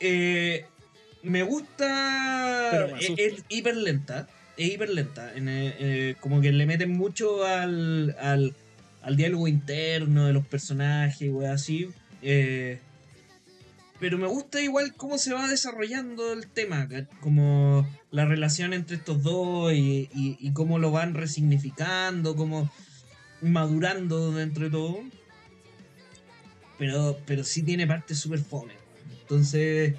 eh, 0.00 0.64
me 1.22 1.42
gusta. 1.42 2.88
Me 2.92 2.98
Es, 3.00 3.12
es 3.16 3.44
hiper 3.48 3.76
lenta. 3.76 4.28
Es 4.56 4.68
hiper 4.72 4.90
lenta. 4.90 5.34
En, 5.34 5.48
eh, 5.48 5.74
eh, 5.78 6.14
como 6.20 6.40
que 6.40 6.52
le 6.52 6.66
meten 6.66 6.92
mucho 6.92 7.44
al, 7.44 8.14
al, 8.20 8.54
al 9.02 9.16
diálogo 9.16 9.48
interno 9.48 10.26
de 10.26 10.32
los 10.32 10.46
personajes, 10.46 11.28
wey, 11.30 11.48
así. 11.48 11.88
Eh, 12.22 12.78
pero 14.00 14.18
me 14.18 14.26
gusta 14.26 14.60
igual 14.60 14.94
cómo 14.94 15.18
se 15.18 15.32
va 15.32 15.48
desarrollando 15.48 16.32
el 16.32 16.46
tema, 16.48 16.88
como 17.20 17.88
la 18.10 18.24
relación 18.26 18.72
entre 18.72 18.96
estos 18.96 19.22
dos 19.22 19.72
y, 19.72 20.08
y- 20.14 20.36
y 20.40 20.52
cómo 20.52 20.78
lo 20.78 20.90
van 20.90 21.14
resignificando, 21.14 22.36
cómo 22.36 22.70
madurando 23.40 24.32
dentro 24.32 24.64
de 24.64 24.70
todo. 24.70 24.98
Pero, 26.78 27.18
pero 27.26 27.42
sí 27.44 27.62
tiene 27.62 27.86
partes 27.86 28.18
súper 28.18 28.40
fome. 28.40 28.74
Entonces, 29.22 29.94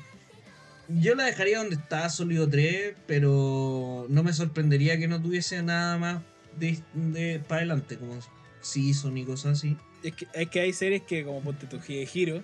yo 0.87 1.15
la 1.15 1.25
dejaría 1.25 1.57
donde 1.57 1.75
está, 1.75 2.07
sólido 2.09 2.47
3, 2.47 2.93
pero 3.07 4.05
no 4.09 4.23
me 4.23 4.31
sorprendería 4.33 4.97
que 4.99 5.07
no 5.07 5.21
tuviese 5.21 5.61
nada 5.63 5.97
más 5.97 6.21
de, 6.59 6.79
de 6.93 7.39
para 7.39 7.61
adelante, 7.61 7.97
como 7.97 8.19
Season 8.61 9.17
y 9.17 9.25
cosas 9.25 9.57
así. 9.57 9.75
Es 10.03 10.13
que, 10.13 10.27
es 10.33 10.49
que 10.49 10.59
hay 10.59 10.71
series 10.73 11.01
que, 11.01 11.23
como 11.25 11.41
Ponte 11.41 11.65
tu 11.65 11.79
Giro, 11.81 12.43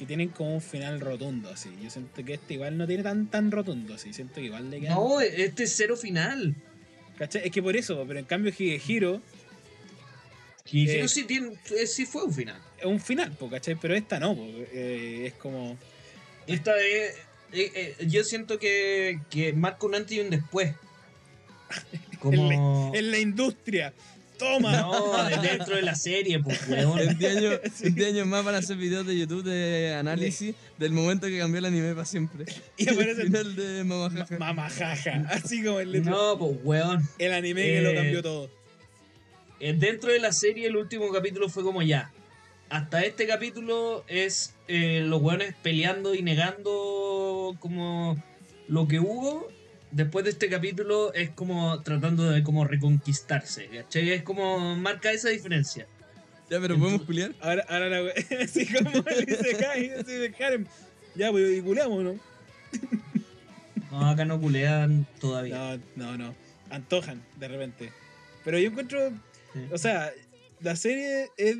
que 0.00 0.06
tienen 0.06 0.30
como 0.30 0.54
un 0.54 0.62
final 0.62 0.98
rotundo, 0.98 1.50
así. 1.50 1.68
Yo 1.82 1.90
siento 1.90 2.24
que 2.24 2.32
este 2.34 2.54
igual 2.54 2.78
no 2.78 2.86
tiene 2.86 3.02
tan 3.02 3.26
tan 3.30 3.50
rotundo, 3.50 3.94
así. 3.94 4.14
Siento 4.14 4.36
que 4.36 4.44
igual 4.44 4.70
le 4.70 4.80
queda. 4.80 4.94
No, 4.94 5.20
este 5.20 5.64
es 5.64 5.76
cero 5.76 5.94
final. 5.94 6.54
¿Cachai? 7.18 7.42
Es 7.44 7.50
que 7.52 7.62
por 7.62 7.76
eso, 7.76 8.02
pero 8.08 8.18
en 8.18 8.24
cambio 8.24 8.50
Higehiro 8.50 9.20
Y 10.72 10.88
Eh, 10.88 11.06
sí, 11.06 11.24
tiene, 11.24 11.52
eh, 11.76 11.86
sí 11.86 12.06
fue 12.06 12.24
un 12.24 12.32
final. 12.32 12.58
es 12.78 12.86
un 12.86 12.98
final, 12.98 13.32
po, 13.32 13.50
¿cachai? 13.50 13.74
Pero 13.74 13.94
esta 13.94 14.18
no, 14.18 14.34
po. 14.34 14.42
Eh, 14.72 15.24
es 15.26 15.34
como. 15.34 15.76
Esta 16.46 16.72
es. 16.80 17.14
eh, 17.52 17.72
eh, 17.74 18.06
yo 18.06 18.24
siento 18.24 18.58
que, 18.58 19.20
que 19.28 19.52
marca 19.52 19.84
un 19.86 19.96
antes 19.96 20.16
y 20.16 20.20
un 20.20 20.30
después. 20.30 20.72
Como. 22.20 22.92
En 22.94 23.10
la 23.10 23.18
industria. 23.18 23.92
¡Toma! 24.40 24.80
No, 24.80 25.24
de 25.28 25.36
dentro 25.48 25.76
de 25.76 25.82
la 25.82 25.94
serie, 25.94 26.40
pues, 26.40 26.66
weón. 26.68 26.98
En 26.98 27.16
10 27.18 27.36
años, 27.36 27.60
en 27.82 27.94
10 27.94 28.08
años 28.14 28.26
más 28.26 28.44
van 28.44 28.56
a 28.56 28.58
hacer 28.58 28.76
videos 28.76 29.06
de 29.06 29.16
YouTube 29.16 29.44
de 29.44 29.94
análisis 29.94 30.54
del 30.78 30.92
momento 30.92 31.28
que 31.28 31.38
cambió 31.38 31.58
el 31.60 31.66
anime 31.66 31.92
para 31.94 32.04
siempre. 32.06 32.46
Y 32.76 32.88
aparece 32.88 33.22
el 33.22 33.26
final 33.28 33.54
de 33.56 33.84
Mamá 33.84 34.08
Ma- 34.08 34.20
Jaja. 34.24 34.38
Mamajaja. 34.38 35.12
Así 35.30 35.62
como 35.62 35.78
el, 35.80 35.92
letro- 35.92 36.10
No, 36.10 36.38
pues, 36.38 36.56
weón. 36.64 37.08
el 37.18 37.32
anime 37.32 37.62
que 37.62 37.80
lo 37.82 37.90
Eh, 37.90 37.94
cambió 37.94 38.22
todo. 38.22 38.50
Eh, 39.60 39.74
Dentro 39.78 40.10
de 40.10 40.18
la 40.20 40.32
serie, 40.32 40.66
el 40.66 40.76
último 40.76 41.12
capítulo 41.12 41.48
fue 41.48 41.62
como 41.62 41.82
ya. 41.82 42.10
Hasta 42.70 43.02
este 43.02 43.26
capítulo 43.26 44.04
es 44.08 44.54
eh, 44.68 45.02
los 45.04 45.20
weones 45.20 45.54
peleando 45.62 46.14
y 46.14 46.22
negando 46.22 47.54
como 47.60 48.22
lo 48.68 48.86
que 48.88 49.00
hubo. 49.00 49.48
Después 49.92 50.24
de 50.24 50.30
este 50.30 50.48
capítulo 50.48 51.12
es 51.14 51.30
como 51.30 51.80
tratando 51.82 52.30
de 52.30 52.42
como 52.42 52.64
reconquistarse. 52.64 53.66
¿cachai? 53.68 54.10
Es 54.10 54.22
como 54.22 54.76
marca 54.76 55.10
esa 55.10 55.28
diferencia. 55.30 55.86
Ya, 56.48 56.60
pero 56.60 56.78
podemos 56.78 57.02
culiar. 57.02 57.34
Ahora, 57.40 57.64
ahora 57.68 57.88
la 57.88 58.02
we- 58.02 58.14
así 58.44 58.66
como 58.72 58.90
él 58.90 59.24
dice 59.26 59.56
Kai, 59.56 59.90
así 59.90 60.12
de. 60.12 60.66
Ya, 61.14 61.30
pues, 61.30 61.58
y 61.58 61.60
culeamos, 61.62 62.02
¿no? 62.04 62.14
No, 63.90 64.08
acá 64.08 64.24
no 64.24 64.40
culean 64.40 65.04
todavía. 65.18 65.76
No, 65.96 66.12
no, 66.12 66.16
no. 66.16 66.34
Antojan, 66.70 67.20
de 67.40 67.48
repente. 67.48 67.92
Pero 68.44 68.56
yo 68.58 68.68
encuentro. 68.68 69.10
Sí. 69.52 69.60
O 69.72 69.78
sea, 69.78 70.12
la 70.60 70.76
serie 70.76 71.28
es 71.36 71.56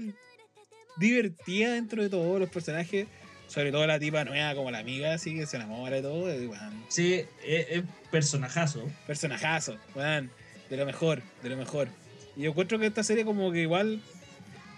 divertida 0.97 1.73
dentro 1.73 2.03
de 2.03 2.09
todos 2.09 2.39
los 2.39 2.49
personajes. 2.49 3.09
Sobre 3.51 3.73
todo 3.73 3.85
la 3.85 3.99
tipa 3.99 4.25
nueva, 4.25 4.55
como 4.55 4.71
la 4.71 4.79
amiga, 4.79 5.13
así 5.13 5.35
que 5.35 5.45
se 5.45 5.57
enamora 5.57 5.97
de 5.97 6.03
todo. 6.03 6.33
y, 6.33 6.49
Sí, 6.89 7.15
es, 7.45 7.67
es 7.69 7.83
personajazo. 8.13 8.89
personajazo, 9.09 9.77
weón, 9.97 10.31
de 10.71 10.77
lo 10.77 10.87
mejor, 10.87 11.21
de 11.43 11.49
lo 11.49 11.57
mejor. 11.57 11.89
Y 12.37 12.43
yo 12.43 12.51
encuentro 12.51 12.79
que 12.79 12.87
esta 12.87 13.03
serie 13.03 13.25
como 13.25 13.51
que 13.51 13.63
igual, 13.63 14.01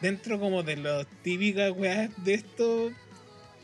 dentro 0.01 0.41
como 0.41 0.63
de 0.63 0.77
las 0.77 1.07
típicas 1.23 1.71
weas 1.73 2.11
de 2.25 2.33
esto, 2.33 2.91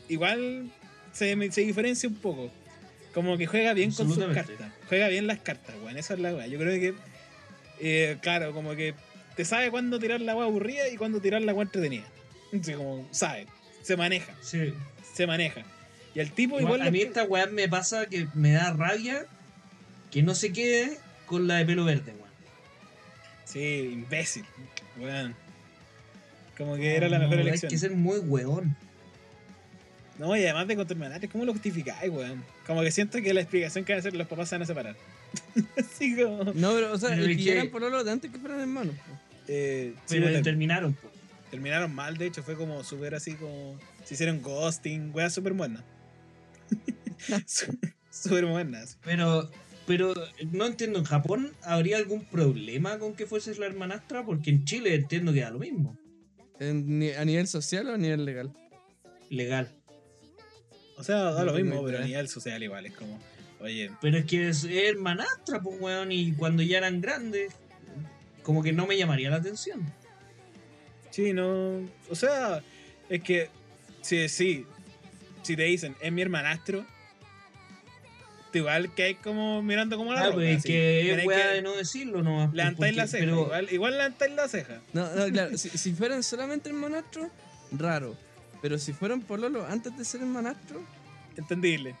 igual 0.09 0.71
se, 1.11 1.51
se 1.51 1.61
diferencia 1.61 2.07
un 2.07 2.15
poco. 2.15 2.51
Como 3.11 3.35
que 3.35 3.47
juega 3.47 3.73
bien 3.73 3.91
con 3.91 4.07
sus 4.13 4.23
cartas. 4.27 4.71
Juega 4.87 5.07
bien 5.07 5.25
las 5.25 5.39
cartas, 5.39 5.75
weón. 5.83 5.97
Esa 5.97 6.13
es 6.13 6.19
la 6.19 6.35
wea. 6.35 6.45
Yo 6.45 6.59
creo 6.59 6.79
que, 6.79 6.93
eh, 7.79 8.17
claro, 8.21 8.53
como 8.53 8.75
que 8.75 8.93
te 9.35 9.43
sabe 9.43 9.71
cuándo 9.71 9.97
tirar 9.97 10.21
la 10.21 10.35
wea 10.35 10.45
aburrida 10.45 10.87
y 10.87 10.97
cuándo 10.97 11.19
tirar 11.19 11.41
la 11.41 11.55
wea 11.55 11.63
entretenida. 11.63 12.05
Así 12.61 12.73
como, 12.73 13.07
sabe. 13.09 13.47
Se 13.81 13.97
maneja, 13.97 14.35
Sí. 14.41 14.71
Se 15.19 15.27
maneja. 15.27 15.63
Y 16.15 16.19
el 16.21 16.31
tipo 16.31 16.59
Igual, 16.59 16.75
igual... 16.75 16.87
a 16.87 16.91
mí 16.91 17.01
esta 17.01 17.23
weá 17.25 17.45
me 17.47 17.67
pasa 17.67 18.05
que 18.05 18.27
me 18.33 18.53
da 18.53 18.71
rabia 18.71 19.25
que 20.11 20.23
no 20.23 20.33
se 20.33 20.53
quede 20.53 20.97
con 21.25 21.45
la 21.47 21.55
de 21.55 21.65
pelo 21.65 21.83
verde, 21.83 22.13
weón. 22.13 22.31
Sí, 23.43 23.89
imbécil. 23.93 24.45
Weón. 24.97 25.35
Como 26.57 26.75
que 26.77 26.95
era 26.95 27.09
la 27.09 27.19
mejor 27.19 27.35
No, 27.35 27.41
elección. 27.41 27.69
Hay 27.69 27.73
que 27.75 27.79
ser 27.79 27.91
muy 27.91 28.19
weón. 28.19 28.75
No, 30.17 30.35
y 30.35 30.43
además 30.43 30.67
de 30.67 30.75
contaminantes, 30.77 31.29
¿cómo 31.29 31.43
lo 31.45 31.51
justificáis, 31.51 32.11
weón? 32.11 32.43
Como 32.65 32.81
que 32.81 32.91
siento 32.91 33.21
que 33.21 33.33
la 33.33 33.41
explicación 33.41 33.83
que 33.83 33.93
van 33.93 33.97
a 33.97 33.99
hacer 33.99 34.15
los 34.15 34.27
papás 34.27 34.49
se 34.49 34.55
van 34.55 34.63
a 34.63 34.65
separar. 34.65 34.95
Así 35.77 36.15
como. 36.15 36.45
No, 36.53 36.73
pero, 36.73 36.93
o 36.93 36.97
sea, 36.97 37.09
Pero 37.09 37.23
el 37.23 37.37
que 37.37 37.51
eran 37.51 37.69
por 37.69 38.03
de 38.05 38.11
antes 38.11 38.31
que 38.31 38.37
fueran 38.37 38.61
hermanos. 38.61 38.95
Eh, 39.47 39.93
sí, 40.05 40.15
Pero 40.15 40.27
ter- 40.27 40.43
terminaron, 40.43 40.93
po. 40.93 41.09
terminaron 41.51 41.93
mal, 41.93 42.17
de 42.17 42.27
hecho, 42.27 42.41
fue 42.41 42.55
como 42.55 42.83
súper 42.83 43.15
así 43.15 43.33
como. 43.33 43.77
Se 44.09 44.15
hicieron 44.15 44.41
ghosting, 44.41 45.11
weas 45.13 45.35
súper 45.35 45.53
buenas. 45.53 45.83
Súper 48.09 48.47
buenas. 48.47 48.97
Pero, 49.03 49.51
pero 49.85 50.15
no 50.51 50.65
entiendo, 50.65 50.97
¿en 50.97 51.05
Japón 51.05 51.53
habría 51.61 51.97
algún 51.97 52.25
problema 52.25 52.97
con 52.97 53.13
que 53.13 53.27
fueses 53.27 53.59
la 53.59 53.67
hermanastra? 53.67 54.25
Porque 54.25 54.49
en 54.49 54.65
Chile 54.65 54.95
entiendo 54.95 55.31
que 55.31 55.41
da 55.41 55.51
lo 55.51 55.59
mismo. 55.59 55.95
En 56.59 57.03
¿A 57.19 57.23
nivel 57.23 57.47
social 57.47 57.87
o 57.87 57.93
a 57.93 57.97
nivel 57.99 58.25
legal? 58.25 58.51
Legal. 59.29 59.71
O 60.97 61.03
sea, 61.03 61.17
da 61.25 61.45
No 61.45 61.51
lo 61.51 61.53
mismo, 61.53 61.85
pero 61.85 61.99
a 61.99 62.01
nivel 62.01 62.27
social 62.27 62.63
igual. 62.63 62.87
Es 62.87 62.93
como, 62.93 63.19
oye, 63.59 63.91
Pero 64.01 64.17
es 64.17 64.25
que 64.25 64.49
es 64.49 64.63
hermanastra, 64.63 65.61
pues, 65.61 65.79
weón. 65.79 66.11
Y 66.11 66.31
cuando 66.31 66.63
ya 66.63 66.79
eran 66.79 66.99
grandes, 66.99 67.53
como 68.41 68.63
que 68.63 68.73
no 68.73 68.87
me 68.87 68.97
llamaría 68.97 69.29
la 69.29 69.35
atención. 69.35 69.85
sí, 71.11 71.31
no. 71.31 71.87
O 72.09 72.15
sea, 72.15 72.63
es 73.07 73.21
que. 73.21 73.58
Sí, 74.01 74.27
sí. 74.29 74.65
Si 75.43 75.55
te 75.55 75.63
dicen, 75.63 75.95
es 76.01 76.11
mi 76.11 76.21
hermanastro. 76.21 76.85
igual 78.53 78.93
que 78.95 79.03
hay 79.03 79.15
como 79.15 79.61
mirando 79.61 79.95
como 79.97 80.11
la 80.13 80.21
Ah, 80.21 80.23
roca, 80.25 80.35
pues 80.37 80.63
que 80.63 81.11
es 81.11 81.21
que 81.27 81.35
de 81.53 81.61
no 81.61 81.75
decirlo 81.75 82.23
nomás. 82.23 82.47
pues, 82.47 82.55
Levantáis 82.57 82.95
la 82.95 83.07
ceja. 83.07 83.23
Pero, 83.25 83.41
Igual, 83.45 83.67
igual 83.71 83.91
levantáis 83.93 84.33
la 84.33 84.47
ceja. 84.47 84.81
No, 84.93 85.09
no, 85.15 85.25
claro, 85.31 85.57
si, 85.57 85.69
si 85.69 85.93
fueran 85.93 86.23
solamente 86.23 86.69
hermanastros, 86.69 87.29
raro. 87.71 88.17
Pero 88.61 88.77
si 88.77 88.91
fueran 88.93 89.21
pololo 89.21 89.65
antes 89.65 89.95
de 89.97 90.03
ser 90.03 90.21
hermanastro, 90.21 90.81
Entendible. 91.37 91.95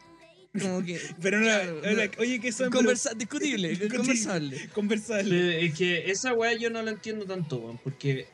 como 0.59 0.83
que. 0.83 0.99
Pero 1.21 1.39
no, 1.39 1.45
Claro, 1.45 1.81
no. 1.83 2.11
oye, 2.21 2.39
que 2.41 2.51
son 2.51 2.69
Conversa 2.71 3.13
discutible, 3.15 3.87
conversable. 3.87 4.69
conversable. 4.73 5.65
es 5.65 5.73
que 5.77 6.11
esa 6.11 6.33
weá 6.33 6.53
yo 6.53 6.69
no 6.69 6.81
la 6.81 6.91
entiendo 6.91 7.25
tanto. 7.25 7.79
Porque. 7.83 8.27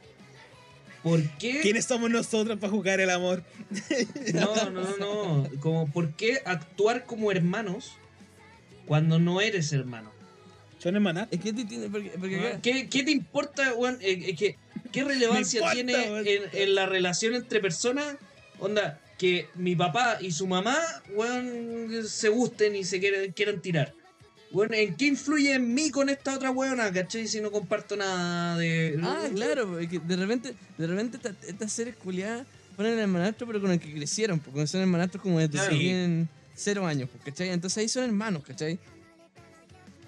¿Por 1.05 1.21
qué? 1.37 1.59
¿Quiénes 1.61 1.85
somos 1.85 2.09
nosotros 2.09 2.57
para 2.57 2.71
jugar 2.71 2.99
el 2.99 3.11
amor? 3.11 3.43
No, 4.33 4.55
no, 4.71 4.97
no, 4.97 4.97
no. 4.97 5.49
Como, 5.59 5.85
¿por 5.91 6.13
qué 6.13 6.41
actuar 6.43 7.05
como 7.05 7.31
hermanos 7.31 7.91
cuando 8.87 9.19
no 9.19 9.39
eres 9.39 9.71
hermano? 9.71 10.11
Son 10.79 10.95
hermanas. 10.95 11.27
Es 11.29 11.41
que 11.41 11.53
te. 11.53 11.63
Porque, 11.89 12.09
porque 12.19 12.57
¿Qué, 12.63 12.89
qué 12.89 13.03
te 13.03 13.11
importa, 13.11 13.75
weón? 13.75 13.99
Eh, 14.01 14.29
es 14.29 14.39
que, 14.39 14.57
¿Qué 14.91 15.03
relevancia 15.03 15.59
importa, 15.59 15.75
tiene 15.75 16.07
en, 16.21 16.43
en 16.51 16.73
la 16.73 16.87
relación 16.87 17.35
entre 17.35 17.59
personas? 17.59 18.17
Onda, 18.57 18.99
que 19.19 19.47
mi 19.53 19.75
papá 19.75 20.17
y 20.19 20.31
su 20.31 20.47
mamá, 20.47 20.75
weón, 21.13 22.03
se 22.07 22.29
gusten 22.29 22.75
y 22.75 22.83
se 22.83 22.99
quieran, 22.99 23.31
quieran 23.33 23.61
tirar. 23.61 23.93
Weón, 24.55 24.73
¿en 24.73 24.95
qué 24.95 25.07
influye 25.07 25.53
en 25.53 25.73
mí 25.73 25.89
con 25.91 26.07
esta 26.07 26.33
otra 26.33 26.49
weona, 26.49 26.89
cachai? 26.91 27.27
Si 27.27 27.41
no 27.41 27.51
comparto 27.51 27.97
nada 27.97 28.57
de. 28.57 28.97
Ah, 29.03 29.27
claro, 29.33 29.77
que 29.77 29.99
de 29.99 30.15
repente, 30.15 30.55
de 30.77 30.87
repente 30.87 31.17
esta- 31.17 31.35
estas 31.45 31.73
series 31.73 31.97
culiadas 31.97 32.47
ponen 32.77 32.93
el 32.93 32.99
hermanastro, 32.99 33.45
pero 33.47 33.59
con 33.59 33.71
el 33.71 33.79
que 33.81 33.93
crecieron, 33.93 34.39
porque 34.39 34.65
son 34.65 34.79
hermanastros 34.79 35.21
como 35.21 35.39
desde 35.39 35.51
Claro. 35.57 36.27
cero 36.55 36.85
años, 36.87 37.09
pues, 37.11 37.21
¿cachai? 37.25 37.49
Entonces 37.49 37.77
ahí 37.79 37.89
son 37.89 38.05
hermanos, 38.05 38.43
¿cachai? 38.45 38.79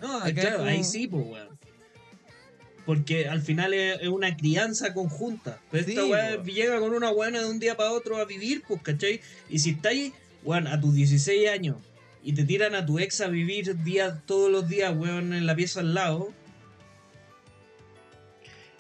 No, 0.02 0.18
Acá 0.20 0.34
claro, 0.34 0.58
como- 0.60 0.70
ahí 0.70 0.84
sí, 0.86 1.08
pues, 1.08 1.26
weón. 1.28 1.58
Porque 2.86 3.28
al 3.28 3.41
final 3.41 3.74
es, 3.74 4.00
es 4.02 4.08
una 4.08 4.38
crianza 4.38 4.93
conjunta. 4.93 5.60
Pero 5.72 5.86
esta 5.86 6.06
weá 6.06 6.38
po. 6.38 6.43
llega 6.45 6.80
con 6.80 6.93
una 6.93 7.12
weona 7.12 7.41
de 7.41 7.50
un 7.50 7.60
día 7.60 7.76
para 7.76 7.91
otro 7.91 8.16
a 8.16 8.24
vivir, 8.24 8.64
pues, 8.66 8.82
¿cachai? 8.82 9.20
Y 9.50 9.60
si 9.60 9.72
estáis, 9.72 10.14
weón, 10.43 10.68
a 10.68 10.80
tus 10.80 10.93
16 10.93 11.50
años 11.50 11.76
y 12.28 12.34
te 12.34 12.43
tiran 12.43 12.75
a 12.75 12.86
tu 12.86 12.99
ex 12.99 13.21
a 13.21 13.28
vivir 13.28 13.82
día, 13.84 14.21
todos 14.25 14.51
los 14.51 14.67
días, 14.67 14.93
weón, 14.95 15.34
en 15.34 15.45
la 15.45 15.55
pieza 15.55 15.80
al 15.80 15.93
lado, 15.93 16.34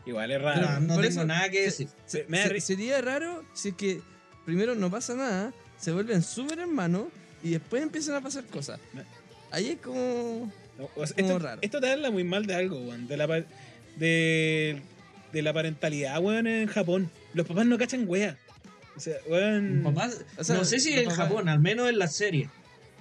Igual 0.05 0.31
es 0.31 0.41
raro. 0.41 0.61
Pero- 0.67 0.79
no 0.79 0.87
por 0.95 1.03
tengo 1.03 1.19
eso- 1.19 1.25
nada 1.25 1.49
que 1.49 1.61
decir. 1.63 1.87
Se- 2.05 2.25
me 2.29 2.37
da 2.37 2.43
Se- 2.43 2.49
risa. 2.49 2.67
sería 2.67 3.01
raro 3.01 3.43
si 3.53 3.69
es 3.69 3.75
que 3.75 4.01
primero 4.45 4.73
no 4.75 4.89
pasa 4.89 5.15
nada, 5.15 5.53
se 5.77 5.91
vuelven 5.91 6.23
súper 6.23 6.59
hermanos 6.59 7.07
y 7.43 7.49
y 7.49 7.51
después 7.51 7.83
empiezan 7.83 8.15
a 8.15 8.21
pasar 8.21 8.43
cosas. 8.45 8.79
Ahí 9.51 9.69
es 9.71 9.77
como. 9.81 10.51
No, 10.77 10.89
o 10.95 11.05
sea, 11.05 11.15
Como 11.15 11.27
esto, 11.27 11.39
raro. 11.39 11.59
esto 11.61 11.79
te 11.81 11.91
habla 11.91 12.09
muy 12.11 12.23
mal 12.23 12.45
de 12.45 12.55
algo, 12.55 12.79
weón. 12.81 13.07
De 13.07 13.15
la, 13.17 13.27
de, 13.97 14.81
de 15.33 15.41
la 15.41 15.53
parentalidad, 15.53 16.19
weón, 16.21 16.47
en 16.47 16.67
Japón. 16.67 17.09
Los 17.33 17.45
papás 17.47 17.65
no 17.65 17.77
cachan 17.77 18.05
wea. 18.07 18.37
O 18.95 18.99
sea, 18.99 19.15
weón. 19.27 19.81
Papás- 19.83 20.21
O 20.37 20.43
sea, 20.43 20.55
no 20.55 20.63
sé 20.65 20.79
si 20.79 20.93
en 20.93 21.03
papás- 21.05 21.17
Japón, 21.17 21.49
al 21.49 21.59
menos 21.59 21.89
en 21.89 21.99
la 21.99 22.07
serie. 22.07 22.49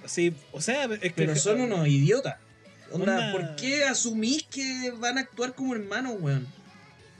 Sí, 0.05 0.33
o 0.51 0.61
sea, 0.61 0.85
es 0.85 0.99
que. 0.99 1.11
Pero 1.11 1.35
son 1.35 1.61
unos 1.61 1.87
idiotas. 1.87 2.37
Onda, 2.91 3.15
Onda- 3.17 3.31
¿por 3.33 3.55
qué 3.57 3.83
asumís 3.83 4.43
que 4.49 4.91
van 4.97 5.17
a 5.17 5.21
actuar 5.21 5.53
como 5.53 5.75
hermanos, 5.75 6.15
weón? 6.19 6.47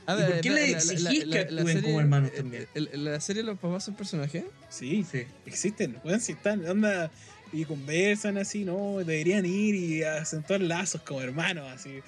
A 0.06 0.16
¿Y 0.18 0.24
por 0.24 0.40
qué 0.42 0.50
le 0.52 0.72
exigís 0.72 1.26
que 1.26 1.40
actúen 1.40 1.82
como 1.82 2.00
hermanos 2.00 2.32
también? 2.34 2.68
¿La 2.94 3.20
serie 3.20 3.44
los 3.44 3.60
papás 3.60 3.84
son 3.84 3.96
personajes? 3.96 4.46
Sí, 4.70 5.06
Sí. 5.12 5.26
existen, 5.46 6.00
weón, 6.06 6.22
si 6.22 6.32
están, 6.34 6.66
onda. 6.68 7.12
Y 7.54 7.64
conversan 7.66 8.38
así, 8.38 8.64
¿no? 8.66 8.98
Deberían 9.00 9.46
ir 9.46 9.74
y 9.76 10.04
acentuar 10.04 10.60
lazos 10.62 11.02
como 11.02 11.22
hermanos, 11.22 11.70
así. 11.74 12.02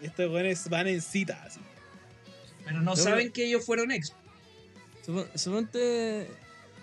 Y 0.00 0.06
estos 0.06 0.30
weones 0.32 0.68
van 0.68 0.86
en 0.88 1.00
cita, 1.02 1.42
así. 1.44 1.58
Pero 2.64 2.78
no 2.78 2.82
No, 2.82 2.96
saben 2.96 3.30
que 3.32 3.44
ellos 3.46 3.64
fueron 3.64 3.90
ex. 3.90 4.12
Supo- 5.04 5.26
Suponte, 5.36 6.28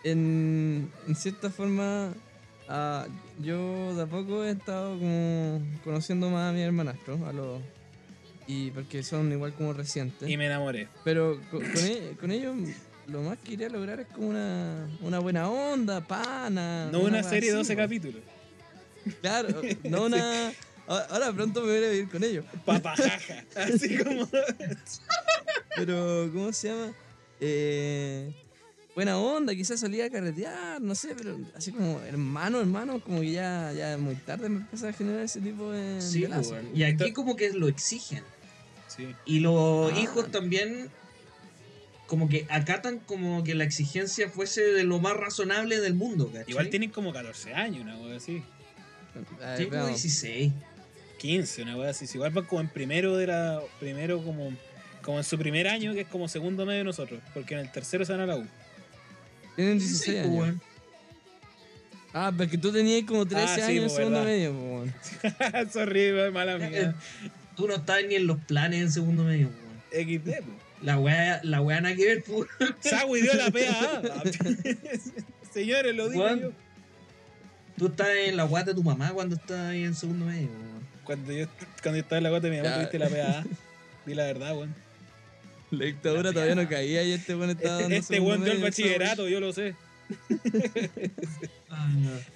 en, 0.03 0.91
en 1.07 1.15
cierta 1.15 1.49
forma, 1.49 2.13
ah, 2.71 3.05
yo 3.39 3.93
de 3.95 4.03
a 4.03 4.05
poco 4.07 4.43
he 4.43 4.51
estado 4.51 4.97
como 4.97 5.61
conociendo 5.83 6.29
más 6.29 6.49
a 6.49 6.53
mi 6.53 6.61
hermanastro, 6.61 7.19
a 7.27 7.33
los 7.33 7.61
y 8.47 8.71
porque 8.71 9.03
son 9.03 9.31
igual 9.31 9.53
como 9.53 9.73
recientes. 9.73 10.29
Y 10.29 10.35
me 10.37 10.47
enamoré. 10.47 10.87
Pero 11.03 11.39
co- 11.51 11.59
con, 11.59 11.85
e- 11.85 12.15
con 12.19 12.31
ellos 12.31 12.55
lo 13.07 13.21
más 13.21 13.37
que 13.39 13.51
quería 13.51 13.69
lograr 13.69 13.99
es 13.99 14.07
como 14.07 14.29
una, 14.29 14.89
una 15.01 15.19
buena 15.19 15.49
onda, 15.49 16.01
pana. 16.01 16.89
No 16.91 16.99
una 17.01 17.19
wea 17.19 17.23
serie 17.23 17.51
de 17.53 17.59
así, 17.59 17.69
12 17.69 17.73
po. 17.75 17.81
capítulos. 17.81 18.21
Claro, 19.21 19.61
no 19.83 20.05
una. 20.05 20.49
a- 20.49 20.53
Ahora 21.09 21.31
pronto 21.31 21.61
me 21.61 21.67
voy 21.77 21.85
a 21.85 21.89
vivir 21.91 22.09
con 22.09 22.23
ellos. 22.23 22.43
Papajaja. 22.65 23.45
Así 23.55 23.97
como. 23.97 24.27
Pero, 25.75 26.29
¿cómo 26.33 26.51
se 26.51 26.67
llama? 26.69 26.91
Eh, 27.39 28.31
buena 28.95 29.17
onda, 29.17 29.55
quizás 29.55 29.79
salía 29.79 30.05
a 30.05 30.09
carretear, 30.09 30.81
no 30.81 30.95
sé, 30.95 31.15
pero 31.15 31.39
así 31.55 31.71
como 31.71 31.99
hermano, 32.01 32.59
hermano, 32.59 32.99
como 32.99 33.21
que 33.21 33.31
ya, 33.31 33.71
ya 33.73 33.97
muy 33.97 34.15
tarde 34.15 34.49
me 34.49 34.57
empezó 34.57 34.87
a 34.87 34.93
generar 34.93 35.21
ese 35.23 35.39
tipo 35.41 35.71
de. 35.71 36.01
Sí, 36.01 36.21
de 36.21 36.27
lazo. 36.29 36.51
weón. 36.51 36.69
Y 36.75 36.83
aquí 36.83 37.11
como 37.13 37.35
que 37.35 37.51
lo 37.53 37.67
exigen. 37.67 38.23
Sí. 38.87 39.07
Y 39.25 39.39
los 39.39 39.91
Ah. 39.93 39.99
hijos 39.99 40.29
también 40.31 40.89
como 42.07 42.27
que 42.27 42.45
acatan 42.49 42.99
como 42.99 43.41
que 43.45 43.55
la 43.55 43.63
exigencia 43.63 44.29
fuese 44.29 44.61
de 44.61 44.83
lo 44.83 44.99
más 44.99 45.15
razonable 45.15 45.79
del 45.79 45.93
mundo, 45.93 46.27
¿cachai? 46.27 46.49
Igual 46.49 46.69
tienen 46.69 46.89
como 46.89 47.13
14 47.13 47.53
años, 47.53 47.83
una 47.83 47.97
wea 47.97 48.17
así. 48.17 48.43
Veamos. 49.69 49.87
16. 49.89 50.51
15, 51.19 51.61
una 51.63 51.77
wea 51.77 51.89
así. 51.91 52.07
Si 52.07 52.17
Igual 52.17 52.31
van 52.31 52.45
como 52.45 52.61
en 52.61 52.67
primero 52.69 53.15
de 53.15 53.27
la. 53.27 53.61
Primero 53.79 54.21
como. 54.23 54.51
Como 55.01 55.17
en 55.17 55.23
su 55.23 55.37
primer 55.37 55.67
año, 55.67 55.93
que 55.93 56.01
es 56.01 56.07
como 56.07 56.27
segundo 56.27 56.65
medio 56.65 56.79
de 56.79 56.83
nosotros. 56.83 57.21
Porque 57.33 57.53
en 57.55 57.61
el 57.61 57.71
tercero 57.71 58.05
se 58.05 58.11
van 58.11 58.21
a 58.21 58.25
la 58.27 58.37
U. 58.37 58.45
Tienen 59.55 59.77
16, 59.79 60.05
16 60.05 60.15
pues, 60.15 60.25
años. 60.25 60.39
weón. 60.39 60.61
Ah, 62.13 62.31
pero 62.37 62.49
que 62.49 62.57
tú 62.57 62.71
tenías 62.73 63.03
como 63.05 63.25
13 63.25 63.43
Ah, 63.43 63.55
sí, 63.55 63.61
años 63.61 63.83
en 63.83 63.89
segundo 63.89 64.19
verdad. 64.19 64.31
medio, 64.33 64.51
weón. 64.53 64.93
Sorry, 65.71 66.11
wea, 66.13 66.31
mala 66.31 66.53
Eh, 66.55 66.69
mía. 66.69 66.95
Tú 67.55 67.67
no 67.67 67.75
estás 67.75 67.99
ni 68.07 68.15
en 68.15 68.27
los 68.27 68.37
planes 68.45 68.81
en 68.81 68.91
segundo 68.91 69.23
medio, 69.23 69.47
weón. 69.47 70.21
XD. 70.21 70.29
La 70.81 70.97
weá, 70.97 71.39
la 71.43 71.61
weá 71.61 71.79
nada 71.79 71.95
que 71.95 72.05
ver. 72.05 72.23
Sagui 72.81 73.21
dio 73.21 73.33
la 73.35 73.51
PA. 73.51 74.23
Señores, 75.53 75.95
lo 75.95 76.09
digo 76.09 76.23
Weón. 76.23 76.39
yo. 76.41 76.51
Tú 77.77 77.87
estás 77.87 78.07
en 78.25 78.35
la 78.37 78.43
guata 78.43 78.71
de 78.71 78.75
tu 78.75 78.83
mamá 78.83 79.11
cuando 79.11 79.35
estás 79.35 79.59
ahí 79.69 79.83
en 79.83 79.95
segundo 79.95 80.25
medio, 80.25 80.47
weón. 80.49 80.81
Cuando 81.03 81.31
yo, 81.33 81.47
cuando 81.81 81.97
yo 81.97 82.03
estaba 82.03 82.17
en 82.17 82.23
la 82.23 82.29
guata 82.29 82.47
de 82.47 82.55
mi 82.57 82.61
mamá, 82.61 82.75
tuviste 82.75 82.99
la 82.99 83.09
PA. 83.09 83.43
Di 84.05 84.13
la 84.15 84.23
verdad, 84.25 84.55
weón. 84.55 84.73
La 85.71 85.85
dictadura 85.85 86.31
todavía 86.33 86.55
no 86.55 86.67
caía 86.67 87.03
y 87.03 87.11
este 87.13 87.33
weón 87.35 87.51
estaba 87.51 87.81
dando 87.81 87.95
Este, 87.95 88.15
este 88.15 88.19
weón 88.19 88.43
dio 88.43 88.53
el 88.53 88.61
bachillerato, 88.61 89.27
yo 89.29 89.39
lo 89.39 89.53
sé. 89.53 89.73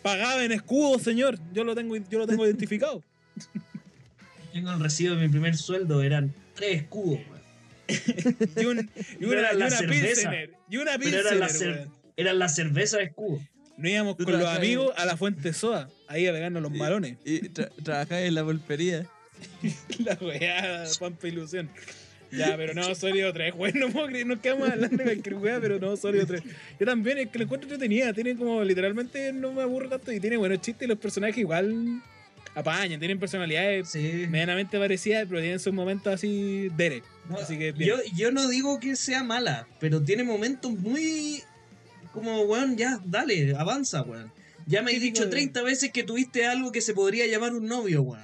Pagaba 0.02 0.44
en 0.44 0.52
escudo, 0.52 1.00
señor. 1.00 1.38
Yo 1.54 1.64
lo 1.64 1.76
tengo, 1.76 1.96
yo 1.98 2.20
lo 2.20 2.28
tengo 2.28 2.46
identificado. 2.46 3.04
Tengo 4.54 4.72
el 4.72 4.80
recibo 4.80 5.16
de 5.16 5.22
mi 5.24 5.28
primer 5.28 5.58
sueldo, 5.58 6.02
eran 6.02 6.34
tres 6.54 6.84
escudos, 6.84 7.20
weón. 7.30 7.36
Y, 8.58 8.66
un, 8.66 8.90
y 9.20 9.26
una, 9.26 9.40
era 9.40 9.54
y 9.54 9.58
la 9.58 9.66
una 9.68 9.76
cerveza. 9.78 10.06
Pilsener. 10.32 10.54
Y 10.70 10.78
una 10.78 10.98
Pero 10.98 11.20
era 11.20 11.36
la, 11.36 11.48
Pilsener, 11.48 11.74
cer- 11.76 11.80
weón. 11.82 11.94
era 12.16 12.34
la 12.34 12.48
cerveza 12.50 12.98
de 12.98 13.04
escudo. 13.04 13.42
Nos 13.78 13.92
íbamos 13.92 14.16
con 14.16 14.32
los 14.32 14.48
amigos 14.48 14.94
a 14.96 15.06
la 15.06 15.18
Fuente 15.18 15.52
Soa, 15.52 15.90
ahí 16.08 16.26
a 16.28 16.32
pegarnos 16.32 16.64
los 16.64 16.74
Y- 16.74 16.78
malones. 16.78 17.18
Y 17.26 17.50
tra 17.50 17.70
trabajaba 17.84 18.22
en 18.22 18.34
la 18.34 18.46
pulpería. 18.46 19.06
La 20.06 20.18
weá, 20.22 20.86
pampa 21.02 21.28
ilusión. 21.28 21.70
Ya, 22.38 22.56
pero 22.58 22.74
no, 22.74 22.94
sólido 22.96 23.32
3, 23.34 23.54
güey, 23.54 23.74
no 23.74 23.90
puedo 23.90 24.08
creer, 24.08 24.26
nos 24.28 24.40
quedamos 24.40 24.70
hablando 24.70 24.98
de 24.98 25.04
cualquier 25.04 25.36
weá, 25.36 25.60
pero 25.60 25.80
no, 25.80 25.96
sólido 25.98 26.26
3. 26.26 26.42
Yo 26.80 26.86
también, 26.86 27.18
es 27.20 27.30
que 27.30 27.38
lo 27.40 27.44
encuentro 27.46 27.68
entretenida, 27.70 28.14
tiene 28.14 28.36
como, 28.36 28.64
literalmente 28.64 29.32
no 29.34 29.52
me 29.54 29.62
aburro 29.62 29.90
tanto 29.90 30.12
y 30.12 30.20
tiene 30.20 30.38
buenos 30.38 30.62
chistes 30.62 30.86
y 30.86 30.90
los 30.90 30.98
personajes 30.98 31.38
igual 31.38 32.02
apañan, 32.54 33.00
tienen 33.00 33.20
personalidades 33.20 33.90
Sí. 33.90 34.26
medianamente 34.30 34.78
parecidas, 34.80 35.26
pero 35.28 35.42
tienen 35.42 35.60
sus 35.60 35.74
momentos 35.74 36.14
así 36.14 36.70
dere. 36.76 37.04
No, 37.30 37.38
Así 37.38 37.58
que 37.58 37.72
bien. 37.72 37.90
yo, 37.90 37.96
yo 38.16 38.32
no 38.32 38.48
digo 38.48 38.80
que 38.80 38.96
sea 38.96 39.24
mala, 39.24 39.68
pero 39.80 40.02
tiene 40.02 40.24
momentos 40.24 40.72
muy. 40.72 41.42
Como, 42.14 42.42
weón, 42.44 42.78
ya, 42.78 43.00
dale, 43.04 43.54
avanza, 43.58 44.02
weón. 44.04 44.32
Ya 44.68 44.82
me 44.82 44.92
he 44.94 45.00
dicho 45.00 45.26
de- 45.26 45.32
30 45.32 45.62
veces 45.64 45.92
que 45.92 46.04
tuviste 46.04 46.46
algo 46.46 46.72
que 46.72 46.80
se 46.82 46.94
podría 46.94 47.28
llamar 47.28 47.54
un 47.54 47.66
novio, 47.68 48.04
weón. 48.04 48.24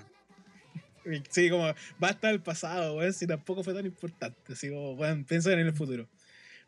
Sí, 1.29 1.49
como 1.49 1.73
basta 1.99 2.27
del 2.27 2.41
pasado, 2.41 2.95
weón, 2.97 3.13
si 3.13 3.25
tampoco 3.27 3.63
fue 3.63 3.73
tan 3.73 3.85
importante. 3.85 4.53
Así 4.53 4.69
como, 4.69 4.93
weón, 4.93 5.23
piensa 5.25 5.51
en 5.53 5.59
el 5.59 5.73
futuro. 5.73 6.07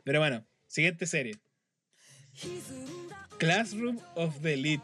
Pero 0.03 0.19
bueno, 0.19 0.43
siguiente 0.67 1.05
serie. 1.05 1.37
Classroom 3.37 3.99
of 4.15 4.39
the 4.41 4.53
Elite. 4.53 4.83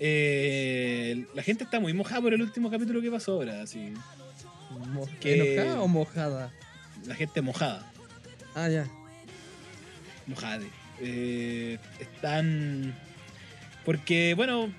Eh, 0.00 1.24
la 1.34 1.42
gente 1.42 1.64
está 1.64 1.78
muy 1.80 1.92
mojada 1.92 2.20
por 2.20 2.34
el 2.34 2.42
último 2.42 2.70
capítulo 2.70 3.00
que 3.00 3.10
pasó 3.10 3.32
ahora, 3.34 3.62
así. 3.62 3.92
Que- 5.20 5.52
¿Enojada 5.56 5.80
o 5.82 5.88
mojada? 5.88 6.52
La 7.06 7.14
gente 7.14 7.40
mojada. 7.42 7.90
Ah, 8.54 8.68
ya. 8.68 8.88
Mojade. 10.26 10.66
Eh, 11.00 11.78
están. 12.00 12.94
Porque, 13.84 14.34
bueno. 14.34 14.72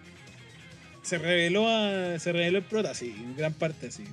Se 1.05 1.17
reveló 1.19 1.67
a, 1.69 2.17
se 2.19 2.31
reveló 2.31 2.57
el 2.57 2.63
prota, 2.63 2.93
sí, 2.95 3.13
en 3.17 3.35
gran 3.37 3.53
parte, 3.53 3.91
sí. 3.91 4.03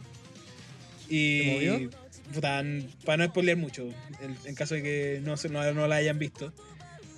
Y. 1.08 1.40
¿Te 1.40 1.52
movió? 1.52 1.90
puta, 2.32 2.62
para 3.04 3.18
no 3.24 3.30
spoilear 3.30 3.56
mucho, 3.58 3.88
en, 4.22 4.36
en 4.44 4.54
caso 4.54 4.74
de 4.74 4.82
que 4.82 5.20
no, 5.22 5.34
no, 5.50 5.72
no 5.74 5.88
la 5.88 5.96
hayan 5.96 6.18
visto. 6.18 6.52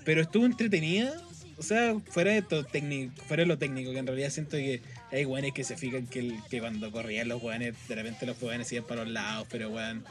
Pero 0.05 0.22
estuvo 0.22 0.45
entretenida. 0.47 1.20
O 1.57 1.62
sea, 1.62 1.97
fuera 2.11 2.33
de, 2.33 2.43
todo 2.43 2.64
técnico, 2.64 3.12
fuera 3.29 3.43
de 3.43 3.47
lo 3.47 3.59
técnico, 3.59 3.93
que 3.93 3.99
en 3.99 4.07
realidad 4.09 4.31
siento 4.31 4.57
que 4.57 4.83
hay 5.12 5.25
weones 5.25 5.53
que 5.53 5.62
se 5.62 5.77
fijan 5.77 6.07
que, 6.09 6.18
el- 6.18 6.39
que 6.51 6.59
cuando 6.59 6.91
corrían 6.91 7.29
los 7.29 7.40
weones, 7.40 7.74
de 7.89 7.94
repente 7.94 8.27
los 8.27 8.43
weones 8.43 8.73
iban 8.73 8.85
para 8.85 9.05
los 9.05 9.12
lados, 9.12 9.47
pero 9.48 9.70
weón, 9.70 10.05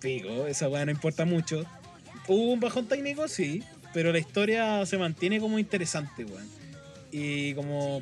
pico, 0.00 0.46
esa 0.46 0.68
weón 0.68 0.86
no 0.86 0.92
importa 0.92 1.24
mucho. 1.24 1.66
Hubo 2.28 2.52
un 2.52 2.60
bajón 2.60 2.86
técnico, 2.86 3.26
sí, 3.26 3.64
pero 3.92 4.12
la 4.12 4.20
historia 4.20 4.86
se 4.86 4.96
mantiene 4.96 5.40
como 5.40 5.58
interesante, 5.58 6.24
weón. 6.24 6.48
Y 7.10 7.54
como 7.54 8.00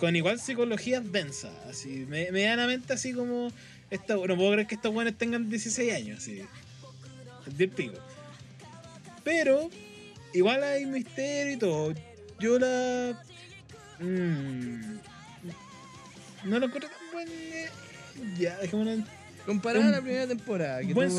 con 0.00 0.16
igual 0.16 0.40
psicología 0.40 1.00
densa, 1.00 1.50
así, 1.68 2.06
me- 2.08 2.32
medianamente 2.32 2.92
así 2.94 3.12
como... 3.12 3.52
Esta, 3.90 4.14
no 4.14 4.36
puedo 4.36 4.52
creer 4.52 4.66
que 4.66 4.76
estos 4.76 4.94
weones 4.94 5.16
tengan 5.18 5.50
16 5.50 5.92
años, 5.94 6.18
así. 6.18 6.42
Del 7.56 7.68
pico. 7.70 7.98
Pero, 9.24 9.68
igual 10.32 10.62
hay 10.64 10.86
misterio 10.86 11.52
y 11.52 11.56
todo. 11.56 11.94
Yo 12.38 12.58
la... 12.58 13.20
mm, 13.98 14.98
no 16.44 16.58
lo 16.58 16.66
encuentro 16.66 16.88
tan 16.90 17.12
buen... 17.12 17.28
eh, 17.28 17.68
Ya, 18.38 18.56
dejémoslo 18.58 18.92
en 18.92 19.04
Comparada 19.44 19.88
a 19.88 19.90
la 19.90 20.00
primera 20.00 20.26
temporada. 20.28 20.80
Que 20.80 20.94
buen 20.94 21.10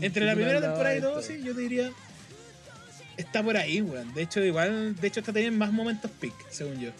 Entre 0.00 0.24
la 0.24 0.34
primera 0.34 0.60
temporada 0.60 0.96
y 0.96 1.00
todo, 1.00 1.18
esto. 1.18 1.32
sí, 1.32 1.42
yo 1.42 1.54
te 1.54 1.62
diría. 1.62 1.90
Está 3.16 3.42
por 3.42 3.56
ahí, 3.56 3.80
weón. 3.80 4.12
De 4.14 4.22
hecho, 4.22 4.40
igual, 4.44 4.94
de 4.94 5.08
hecho, 5.08 5.20
esta 5.20 5.32
tiene 5.32 5.50
más 5.50 5.72
momentos 5.72 6.10
pick, 6.20 6.34
según 6.50 6.78
yo. 6.78 6.90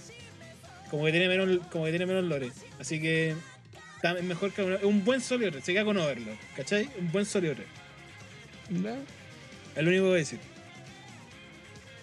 Como 0.93 1.06
que 1.06 1.10
tiene 1.10 1.27
menos, 1.27 1.66
como 1.70 1.86
que 1.86 1.90
tiene 1.90 2.05
menos 2.05 2.23
lore. 2.24 2.52
Así 2.78 3.01
que 3.01 3.35
está 3.97 4.12
es 4.12 4.23
mejor 4.24 4.52
que 4.52 4.74
es 4.74 4.82
un 4.85 5.05
buen 5.05 5.23
sólido 5.23 5.51
red. 5.52 5.62
Se 5.62 5.73
queda 5.73 5.85
con 5.86 5.97
verlo. 5.97 6.36
¿Cachai? 6.55 6.89
Un 6.98 7.10
buen. 7.10 7.24
Ya, 8.70 8.97
Es 9.74 9.82
lo 9.82 9.89
único 9.89 10.02
que 10.05 10.09
voy 10.09 10.12
a 10.12 10.19
decir. 10.19 10.39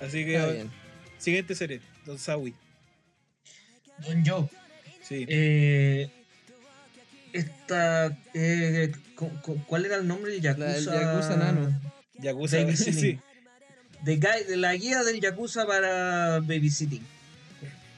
Así 0.02 0.26
que, 0.26 0.36
Está 0.38 0.52
bien. 0.52 0.72
siguiente 1.20 1.54
serie, 1.54 1.82
Don 2.06 2.18
Sawi. 2.18 2.56
Don 4.00 4.26
Joe. 4.26 4.50
Sí. 5.04 5.26
Eh, 5.30 6.10
esta. 7.34 8.18
eh, 8.34 8.92
cu- 9.16 9.40
cu- 9.42 9.64
¿Cuál 9.68 9.86
era 9.86 9.98
el 9.98 10.08
nombre 10.08 10.32
del 10.32 10.42
Yakuza? 10.42 10.66
La 10.68 10.74
del 10.74 10.86
Yakuza 10.86 11.36
Nano. 11.38 11.82
Yakuza. 12.18 12.58
Babysitting. 12.58 12.94
sí. 13.00 13.20
De, 14.02 14.58
la 14.58 14.74
guía 14.76 15.04
del 15.04 15.20
Yakuza 15.22 15.68
para 15.68 16.40
babysitting. 16.40 17.06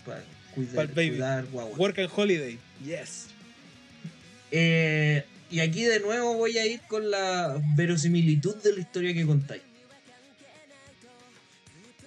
Pa- 0.06 0.20
Cuidar, 0.56 0.88
baby. 0.88 1.10
cuidar 1.12 1.46
guagua. 1.46 1.78
Work 1.78 2.00
and 2.00 2.10
Holiday. 2.16 2.60
Yes. 2.84 3.28
Eh, 4.52 5.24
y 5.50 5.60
aquí 5.60 5.84
de 5.84 6.00
nuevo 6.00 6.36
voy 6.36 6.58
a 6.58 6.66
ir 6.66 6.82
con 6.88 7.10
la 7.10 7.62
verosimilitud 7.76 8.56
de 8.58 8.74
la 8.74 8.80
historia 8.80 9.14
que 9.14 9.26
contáis. 9.26 9.62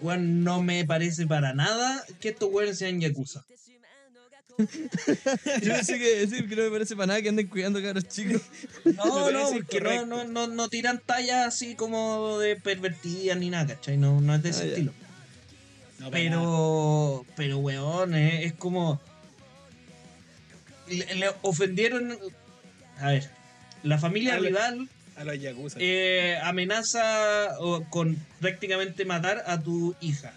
Weón, 0.01 0.45
no 0.45 0.62
me 0.62 0.85
parece 0.85 1.27
para 1.27 1.55
nada 1.55 2.05
que 2.21 2.31
estos 2.31 2.51
weones 2.53 2.79
sean 2.79 3.01
Yakuza. 3.01 3.45
Yo 4.59 5.73
pensé 5.75 5.99
que 5.99 6.21
decir 6.21 6.49
que 6.49 6.55
no 6.55 6.62
me 6.62 6.71
parece 6.71 6.95
para 6.95 7.09
nada 7.09 7.23
que 7.23 7.29
anden 7.29 7.49
cuidando 7.49 7.83
cabros 7.83 8.07
chicos. 8.09 8.43
No, 8.85 9.31
no, 9.33 9.51
porque 9.51 9.81
no, 9.81 10.07
no, 10.07 10.25
no, 10.25 10.47
no 10.47 10.69
tiran 10.69 11.01
tallas 11.05 11.47
así 11.47 11.75
como 11.75 12.39
de 12.39 12.57
pervertidas 12.57 13.39
ni 13.39 13.51
nada, 13.51 13.75
¿cachai? 13.75 13.97
No, 13.97 14.21
no 14.21 14.35
es 14.35 14.43
de 14.43 14.51
ese 14.51 14.75
Ah, 14.75 14.79
ya. 14.79 15.04
No. 15.99 16.11
Pero, 16.11 17.27
pero 17.37 17.59
weón, 17.59 18.15
eh, 18.15 18.45
es 18.45 18.53
como. 18.53 19.01
Le, 20.89 21.15
le 21.15 21.31
ofendieron. 21.43 22.19
A 22.99 23.11
ver, 23.11 23.31
la 23.83 23.99
familia 23.99 24.37
rival 24.39 24.89
A 25.16 25.25
los 25.25 25.41
Yakuza. 25.41 25.79
eh, 25.81 26.39
amenaza 26.43 27.57
con 27.91 28.16
prácticamente 28.41 29.05
matar 29.05 29.43
a 29.47 29.61
tu 29.61 29.95
hija. 30.01 30.33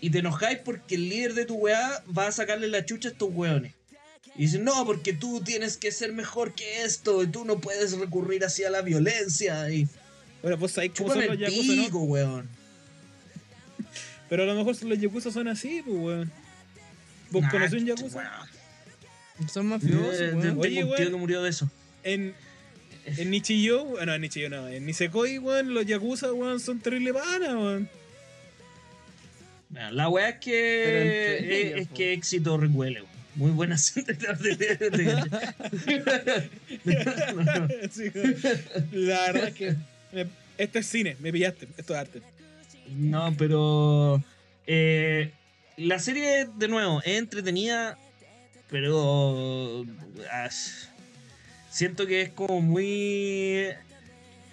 Y 0.00 0.10
te 0.10 0.18
enojáis 0.18 0.58
porque 0.58 0.96
el 0.96 1.08
líder 1.08 1.34
de 1.34 1.46
tu 1.46 1.54
weá 1.56 2.02
va 2.16 2.26
a 2.26 2.32
sacarle 2.32 2.68
la 2.68 2.84
chucha 2.84 3.08
a 3.08 3.12
estos 3.12 3.30
weones. 3.32 3.72
Y 4.36 4.42
dicen, 4.42 4.64
no, 4.64 4.84
porque 4.84 5.12
tú 5.12 5.40
tienes 5.42 5.76
que 5.76 5.92
ser 5.92 6.12
mejor 6.12 6.54
que 6.54 6.82
esto, 6.82 7.22
y 7.22 7.28
tú 7.28 7.44
no 7.44 7.60
puedes 7.60 7.96
recurrir 7.96 8.44
hacia 8.44 8.68
la 8.68 8.82
violencia. 8.82 9.70
Y 9.70 9.86
Bueno, 10.42 10.56
vos 10.58 10.72
sabés 10.72 10.90
cómo 10.96 11.14
son 11.14 11.26
los 11.26 11.38
Yakuza, 11.38 11.72
¿no? 11.74 11.84
pico, 11.84 11.98
weón. 12.00 12.48
Pero 14.28 14.44
a 14.44 14.46
lo 14.46 14.54
mejor 14.54 14.82
los 14.84 14.98
Yakuza 15.00 15.30
son 15.30 15.48
así, 15.48 15.82
pues, 15.84 15.96
weón. 15.96 16.32
¿Vos 17.30 17.42
Nah, 17.42 17.50
conocés 17.50 17.80
un 17.80 17.86
Yakuza? 17.86 18.18
weón. 18.18 19.48
Son 19.48 19.66
mafiosos, 19.66 20.20
Eh, 20.20 20.28
weón. 20.30 20.40
Tengo 20.42 20.60
Oye, 20.62 20.84
un 20.84 20.84
tío 20.84 20.88
weón. 20.96 21.10
que 21.12 21.16
murió 21.16 21.42
de 21.42 21.50
eso. 21.50 21.70
En, 22.02 22.34
en 23.06 23.30
Nichiyo, 23.30 23.84
bueno, 23.84 24.14
en 24.14 24.20
Nichiyo 24.22 24.48
no, 24.48 24.68
en 24.68 24.86
Nisekoi, 24.86 25.38
weón, 25.38 25.74
los 25.74 25.84
Yakuza, 25.86 26.32
weón, 26.32 26.60
son 26.60 26.80
terrible 26.80 27.12
pana, 27.12 27.58
weón. 27.58 27.88
Bueno, 29.70 29.90
La 29.90 30.08
weá 30.08 30.28
es 30.30 30.36
que 30.38 31.36
es, 31.36 31.42
ellos, 31.66 31.80
es 31.80 31.88
po. 31.88 31.94
que 31.94 32.12
éxito 32.12 32.56
recuele, 32.56 33.00
weón. 33.02 33.14
Muy 33.36 33.50
buena 33.50 33.76
weón. 33.96 35.28
La 38.92 39.32
verdad 39.32 39.48
es 39.48 39.54
que 39.54 39.74
me- 40.12 40.26
esto 40.56 40.78
es 40.78 40.86
cine, 40.86 41.16
me 41.20 41.32
pillaste, 41.32 41.68
esto 41.76 41.94
es 41.94 42.00
arte. 42.00 42.22
No, 42.88 43.34
pero 43.36 44.22
eh, 44.66 45.32
la 45.76 45.98
serie 45.98 46.46
de 46.56 46.68
nuevo 46.68 47.00
es 47.02 47.18
entretenida, 47.18 47.98
pero 48.70 49.84
ah, 50.30 50.48
siento 51.70 52.06
que 52.06 52.22
es 52.22 52.30
como 52.30 52.60
muy 52.60 53.68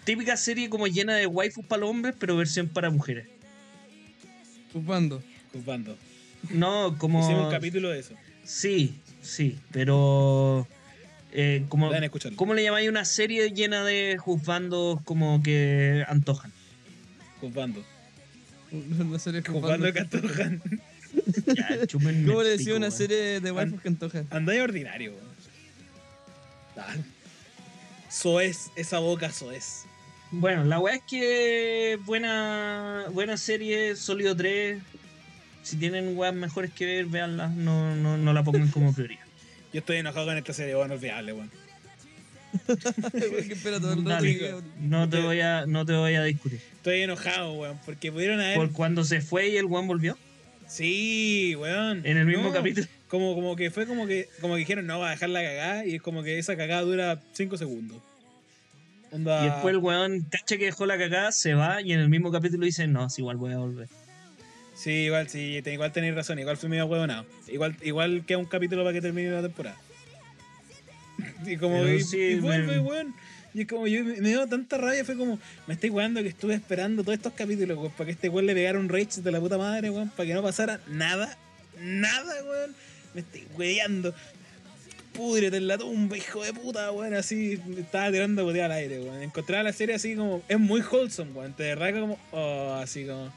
típica 0.03 0.37
serie 0.37 0.69
como 0.69 0.87
llena 0.87 1.15
de 1.15 1.27
waifus 1.27 1.65
para 1.65 1.81
los 1.81 1.89
hombres, 1.89 2.15
pero 2.19 2.35
versión 2.35 2.67
para 2.67 2.89
mujeres. 2.89 3.27
Ocupando. 4.69 5.21
Culpando. 5.51 5.97
No, 6.49 6.97
como 6.97 7.21
Hicimos 7.21 7.45
un 7.45 7.51
capítulo 7.51 7.89
de 7.89 7.99
eso. 7.99 8.15
sí, 8.43 8.95
sí, 9.21 9.59
pero 9.71 10.67
eh, 11.33 11.65
como. 11.69 11.91
¿Cómo 12.35 12.53
le 12.53 12.63
llamáis 12.63 12.89
una 12.89 13.05
serie 13.05 13.51
llena 13.51 13.83
de 13.83 14.17
juzgandos 14.17 15.01
como 15.03 15.43
que 15.43 16.03
antojan? 16.07 16.51
Culpando. 17.39 17.83
Una 18.71 19.19
serie 19.19 19.43
Culpando 19.43 19.87
ocupando. 19.87 19.93
que 19.93 19.99
antojan. 19.99 20.61
Ya, 21.45 21.85
chúpenme 21.87 22.25
¿Cómo 22.25 22.41
le 22.41 22.49
decía 22.51 22.73
una 22.73 22.87
weón. 22.87 22.97
serie 22.97 23.41
de 23.41 23.51
waifus 23.51 23.81
que 23.81 23.89
antojan? 23.89 24.27
Andáis 24.29 24.61
ordinario, 24.61 25.11
weón. 25.11 25.25
Ah. 26.77 26.95
Soez, 28.09 28.71
esa 28.77 28.99
boca 28.99 29.29
soez. 29.31 29.83
Bueno, 30.31 30.63
la 30.63 30.79
weá 30.79 30.95
es 30.95 31.01
que 31.03 31.99
buena 32.05 33.05
buena 33.11 33.35
serie, 33.35 33.97
Sólido 33.97 34.35
3. 34.37 34.81
Si 35.63 35.75
tienen 35.75 36.17
weas 36.17 36.33
mejores 36.33 36.71
que 36.71 36.85
ver, 36.85 37.05
véanlas, 37.07 37.51
no, 37.51 37.95
no, 37.95 38.17
no 38.17 38.33
la 38.33 38.43
pongan 38.43 38.69
como 38.69 38.93
prioridad. 38.93 39.25
Yo 39.73 39.79
estoy 39.79 39.97
enojado 39.97 40.27
con 40.27 40.37
esta 40.37 40.53
serie, 40.53 40.75
weón, 40.75 40.91
weón. 40.91 41.01
Todo 41.01 41.19
el 41.19 41.37
rato. 41.37 41.60
Dale, 44.03 44.55
no 44.79 45.09
te 45.09 45.19
voy 45.21 45.41
a, 45.41 45.65
no 45.65 45.85
te 45.85 45.93
voy 45.93 46.15
a 46.15 46.23
discutir. 46.23 46.59
Estoy 46.75 47.01
enojado, 47.01 47.53
weón, 47.53 47.79
porque 47.85 48.11
pudieron 48.11 48.39
haber. 48.39 48.55
Por 48.55 48.71
cuando 48.71 49.03
se 49.03 49.21
fue 49.21 49.49
y 49.49 49.57
el 49.57 49.65
weón 49.65 49.87
volvió 49.87 50.17
Sí, 50.67 51.55
weón. 51.57 52.01
en 52.05 52.17
el 52.17 52.25
mismo 52.25 52.43
No, 52.43 52.53
capítulo. 52.53 52.87
Como, 53.07 53.35
como 53.35 53.57
que 53.57 53.71
fue 53.71 53.85
como 53.85 54.07
que, 54.07 54.29
como 54.39 54.53
que 54.53 54.59
dijeron, 54.59 54.87
no, 54.87 54.99
va 54.99 55.09
a 55.09 55.11
dejar 55.11 55.29
la 55.29 55.43
cagada, 55.43 55.85
y 55.85 55.95
es 55.95 56.01
como 56.01 56.23
que 56.23 56.39
esa 56.39 56.55
cagada 56.55 56.81
dura 56.83 57.19
5 57.33 57.57
segundos. 57.57 57.97
Onda... 59.11 59.41
Y 59.45 59.49
después 59.49 59.73
el 59.73 59.79
weón 59.79 60.21
cacha 60.29 60.57
que 60.57 60.65
dejó 60.65 60.85
la 60.85 60.97
cagada, 60.97 61.33
se 61.33 61.53
va 61.53 61.81
y 61.81 61.91
en 61.91 61.99
el 61.99 62.07
mismo 62.07 62.31
capítulo 62.31 62.65
dice, 62.65 62.87
no, 62.87 63.09
sí, 63.09 63.21
igual 63.21 63.35
voy 63.35 63.51
a 63.51 63.57
volver. 63.57 63.89
Sí, 64.73 64.91
igual, 64.91 65.27
sí, 65.27 65.61
igual 65.65 65.91
tenéis 65.91 66.15
razón, 66.15 66.39
igual 66.39 66.55
fue 66.55 66.69
medio 66.69 66.85
huevonado. 66.85 67.25
Igual, 67.49 67.75
igual 67.83 68.23
queda 68.25 68.37
un 68.37 68.45
capítulo 68.45 68.83
para 68.83 68.93
que 68.93 69.01
termine 69.01 69.29
la 69.29 69.41
temporada. 69.41 69.77
Y 71.45 71.57
como 71.57 71.85
y, 71.87 72.01
sí, 72.03 72.17
y 72.17 72.39
vuelve, 72.39 72.79
weón. 72.79 73.13
Y 73.53 73.61
es 73.61 73.67
como 73.67 73.85
yo 73.87 74.03
me 74.05 74.21
me 74.21 74.29
dio 74.29 74.47
tanta 74.47 74.77
rabia, 74.77 75.03
fue 75.03 75.17
como, 75.17 75.39
me 75.67 75.73
estoy 75.73 75.89
weando 75.89 76.21
que 76.21 76.29
estuve 76.29 76.53
esperando 76.53 77.03
todos 77.03 77.17
estos 77.17 77.33
capítulos, 77.33 77.77
weón, 77.77 77.91
para 77.91 78.05
que 78.05 78.11
este 78.11 78.29
weón 78.29 78.45
le 78.45 78.53
pegara 78.53 78.79
un 78.79 78.87
rage 78.87 79.21
de 79.21 79.31
la 79.31 79.39
puta 79.39 79.57
madre, 79.57 79.89
weón, 79.89 80.09
para 80.09 80.27
que 80.27 80.33
no 80.33 80.41
pasara 80.41 80.79
nada, 80.87 81.37
nada, 81.79 82.43
weón. 82.43 82.75
Me 83.13 83.21
estoy 83.21 83.45
weando. 83.57 84.13
Púdrete 85.13 85.57
en 85.57 85.67
la 85.67 85.77
tumba, 85.77 86.15
hijo 86.15 86.41
de 86.41 86.53
puta, 86.53 86.89
weón, 86.91 87.13
así, 87.13 87.59
estaba 87.77 88.09
tirando 88.11 88.45
botea 88.45 88.65
al 88.65 88.71
aire, 88.71 89.01
weón. 89.01 89.21
Encontraba 89.21 89.63
la 89.63 89.73
serie 89.73 89.95
así 89.95 90.15
como, 90.15 90.41
es 90.47 90.57
muy 90.57 90.81
wholesome, 90.81 91.31
weón, 91.33 91.53
te 91.53 91.63
verdad 91.63 91.99
como, 91.99 92.17
oh, 92.31 92.75
así 92.81 93.05
como, 93.05 93.33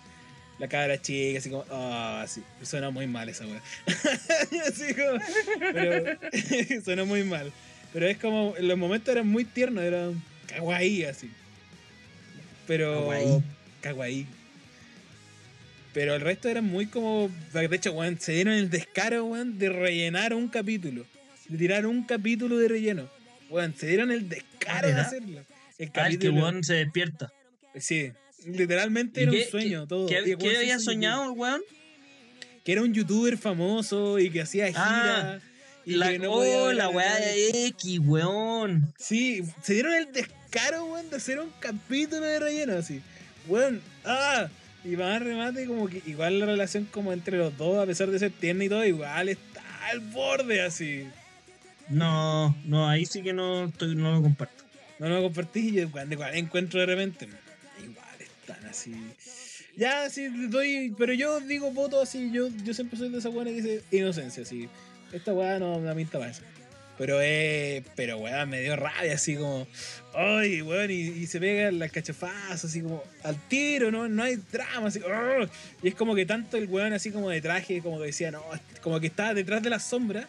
la 0.61 0.69
cabra 0.69 1.02
chica, 1.02 1.40
así 1.40 1.51
como, 1.51 1.65
oh, 1.69 2.19
así, 2.23 2.43
suena 2.62 2.90
muy 2.90 3.09
mal 3.09 3.28
esa 3.28 3.44
weón. 3.44 3.61
así 4.69 4.94
como, 4.94 5.19
pero, 5.73 6.19
suena 6.85 7.05
muy 7.05 7.24
mal. 7.24 7.52
Pero 7.94 8.06
es 8.08 8.18
como, 8.18 8.54
en 8.58 8.68
los 8.68 8.76
momentos 8.76 9.08
eran 9.14 9.26
muy 9.28 9.44
tiernos, 9.46 9.82
eran 9.82 10.22
kawaii 10.48 11.04
así. 11.04 11.30
Pero, 12.66 12.92
Kawaii. 13.02 13.42
kawaii. 13.80 14.26
Pero 15.92 16.14
el 16.16 16.20
resto 16.22 16.48
eran 16.48 16.64
muy 16.64 16.86
como, 16.86 17.30
de 17.52 17.64
hecho, 17.76 17.92
weón, 17.92 18.18
se 18.20 18.32
dieron 18.32 18.54
el 18.54 18.68
descaro, 18.68 19.24
weón, 19.26 19.58
de 19.58 19.68
rellenar 19.68 20.34
un 20.34 20.48
capítulo. 20.48 21.06
De 21.48 21.56
tirar 21.56 21.86
un 21.86 22.02
capítulo 22.04 22.58
de 22.58 22.68
relleno. 22.68 23.08
Weón, 23.48 23.74
se 23.76 23.86
dieron 23.86 24.10
el 24.10 24.28
descaro 24.28 24.88
de 24.88 24.94
hacerlo. 24.94 25.40
El 25.78 25.90
Ah, 25.94 26.08
el 26.08 26.18
que 26.18 26.30
weón 26.30 26.64
se 26.64 26.74
despierta. 26.74 27.32
Sí, 27.78 28.10
literalmente 28.46 29.20
¿Y 29.20 29.22
era 29.24 29.32
qué- 29.32 29.38
un 29.44 29.50
sueño 29.50 29.80
qué- 29.82 29.88
todo. 29.88 30.06
¿Qué, 30.08 30.22
Y 30.26 30.36
qué 30.36 30.56
había 30.56 30.78
soñado 30.80 31.32
weón? 31.32 31.62
Que 32.64 32.72
era 32.72 32.82
un 32.82 32.92
youtuber 32.94 33.36
famoso 33.38 34.18
y 34.18 34.30
que 34.30 34.40
hacía 34.42 34.66
gira. 34.68 35.34
Ah, 35.34 35.38
y 35.86 35.94
La, 35.94 36.11
que 36.11 36.19
no 36.19 36.32
oh, 36.32 36.73
la 36.73 36.89
weá 36.89 37.16
de 37.16 37.66
X, 37.69 38.01
weón. 38.01 38.93
Sí, 38.98 39.43
se 39.62 39.74
dieron 39.74 39.94
el 39.94 40.12
descaro, 40.12 40.85
weón, 40.86 41.11
de 41.11 41.16
hacer 41.16 41.39
un 41.39 41.51
capítulo 41.61 42.24
de 42.24 42.39
relleno 42.39 42.77
así. 42.77 43.01
Weón, 43.48 43.81
ah. 44.05 44.48
Y 44.85 44.97
más 44.97 45.23
remate, 45.23 45.66
como 45.66 45.89
que 45.89 46.02
igual 46.06 46.39
la 46.39 46.47
relación 46.47 46.85
como 46.85 47.12
entre 47.12 47.39
los 47.39 47.56
dos, 47.56 47.82
a 47.82 47.86
pesar 47.86 48.11
de 48.11 48.19
ser 48.19 48.32
tierna 48.32 48.65
y 48.65 48.69
todo, 48.69 48.85
igual 48.85 49.31
está 49.31 49.62
al 49.90 50.01
borde 50.01 50.61
así. 50.61 51.06
No, 51.89 52.55
no, 52.65 52.89
ahí 52.89 53.06
sí 53.06 53.23
que 53.23 53.32
no, 53.32 53.65
estoy, 53.65 53.94
no 53.94 54.12
lo 54.12 54.23
comparto. 54.23 54.65
No 54.98 55.09
lo 55.09 55.23
compartí 55.23 55.69
y 55.69 55.73
yo 55.73 55.90
cuando 55.90 56.15
igual 56.15 56.35
encuentro 56.35 56.81
de 56.81 56.86
repente. 56.86 57.28
Igual 57.82 58.20
están 58.20 58.65
así. 58.66 58.94
Ya, 59.77 60.09
sí, 60.09 60.28
doy. 60.48 60.94
Pero 60.97 61.12
yo 61.12 61.40
digo 61.40 61.70
voto 61.73 62.01
así. 62.01 62.31
Yo, 62.32 62.48
yo 62.65 62.74
siempre 62.74 62.98
soy 62.98 63.09
de 63.09 63.19
esa 63.19 63.28
weá 63.28 63.44
que 63.44 63.52
dice 63.52 63.82
inocencia, 63.90 64.43
así. 64.43 64.69
Esta 65.15 65.32
weá 65.32 65.59
no 65.59 65.78
me 65.78 65.95
pinta 65.95 66.19
para 66.19 66.31
eso. 66.31 66.43
Pero 66.99 67.19
eh, 67.20 67.82
pero 67.97 68.19
weá, 68.19 68.47
me 68.47 68.61
dio 68.61 68.77
rabia 68.77 69.15
así 69.15 69.36
como. 69.36 69.66
Ay, 70.15 70.62
weón, 70.62 70.91
y, 70.91 71.01
y 71.01 71.27
se 71.27 71.41
pega 71.41 71.73
las 71.73 71.91
cachafazos 71.91 72.66
así 72.66 72.82
como 72.82 73.03
al 73.24 73.36
tiro, 73.49 73.91
¿no? 73.91 74.09
No 74.09 74.23
hay 74.23 74.39
drama, 74.53 74.89
así. 74.89 75.01
"Arr". 75.01 75.49
Y 75.82 75.89
es 75.89 75.95
como 75.95 76.15
que 76.15 76.24
tanto 76.24 76.57
el 76.57 76.66
weón 76.69 76.93
así 76.93 77.11
como 77.11 77.31
de 77.31 77.41
traje, 77.41 77.81
como 77.81 77.99
que 77.99 78.07
decía, 78.07 78.31
no, 78.31 78.43
como 78.81 79.01
que 79.01 79.09
estaba 79.09 79.35
detrás 79.35 79.62
de 79.62 79.70
la 79.70 79.81
sombra. 79.81 80.28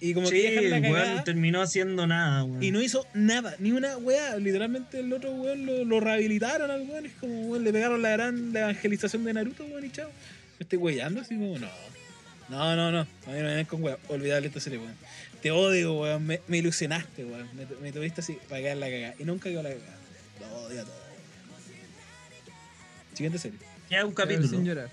Y 0.00 0.14
como 0.14 0.28
que 0.30 0.60
la 0.68 0.80
cagada. 0.80 1.12
weón 1.12 1.24
terminó 1.24 1.62
haciendo 1.62 2.06
nada, 2.06 2.44
weón. 2.44 2.62
Y 2.62 2.70
no 2.70 2.82
hizo 2.82 3.06
nada, 3.14 3.56
ni 3.58 3.72
una 3.72 3.96
weá. 3.96 4.36
Literalmente 4.36 5.00
el 5.00 5.12
otro 5.12 5.32
weón 5.32 5.64
lo, 5.64 5.84
lo 5.84 6.00
rehabilitaron 6.00 6.70
al 6.70 6.82
weón. 6.82 7.06
Es 7.06 7.12
como, 7.18 7.46
weón, 7.48 7.64
le 7.64 7.72
pegaron 7.72 8.02
la 8.02 8.10
gran 8.10 8.54
evangelización 8.54 9.24
de 9.24 9.32
Naruto, 9.32 9.64
weón, 9.64 9.84
y 9.86 9.90
chao. 9.90 10.10
Me 10.58 10.64
estoy 10.64 10.78
weyando 10.78 11.20
así 11.22 11.34
como, 11.34 11.58
no. 11.58 11.68
No, 12.48 12.76
no, 12.76 12.90
no. 12.90 13.00
A 13.00 13.30
mí 13.30 13.38
no 13.38 13.44
me 13.44 13.54
ven 13.54 13.66
con 13.66 13.82
weón. 13.82 13.98
Olvidable 14.08 14.48
esta 14.48 14.60
serie, 14.60 14.78
weón. 14.78 14.94
Te 15.42 15.50
odio, 15.50 15.94
weón. 15.94 16.26
Me, 16.26 16.40
me 16.48 16.58
ilusionaste, 16.58 17.24
weón. 17.24 17.48
Me, 17.54 17.66
me 17.80 17.92
tuviste 17.92 18.20
así 18.20 18.38
para 18.48 18.60
quedar 18.62 18.76
la 18.78 18.86
cagada. 18.90 19.14
Y 19.18 19.24
nunca 19.24 19.48
quedó 19.50 19.62
la 19.62 19.70
cagada. 19.70 19.96
Lo 20.40 20.46
odio 20.62 20.80
a 20.82 20.84
todo. 20.84 21.08
Siguiente 23.14 23.38
serie. 23.38 23.58
Queda 23.88 24.04
un 24.04 24.14
Pero 24.14 24.30
Sin 24.30 24.38
capítulo. 24.40 24.62
llorar. 24.64 24.90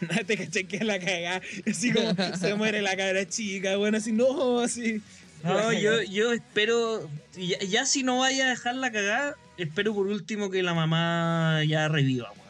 te 0.26 0.36
caché 0.36 0.64
que 0.66 0.84
la 0.84 0.98
cagada. 0.98 1.40
Así 1.68 1.92
como 1.92 2.14
se 2.36 2.54
muere 2.54 2.82
la 2.82 2.96
cara 2.96 3.26
chica, 3.28 3.76
bueno, 3.76 3.96
así, 3.98 4.12
no, 4.12 4.60
así. 4.60 5.02
No, 5.42 5.72
yo, 5.72 6.02
yo 6.02 6.32
espero. 6.32 7.08
Ya, 7.36 7.58
ya 7.60 7.86
si 7.86 8.02
no 8.02 8.18
vaya 8.18 8.46
a 8.46 8.50
dejar 8.50 8.74
la 8.76 8.90
cagada, 8.90 9.36
espero 9.58 9.94
por 9.94 10.06
último 10.06 10.50
que 10.50 10.62
la 10.62 10.74
mamá 10.74 11.62
ya 11.66 11.88
reviva, 11.88 12.30
weón. 12.32 12.46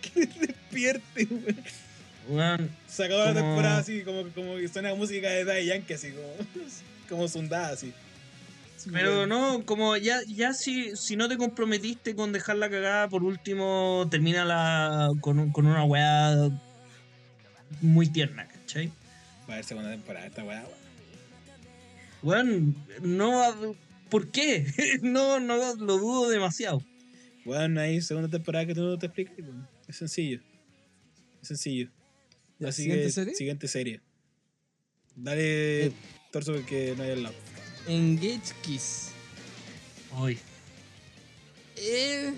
Que 0.00 0.26
despierte, 0.46 1.26
weón. 1.30 1.56
Weón, 2.30 2.70
Se 2.86 3.04
acabó 3.04 3.24
la 3.24 3.34
temporada 3.34 3.78
así, 3.78 4.02
como, 4.02 4.22
como 4.28 4.54
que 4.54 4.68
suena 4.68 4.94
música 4.94 5.28
de 5.28 5.44
Daddy 5.44 5.66
Yankee, 5.66 5.94
así 5.94 6.12
como, 6.12 6.28
como 7.08 7.28
zundada, 7.28 7.70
así. 7.70 7.92
Pero 8.92 9.26
no, 9.26 9.66
como 9.66 9.96
ya, 9.96 10.20
ya 10.26 10.54
si, 10.54 10.96
si 10.96 11.16
no 11.16 11.28
te 11.28 11.36
comprometiste 11.36 12.14
con 12.14 12.32
dejar 12.32 12.56
la 12.56 12.70
cagada, 12.70 13.08
por 13.08 13.24
último 13.24 14.06
termina 14.10 14.44
la, 14.44 15.10
con, 15.20 15.50
con 15.50 15.66
una 15.66 15.84
weá 15.84 16.50
muy 17.82 18.08
tierna, 18.08 18.46
¿cachai? 18.46 18.86
Va 19.48 19.48
a 19.48 19.52
haber 19.54 19.64
segunda 19.64 19.90
temporada 19.90 20.26
esta 20.26 20.44
weá, 20.44 20.64
weón. 22.22 22.76
No. 23.02 23.74
¿Por 24.08 24.30
qué? 24.30 24.66
no, 25.02 25.40
no 25.40 25.56
lo 25.76 25.98
dudo 25.98 26.30
demasiado. 26.30 26.82
Weón, 27.44 27.74
no 27.74 27.80
hay 27.80 28.00
segunda 28.00 28.28
temporada 28.28 28.66
que 28.66 28.74
tú 28.74 28.82
no 28.82 28.98
te 28.98 29.06
expliques, 29.06 29.44
weón. 29.44 29.68
Es 29.88 29.96
sencillo. 29.96 30.40
Es 31.42 31.48
sencillo. 31.48 31.90
¿La 32.60 32.70
siguiente 32.72 33.10
serie? 33.10 33.34
Siguiente 33.34 33.66
serie. 33.68 34.00
Dale, 35.16 35.86
Eh. 35.86 35.92
torso, 36.30 36.52
porque 36.54 36.94
no 36.96 37.02
hay 37.02 37.10
al 37.10 37.22
lado. 37.24 37.34
Engage 37.88 38.54
Kiss. 38.62 39.08
Hoy. 40.12 40.38
Eh, 41.76 42.32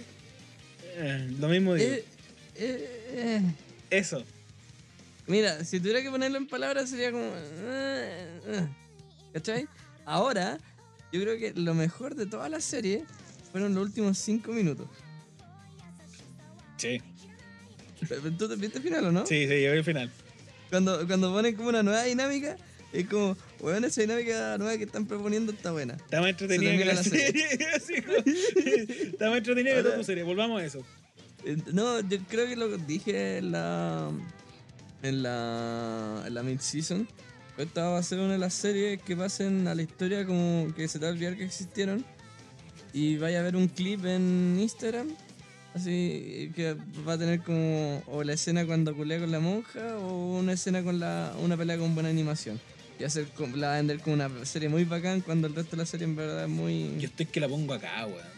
Eh, 0.94 1.36
lo 1.38 1.48
mismo 1.48 1.74
digo. 1.74 1.90
eh, 1.90 2.04
eh, 2.56 3.10
eh. 3.10 3.42
Eso. 3.90 4.24
Mira, 5.26 5.64
si 5.64 5.78
tuviera 5.80 6.02
que 6.02 6.10
ponerlo 6.10 6.36
en 6.38 6.46
palabras 6.46 6.90
sería 6.90 7.10
como... 7.12 7.24
eh, 7.24 8.40
eh. 8.46 8.68
¿Cachai? 9.32 9.66
Ahora, 10.04 10.58
yo 11.12 11.20
creo 11.22 11.38
que 11.38 11.52
lo 11.58 11.74
mejor 11.74 12.14
de 12.14 12.26
toda 12.26 12.48
la 12.48 12.60
serie 12.60 13.04
fueron 13.50 13.74
los 13.74 13.84
últimos 13.86 14.18
cinco 14.18 14.52
minutos. 14.52 14.86
Sí. 16.76 17.00
¿Tú 18.38 18.48
te 18.48 18.56
viste 18.56 18.78
el 18.78 18.84
final 18.84 19.06
o 19.06 19.12
no? 19.12 19.26
Sí, 19.26 19.46
sí, 19.48 19.62
yo 19.62 19.72
vi 19.72 19.78
el 19.78 19.84
final. 19.84 20.10
Cuando, 20.70 21.06
cuando 21.06 21.32
ponen 21.32 21.54
como 21.54 21.68
una 21.68 21.82
nueva 21.82 22.02
dinámica, 22.04 22.56
es 22.92 23.06
como, 23.06 23.36
weón, 23.60 23.84
esa 23.84 24.00
dinámica 24.00 24.56
nueva 24.58 24.76
que 24.78 24.84
están 24.84 25.06
proponiendo 25.06 25.52
está 25.52 25.72
buena. 25.72 25.94
Está 25.94 26.20
más 26.20 26.30
entretenida 26.30 26.76
que 26.76 26.84
la, 26.84 26.94
la 26.94 27.02
serie. 27.02 27.58
Como- 28.06 28.16
Está 29.12 29.28
más 29.28 29.38
entretenida 29.38 29.74
que 29.74 29.80
Ahora- 29.80 29.96
tu 29.96 30.04
serie. 30.04 30.22
Volvamos 30.24 30.60
a 30.60 30.64
eso. 30.64 30.84
Eh, 31.44 31.56
No, 31.72 32.00
yo 32.00 32.18
creo 32.28 32.46
que 32.46 32.56
lo 32.56 32.76
dije 32.78 33.38
en 33.38 33.52
la. 33.52 34.10
En 35.02 35.22
la. 35.22 36.24
En 36.26 36.34
la 36.34 36.42
mid-season. 36.42 37.06
Esta 37.58 37.88
va 37.90 37.98
a 37.98 38.02
ser 38.02 38.18
una 38.18 38.32
de 38.32 38.38
las 38.38 38.54
series 38.54 39.02
que 39.02 39.14
pasen 39.14 39.68
a 39.68 39.74
la 39.74 39.82
historia 39.82 40.24
como 40.26 40.72
que 40.74 40.88
se 40.88 40.98
te 40.98 41.04
va 41.04 41.10
a 41.10 41.14
olvidar 41.14 41.36
que 41.36 41.44
existieron. 41.44 42.04
Y 42.94 43.16
vaya 43.18 43.40
a 43.40 43.42
ver 43.42 43.56
un 43.56 43.68
clip 43.68 44.04
en 44.06 44.58
Instagram. 44.60 45.08
Así 45.74 46.52
que 46.54 46.76
va 47.08 47.14
a 47.14 47.18
tener 47.18 47.40
como 47.40 48.02
o 48.06 48.22
la 48.24 48.34
escena 48.34 48.66
cuando 48.66 48.94
culea 48.94 49.18
con 49.18 49.30
la 49.32 49.40
monja 49.40 49.96
o 49.98 50.38
una 50.38 50.52
escena 50.52 50.82
con 50.82 51.00
la 51.00 51.32
una 51.40 51.56
pelea 51.56 51.78
con 51.78 51.94
buena 51.94 52.10
animación. 52.10 52.60
Y 53.00 53.04
hacer 53.04 53.26
la 53.56 53.68
va 53.68 53.74
a 53.74 53.76
vender 53.78 54.00
como 54.00 54.14
una 54.14 54.30
serie 54.44 54.68
muy 54.68 54.84
bacán 54.84 55.22
cuando 55.22 55.46
el 55.48 55.54
resto 55.54 55.72
de 55.72 55.78
la 55.82 55.86
serie 55.86 56.04
en 56.04 56.14
verdad 56.14 56.44
es 56.44 56.48
muy... 56.50 56.98
Yo 56.98 57.06
estoy 57.08 57.26
que 57.26 57.40
la 57.40 57.48
pongo 57.48 57.72
acá, 57.74 58.06
weón. 58.06 58.32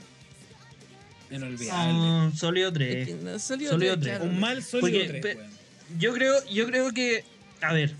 Inolvidable. 1.31 1.70
Ah, 1.73 2.31
sólido 2.36 2.69
Es 2.69 2.74
3. 2.74 3.06
que 3.09 3.15
no, 3.15 3.39
Sólido 3.39 3.74
otra, 3.74 3.89
tres. 4.01 4.16
claro. 4.16 4.24
Un 4.24 4.39
mal 4.40 4.62
sólido 4.62 4.81
Porque, 4.81 5.09
3, 5.09 5.23
pe- 5.23 5.36
weón. 5.36 5.51
Yo 5.98 6.15
creo, 6.15 6.35
yo 6.51 6.66
creo 6.66 6.93
que. 6.93 7.24
A 7.61 7.73
ver, 7.73 7.94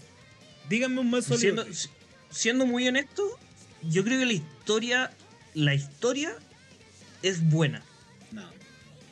Díganme 0.69 1.01
un 1.01 1.11
mal 1.11 1.23
sólido 1.23 1.41
siendo, 1.41 1.65
3. 1.65 1.91
siendo 2.31 2.67
muy 2.67 2.87
honesto, 2.89 3.23
yo 3.83 4.05
creo 4.05 4.21
que 4.21 4.27
la 4.27 4.33
historia. 4.33 5.11
La 5.55 5.75
historia 5.75 6.35
es 7.23 7.49
buena. 7.49 7.83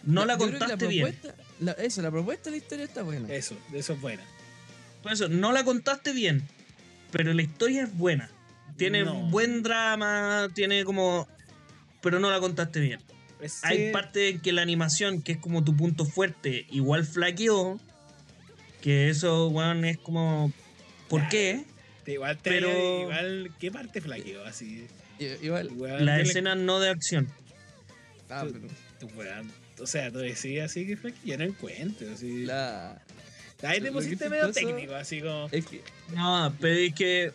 No, 0.04 0.24
la 0.24 0.36
contaste 0.36 0.86
bien. 0.86 1.16
la- 1.60 1.72
eso, 1.72 2.02
la 2.02 2.10
propuesta 2.10 2.44
de 2.44 2.50
la 2.52 2.56
historia 2.56 2.84
está 2.84 3.02
buena. 3.02 3.32
eso, 3.32 3.56
eso 3.72 3.92
es 3.94 4.00
buena. 4.00 4.22
Por 5.02 5.12
eso, 5.12 5.28
no 5.28 5.52
la 5.52 5.64
contaste 5.64 6.12
bien. 6.12 6.42
Pero 7.10 7.32
la 7.34 7.42
historia 7.42 7.84
es 7.84 7.96
buena. 7.96 8.30
Tiene 8.76 9.04
No. 9.04 9.14
buen 9.30 9.62
drama, 9.62 10.48
tiene 10.54 10.84
como. 10.84 11.28
Pero 12.00 12.18
no 12.20 12.30
la 12.30 12.40
contaste 12.40 12.80
bien. 12.80 13.00
Hay 13.62 13.92
parte 13.92 14.28
en 14.30 14.40
que 14.40 14.52
la 14.52 14.62
animación, 14.62 15.20
que 15.20 15.32
es 15.32 15.38
como 15.38 15.62
tu 15.64 15.76
punto 15.76 16.04
fuerte, 16.04 16.66
igual 16.70 17.04
flaqueó. 17.04 17.78
Que 18.80 19.10
eso, 19.10 19.48
weón, 19.48 19.84
es 19.84 19.98
como. 19.98 20.52
¿Por 21.08 21.22
Ya, 21.22 21.28
qué? 21.28 21.64
Igual, 22.06 22.38
te 22.38 22.50
pero- 22.50 23.00
igual, 23.02 23.52
¿qué 23.60 23.70
parte 23.70 24.00
flaqueó? 24.00 24.44
Así, 24.44 24.86
Igual. 25.42 25.70
weón, 25.76 26.04
Las 26.04 26.18
yo 26.18 26.22
le- 26.24 26.28
escenas 26.30 26.56
no 26.56 26.80
de 26.80 26.88
acción. 26.88 27.28
ah, 28.30 28.44
pero 28.50 28.66
tú, 28.98 29.06
weón, 29.16 29.52
O 29.82 29.86
sea, 29.86 30.10
tú 30.10 30.18
decías 30.18 30.70
así 30.70 30.86
que 30.86 30.96
flaqueó. 30.96 31.20
Yo 31.24 31.38
no 31.38 31.44
encuentro. 31.44 32.06
Así. 32.12 32.44
la, 32.44 33.00
Ahí 33.62 33.78
te 33.80 33.86
que 33.86 33.92
pusiste 33.92 34.28
medio 34.28 34.50
técnico, 34.52 34.94
así 34.94 35.20
como. 35.20 35.48
es 35.52 35.66
que 35.66 35.82
No, 36.14 36.54
pero 36.60 36.74
es 36.74 36.94
que 36.94 37.32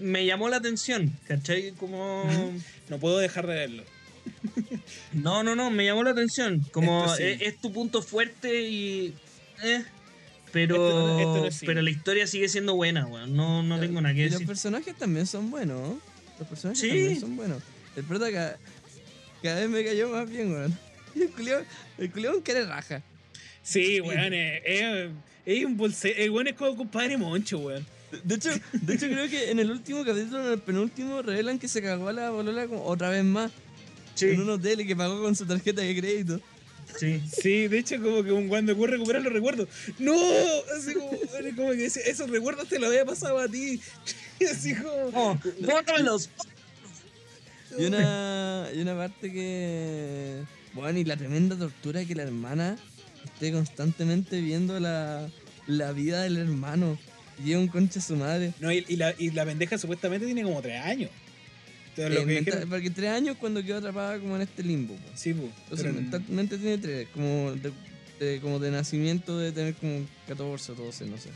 me 0.00 0.24
llamó 0.26 0.48
la 0.48 0.56
atención, 0.56 1.12
¿cachai? 1.28 1.72
Como... 1.72 2.24
No 2.88 2.98
puedo 2.98 3.18
dejar 3.18 3.46
de 3.46 3.54
verlo. 3.54 3.84
No, 5.12 5.42
no, 5.42 5.54
no, 5.56 5.70
me 5.70 5.84
llamó 5.84 6.02
la 6.04 6.10
atención. 6.10 6.60
Como 6.72 7.08
sí. 7.16 7.22
es, 7.24 7.42
es 7.42 7.60
tu 7.60 7.72
punto 7.72 8.02
fuerte 8.02 8.62
y... 8.68 9.14
eh, 9.62 9.84
pero, 10.52 10.74
Esto- 10.74 11.18
esto 11.20 11.36
no 11.38 11.46
es 11.46 11.54
cine. 11.54 11.66
pero 11.66 11.82
la 11.82 11.90
historia 11.90 12.26
sigue 12.26 12.48
siendo 12.48 12.74
buena, 12.74 13.06
weón. 13.06 13.36
No, 13.36 13.62
no 13.62 13.78
tengo 13.78 14.00
nada 14.00 14.14
que 14.14 14.20
y 14.22 14.24
los 14.24 14.32
decir. 14.32 14.46
personajes 14.48 14.96
también 14.96 15.26
son 15.26 15.50
buenos. 15.50 15.80
¿no? 15.80 16.00
Los 16.40 16.48
personajes 16.48 16.80
Sí. 16.80 16.88
también 16.88 17.20
son 17.20 17.36
buenos. 17.36 17.62
El 17.96 18.04
prota 18.04 18.30
cada, 18.32 18.58
cada 19.42 19.60
vez 19.60 19.68
me 19.68 19.84
cayó 19.84 20.08
más 20.10 20.28
bien, 20.28 20.52
weón. 20.52 20.78
El 21.98 22.10
culiao, 22.10 22.36
el 22.36 22.42
que 22.42 22.64
raja. 22.64 23.02
Sí, 23.62 24.00
weón, 24.00 24.32
es, 24.32 24.62
es, 24.64 25.10
es 25.44 25.64
un 25.64 25.76
bolsero. 25.76 26.14
El 26.18 26.30
weón 26.30 26.46
es 26.48 26.54
como 26.54 26.76
compadre 26.76 27.16
Moncho, 27.16 27.58
weón. 27.58 27.86
De 28.24 28.34
hecho, 28.34 28.50
de 28.72 28.94
hecho 28.94 29.06
creo 29.06 29.28
que 29.28 29.50
en 29.50 29.60
el 29.60 29.70
último 29.70 30.04
capítulo, 30.04 30.44
en 30.46 30.52
el 30.52 30.58
penúltimo, 30.58 31.22
revelan 31.22 31.58
que 31.58 31.68
se 31.68 31.80
cagó 31.80 32.08
a 32.08 32.12
la 32.12 32.30
bolola 32.30 32.66
como 32.66 32.84
otra 32.84 33.08
vez 33.10 33.22
más. 33.24 33.52
Sí, 34.14 34.30
En 34.30 34.40
un 34.40 34.50
hotel 34.50 34.80
y 34.80 34.86
que 34.86 34.96
pagó 34.96 35.22
con 35.22 35.36
su 35.36 35.46
tarjeta 35.46 35.80
de 35.82 35.96
crédito. 35.96 36.40
sí. 36.98 37.22
Sí, 37.30 37.68
de 37.68 37.78
hecho, 37.78 38.02
como 38.02 38.24
que 38.24 38.32
un 38.32 38.48
cuando 38.48 38.76
puede 38.76 38.92
recuperar 38.94 39.22
los 39.22 39.32
recuerdos. 39.32 39.68
¡No! 39.98 40.14
Así 40.76 40.92
como, 40.94 41.70
que 41.72 41.84
ese- 41.84 42.10
esos 42.10 42.28
recuerdos 42.28 42.68
te 42.68 42.78
los 42.80 42.88
había 42.88 43.04
pasado 43.04 43.38
a 43.38 43.46
ti. 43.48 43.80
Así 44.50 44.74
como. 44.74 44.90
Oh, 45.14 45.38
bótamelos. 45.60 46.28
Y 47.78 47.84
una, 47.84 48.68
y 48.74 48.80
una 48.80 48.96
parte 48.96 49.30
que. 49.32 50.42
Bueno, 50.74 50.98
y 50.98 51.04
la 51.04 51.16
tremenda 51.16 51.56
tortura 51.56 52.04
que 52.04 52.14
la 52.14 52.22
hermana 52.24 52.76
esté 53.24 53.52
constantemente 53.52 54.40
viendo 54.40 54.78
la, 54.80 55.28
la 55.66 55.92
vida 55.92 56.22
del 56.22 56.36
hermano. 56.36 56.98
Y 57.44 57.52
es 57.52 57.56
un 57.58 57.68
concha 57.68 58.00
su 58.00 58.16
madre. 58.16 58.52
No, 58.60 58.70
y, 58.70 58.84
y 58.88 58.96
la, 58.96 59.14
y 59.18 59.30
la 59.30 59.44
pendeja 59.46 59.78
supuestamente 59.78 60.26
tiene 60.26 60.42
como 60.42 60.60
tres 60.60 60.80
años. 60.84 61.10
Entonces, 61.90 62.14
lo 62.14 62.20
Eh, 62.20 62.26
que 62.26 62.32
mental- 62.34 62.44
dijeron- 62.54 62.68
porque 62.70 62.90
tres 62.90 63.10
años 63.10 63.36
cuando 63.40 63.62
quedó 63.64 63.78
atrapada 63.78 64.18
como 64.20 64.36
en 64.36 64.42
este 64.42 64.62
limbo. 64.62 64.94
po. 64.94 65.02
Sí, 65.14 65.32
pues. 65.34 65.50
Entonces 65.64 65.86
pero- 65.86 65.94
mentalmente 66.00 66.58
tiene 66.58 66.78
tres, 66.78 67.08
como 67.14 67.52
de, 67.52 67.72
de- 68.20 68.40
como 68.40 68.58
de 68.58 68.70
nacimiento 68.70 69.38
de 69.38 69.52
tener 69.52 69.74
como 69.74 70.06
14 70.28 70.72
o 70.72 70.74
12, 70.76 71.06
no 71.06 71.16
sé. 71.18 71.30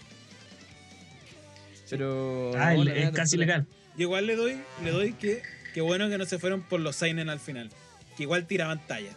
Pero... 1.91 2.53
Ah, 2.57 2.75
no, 2.75 2.83
el- 2.83 2.89
la 2.89 2.95
es 2.95 3.11
casi 3.11 3.37
tortura. 3.37 3.59
legal. 3.59 3.67
Yo 3.97 4.03
igual 4.03 4.27
le 4.27 4.37
doy, 4.37 4.57
le 4.83 4.91
doy 4.91 5.13
que, 5.15 5.43
que 5.73 5.81
bueno 5.81 6.09
que 6.09 6.19
no 6.19 6.25
se 6.27 6.39
fueron 6.39 6.63
por 6.63 6.81
los 6.81 6.97
Seinen 6.97 7.29
al 7.29 7.41
final. 7.41 7.71
Que 8.17 8.25
igual 8.25 8.47
tiraban 8.47 8.85
talla. 8.87 9.17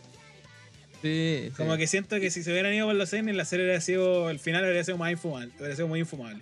Sí, 1.01 1.43
sí. 1.47 1.51
Como 1.55 1.77
que 1.77 1.85
siento 1.87 2.19
que 2.19 2.31
si 2.31 2.43
se 2.43 2.51
hubieran 2.51 2.73
ido 2.73 2.87
por 2.87 2.95
los 2.95 3.09
Seinen, 3.09 3.37
la 3.37 3.45
serie 3.45 3.65
habría 3.65 3.81
sido. 3.81 4.29
El 4.29 4.39
final 4.39 4.65
habría 4.65 4.83
sido 4.83 4.97
más 4.97 5.11
infumable. 5.11 5.51
Habría 5.59 5.75
sido 5.75 5.87
muy 5.87 5.99
infumable. 5.99 6.41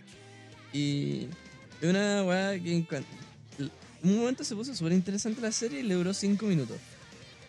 Y 0.73 1.27
es 1.81 1.89
una 1.89 2.23
weá 2.23 2.51
que 2.61 2.73
en 2.75 2.87
un 4.03 4.17
momento 4.19 4.43
se 4.43 4.55
puso 4.55 4.75
súper 4.75 4.93
interesante 4.93 5.41
la 5.41 5.51
serie 5.51 5.79
y 5.79 5.83
le 5.83 5.95
duró 5.95 6.13
5 6.13 6.45
minutos. 6.45 6.77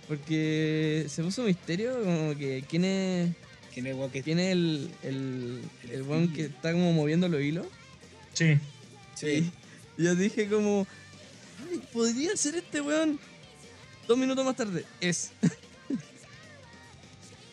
Porque 0.08 1.06
se 1.08 1.22
puso 1.22 1.42
misterio 1.42 2.02
como 2.02 2.36
que 2.36 2.64
quién 2.68 2.84
es, 2.84 3.30
¿Quién 3.74 3.86
es 3.86 3.92
el 3.92 3.98
weón 3.98 4.10
que- 4.10 4.22
quién 4.22 4.38
es 4.38 4.52
el, 4.52 4.90
el, 5.02 5.60
el 5.90 6.02
weón 6.02 6.32
que 6.32 6.46
está 6.46 6.72
como 6.72 6.92
moviendo 6.92 7.28
los 7.28 7.40
hilos. 7.42 7.66
Sí. 8.32 8.58
Sí. 9.14 9.50
Y 9.98 10.04
yo 10.04 10.14
dije 10.14 10.46
como, 10.48 10.86
"Ay, 11.70 11.82
podría 11.92 12.36
ser 12.36 12.56
este 12.56 12.80
weón. 12.80 13.18
Dos 14.08 14.16
minutos 14.16 14.44
más 14.44 14.56
tarde, 14.56 14.84
es. 15.00 15.32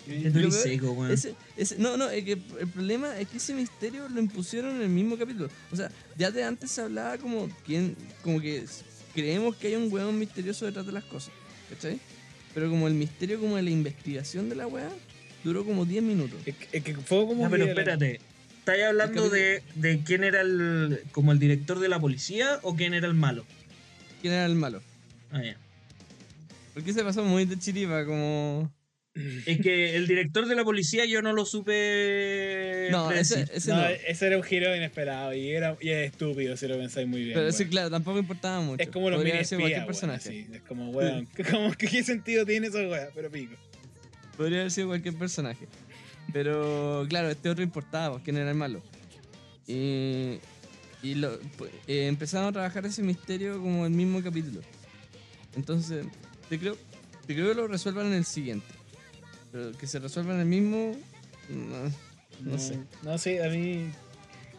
Es 0.07 0.55
seco, 0.61 0.91
weón. 0.91 1.11
Ese, 1.11 1.35
ese, 1.57 1.77
no, 1.77 1.95
no, 1.97 2.09
es 2.09 2.23
que 2.23 2.34
el 2.34 2.67
problema 2.67 3.17
es 3.19 3.27
que 3.30 3.38
ese 3.38 3.53
misterio 3.53 4.09
lo 4.09 4.19
impusieron 4.19 4.75
en 4.75 4.81
el 4.81 4.89
mismo 4.89 5.17
capítulo. 5.17 5.49
O 5.71 5.75
sea, 5.75 5.89
ya 6.17 6.30
de 6.31 6.43
antes 6.43 6.71
se 6.71 6.81
hablaba 6.81 7.17
como 7.17 7.49
quién, 7.65 7.95
como 8.21 8.41
que 8.41 8.65
creemos 9.13 9.55
que 9.55 9.67
hay 9.67 9.75
un 9.75 9.91
weón 9.91 10.17
misterioso 10.19 10.65
detrás 10.65 10.85
de 10.85 10.91
las 10.91 11.03
cosas, 11.05 11.31
¿cachai? 11.69 11.99
Pero 12.53 12.69
como 12.69 12.88
el 12.88 12.93
misterio 12.93 13.39
como 13.39 13.55
de 13.55 13.63
la 13.63 13.69
investigación 13.71 14.49
de 14.49 14.55
la 14.55 14.67
weá 14.67 14.89
duró 15.43 15.65
como 15.65 15.85
10 15.85 16.03
minutos. 16.03 16.39
Es, 16.45 16.55
que- 16.55 16.77
es 16.77 16.84
que 16.84 16.95
fue 16.95 17.25
como. 17.25 17.41
Ya, 17.43 17.49
pero 17.49 17.65
espérate. 17.65 18.19
¿Estáis 18.59 18.84
hablando 18.85 19.30
de, 19.30 19.61
de 19.75 20.03
quién 20.03 20.23
era 20.23 20.41
el. 20.41 21.01
como 21.11 21.31
el 21.31 21.39
director 21.39 21.80
de 21.80 21.89
la 21.89 21.99
policía 21.99 22.59
o 22.61 22.75
quién 22.75 22.93
era 22.93 23.07
el 23.07 23.13
malo? 23.13 23.43
¿Quién 24.21 24.34
era 24.34 24.45
el 24.45 24.55
malo? 24.55 24.81
Ah, 25.31 25.41
ya. 25.43 25.57
Porque 26.73 26.93
se 26.93 27.03
pasó 27.03 27.23
muy 27.23 27.45
de 27.45 27.59
chiripa, 27.59 28.05
como. 28.05 28.71
Es 29.15 29.61
que 29.61 29.95
el 29.95 30.07
director 30.07 30.48
de 30.48 30.56
la 30.56 30.64
policía 30.64 31.06
yo 31.06 31.22
no 31.22 31.34
lo 31.34 31.45
supe. 31.45 32.88
No, 32.90 33.11
ese, 33.11 33.45
no, 33.68 33.76
no. 33.76 33.85
ese 33.88 34.26
era 34.26 34.38
un 34.38 34.44
giro 34.44 34.76
inesperado 34.76 35.35
y, 35.35 35.52
era, 35.52 35.77
y 35.80 35.90
es 35.90 36.11
estúpido 36.11 36.57
si 36.57 36.68
lo 36.68 36.77
pensáis 36.77 37.07
muy 37.07 37.23
bien. 37.23 37.35
Pero 37.35 37.52
sí, 37.52 37.65
claro, 37.68 37.91
tampoco 37.91 38.18
importaba 38.18 38.61
mucho. 38.61 38.81
Es 38.81 38.90
como 38.90 39.11
los 39.11 39.18
Podría 39.18 39.34
mini 39.34 39.38
haber 39.38 39.45
sido 39.45 39.60
espías, 39.60 39.85
cualquier 39.85 39.85
personaje. 39.85 40.30
así. 40.30 40.48
Es 40.52 40.61
como, 40.64 40.90
weón, 40.90 41.27
como 41.52 41.73
que 41.73 41.88
qué 41.88 42.03
sentido 42.03 42.44
tiene 42.44 42.68
esa 42.68 42.80
weá, 42.80 43.10
pero 43.14 43.30
pico. 43.30 43.53
Podría 44.35 44.61
haber 44.61 44.72
sido 44.72 44.88
cualquier 44.88 45.15
personaje. 45.15 45.68
Pero 46.31 47.06
claro, 47.07 47.30
este 47.30 47.49
otro 47.49 47.64
importaba, 47.64 48.14
pues, 48.14 48.23
quién 48.23 48.38
era 48.38 48.49
el 48.49 48.57
malo. 48.57 48.81
Y, 49.68 50.40
y 51.03 51.14
lo, 51.15 51.40
pues, 51.57 51.72
eh, 51.88 52.07
empezaron 52.07 52.48
a 52.48 52.52
trabajar 52.52 52.84
ese 52.88 53.03
misterio 53.03 53.61
como 53.61 53.85
el 53.85 53.91
mismo 53.91 54.23
capítulo. 54.23 54.61
Entonces, 55.56 56.03
te 56.49 56.57
creo, 56.57 56.76
te 57.27 57.35
creo 57.35 57.49
que 57.49 57.53
lo 57.53 57.68
resuelvan 57.68 58.07
en 58.07 58.14
el 58.14 58.26
siguiente. 58.26 58.65
Pero 59.53 59.71
que 59.77 59.85
se 59.85 59.99
resuelva 59.99 60.34
en 60.34 60.39
el 60.39 60.45
mismo, 60.47 60.97
no, 61.47 61.91
no 62.51 62.57
sé. 62.57 62.80
No 63.03 63.17
sé, 63.19 63.43
a 63.43 63.49
mí. 63.49 63.85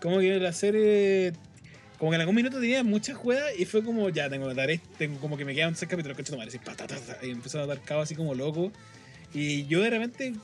Como 0.01 0.21
que 0.21 0.39
la 0.39 0.53
serie. 0.53 1.33
Como 1.99 2.13
que 2.13 2.15
en 2.15 2.21
algún 2.21 2.37
minuto 2.37 2.61
tenía 2.61 2.85
muchas 2.85 3.17
juegas 3.17 3.51
y 3.59 3.65
fue 3.65 3.83
como, 3.83 4.09
ya, 4.09 4.31
tengo 4.31 4.49
que 4.49 4.55
dar 4.55 4.71
esto, 4.71 4.89
tengo 4.97 5.19
como 5.19 5.37
que 5.37 5.45
me 5.45 5.55
quedan 5.55 5.75
seis 5.75 5.91
capítulos, 5.91 6.17
coche 6.17 6.33
ta, 6.77 6.87
y 7.23 7.31
empezó 7.31 7.61
a 7.61 7.67
dar 7.67 7.81
cabo 7.83 8.03
así 8.03 8.15
como 8.15 8.35
loco. 8.35 8.71
Y 9.33 9.67
yo 9.67 9.81
de 9.83 9.91
repente, 9.91 10.35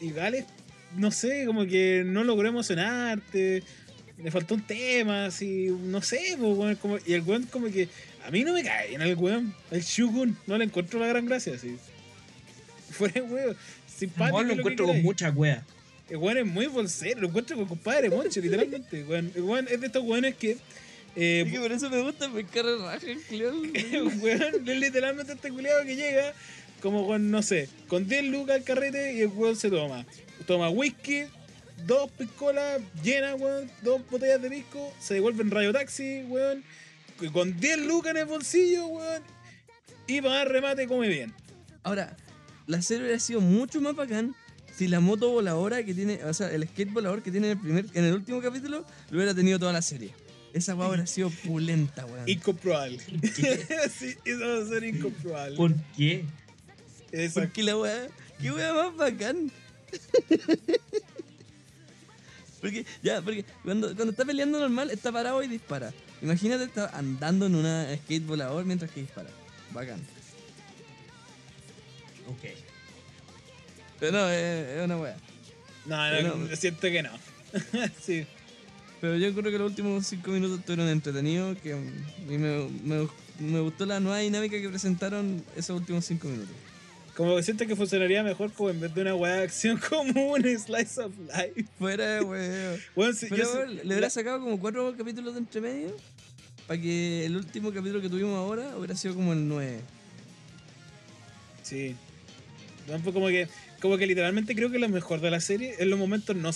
igual, 0.00 0.46
no 0.96 1.10
sé, 1.10 1.44
como 1.44 1.66
que 1.66 2.04
no 2.06 2.24
logró 2.24 2.48
emocionarte, 2.48 3.62
le 4.16 4.30
faltó 4.30 4.54
un 4.54 4.66
tema, 4.66 5.26
así, 5.26 5.68
no 5.68 6.00
sé, 6.00 6.36
como, 6.80 6.98
y 7.04 7.12
el 7.12 7.22
weón 7.22 7.44
como 7.44 7.66
que, 7.66 7.88
a 8.24 8.30
mí 8.30 8.44
no 8.44 8.52
me 8.52 8.62
cae 8.62 8.94
en 8.94 9.02
el 9.02 9.14
weón, 9.14 9.54
el 9.70 9.82
Shugun, 9.82 10.38
no 10.46 10.56
le 10.56 10.64
encuentro 10.64 11.00
la 11.00 11.06
gran 11.06 11.26
gracia, 11.26 11.54
así. 11.54 11.76
Fuera 12.98 13.22
weón, 13.22 13.56
simpático. 13.86 14.42
Lo 14.42 14.48
lo 14.48 14.54
que 14.54 14.60
encuentro 14.60 14.84
con 14.86 14.92
queráis. 14.94 15.04
mucha 15.04 15.30
wea. 15.30 15.64
El 16.10 16.16
weón 16.16 16.38
es 16.38 16.46
muy 16.46 16.66
bolsero, 16.66 17.20
lo 17.20 17.28
encuentro 17.28 17.56
con 17.56 17.66
compadre 17.66 18.08
Moncho, 18.10 18.40
literalmente. 18.40 19.04
Weón, 19.04 19.32
el 19.34 19.42
weón 19.42 19.68
es 19.70 19.80
de 19.80 19.86
estos 19.86 20.02
weones 20.04 20.34
que. 20.36 20.56
Eh, 21.16 21.42
Es 21.46 21.52
que 21.52 21.58
por 21.58 21.72
eso 21.72 21.90
me 21.90 22.02
gusta 22.02 22.30
pescar 22.30 22.64
el 22.66 22.80
raje, 22.80 23.18
Cleón. 23.28 23.72
el 23.74 24.02
weón 24.22 24.68
es 24.68 24.78
literalmente 24.78 25.32
este 25.32 25.50
culiado 25.50 25.84
que 25.84 25.96
llega 25.96 26.32
como 26.80 27.06
con, 27.06 27.30
no 27.30 27.42
sé, 27.42 27.68
con 27.88 28.06
10 28.06 28.24
lucas 28.26 28.56
al 28.56 28.62
carrete 28.64 29.14
y 29.14 29.22
el 29.22 29.28
weón 29.28 29.56
se 29.56 29.68
toma. 29.68 30.06
Toma 30.46 30.70
whisky, 30.70 31.24
dos 31.86 32.10
piscolas 32.12 32.80
llenas, 33.02 33.38
weón, 33.40 33.70
dos 33.82 34.00
botellas 34.08 34.40
de 34.40 34.48
pisco, 34.50 34.92
se 35.00 35.14
devuelve 35.14 35.42
en 35.42 35.50
radio 35.50 35.72
taxi, 35.72 36.22
weón, 36.28 36.62
con 37.32 37.58
10 37.58 37.78
lucas 37.80 38.12
en 38.12 38.18
el 38.18 38.26
bolsillo, 38.26 38.86
weón, 38.86 39.22
y 40.06 40.20
para 40.20 40.36
dar 40.36 40.48
remate 40.52 40.86
come 40.86 41.08
bien. 41.08 41.34
Ahora, 41.82 42.16
la 42.68 42.82
serie 42.82 43.04
hubiera 43.04 43.18
sido 43.18 43.40
mucho 43.40 43.80
más 43.80 43.96
bacán 43.96 44.36
si 44.76 44.86
la 44.86 45.00
moto 45.00 45.30
voladora 45.30 45.82
que 45.82 45.92
tiene, 45.92 46.22
o 46.22 46.32
sea, 46.32 46.52
el 46.52 46.68
skate 46.68 46.92
volador 46.92 47.22
que 47.22 47.32
tiene 47.32 47.50
en 47.50 47.58
el 47.58 47.58
primer, 47.58 47.86
en 47.94 48.04
el 48.04 48.14
último 48.14 48.40
capítulo, 48.40 48.84
lo 49.10 49.16
hubiera 49.16 49.34
tenido 49.34 49.58
toda 49.58 49.72
la 49.72 49.82
serie. 49.82 50.14
Esa 50.52 50.76
weá 50.76 50.88
hubiera 50.88 51.06
sido 51.06 51.30
pulenta, 51.30 52.06
weón. 52.06 52.28
Incomprobable. 52.28 53.00
sí, 53.90 54.14
eso 54.24 54.48
va 54.48 54.62
a 54.62 54.66
ser 54.68 54.84
incomprobable. 54.84 55.56
¿Por 55.56 55.74
qué? 55.96 56.24
Exacto. 57.10 57.40
Porque 57.40 57.62
la 57.64 57.76
weá, 57.76 58.06
qué 58.40 58.52
weá 58.52 58.72
más 58.72 58.96
bacán. 58.96 59.50
porque, 62.60 62.86
ya, 63.02 63.22
porque 63.22 63.44
cuando, 63.64 63.88
cuando 63.96 64.12
está 64.12 64.24
peleando 64.24 64.60
normal, 64.60 64.90
está 64.90 65.10
parado 65.10 65.42
y 65.42 65.48
dispara. 65.48 65.92
Imagínate, 66.22 66.64
está 66.64 66.96
andando 66.96 67.46
en 67.46 67.54
una 67.54 67.96
skate 67.96 68.26
volador 68.26 68.64
mientras 68.64 68.90
que 68.90 69.00
dispara. 69.00 69.30
Bacán. 69.72 70.17
Ok. 72.28 72.50
Pero 74.00 74.12
no, 74.12 74.28
es, 74.30 74.68
es 74.68 74.84
una 74.84 74.96
weá. 74.96 75.16
No, 75.86 76.22
no, 76.22 76.36
no, 76.36 76.56
siento 76.56 76.82
que 76.82 77.02
no. 77.02 77.10
sí. 78.00 78.26
Pero 79.00 79.16
yo 79.16 79.32
creo 79.32 79.50
que 79.50 79.58
los 79.58 79.70
últimos 79.70 80.06
cinco 80.06 80.30
minutos 80.32 80.60
estuvieron 80.60 80.88
entretenidos, 80.88 81.56
que 81.58 81.70
y 81.70 82.38
me, 82.38 82.68
me, 82.84 83.08
me 83.38 83.60
gustó 83.60 83.86
la 83.86 84.00
nueva 84.00 84.18
dinámica 84.18 84.60
que 84.60 84.68
presentaron 84.68 85.42
esos 85.56 85.78
últimos 85.78 86.04
cinco 86.04 86.28
minutos. 86.28 86.54
Como 87.16 87.34
que 87.34 87.42
siento 87.42 87.66
que 87.66 87.74
funcionaría 87.74 88.22
mejor 88.22 88.52
como 88.52 88.70
en 88.70 88.80
vez 88.80 88.94
de 88.94 89.02
una 89.02 89.14
weá 89.14 89.36
de 89.36 89.42
acción 89.42 89.80
como 89.88 90.32
un 90.32 90.42
slice 90.42 91.00
of 91.00 91.12
life. 91.18 91.64
Fuera 91.78 92.14
de 92.14 92.20
weón. 92.24 92.80
Bueno, 92.94 93.16
Pero 93.28 93.36
yo 93.36 93.66
le 93.66 93.84
hubiera 93.86 94.10
sacado 94.10 94.40
como 94.40 94.60
cuatro 94.60 94.94
capítulos 94.96 95.34
de 95.34 95.40
entre 95.40 95.60
medio 95.60 95.96
para 96.68 96.80
que 96.80 97.24
el 97.24 97.34
último 97.34 97.72
capítulo 97.72 98.02
que 98.02 98.10
tuvimos 98.10 98.36
ahora 98.36 98.76
hubiera 98.76 98.94
sido 98.94 99.14
como 99.14 99.32
el 99.32 99.48
9. 99.48 99.80
Sí. 101.62 101.96
No, 102.88 103.12
como 103.12 103.28
que, 103.28 103.48
como 103.80 103.96
que 103.98 104.06
literalmente 104.06 104.54
creo 104.54 104.70
que 104.70 104.78
lo 104.78 104.88
mejor 104.88 105.20
de 105.20 105.30
la 105.30 105.40
serie 105.40 105.74
es 105.78 105.86
los 105.86 105.98
momentos 105.98 106.34
no 106.36 106.52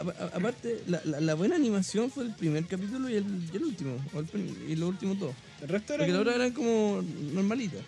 a- 0.00 0.36
aparte, 0.36 0.80
la, 0.86 1.00
la, 1.04 1.20
la 1.20 1.34
buena 1.34 1.56
animación 1.56 2.10
fue 2.10 2.24
el 2.24 2.34
primer 2.34 2.64
capítulo 2.66 3.08
y 3.10 3.16
el, 3.16 3.24
y 3.52 3.56
el 3.56 3.64
último. 3.64 3.96
o 4.14 4.20
el 4.20 4.26
prim- 4.26 4.56
y 4.68 4.76
los 4.76 4.88
últimos 4.88 5.18
dos. 5.18 5.34
El 5.60 5.68
resto 5.68 5.94
era. 5.94 6.04
Porque 6.04 6.12
la 6.12 6.18
como- 6.18 6.30
otra 6.30 6.34
eran 6.42 6.52
como 6.54 7.04
normalitas. 7.32 7.80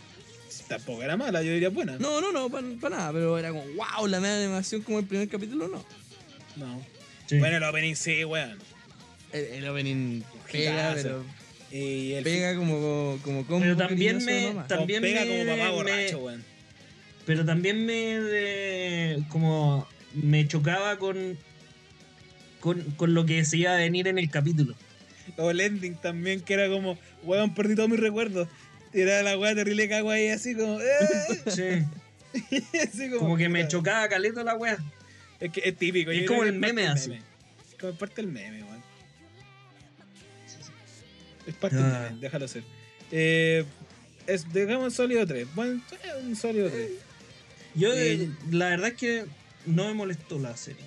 Tampoco 0.68 1.02
era 1.02 1.16
mala, 1.16 1.42
yo 1.42 1.52
diría 1.52 1.68
buena. 1.70 1.96
No, 1.98 2.20
no, 2.20 2.32
no, 2.32 2.48
para 2.50 2.96
nada. 2.96 3.12
Pero 3.12 3.38
era 3.38 3.48
como, 3.50 3.62
wow, 3.74 4.06
la 4.06 4.20
media 4.20 4.36
animación 4.44 4.82
como 4.82 4.98
el 4.98 5.06
primer 5.06 5.28
capítulo, 5.28 5.68
no. 5.68 5.84
No. 6.56 6.84
Sí. 7.26 7.38
Bueno, 7.38 7.56
el 7.58 7.62
opening 7.64 7.94
sí, 7.94 8.24
weón. 8.24 8.58
El, 9.32 9.44
el 9.44 9.68
opening 9.68 10.22
pega, 10.50 10.92
pero 10.96 11.24
Y 11.70 12.12
el 12.12 12.24
pega 12.24 12.56
como, 12.56 13.18
como 13.24 13.46
combo 13.46 13.60
Pero 13.60 13.76
también 13.76 14.22
me- 14.24 14.54
también 14.68 15.00
pega 15.02 15.24
me- 15.24 15.28
como 15.46 15.56
papá 15.56 15.70
borracho, 15.70 16.18
weón. 16.18 16.44
Pero 17.30 17.44
también 17.44 17.86
me. 17.86 18.18
de- 18.18 19.22
como. 19.28 19.86
me 20.14 20.48
chocaba 20.48 20.98
con, 20.98 21.38
con. 22.58 22.82
con 22.96 23.14
lo 23.14 23.24
que 23.24 23.44
se 23.44 23.56
iba 23.58 23.70
a 23.72 23.76
venir 23.76 24.08
en 24.08 24.18
el 24.18 24.28
capítulo. 24.28 24.74
O 25.36 25.52
el 25.52 25.60
ending 25.60 25.94
también, 25.94 26.40
que 26.40 26.54
era 26.54 26.68
como, 26.68 26.98
weón, 27.22 27.54
perdí 27.54 27.76
todos 27.76 27.88
mis 27.88 28.00
recuerdos. 28.00 28.48
Era 28.92 29.22
la 29.22 29.38
weá 29.38 29.54
terrible 29.54 29.88
cago 29.88 30.10
ahí, 30.10 30.28
así 30.30 30.56
como, 30.56 30.80
¡eh! 30.80 30.86
Sí. 31.46 32.56
así 32.82 33.08
como, 33.10 33.20
Como 33.20 33.36
que 33.36 33.48
me 33.48 33.68
chocaba 33.68 34.08
caleta 34.08 34.42
la 34.42 34.56
wea. 34.56 34.78
Es 35.38 35.52
que 35.52 35.60
es 35.68 35.76
típico. 35.76 36.10
Es 36.10 36.26
como 36.26 36.42
el 36.42 36.54
meme 36.58 36.88
así. 36.88 37.10
del 37.10 37.20
meme. 37.20 37.24
Es 37.70 37.76
como 37.80 37.92
parte 37.94 38.22
del 38.22 38.32
meme, 38.32 38.64
weón. 38.64 38.82
Es 41.46 41.54
parte 41.54 41.76
del 41.76 41.86
Ah. 41.86 42.06
meme, 42.08 42.20
déjalo 42.20 42.48
ser. 42.48 42.64
Eh, 43.12 43.64
es, 44.26 44.52
dejamos 44.52 44.84
un 44.86 44.90
sólido 44.90 45.24
3. 45.24 45.46
Bueno, 45.54 45.80
eh, 45.92 46.22
un 46.24 46.34
sólido 46.34 46.68
3. 46.70 46.90
Yo, 47.74 47.92
Eh, 47.92 48.14
eh, 48.24 48.30
la 48.50 48.68
verdad 48.70 48.88
es 48.88 48.94
que 48.94 49.24
no 49.66 49.86
me 49.86 49.94
molestó 49.94 50.38
la 50.38 50.56
serie. 50.56 50.84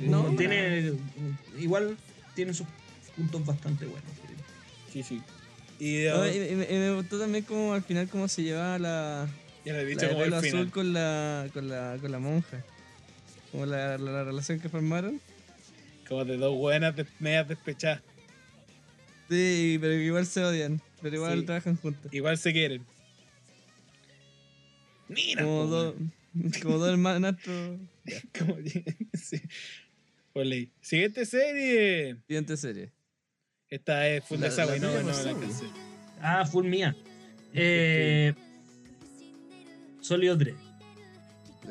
No, 0.00 0.24
tiene. 0.36 0.92
Igual 1.58 1.96
tiene 2.34 2.54
sus 2.54 2.66
puntos 3.16 3.44
bastante 3.44 3.84
buenos. 3.86 4.10
creo. 4.24 4.36
Sí, 4.92 5.02
sí. 5.02 5.22
Y, 5.80 6.06
No, 6.08 6.22
uh, 6.22 6.26
y, 6.26 6.36
y 6.52 6.54
me, 6.54 6.64
y 6.64 6.74
me 6.74 6.94
gustó 6.94 7.18
también 7.18 7.44
como 7.44 7.72
al 7.72 7.82
final 7.82 8.08
cómo 8.08 8.26
se 8.28 8.42
llevaba 8.42 8.78
la, 8.78 9.28
ya 9.64 9.72
he 9.74 9.76
la 9.76 9.82
dicho 9.84 10.00
de 10.06 10.08
como 10.08 10.24
el 10.24 10.32
final. 10.34 10.44
azul 10.44 10.70
con 10.70 10.92
la, 10.92 11.46
con 11.52 11.68
la, 11.68 11.96
con 12.00 12.10
la 12.12 12.18
monja. 12.18 12.64
Como 13.52 13.66
la, 13.66 13.96
la, 13.98 14.12
la 14.12 14.24
relación 14.24 14.60
que 14.60 14.68
formaron. 14.68 15.20
Como 16.08 16.24
de 16.24 16.36
dos 16.36 16.56
buenas 16.56 16.96
de, 16.96 17.06
medias 17.20 17.48
despechadas. 17.48 18.02
Sí, 19.28 19.78
pero 19.80 19.92
igual 19.94 20.26
se 20.26 20.44
odian. 20.44 20.80
Pero 21.02 21.16
igual 21.16 21.40
Sí. 21.40 21.46
trabajan 21.46 21.76
juntos. 21.76 22.12
Igual 22.12 22.38
se 22.38 22.52
quieren. 22.52 22.82
Mira, 25.08 25.42
Como 25.42 25.62
po, 25.62 25.66
dos, 25.66 25.94
como 26.62 26.78
dos 26.78 26.88
hermanastros. 26.90 27.78
Como- 28.38 28.56
sí. 29.14 29.42
Siguiente 30.80 31.26
serie. 31.26 32.16
Siguiente 32.26 32.56
serie. 32.56 32.92
Esta 33.68 34.08
es 34.08 34.24
Full 34.24 34.38
La- 34.38 34.46
Desagüe, 34.46 34.78
la 34.78 34.86
no, 34.86 35.02
no 35.02 35.12
por 35.12 35.24
la 35.24 35.30
alcancé. 35.30 35.64
Ah, 36.22 36.46
full 36.46 36.66
mía. 36.66 36.96
Eh, 37.54 38.34
Sólido 40.00 40.38
3. 40.38 40.54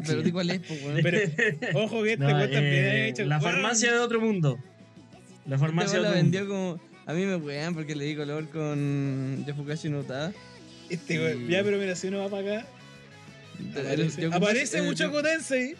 Pero 0.05 0.21
di 0.21 0.31
cuál 0.31 0.49
es, 0.51 0.59
pues, 0.59 0.83
weón. 0.83 0.99
Pero, 1.01 1.79
ojo 1.79 2.03
que 2.03 2.11
este 2.13 2.23
No, 2.25 2.29
también 2.29 2.63
eh, 2.65 3.09
hecho. 3.09 3.25
la 3.25 3.39
farmacia 3.41 3.93
de 3.93 3.99
otro 3.99 4.19
mundo. 4.21 4.59
La 5.45 5.55
Este 5.55 5.57
farmacia 5.57 5.99
weón 5.99 6.03
de 6.03 6.09
la 6.09 6.09
otro 6.09 6.23
mundo. 6.23 6.37
vendió 6.37 6.47
como. 6.47 6.87
A 7.07 7.13
mí 7.13 7.25
me 7.25 7.35
wean 7.37 7.73
porque 7.73 7.95
le 7.95 8.03
di 8.05 8.15
color 8.15 8.47
con 8.49 9.43
Yafukashi 9.47 9.89
no 9.89 10.01
Utada. 10.01 10.33
Este 10.89 11.17
weón, 11.19 11.45
y- 11.45 11.51
Ya, 11.53 11.63
pero 11.63 11.77
mira, 11.77 11.95
si 11.95 12.07
uno 12.09 12.19
va 12.19 12.29
para 12.29 12.57
acá. 12.59 12.67
Aparece, 13.71 14.21
Yo- 14.21 14.33
aparece 14.33 14.77
eh, 14.79 14.81
mucho 14.83 15.11
yo- 15.11 15.21
Tensei. 15.21 15.75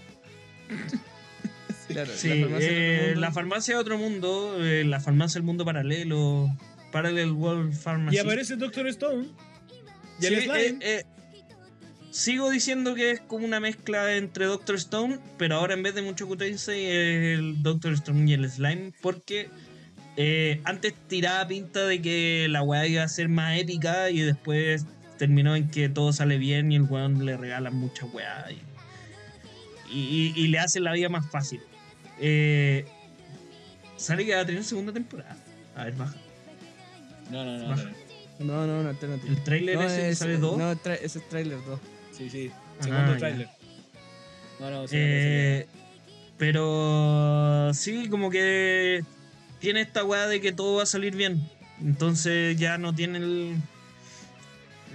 Claro, 1.88 2.12
Sí, 2.16 2.28
la 2.30 2.42
farmacia 2.42 2.68
del 2.70 2.78
eh, 2.78 3.00
otro 3.00 3.08
mundo. 3.08 3.22
la 3.22 3.32
farmacia 3.32 3.74
de 3.76 3.80
otro 3.80 3.98
mundo, 3.98 4.58
eh, 4.66 4.84
la 4.84 5.00
farmacia 5.00 5.40
del 5.40 5.44
mundo 5.46 5.64
paralelo, 5.66 6.50
Parallel 6.92 7.32
World 7.32 7.74
Pharmacy. 7.74 8.16
Y 8.18 8.20
aparece 8.20 8.56
Doctor 8.58 8.88
Stone. 8.88 9.28
Y 10.20 10.26
Sí, 10.26 10.34
el 10.34 10.42
slime. 10.42 10.60
eh, 10.62 10.78
eh, 10.82 11.04
sigo 12.12 12.50
diciendo 12.50 12.94
que 12.96 13.12
es 13.12 13.22
como 13.22 13.46
una 13.46 13.60
mezcla 13.60 14.16
entre 14.18 14.46
Doctor 14.46 14.76
Stone, 14.76 15.20
pero 15.38 15.56
ahora 15.56 15.76
en 15.76 15.84
vez 15.84 15.96
de 15.96 16.02
mucho 16.02 16.28
es 16.40 16.68
el 16.68 17.62
Doctor 17.64 17.94
Stone 17.94 18.30
y 18.30 18.34
el 18.34 18.50
Slime, 18.50 18.92
porque 19.02 19.50
eh, 20.18 20.60
antes 20.64 20.94
tiraba 21.08 21.48
pinta 21.48 21.86
de 21.86 22.02
que 22.02 22.48
la 22.50 22.64
weá 22.64 22.88
iba 22.88 23.04
a 23.04 23.08
ser 23.08 23.30
más 23.30 23.60
épica 23.60 24.10
y 24.10 24.20
después 24.22 24.86
terminó 25.18 25.56
en 25.56 25.70
que 25.70 25.90
todo 25.90 26.14
sale 26.14 26.38
bien 26.38 26.72
y 26.72 26.76
el 26.76 26.84
weón 26.84 27.26
le 27.26 27.38
regala 27.38 27.72
mucha 27.72 28.06
weá 28.06 28.46
y, 28.52 28.56
y- 29.96 30.34
y- 30.36 30.44
y 30.44 30.48
le 30.48 30.60
hace 30.60 30.80
la 30.80 30.92
vida 30.94 31.10
más 31.10 31.30
fácil. 31.30 31.62
Eh, 32.20 32.86
sale 33.98 34.26
que 34.26 34.36
va 34.36 34.42
a 34.42 34.46
tener 34.46 34.64
segunda 34.64 34.92
temporada. 34.94 35.38
A 35.76 35.86
ver, 35.86 35.94
baja. 35.96 36.16
No, 37.32 37.44
no, 37.46 37.58
no. 37.58 37.70
Baja. 37.70 37.84
no. 37.84 38.08
No, 38.68 38.84
no, 38.84 38.90
alternativa. 38.90 39.30
El 39.34 39.44
trailer 39.44 39.76
No, 39.78 39.82
ese 39.84 39.96
que 40.02 40.10
es- 40.10 40.18
sale 40.20 40.38
dos. 40.38 40.58
No, 40.58 40.72
tra- 40.76 41.00
ese 41.02 41.20
es 41.20 41.28
trailer 41.30 41.58
2. 41.66 41.80
Sí, 42.16 42.30
sí. 42.30 42.52
Ah, 42.80 42.84
Segundo 42.84 43.12
ya. 43.14 43.18
tráiler. 43.18 43.50
No, 44.60 44.70
no, 44.72 44.88
sí, 44.88 44.96
Eh, 44.98 45.68
pero 46.38 47.72
sí, 47.74 48.10
como 48.10 48.30
que 48.30 49.04
tiene 49.60 49.82
esta 49.82 50.04
weá 50.04 50.28
de 50.28 50.40
que 50.42 50.52
todo 50.52 50.78
va 50.78 50.84
a 50.84 50.88
salir 50.88 51.16
bien. 51.16 51.42
Entonces 51.82 52.58
ya 52.58 52.78
no 52.78 52.94
tiene 52.94 53.18
el, 53.20 53.56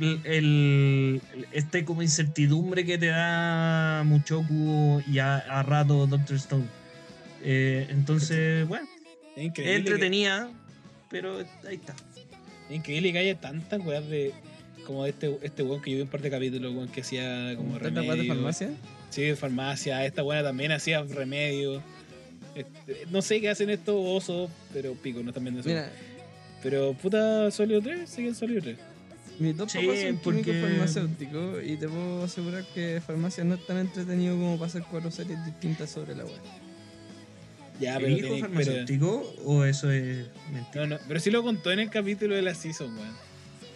el, 0.01 0.21
el- 0.25 1.21
este 1.53 1.85
como 1.85 2.03
incertidumbre 2.03 2.85
que 2.85 2.99
te 2.99 3.07
da 3.07 4.03
Muchoku 4.05 5.03
y 5.11 5.19
a, 5.19 5.37
a 5.37 5.63
rato 5.63 6.07
Doctor 6.07 6.37
Stone. 6.37 6.65
Eh, 7.45 7.87
entonces, 7.91 8.67
bueno, 8.69 8.87
increíble. 9.37 9.77
entretenida, 9.77 10.49
pero 11.11 11.39
ahí 11.69 11.75
está. 11.77 11.95
Increíble 12.71 13.13
que 13.13 13.19
haya 13.19 13.41
tantas 13.41 13.81
weas 13.85 14.09
de. 14.09 14.33
Como 14.87 15.07
este, 15.07 15.39
este 15.43 15.63
weón 15.63 15.81
que 15.81 15.91
yo 15.93 15.97
vi 15.99 16.03
un 16.03 16.09
par 16.09 16.21
de 16.23 16.31
capítulos, 16.31 16.75
weón, 16.75 16.89
que 16.89 17.03
hacía 17.03 17.55
como 17.57 17.79
¿Te 17.79 17.87
acuerdas 17.89 17.95
de 18.05 18.11
remedio. 18.13 18.35
farmacia? 18.35 18.71
Sí, 19.11 19.23
de 19.23 19.37
farmacia. 19.37 20.05
Esta 20.05 20.23
buena 20.23 20.43
también 20.43 20.73
hacía 20.73 21.03
remedio. 21.03 21.81
Este, 22.55 23.07
no 23.11 23.23
sé 23.23 23.41
qué 23.41 23.49
hacen 23.51 23.71
estos 23.71 23.95
osos, 23.97 24.51
pero 24.73 24.95
pico, 24.95 25.21
no 25.23 25.29
están 25.31 25.45
viendo 25.45 25.61
eso. 25.61 25.69
Mira, 25.69 25.89
Pero 26.63 26.95
puta, 26.95 27.51
Sólido 27.53 27.81
3, 27.81 28.09
siguen 28.11 28.35
Sólido 28.35 28.61
3. 28.63 28.77
Mis 29.43 29.57
dos 29.57 29.71
Sí, 29.73 29.79
papás 29.79 30.01
son 30.01 30.19
químicos 30.19 30.23
porque- 30.23 30.61
farmacéuticos 30.61 31.65
y 31.65 31.77
te 31.77 31.89
puedo 31.89 32.25
asegurar 32.25 32.65
que 32.75 33.01
farmacia 33.05 33.45
no 33.45 33.55
es 33.55 33.67
tan 33.67 33.79
entretenido 33.79 34.35
como 34.37 34.63
hacer 34.65 34.83
cuatro 34.91 35.11
series 35.11 35.45
distintas 35.45 35.91
sobre 35.91 36.15
la 36.15 36.25
web. 36.25 36.41
Ya, 37.81 37.97
¿El 37.97 38.03
pero, 38.05 38.17
hijo 38.17 38.29
pero, 38.29 38.41
farmacéutico 38.41 39.35
o 39.45 39.65
eso 39.65 39.91
es 39.91 40.27
mentira? 40.53 40.87
no, 40.87 40.97
no, 40.97 41.03
pero 41.09 41.19
sí 41.21 41.31
lo 41.31 41.43
contó 41.43 41.73
en 41.73 41.81
el 41.81 41.91
capítulo 41.91 42.35
de 42.35 42.43
la 42.43 42.55
season, 42.55 42.95
weón. 42.97 43.15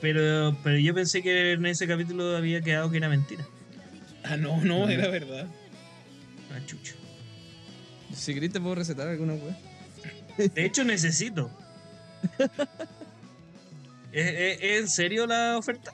Pero, 0.01 0.57
pero 0.63 0.79
yo 0.79 0.95
pensé 0.95 1.23
que 1.23 1.53
en 1.53 1.67
ese 1.67 1.87
capítulo 1.87 2.37
había 2.37 2.61
quedado 2.61 2.91
que 2.91 2.99
era 2.99 3.09
mentira. 3.09 3.47
Ah, 4.23 4.37
no, 4.37 4.59
no, 4.63 4.81
No. 4.87 4.89
era 4.89 5.09
verdad. 5.09 5.47
Ah, 6.53 6.61
chucho. 6.67 6.95
Si 8.15 8.33
querés 8.35 8.53
te 8.53 8.61
puedo 8.61 8.75
recetar 8.77 9.09
alguna 9.09 9.35
web. 9.35 9.55
De 10.55 10.65
hecho, 10.65 10.85
necesito. 10.85 11.51
¿Es, 14.17 14.27
es- 14.27 14.59
es 14.63 14.81
en 14.81 14.89
serio 14.89 15.27
la 15.27 15.57
oferta? 15.59 15.93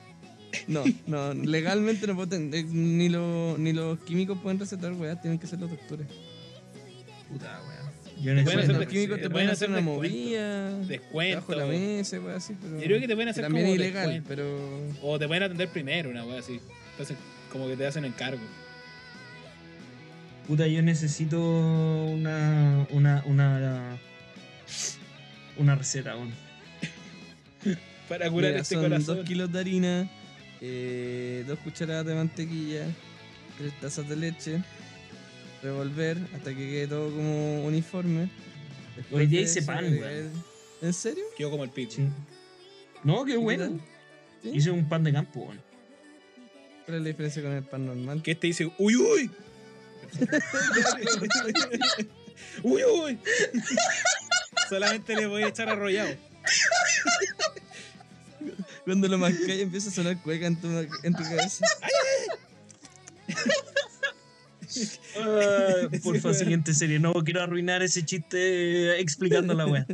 No, 0.67 0.83
no, 1.07 1.33
legalmente 1.33 2.05
no 2.07 2.15
puedo 2.15 2.29
ten- 2.29 2.53
eh, 2.53 2.63
ni, 2.63 3.09
lo- 3.09 3.57
ni 3.57 3.73
los 3.73 3.99
químicos 3.99 4.37
pueden 4.41 4.59
recetar 4.59 4.93
weas, 4.93 5.19
tienen 5.21 5.39
que 5.39 5.47
ser 5.47 5.59
los 5.59 5.69
doctores. 5.69 6.07
Puta, 7.27 7.59
weón. 7.67 7.83
Yo 8.23 8.43
Pueden 8.45 8.59
hacer 8.59 8.75
los 8.77 8.85
químicos 8.85 9.17
te 9.17 9.23
te 9.23 9.29
pueden 9.29 9.31
pueden 9.31 9.49
hacer 9.49 9.69
hacer 9.69 9.69
una 9.69 9.77
descuento. 9.77 10.15
movida, 10.15 10.79
Descuento. 10.87 11.35
bajo 11.41 11.55
la 11.55 11.65
mesa, 11.65 12.19
wea 12.21 12.35
así, 12.37 12.55
pero... 12.61 12.75
Yo 12.79 12.83
creo 12.85 12.99
que 13.01 13.07
te 13.07 13.15
pueden 13.15 13.29
hacer 13.29 13.43
también 13.43 13.65
como 13.65 13.73
es 13.75 13.79
ilegal, 13.81 14.07
descuento. 14.13 14.29
pero... 14.29 14.91
O 15.01 15.19
te 15.19 15.27
pueden 15.27 15.43
atender 15.43 15.67
primero, 15.69 16.09
una 16.09 16.23
wea 16.23 16.39
así. 16.39 16.59
Entonces, 16.91 17.17
como 17.51 17.67
que 17.67 17.75
te 17.75 17.85
hacen 17.85 18.05
encargo. 18.05 18.39
Puta, 20.47 20.67
yo 20.67 20.81
necesito 20.81 21.39
una. 21.41 22.85
una. 22.91 23.23
una. 23.25 23.97
una 25.57 25.75
receta 25.75 26.11
aún. 26.13 26.31
Para 28.13 28.29
curar 28.29 28.51
Mira, 28.51 28.61
este 28.61 28.75
son 28.75 28.83
corazón. 28.83 29.17
dos 29.17 29.25
kilos 29.25 29.51
de 29.51 29.59
harina, 29.59 30.07
eh, 30.61 31.43
dos 31.47 31.57
cucharadas 31.57 32.05
de 32.05 32.13
mantequilla, 32.13 32.85
tres 33.57 33.73
tazas 33.81 34.07
de 34.07 34.15
leche, 34.15 34.61
revolver 35.63 36.19
hasta 36.35 36.51
que 36.51 36.57
quede 36.57 36.87
todo 36.87 37.09
como 37.09 37.65
uniforme. 37.65 38.29
Después 38.95 39.21
Hoy 39.21 39.25
día 39.25 39.41
hice 39.41 39.61
eso 39.61 39.65
pan, 39.65 39.79
agregar- 39.85 40.11
weón. 40.11 40.43
¿En 40.83 40.93
serio? 40.93 41.23
Quedó 41.35 41.49
como 41.49 41.63
el 41.63 41.71
pico. 41.71 41.91
Sí. 41.93 42.07
No, 43.03 43.25
qué 43.25 43.31
¿Qué 43.31 43.37
bueno. 43.37 43.79
Hice 44.43 44.69
un 44.69 44.87
pan 44.87 45.03
de 45.03 45.11
campo, 45.11 45.39
weón. 45.39 45.59
¿Cuál 46.85 46.97
es 46.97 47.01
la 47.01 47.07
diferencia 47.07 47.41
con 47.41 47.53
el 47.53 47.63
pan 47.63 47.87
normal? 47.87 48.21
Que 48.21 48.33
este 48.33 48.45
dice, 48.45 48.71
uy, 48.77 48.95
uy. 48.95 49.31
uy, 52.61 52.83
uy. 52.83 53.17
Solamente 54.69 55.15
le 55.15 55.25
voy 55.25 55.41
a 55.41 55.47
echar 55.47 55.67
arrollado. 55.69 56.15
Cuando 58.85 59.07
lo 59.07 59.17
mascas 59.17 59.49
empieza 59.49 59.89
a 59.89 59.91
sonar 59.93 60.21
cueca 60.21 60.47
en 60.47 60.55
tu, 60.59 60.67
en 60.67 61.13
tu 61.13 61.23
cabeza. 61.23 61.65
Ah, 65.19 65.87
por 66.03 66.19
favor, 66.19 66.35
siguiente 66.35 66.73
serie. 66.73 66.99
No 66.99 67.13
quiero 67.13 67.41
arruinar 67.41 67.83
ese 67.83 68.03
chiste 68.03 68.99
explicando 68.99 69.53
la 69.53 69.67
weá. 69.67 69.85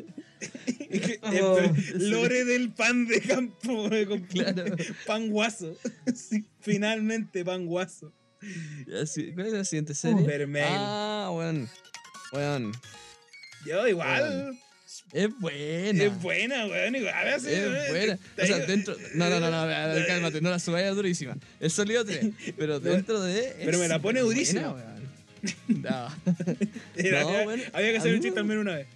Oh, 1.22 1.60
Lore 1.96 2.46
del 2.46 2.72
pan 2.72 3.06
de 3.06 3.22
campo. 3.22 3.90
Claro. 4.30 4.76
Pan 5.06 5.30
guaso. 5.30 5.76
Sí, 6.16 6.46
finalmente 6.62 7.44
pan 7.44 7.66
guaso. 7.66 8.14
¿Cuál 8.86 9.48
es 9.48 9.54
la 9.54 9.66
siguiente 9.66 9.94
serie? 9.94 10.26
Ah, 10.66 11.30
weón. 11.34 11.70
Weón. 12.32 12.72
Yo 13.66 13.88
igual. 13.88 14.58
Es 15.12 15.30
buena. 15.40 16.04
Es 16.04 16.22
buena, 16.22 16.66
weón. 16.68 16.96
Igual 16.96 17.28
así. 17.30 17.48
Es 17.50 17.60
weón. 17.68 17.88
buena. 17.90 18.20
O 18.42 18.46
sea, 18.46 18.60
dentro. 18.60 18.96
No, 19.16 19.30
no, 19.30 19.40
no, 19.40 19.50
no, 19.50 19.58
a 19.58 19.66
ver, 19.88 20.06
cálmate, 20.08 20.42
no 20.42 20.50
la 20.52 20.60
subáis 20.60 20.96
durísima. 20.96 21.36
Es 21.60 21.74
sólido 21.74 22.06
3. 22.06 22.28
Pero 22.58 22.80
dentro 22.80 23.20
de. 23.22 23.56
Pero 23.66 23.80
me 23.80 23.88
la 23.88 24.00
pone 24.00 24.22
buena, 24.22 24.34
durísima. 24.36 24.74
weón. 24.74 25.00
No. 25.68 26.10
Era- 26.96 27.22
No, 27.24 27.30
había, 27.30 27.44
bueno, 27.46 27.64
había 27.74 27.90
que 27.92 27.96
a 27.96 28.00
hacer 28.00 28.14
un 28.14 28.22
chiste 28.22 28.42
me- 28.44 28.50
menos 28.50 28.62
una 28.64 28.76
vez. 28.76 28.88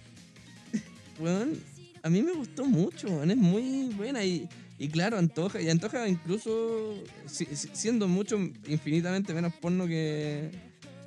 Weón, 1.18 1.58
a 2.02 2.10
mí 2.10 2.22
me 2.22 2.32
gustó 2.32 2.64
mucho, 2.66 3.08
weón, 3.08 3.30
es 3.30 3.36
muy 3.36 3.84
buena 3.94 4.22
y, 4.24 4.48
y 4.78 4.88
claro, 4.88 5.16
antoja, 5.16 5.60
y 5.60 5.70
antoja 5.70 6.06
incluso 6.08 7.02
si- 7.26 7.46
si- 7.46 7.70
siendo 7.72 8.08
mucho, 8.08 8.36
infinitamente 8.66 9.32
menos 9.32 9.52
porno 9.54 9.86
que, 9.86 10.50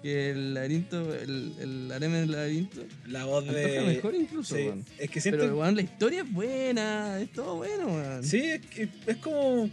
que 0.02 0.32
el 0.32 0.54
laberinto, 0.54 1.14
el, 1.16 1.54
el 1.60 1.92
harem 1.92 2.16
en 2.16 2.24
el 2.24 2.32
laberinto, 2.32 2.82
La 3.08 3.26
voz 3.26 3.46
de. 3.46 3.82
mejor 3.82 4.16
incluso, 4.16 4.56
Sí, 4.56 4.70
es 4.98 5.10
que 5.10 5.22
siento. 5.22 5.42
Pero 5.42 5.58
weón, 5.58 5.76
la 5.76 5.82
historia 5.82 6.22
es 6.22 6.32
buena, 6.32 7.20
es 7.20 7.32
todo 7.32 7.58
bueno, 7.58 7.88
weón. 7.88 8.24
Sí, 8.24 8.40
es, 8.40 8.62
que 8.66 8.90
es 9.06 9.18
como. 9.18 9.70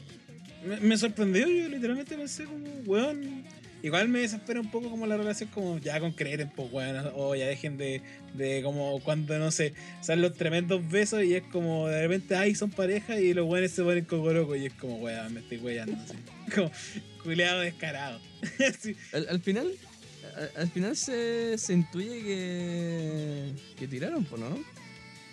Me, 0.67 0.81
me 0.81 0.97
sorprendió, 0.97 1.47
yo 1.47 1.69
literalmente 1.69 2.17
pensé 2.17 2.45
como, 2.45 2.67
weón. 2.87 3.45
Igual 3.85 4.09
me 4.09 4.21
desespera 4.21 4.63
un 4.63 4.71
poco 4.71 4.89
como 4.89 5.07
la 5.07 5.19
relación 5.19 5.51
como 5.51 5.77
ya 5.77 6.01
con 6.01 6.13
creer 6.13 6.49
pues 6.57 6.73
weón, 6.73 7.13
o 7.17 7.35
ya 7.35 7.47
dejen 7.47 7.77
de, 7.77 8.01
de 8.33 8.63
como 8.63 8.99
cuando 9.01 9.39
no 9.39 9.51
sé, 9.51 9.75
salen 10.01 10.23
los 10.23 10.33
tremendos 10.33 10.89
besos 10.89 11.23
y 11.23 11.35
es 11.35 11.43
como 11.43 11.87
de 11.89 12.01
repente 12.01 12.35
ay 12.35 12.55
son 12.55 12.71
pareja 12.71 13.21
y 13.21 13.35
los 13.35 13.47
weones 13.47 13.73
se 13.73 13.83
ponen 13.83 14.07
cocoroco 14.07 14.57
y 14.57 14.65
es 14.65 14.73
como 14.73 14.97
weón, 14.97 15.35
me 15.35 15.41
estoy 15.41 15.59
weyando 15.59 15.99
así. 16.03 16.15
Como 16.55 16.71
culeado 17.23 17.61
descarado. 17.61 18.21
Al 19.13 19.41
final, 19.41 19.71
al, 20.37 20.51
al 20.57 20.71
final 20.71 20.97
se, 20.97 21.57
se 21.59 21.73
intuye 21.73 22.23
que, 22.23 23.51
que 23.79 23.89
tiraron, 23.89 24.25
pues, 24.25 24.41
¿no? 24.41 24.59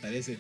Parece. 0.02 0.38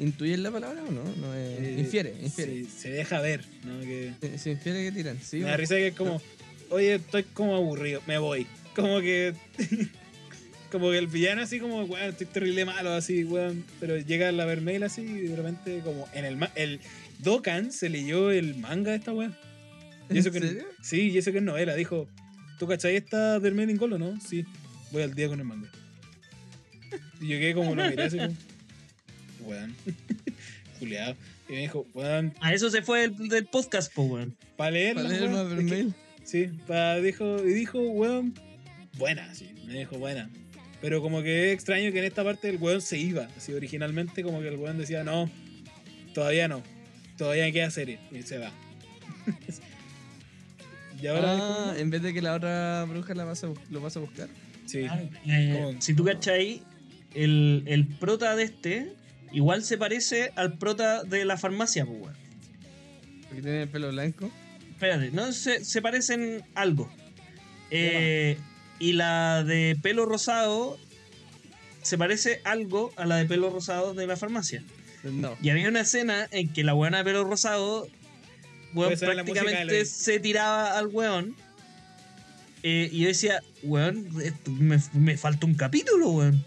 ¿Intuyen 0.00 0.42
la 0.44 0.50
palabra 0.52 0.82
o 0.84 0.90
no? 0.92 1.02
no 1.16 1.34
es- 1.34 1.58
Eh, 1.60 1.76
infiere, 1.78 2.14
infiere. 2.22 2.52
sí, 2.64 2.64
se 2.70 2.90
deja 2.90 3.20
ver, 3.20 3.44
¿no? 3.64 3.80
Que, 3.80 4.12
Se, 4.20 4.38
se 4.38 4.50
infiere 4.52 4.84
que 4.84 4.92
tiran, 4.92 5.18
sí. 5.22 5.38
me 5.38 5.44
da 5.50 5.56
risa 5.56 5.74
que 5.74 5.88
es 5.88 5.94
como, 5.94 6.22
oye, 6.70 6.94
estoy 6.96 7.24
como 7.24 7.56
aburrido, 7.56 8.00
me 8.06 8.18
voy. 8.18 8.46
Como 8.76 9.00
que. 9.00 9.34
como 10.70 10.90
que 10.90 10.98
el 10.98 11.06
villano 11.08 11.42
así 11.42 11.58
como, 11.58 11.82
weón, 11.84 12.10
estoy 12.10 12.26
terrible 12.28 12.64
malo, 12.64 12.92
así, 12.92 13.24
weón. 13.24 13.64
Pero 13.80 13.98
llega 13.98 14.30
la 14.30 14.44
Vermeil 14.44 14.82
así 14.84 15.00
y 15.02 15.28
de 15.28 15.36
repente 15.36 15.80
como 15.82 16.06
en 16.12 16.24
el 16.24 16.38
el 16.54 16.80
Dokkan 17.18 17.72
se 17.72 17.88
leyó 17.88 18.30
el 18.30 18.54
manga 18.54 18.92
de 18.92 18.98
esta 18.98 19.12
weón. 19.12 19.36
Y 20.10 20.18
eso 20.18 20.28
¿En 20.28 20.34
que, 20.34 20.40
serio? 20.40 20.64
Sí, 20.80 21.10
y 21.10 21.18
eso 21.18 21.32
que 21.32 21.38
es 21.38 21.44
novela. 21.44 21.74
Dijo, 21.74 22.08
¿tú 22.58 22.66
cachai 22.66 22.96
esta 22.96 23.38
Vermeil 23.38 23.70
en 23.70 23.76
Golo, 23.76 23.98
no? 23.98 24.20
Sí, 24.20 24.44
voy 24.90 25.02
al 25.02 25.14
día 25.14 25.28
con 25.28 25.38
el 25.38 25.46
manga. 25.46 25.70
Y 27.20 27.28
yo 27.28 27.38
quedé 27.38 27.54
como, 27.54 27.74
lo 27.74 27.88
miré 27.88 28.02
así 28.04 28.18
como, 28.18 28.34
weón. 29.40 29.74
Juliado. 30.78 31.16
Y 31.48 31.52
me 31.52 31.58
dijo, 31.60 31.86
weón, 31.94 32.34
A 32.40 32.52
eso 32.52 32.70
se 32.70 32.82
fue 32.82 33.04
el, 33.04 33.28
del 33.28 33.46
podcast, 33.46 33.92
po, 33.92 34.02
weón. 34.02 34.36
para 34.56 34.72
leerla. 34.72 35.02
Para 35.02 35.14
leer 35.14 35.30
weón, 35.30 35.50
más 35.50 35.64
es 35.64 35.70
que-. 35.70 36.08
Sí, 36.24 36.50
pa, 36.66 36.96
dijo, 36.96 37.44
y 37.44 37.52
dijo, 37.52 37.80
weón, 37.80 38.34
buena, 38.98 39.34
sí, 39.34 39.50
me 39.66 39.78
dijo 39.78 39.98
buena. 39.98 40.28
Pero 40.80 41.02
como 41.02 41.22
que 41.22 41.48
es 41.48 41.54
extraño 41.54 41.90
que 41.90 41.98
en 41.98 42.04
esta 42.04 42.22
parte 42.22 42.48
el 42.48 42.58
weón 42.58 42.80
se 42.80 42.98
iba. 42.98 43.28
Así 43.36 43.52
originalmente 43.52 44.22
como 44.22 44.40
que 44.40 44.48
el 44.48 44.56
weón 44.56 44.78
decía, 44.78 45.02
no, 45.04 45.30
todavía 46.14 46.46
no, 46.46 46.62
todavía 47.16 47.50
queda 47.50 47.70
serie. 47.70 47.98
Y 48.12 48.22
se 48.22 48.38
va. 48.38 48.52
Y 51.00 51.06
ahora 51.06 51.36
Ah, 51.38 51.74
en 51.76 51.90
vez 51.90 52.02
de 52.02 52.12
que 52.12 52.22
la 52.22 52.34
otra 52.34 52.84
bruja 52.84 53.14
la 53.14 53.24
vas 53.24 53.44
a 53.44 53.48
lo 53.70 53.80
vas 53.80 53.96
a 53.96 54.00
buscar. 54.00 54.28
Sí. 54.66 54.86
Eh, 55.26 55.76
si 55.78 55.94
tú 55.94 56.04
cachai, 56.04 56.62
el, 57.14 57.62
el 57.66 57.86
prota 57.86 58.34
de 58.36 58.44
este 58.44 58.92
igual 59.32 59.62
se 59.62 59.78
parece 59.78 60.32
al 60.36 60.58
prota 60.58 61.04
de 61.04 61.24
la 61.24 61.36
farmacia, 61.36 61.86
pues, 61.86 62.00
weón. 62.00 62.16
Porque 63.28 63.42
tiene 63.42 63.62
el 63.62 63.68
pelo 63.68 63.90
blanco. 63.90 64.30
Espérate, 64.70 65.10
no 65.10 65.32
se, 65.32 65.64
se 65.64 65.82
parecen 65.82 66.42
algo. 66.54 66.90
Eh, 67.70 68.38
y 68.78 68.92
la 68.92 69.44
de 69.44 69.76
pelo 69.82 70.06
rosado 70.06 70.78
se 71.82 71.98
parece 71.98 72.40
algo 72.44 72.92
a 72.96 73.04
la 73.04 73.16
de 73.16 73.24
pelo 73.24 73.50
rosado 73.50 73.94
de 73.94 74.06
la 74.06 74.16
farmacia. 74.16 74.62
No. 75.04 75.36
Y 75.42 75.50
había 75.50 75.68
una 75.68 75.80
escena 75.80 76.28
en 76.30 76.52
que 76.52 76.64
la 76.64 76.72
buena 76.72 76.98
de 76.98 77.04
pelo 77.04 77.24
rosado 77.24 77.88
weón, 78.74 78.90
prácticamente 78.98 79.84
se 79.86 80.20
tiraba 80.20 80.78
al 80.78 80.86
weón. 80.88 81.34
Eh, 82.62 82.88
y 82.92 83.00
yo 83.00 83.08
decía, 83.08 83.40
weón, 83.62 84.08
esto- 84.22 84.50
me, 84.50 84.78
me 84.94 85.16
falta 85.16 85.46
un 85.46 85.54
capítulo, 85.54 86.10
weón. 86.10 86.44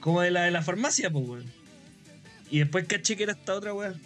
Como 0.00 0.20
de 0.20 0.30
la 0.30 0.42
de 0.44 0.50
la 0.50 0.62
farmacia, 0.62 1.10
pues, 1.10 1.26
weón. 1.26 1.44
Y 2.50 2.58
después 2.60 2.86
caché 2.86 3.16
que 3.16 3.24
era 3.24 3.32
esta 3.32 3.54
otra 3.54 3.72
weón. 3.74 4.00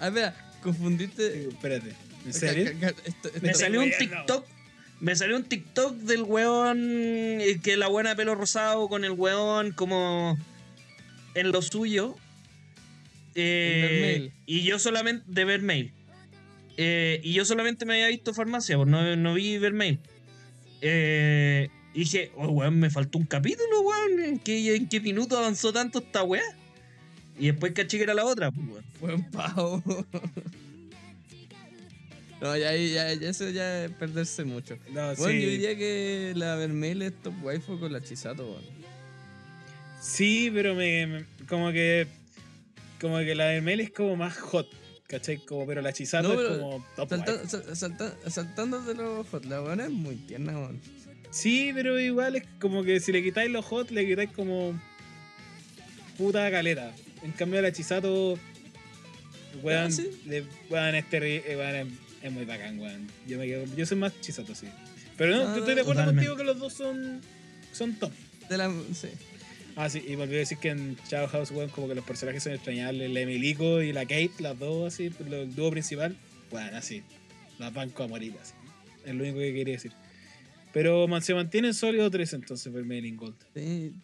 Ah, 0.00 0.08
espera, 0.08 0.34
confundiste. 0.62 1.42
Sí, 1.42 1.48
Espérate. 1.50 1.92
¿En 2.26 2.32
serio? 2.32 2.64
Esto- 2.70 3.02
esto- 3.04 3.30
Me 3.42 3.54
salió 3.54 3.80
un. 3.82 3.90
TikTok. 3.96 4.46
Me 5.00 5.14
salió 5.14 5.36
un 5.36 5.44
TikTok 5.44 5.94
del 5.98 6.22
weón. 6.22 6.78
eh, 7.40 7.60
Que 7.62 7.76
la 7.76 7.86
buena 7.88 8.10
de 8.10 8.16
pelo 8.16 8.34
rosado 8.34 8.88
con 8.88 9.04
el 9.04 9.12
weón 9.12 9.72
como. 9.72 10.36
En 11.34 11.52
lo 11.52 11.62
suyo. 11.62 12.16
Eh, 13.40 14.32
y 14.46 14.62
yo 14.62 14.78
solamente. 14.78 15.24
De 15.28 15.44
Vermeil. 15.44 15.92
Eh, 16.76 17.20
y 17.24 17.32
yo 17.32 17.44
solamente 17.44 17.84
me 17.86 17.94
había 17.94 18.08
visto 18.08 18.34
farmacia, 18.34 18.76
pues 18.76 18.88
no, 18.88 19.16
no 19.16 19.34
vi 19.34 19.58
Vermeil. 19.58 19.98
Eh, 20.80 21.68
y 21.94 22.00
dije, 22.00 22.30
oh, 22.36 22.48
weón, 22.48 22.78
me 22.78 22.90
faltó 22.90 23.18
un 23.18 23.26
capítulo, 23.26 23.80
weón. 23.80 24.20
¿En 24.24 24.38
qué, 24.38 24.74
¿En 24.76 24.88
qué 24.88 25.00
minuto 25.00 25.36
avanzó 25.38 25.72
tanto 25.72 25.98
esta 26.00 26.22
weá? 26.22 26.42
Y 27.38 27.46
después 27.46 27.72
caché 27.72 27.96
que 27.98 28.02
era 28.04 28.14
la 28.14 28.24
otra, 28.24 28.50
pues, 28.50 28.66
weón. 28.68 28.84
Buen 29.00 29.30
pavo. 29.30 29.82
No, 32.40 32.56
ya, 32.56 32.72
ya, 32.76 33.12
ya 33.14 33.30
eso 33.30 33.50
ya 33.50 33.86
es 33.86 33.90
perderse 33.90 34.44
mucho. 34.44 34.76
No, 34.92 35.12
Bueno, 35.16 35.32
sí. 35.32 35.42
yo 35.42 35.48
diría 35.50 35.76
que 35.76 36.32
la 36.36 36.54
Vermeil 36.54 37.02
es 37.02 37.12
top 37.20 37.34
waifu 37.42 37.80
con 37.80 37.92
la 37.92 38.00
Chisato, 38.00 38.46
weón. 38.48 38.62
Sí, 40.00 40.48
pero 40.54 40.76
me, 40.76 41.06
me- 41.08 41.24
como 41.48 41.72
que 41.72 42.06
como 43.00 43.18
que 43.18 43.34
la 43.34 43.46
de 43.46 43.60
Mel 43.60 43.80
es 43.80 43.90
como 43.90 44.16
más 44.16 44.36
hot, 44.38 44.68
¿cachai? 45.06 45.38
Como, 45.44 45.66
pero 45.66 45.80
la 45.82 45.92
Chisato 45.92 46.34
No, 46.34 46.40
es 46.40 46.58
como 46.58 46.86
top 46.96 47.08
Salta- 47.10 47.74
salta- 47.76 48.30
saltando 48.30 48.80
de 48.82 48.94
los 48.94 49.26
hot, 49.28 49.44
la 49.44 49.62
weona 49.62 49.84
es 49.84 49.90
muy 49.90 50.16
tierna, 50.16 50.58
weón. 50.58 50.80
Sí, 51.30 51.70
pero 51.74 51.98
igual 52.00 52.36
es 52.36 52.44
como 52.60 52.82
que 52.82 53.00
si 53.00 53.12
le 53.12 53.22
quitáis 53.22 53.50
los 53.50 53.64
hot, 53.64 53.90
le 53.90 54.06
quitáis 54.06 54.30
como 54.32 54.80
puta 56.16 56.50
caleta. 56.50 56.92
En 57.22 57.32
cambio 57.32 57.60
la 57.62 57.72
Chisato 57.72 58.38
weón, 59.62 59.86
Ah, 59.86 59.90
sí. 59.90 60.10
le- 60.26 60.44
weón, 60.70 60.94
es, 60.94 61.04
terri- 61.10 61.42
eh, 61.46 61.56
weón, 61.56 61.74
es, 61.76 61.86
es 62.22 62.32
muy 62.32 62.44
bacán, 62.44 62.78
weón. 62.78 63.08
Yo, 63.26 63.38
me 63.38 63.46
quedo- 63.46 63.64
yo 63.76 63.86
soy 63.86 63.98
más 63.98 64.18
Chisato, 64.20 64.54
sí. 64.54 64.66
Pero 65.16 65.34
no, 65.36 65.42
Ah, 65.48 65.52
yo 65.54 65.58
estoy 65.60 65.74
de 65.74 65.80
acuerdo 65.80 66.02
totalmente. 66.02 66.28
contigo 66.28 66.36
que 66.36 66.44
los 66.44 66.58
dos 66.58 66.72
son, 66.72 67.20
son 67.72 67.94
top. 67.96 68.12
De 68.48 68.56
la, 68.56 68.72
sí. 68.94 69.08
Ah, 69.80 69.88
sí, 69.88 70.02
y 70.08 70.16
volví 70.16 70.34
a 70.34 70.38
decir 70.38 70.58
que 70.58 70.70
en 70.70 70.96
Shadow 71.08 71.28
House, 71.28 71.52
weón, 71.52 71.70
como 71.70 71.86
que 71.86 71.94
los 71.94 72.04
personajes 72.04 72.42
son 72.42 72.52
extrañables. 72.52 73.10
La 73.12 73.20
Emilico 73.20 73.80
y 73.80 73.92
la 73.92 74.02
Kate, 74.02 74.32
las 74.40 74.58
dos, 74.58 74.92
así, 74.92 75.12
el 75.30 75.54
dúo 75.54 75.70
principal. 75.70 76.16
Bueno, 76.50 76.76
así. 76.76 77.04
Las 77.60 77.72
banco 77.72 78.02
a 78.02 78.08
morir, 78.08 78.34
así. 78.42 78.54
Es 79.06 79.14
lo 79.14 79.22
único 79.22 79.38
que 79.38 79.54
quería 79.54 79.74
decir. 79.74 79.92
Pero 80.72 81.06
man, 81.06 81.22
se 81.22 81.32
mantienen 81.32 81.74
sólidos 81.74 82.10
tres 82.10 82.32
entonces, 82.32 82.72
Vermeilen 82.72 83.16
Gold. 83.16 83.36
Sí, 83.54 83.94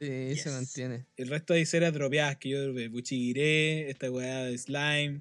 sí 0.00 0.36
se 0.36 0.50
mantiene. 0.50 1.04
El 1.18 1.28
resto 1.28 1.52
de 1.52 1.66
ceras 1.66 1.92
dropeadas 1.92 2.36
que 2.38 2.48
yo 2.48 2.62
dropé. 2.62 2.88
Buchigiré, 2.88 3.90
esta 3.90 4.10
weá 4.10 4.44
de 4.44 4.56
Slime, 4.56 5.20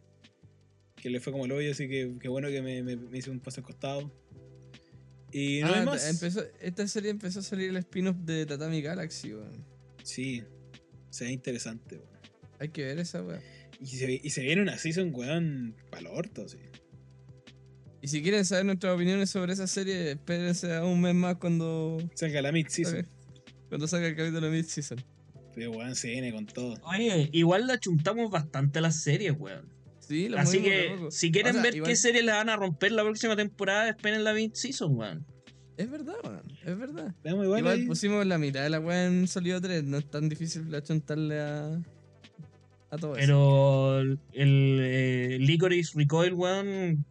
que 0.95 1.09
le 1.09 1.19
fue 1.19 1.33
como 1.33 1.45
el 1.45 1.51
hoyo, 1.51 1.71
así 1.71 1.89
que, 1.89 2.13
que 2.19 2.29
bueno 2.29 2.47
que 2.47 2.61
me, 2.61 2.81
me- 2.81 2.95
me 2.95 3.17
hice 3.17 3.29
un 3.29 3.41
paso 3.41 3.59
al 3.59 3.65
costado. 3.65 4.09
Y 5.33 5.61
no 5.61 5.67
Ah, 5.67 5.79
hay 5.79 5.85
más. 5.85 6.07
empezó, 6.09 6.43
esta 6.61 6.87
serie 6.87 7.09
empezó 7.09 7.39
a 7.39 7.43
salir 7.43 7.69
el 7.69 7.77
spin-off 7.77 8.17
de 8.17 8.45
Tatami 8.45 8.81
Galaxy, 8.81 9.33
weón. 9.33 9.65
Sí, 10.03 10.43
se 11.09 11.25
ve 11.25 11.31
interesante, 11.31 11.97
weón. 11.97 12.19
Hay 12.59 12.69
que 12.69 12.83
ver 12.85 12.99
esa 12.99 13.21
weón. 13.23 13.41
Y 13.81 13.87
se, 13.87 14.21
y 14.23 14.29
se 14.29 14.41
viene 14.41 14.61
una 14.61 14.77
season, 14.77 15.11
weón, 15.13 15.75
pa'l 15.89 16.05
orto, 16.07 16.47
sí. 16.47 16.59
Y 18.01 18.07
si 18.09 18.21
quieren 18.21 18.45
saber 18.45 18.65
nuestras 18.65 18.93
opiniones 18.95 19.29
sobre 19.29 19.53
esa 19.53 19.65
serie, 19.65 20.11
espérense 20.11 20.73
a 20.73 20.83
un 20.85 21.01
mes 21.01 21.15
más 21.15 21.37
cuando, 21.37 21.97
Salga 22.15 22.41
la 22.41 22.51
mid-season. 22.51 23.07
cuando 23.69 23.87
salga 23.87 24.07
el 24.07 24.15
capítulo 24.15 24.49
mid-season. 24.51 25.03
Pero 25.55 25.71
weón, 25.71 25.95
se 25.95 26.09
viene 26.09 26.31
con 26.33 26.45
todo. 26.45 26.75
Oye, 26.83 27.29
igual 27.31 27.65
la 27.67 27.79
chuntamos 27.79 28.29
bastante 28.29 28.79
a 28.79 28.81
las 28.83 28.97
series, 29.01 29.33
weón. 29.37 29.67
Sí, 30.07 30.27
la 30.29 30.41
Así 30.41 30.61
que, 30.61 31.07
si 31.11 31.31
quieren 31.31 31.51
O 31.51 31.53
sea, 31.53 31.63
ver 31.63 31.75
igual- 31.75 31.89
qué 31.89 31.95
serie 31.95 32.23
la 32.23 32.35
van 32.35 32.49
a 32.49 32.55
romper 32.57 32.91
la 32.91 33.03
próxima 33.03 33.35
temporada, 33.35 33.89
esperen 33.89 34.23
la 34.23 34.33
mid-season, 34.33 34.95
weón. 34.97 35.25
Es 35.77 35.89
verdad, 35.89 36.15
weón. 36.23 36.43
Es 36.65 36.77
verdad. 36.77 37.15
Veamos 37.23 37.45
igual, 37.45 37.59
Igual, 37.61 37.79
ahí. 37.79 37.85
pusimos 37.87 38.25
la 38.25 38.37
mitad 38.37 38.61
de 38.63 38.69
la 38.69 38.79
weá 38.79 39.05
en 39.07 39.27
Sólido 39.27 39.59
3. 39.61 39.83
No 39.85 39.97
es 39.97 40.09
tan 40.09 40.29
difícil 40.29 40.73
achuntarle 40.75 41.39
a. 41.39 41.81
a 42.91 42.97
todo 42.97 43.15
eso. 43.15 43.19
Pero 43.21 43.99
el, 44.01 44.19
el, 44.33 44.79
eh, 44.81 45.37
Licorice 45.39 45.93
Recoil, 45.97 46.33
weón, 46.33 47.05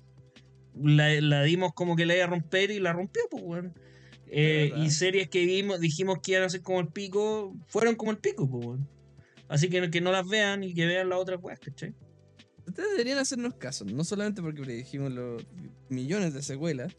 la, 0.81 1.20
la 1.20 1.43
dimos 1.43 1.73
como 1.74 1.97
que 1.97 2.06
la 2.06 2.14
iba 2.14 2.24
a 2.24 2.28
romper 2.28 2.70
y 2.70 2.78
la 2.78 2.93
rompió, 2.93 3.23
pues, 3.31 3.43
weón. 3.44 3.74
Eh, 4.35 4.73
y 4.77 4.90
series 4.90 5.28
que 5.28 5.44
vimos, 5.44 5.81
dijimos 5.81 6.19
que 6.23 6.32
iban 6.32 6.44
a 6.44 6.48
ser 6.48 6.62
como 6.62 6.81
el 6.81 6.89
pico, 6.89 7.55
fueron 7.66 7.97
como 7.97 8.12
el 8.12 8.19
pico, 8.19 8.48
pues, 8.48 8.64
weón. 8.66 8.89
Así 9.48 9.69
que 9.69 9.90
que 9.90 10.01
no 10.01 10.12
las 10.12 10.27
vean 10.28 10.62
y 10.62 10.73
que 10.73 10.86
vean 10.86 11.09
las 11.09 11.19
otras 11.19 11.39
weas, 11.43 11.59
¿cachai? 11.59 11.94
Ustedes 12.66 12.90
deberían 12.93 13.18
hacernos 13.18 13.55
caso. 13.55 13.84
No 13.84 14.05
solamente 14.05 14.40
porque 14.43 14.62
predijimos 14.62 15.12
los 15.12 15.44
millones 15.89 16.32
de 16.34 16.43
secuelas, 16.43 16.94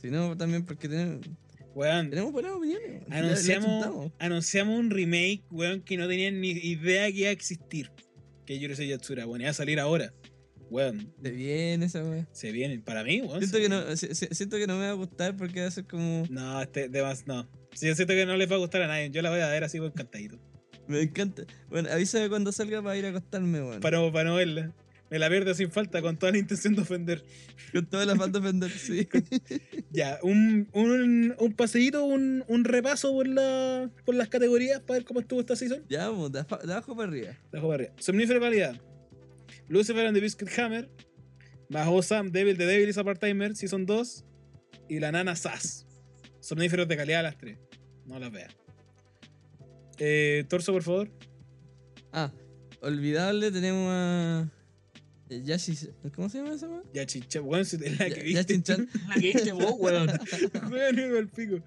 sino 0.00 0.36
también 0.36 0.64
porque 0.64 0.88
tenemos, 0.88 1.20
Weón, 1.74 2.10
tenemos 2.10 2.32
buenas 2.32 2.52
opiniones. 2.52 3.02
weón. 3.08 3.12
Anunciamos, 3.12 4.12
anunciamos 4.18 4.78
un 4.78 4.90
remake, 4.90 5.42
weón, 5.50 5.80
que 5.82 5.96
no 5.96 6.06
tenían 6.08 6.40
ni 6.40 6.50
idea 6.50 7.10
que 7.10 7.18
iba 7.18 7.28
a 7.28 7.32
existir. 7.32 7.90
Que 8.44 8.58
Yurusei 8.58 8.88
Yatsura, 8.88 9.26
weón, 9.26 9.40
iba 9.42 9.50
a 9.50 9.54
salir 9.54 9.78
ahora. 9.80 10.12
Weón, 10.70 11.12
Se 11.22 11.30
viene 11.30 11.84
esa 11.86 12.02
weá. 12.02 12.26
se 12.32 12.50
vienen. 12.50 12.82
Para 12.82 13.04
mí, 13.04 13.20
weón. 13.20 13.38
Siento 13.40 13.58
que, 13.58 13.68
no, 13.68 13.96
si- 13.96 14.14
si- 14.14 14.26
siento 14.32 14.56
que 14.56 14.66
no 14.66 14.76
me 14.76 14.84
va 14.86 14.90
a 14.90 14.94
gustar 14.94 15.36
porque 15.36 15.60
va 15.60 15.66
a 15.68 15.70
ser 15.70 15.84
como. 15.86 16.24
No, 16.30 16.60
este, 16.62 16.88
de 16.88 17.02
más, 17.02 17.26
no. 17.26 17.48
Yo 17.80 17.94
siento 17.94 18.14
que 18.14 18.26
no 18.26 18.36
les 18.36 18.50
va 18.50 18.56
a 18.56 18.58
gustar 18.58 18.82
a 18.82 18.86
nadie. 18.86 19.10
Yo 19.10 19.22
la 19.22 19.30
voy 19.30 19.40
a 19.40 19.48
ver 19.48 19.64
así, 19.64 19.78
weón, 19.80 19.92
cantadito. 19.92 20.38
Me 20.92 21.02
encanta. 21.02 21.44
Bueno, 21.70 21.88
avísame 21.90 22.28
cuando 22.28 22.52
salga 22.52 22.82
para 22.82 22.96
ir 22.96 23.06
a 23.06 23.08
acostarme, 23.08 23.62
weón. 23.62 23.80
Para, 23.80 24.12
para 24.12 24.30
no 24.30 24.36
verla. 24.36 24.72
Me 25.10 25.18
la 25.18 25.28
pierdo 25.28 25.52
sin 25.52 25.70
falta, 25.70 26.00
con 26.00 26.16
toda 26.16 26.32
la 26.32 26.38
intención 26.38 26.74
de 26.74 26.82
ofender. 26.82 27.22
Con 27.72 27.84
toda 27.84 28.06
la 28.06 28.16
falta 28.16 28.40
de 28.40 28.48
ofender, 28.48 28.70
sí. 28.70 29.08
Ya, 29.90 30.18
un, 30.22 30.68
un, 30.72 31.34
un 31.38 31.52
paseíto, 31.52 32.04
un, 32.04 32.44
un 32.48 32.64
repaso 32.64 33.12
por, 33.12 33.28
la, 33.28 33.90
por 34.06 34.14
las 34.14 34.28
categorías 34.28 34.80
para 34.80 34.98
ver 34.98 35.04
cómo 35.04 35.20
estuvo 35.20 35.40
esta 35.40 35.54
season. 35.54 35.84
ya 35.88 36.08
vamos, 36.08 36.32
de, 36.32 36.40
abajo 36.40 36.96
para 36.96 37.08
arriba. 37.08 37.28
De 37.50 37.58
abajo 37.58 37.68
para 37.68 37.74
arriba. 37.74 37.92
Somnífero 37.98 38.40
de 38.40 38.46
calidad. 38.46 38.80
Lucifer 39.68 40.06
and 40.06 40.14
the 40.14 40.20
Biscuit 40.20 40.50
Hammer. 40.58 40.88
Bajo 41.68 42.02
Sam, 42.02 42.30
Devil 42.30 42.56
the 42.56 42.66
Devil 42.66 42.88
is 42.88 42.98
a 42.98 43.04
Part-Timer, 43.04 43.54
Season 43.54 43.84
2. 43.84 44.24
Y 44.88 44.98
la 44.98 45.12
nana 45.12 45.36
Sass. 45.36 45.86
Somníferos 46.40 46.88
de 46.88 46.96
calidad 46.96 47.22
las 47.22 47.36
tres. 47.36 47.58
No 48.06 48.18
las 48.18 48.32
veas. 48.32 48.61
Eh, 49.98 50.44
torso, 50.48 50.72
por 50.72 50.82
favor. 50.82 51.10
Ah, 52.12 52.32
olvidable 52.80 53.50
tenemos 53.50 53.88
a. 53.90 54.50
eh, 55.30 55.42
Yashi. 55.44 55.74
¿Cómo 56.14 56.28
se 56.28 56.38
llama 56.38 56.54
esa 56.54 56.68
weá? 56.68 56.82
Ya 56.92 57.06
chicha, 57.06 57.40
weón, 57.40 57.64
si 57.64 57.76
es 57.76 57.98
la 57.98 58.10
que 58.10 58.22
viste. 58.22 58.58
La 59.08 59.14
que 59.14 59.20
viste 59.20 59.52
vos, 59.52 59.74
weón. 59.78 60.08
Weón, 60.70 61.16
al 61.16 61.28
pico. 61.28 61.62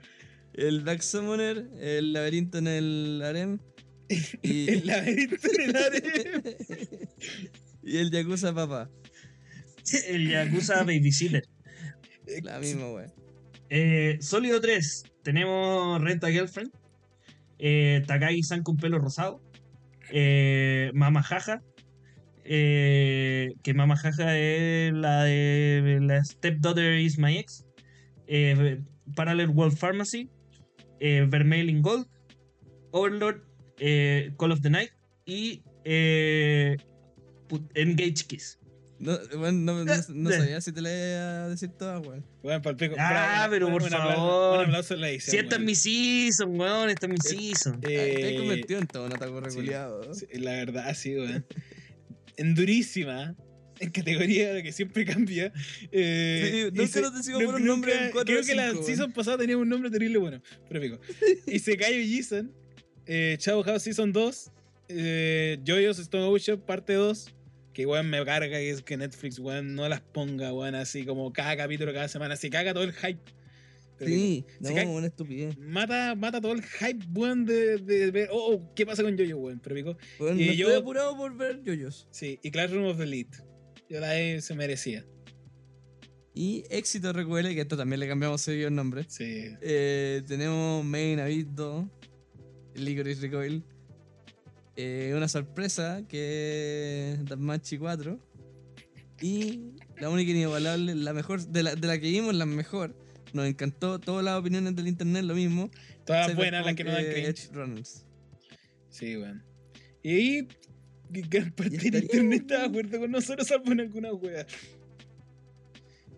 El 0.54 0.82
Black 0.82 1.02
Summoner, 1.02 1.68
el 1.80 2.14
laberinto 2.14 2.58
en 2.60 2.68
el 2.68 3.22
harem. 3.24 3.60
Y, 4.44 4.70
El 4.70 4.86
laberinto 4.88 5.48
en 5.52 5.62
el 5.70 5.76
área. 5.76 6.02
y 7.84 7.98
el 7.98 8.12
Yakuza 8.12 8.54
Papá. 8.54 8.90
El 10.08 10.30
Yakuza 10.30 10.84
Babysitter. 10.84 11.44
La 12.44 12.60
misma 12.60 12.92
weá. 12.92 13.14
Eh, 13.70 14.18
Sólido 14.22 14.62
3, 14.62 15.06
tenemos 15.24 16.00
Renta 16.02 16.30
Girlfriend. 16.30 16.72
Eh, 17.60 18.04
Takagi-san 18.08 18.64
con 18.64 18.78
pelo 18.78 19.00
rosado. 19.00 19.42
Eh, 20.12 20.92
Mama 20.94 21.24
Jaja. 21.24 21.62
eh, 22.48 23.56
que 23.64 23.74
Mama 23.74 23.96
Jaja 23.96 24.38
es 24.38 24.94
la 24.94 25.24
de 25.24 26.00
la 26.02 26.24
Stepdaughter 26.24 27.00
is 27.00 27.18
my 27.18 27.38
ex. 27.38 27.66
Eh, 28.28 28.82
Parallel 29.16 29.50
World 29.50 29.78
Pharmacy. 29.78 30.30
Eh, 31.00 31.26
Vermailing 31.28 31.82
Gold. 31.82 32.08
Overlord. 32.92 33.42
Call 34.38 34.52
of 34.52 34.62
the 34.62 34.70
Night. 34.70 34.92
Y 35.26 35.64
Engage 37.76 38.28
Kiss. 38.28 38.60
No, 38.98 39.18
bueno, 39.38 39.60
no, 39.74 39.84
no, 39.86 39.94
no 40.08 40.32
sabía 40.32 40.62
si 40.62 40.72
te 40.72 40.82
la 40.82 40.90
iba 40.90 41.46
a 41.46 41.50
decir 41.50 41.70
toda, 41.70 42.00
weón. 42.00 42.26
Weón, 42.44 42.62
pa'l 42.62 42.78
pico. 42.78 42.96
Ah, 42.98 43.10
Bravo, 43.48 43.52
pero 43.52 43.70
por 43.70 43.82
un 43.84 43.94
aplauso- 43.94 44.16
favor. 44.16 44.60
Un 44.60 44.66
aplauso 44.66 44.94
en 44.94 45.02
la 45.02 45.10
edición. 45.10 45.32
Si 45.32 45.38
esta 45.38 45.56
es 45.58 45.62
mi 45.62 45.76
season, 45.76 46.58
weón, 46.60 46.90
esta 46.90 47.06
es 47.08 47.12
mi 47.12 47.18
season. 47.18 47.82
Te 47.82 47.94
he 47.94 48.36
Eh, 48.36 48.38
convertido 48.38 48.80
en 48.80 48.88
todo 48.88 49.06
un 49.06 49.12
sí. 49.12 49.18
reculeado. 49.42 50.14
sí, 50.14 50.26
La 50.34 50.52
verdad, 50.54 50.94
sí, 50.96 51.16
weón. 51.16 51.46
En 52.38 52.56
durísima. 52.56 53.36
En 53.82 53.90
categoría 53.92 54.64
que 54.64 54.72
siempre 54.72 55.04
cambia. 55.04 55.52
Eh, 55.92 56.70
Sí, 56.72 56.78
nunca 56.78 56.88
se- 56.94 57.02
nos 57.02 57.14
decimos 57.18 57.44
por 57.44 57.56
un 57.56 57.66
nombre 57.66 57.92
en 58.06 58.12
cuatro 58.12 58.24
Creo 58.34 58.40
de 58.42 58.48
que 58.48 58.56
la 58.56 58.72
weón. 58.72 58.86
season 58.86 59.12
pasada 59.12 59.40
tenía 59.40 59.58
un 59.58 59.68
nombre 59.68 59.92
terrible 59.92 60.18
bueno. 60.20 60.42
Pero 60.70 60.80
pico. 60.80 61.00
Y 61.46 61.60
se 61.60 61.76
cayó 61.76 61.98
Jason. 62.02 62.54
Eh, 63.06 63.36
Chavo 63.40 63.62
House 63.64 63.84
Season 63.84 64.14
2. 64.14 64.52
Eh, 64.88 65.60
Joyous 65.68 66.00
Stone 66.00 66.24
Ocean 66.26 66.62
parte 66.62 66.94
2. 66.94 67.35
Que 67.76 67.86
weón 67.86 68.10
me 68.10 68.24
carga 68.24 68.48
que 68.58 68.70
es 68.70 68.82
que 68.82 68.96
Netflix 68.96 69.38
weón 69.38 69.76
no 69.76 69.88
las 69.90 70.00
ponga 70.02 70.54
weón 70.54 70.76
así 70.76 71.06
como 71.06 71.32
cada 71.34 71.56
capítulo 71.58 71.94
cada 71.94 72.08
semana. 72.08 72.36
Se 72.38 72.50
caga 72.50 72.74
todo 72.74 72.86
el 72.86 72.94
hype. 72.94 73.20
Pero 73.98 74.12
Sí, 74.12 74.46
no, 74.60 74.74
cae- 74.74 74.88
una 74.88 75.08
estupidez. 75.08 75.58
Mata, 75.58 76.16
mata 76.16 76.40
todo 76.42 76.54
el 76.54 76.64
hype, 76.64 77.06
weón, 77.14 77.46
de, 77.46 77.78
de 77.78 78.12
ver, 78.12 78.30
oh, 78.32 78.54
oh, 78.56 78.74
¿qué 78.76 78.86
pasa 78.86 79.04
con 79.04 79.18
Jojo, 79.18 79.38
weón? 79.38 79.60
Pero 79.62 79.76
pico. 79.76 79.98
Weón, 80.20 80.40
Y 80.40 80.48
no 80.48 80.54
yo- 80.54 80.68
estoy 80.68 80.82
apurado 80.82 81.16
por 81.18 81.36
ver 81.38 81.62
yoyos. 81.64 82.08
Sí, 82.12 82.40
y 82.44 82.50
Classroom 82.52 82.86
of 82.88 83.00
Elite. 83.00 83.38
Yo 83.90 84.00
la 84.00 84.20
E 84.20 84.42
se 84.42 84.56
merecía. 84.56 85.06
Y 86.34 86.64
Éxito 86.70 87.12
RQL, 87.14 87.54
que 87.56 87.62
esto 87.62 87.78
también 87.78 88.00
le 88.02 88.08
cambiamos 88.08 88.42
seguido 88.42 88.68
el 88.68 88.76
nombre. 88.76 89.06
Sí. 89.08 89.48
Eh, 89.62 90.22
tenemos 90.28 90.84
Main 90.84 91.20
Abyss 91.22 91.46
2, 91.56 91.86
Licorice 92.76 93.22
Recoil. 93.22 93.64
Eh, 94.76 95.14
una 95.16 95.28
sorpresa 95.28 96.04
que 96.08 97.14
es 97.14 97.26
Danmachi 97.26 97.78
4. 97.78 98.20
Y 99.22 99.72
la 99.98 100.10
única 100.10 100.32
inigualable, 100.32 100.94
la 100.96 101.14
mejor, 101.14 101.46
de 101.48 101.64
la, 101.64 101.76
de 101.76 101.88
la 101.88 102.00
que 102.00 102.10
vimos, 102.10 102.36
la 102.36 102.46
mejor. 102.46 102.96
Nos 103.34 103.48
encantó 103.48 104.00
todas 104.00 104.24
las 104.24 104.40
opiniones 104.40 104.76
del 104.76 104.88
internet, 104.88 105.24
lo 105.24 105.36
mismo. 105.36 105.70
Todas 106.06 106.28
Cyberpunk, 106.28 106.38
buenas 106.38 106.66
las 106.66 106.76
que 106.76 106.84
no 106.84 106.92
dan 106.92 107.06
cringe. 107.06 107.50
Runners. 107.52 108.06
Sí, 108.90 109.18
weón. 109.18 109.44
Y 110.04 110.10
ahí, 110.10 110.48
gran 111.10 111.52
parte 111.52 111.78
del 111.78 112.04
internet 112.04 112.42
está 112.42 112.60
de 112.60 112.66
acuerdo 112.66 113.00
con 113.00 113.12
nosotros, 113.12 113.48
salvo 113.48 113.72
en 113.72 113.82
algunas 113.82 114.14
weas. 114.14 114.46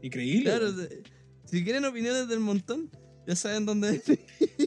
Increíble. 0.01 0.43
Claro, 0.43 0.73
si 1.45 1.63
quieren 1.63 1.85
opiniones 1.85 2.27
del 2.27 2.39
montón, 2.39 2.91
ya 3.27 3.35
saben 3.35 3.65
dónde. 3.65 3.99
Sí. 3.99 4.19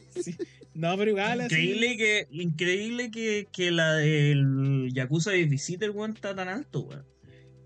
No, 0.81 0.97
pero 0.97 1.11
igual 1.11 1.41
así. 1.41 1.53
Increíble 1.55 1.97
que, 1.97 2.27
increíble 2.31 3.11
que, 3.11 3.47
que 3.53 3.69
la 3.69 3.93
del 3.95 4.89
Yakuza 4.91 5.29
de 5.31 5.43
Visiter, 5.45 5.91
weón, 5.91 6.13
está 6.13 6.33
tan 6.35 6.47
alto, 6.47 6.81
weón. 6.81 7.05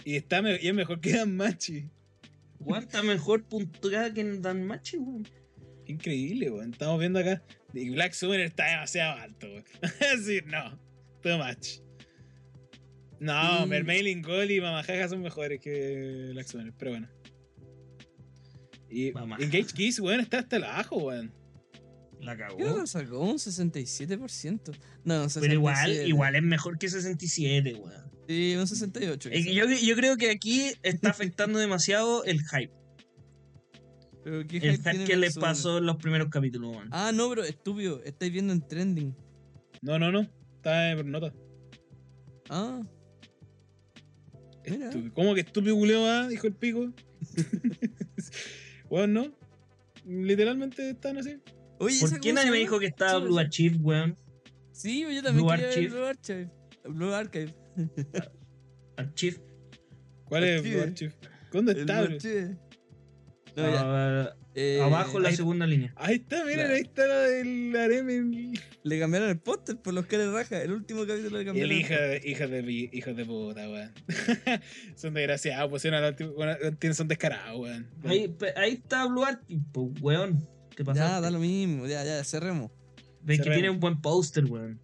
Y, 0.03 0.15
está 0.17 0.41
me- 0.41 0.59
y 0.61 0.67
es 0.67 0.73
mejor 0.73 0.99
que 0.99 1.13
Danmachi. 1.13 1.85
Weón, 2.59 2.83
está 2.83 3.01
mejor 3.03 3.43
puntuada 3.45 4.13
que 4.13 4.19
en 4.19 4.41
Danmachi, 4.41 4.97
weón. 4.97 5.25
Increíble, 5.87 6.51
weón. 6.51 6.73
Estamos 6.73 6.99
viendo 6.99 7.19
acá. 7.19 7.41
Y 7.73 7.89
Black 7.91 8.11
Summoner 8.13 8.47
está 8.47 8.65
demasiado 8.69 9.17
alto, 9.19 9.47
weón. 9.47 9.63
Es 10.11 10.25
decir, 10.25 10.45
no. 10.47 10.77
Too 11.21 11.37
much. 11.37 11.79
No, 13.21 13.63
Y- 13.63 13.69
Mermailin, 13.69 14.21
Gold 14.21 14.51
y 14.51 14.59
Mamajaja 14.59 15.07
son 15.07 15.21
mejores 15.21 15.61
que 15.61 16.27
Black 16.31 16.47
Summoner, 16.47 16.73
pero 16.77 16.91
bueno. 16.91 17.07
Y 18.89 19.11
Mamajaja. 19.13 19.45
Engage 19.45 19.73
Kiss, 19.73 20.01
weón, 20.01 20.19
está 20.19 20.39
hasta 20.39 20.57
abajo, 20.57 20.97
weón. 20.97 21.31
La 22.19 22.37
cagó. 22.37 22.57
Creo 22.57 22.73
que 22.73 22.79
lo 22.81 22.87
sacó 22.87 23.19
un 23.19 23.37
67%. 23.37 24.77
No, 25.03 25.23
un 25.23 25.29
67. 25.29 25.39
Pero 25.41 25.53
igual, 25.53 25.91
igual 26.07 26.35
es 26.35 26.43
mejor 26.43 26.77
que 26.77 26.89
67, 26.89 27.75
weón. 27.75 28.11
Sí, 28.27 28.55
un 28.55 28.67
68. 28.67 29.29
Es 29.29 29.45
que 29.45 29.51
quizá. 29.51 29.65
Yo, 29.65 29.77
yo 29.77 29.95
creo 29.95 30.17
que 30.17 30.31
aquí 30.31 30.71
está 30.83 31.09
afectando 31.09 31.59
demasiado 31.59 32.23
el 32.23 32.39
hype. 32.41 32.73
Pero 34.23 34.47
¿qué 34.47 34.57
El 34.57 34.63
hype 34.63 34.77
hype 34.77 34.89
tiene 34.91 35.05
que 35.05 35.17
les 35.17 35.37
pasó 35.37 35.77
en 35.77 35.85
los 35.85 35.97
primeros 35.97 36.29
capítulos, 36.29 36.75
weón. 36.75 36.89
Ah, 36.91 37.11
no, 37.13 37.29
pero 37.29 37.43
estúpido. 37.43 38.01
Estáis 38.03 38.31
viendo 38.31 38.53
en 38.53 38.67
trending. 38.67 39.15
No, 39.81 39.99
no, 39.99 40.11
no. 40.11 40.21
Está 40.55 40.91
en 40.91 41.11
nota. 41.11 41.31
Ah, 42.49 42.81
Mira. 44.67 44.87
Estúpido. 44.87 45.13
¿Cómo 45.13 45.35
que 45.35 45.41
estúpido 45.41 45.75
culeo 45.75 46.01
va? 46.03 46.27
Dijo 46.27 46.47
el 46.47 46.55
pico. 46.55 46.91
weón, 48.89 49.13
no. 49.13 49.31
Literalmente 50.05 50.89
están 50.89 51.17
así. 51.17 51.37
Oye, 51.80 51.99
¿Por 51.99 52.10
¿esa 52.10 52.19
qué 52.19 52.34
nadie 52.34 52.52
me 52.52 52.57
dijo 52.57 52.80
que 52.80 52.85
estaba 52.88 53.19
Blue 53.19 53.38
sí. 53.38 53.45
Achieve, 53.45 53.77
weón? 53.81 54.18
Sí, 54.72 55.02
yo 55.02 55.23
también 55.23 55.45
Blue 55.45 55.56
quería 55.56 55.68
ver 55.68 55.73
Archive. 55.77 55.89
Blue 55.89 56.06
Archive. 56.06 56.49
Blue 56.85 57.14
Archive. 57.14 57.56
Achieve. 58.97 59.38
¿Cuál 60.26 60.43
es 60.43 60.57
Archive. 60.60 60.76
Blue 60.76 60.84
Archive? 60.84 61.14
¿Dónde 61.52 61.72
El 61.73 61.80
está, 61.80 62.02
Blue? 62.02 62.14
Archive. 62.15 62.57
No, 63.56 63.69
ya. 63.72 63.81
Ah, 63.81 64.35
Eh, 64.57 64.80
abajo 64.81 65.19
la 65.19 65.30
ahí 65.30 65.35
segunda 65.35 65.68
línea. 65.68 65.93
Ahí 65.97 66.15
está, 66.15 66.43
miren, 66.45 66.60
Claro. 66.60 66.73
ahí 66.76 66.81
está 66.81 67.07
la 67.07 67.19
del 67.19 67.76
harem. 67.76 68.10
El, 68.10 68.60
Le 68.84 68.99
cambiaron 68.99 69.30
el 69.30 69.38
póster 69.39 69.76
por 69.77 69.93
los 69.93 70.06
caras 70.06 70.31
raja. 70.31 70.61
El 70.61 70.72
último 70.72 71.06
capítulo 71.06 71.31
le 71.31 71.39
el 71.41 71.45
cambiaron. 71.45 71.72
hija 71.77 71.99
de, 71.99 72.22
hija 72.23 72.47
de, 72.47 72.89
hijos 72.93 73.15
de 73.18 73.26
puta, 73.26 73.69
weón. 73.69 73.91
son 74.95 75.14
desgraciados, 75.14 75.69
bueno, 76.35 76.56
tienen- 76.80 76.95
son 76.95 77.07
descarados, 77.10 77.60
weón. 77.60 77.89
Ahí, 78.06 78.34
ahí 78.56 78.73
está 78.73 79.06
Blue 79.07 79.26
Achieve, 79.26 79.61
pues, 79.73 80.02
weón. 80.02 80.47
¿Qué 80.76 80.84
pasa? 80.84 80.99
Ya, 80.99 81.22
da 81.22 81.31
lo 81.31 81.39
mismo. 81.39 81.88
Ya, 81.88 82.03
ya, 82.03 82.23
cerremos. 82.23 82.72
Ves 83.22 83.41
que 83.41 83.49
tiene 83.49 83.69
un 83.69 83.80
buen 83.80 84.02
póster, 84.02 84.45
weón. 84.45 84.80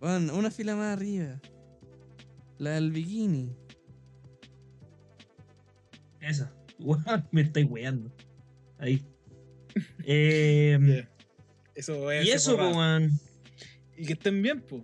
Bueno, 0.00 0.34
una 0.34 0.50
fila 0.50 0.74
más 0.74 0.96
arriba. 0.96 1.40
La 2.58 2.70
del 2.70 2.90
bikini. 2.90 3.54
Esa. 6.20 6.52
Weón, 6.78 7.28
me 7.30 7.42
estáis 7.42 7.66
weando. 7.70 8.10
Ahí. 8.78 9.04
Eh, 10.04 10.78
Ya. 10.80 11.08
Eso 11.74 12.10
es. 12.10 12.26
y 12.26 12.30
eso, 12.30 12.56
weón. 12.56 13.12
Y 13.96 14.04
que 14.04 14.12
estén 14.14 14.42
bien, 14.42 14.60
pues. 14.60 14.82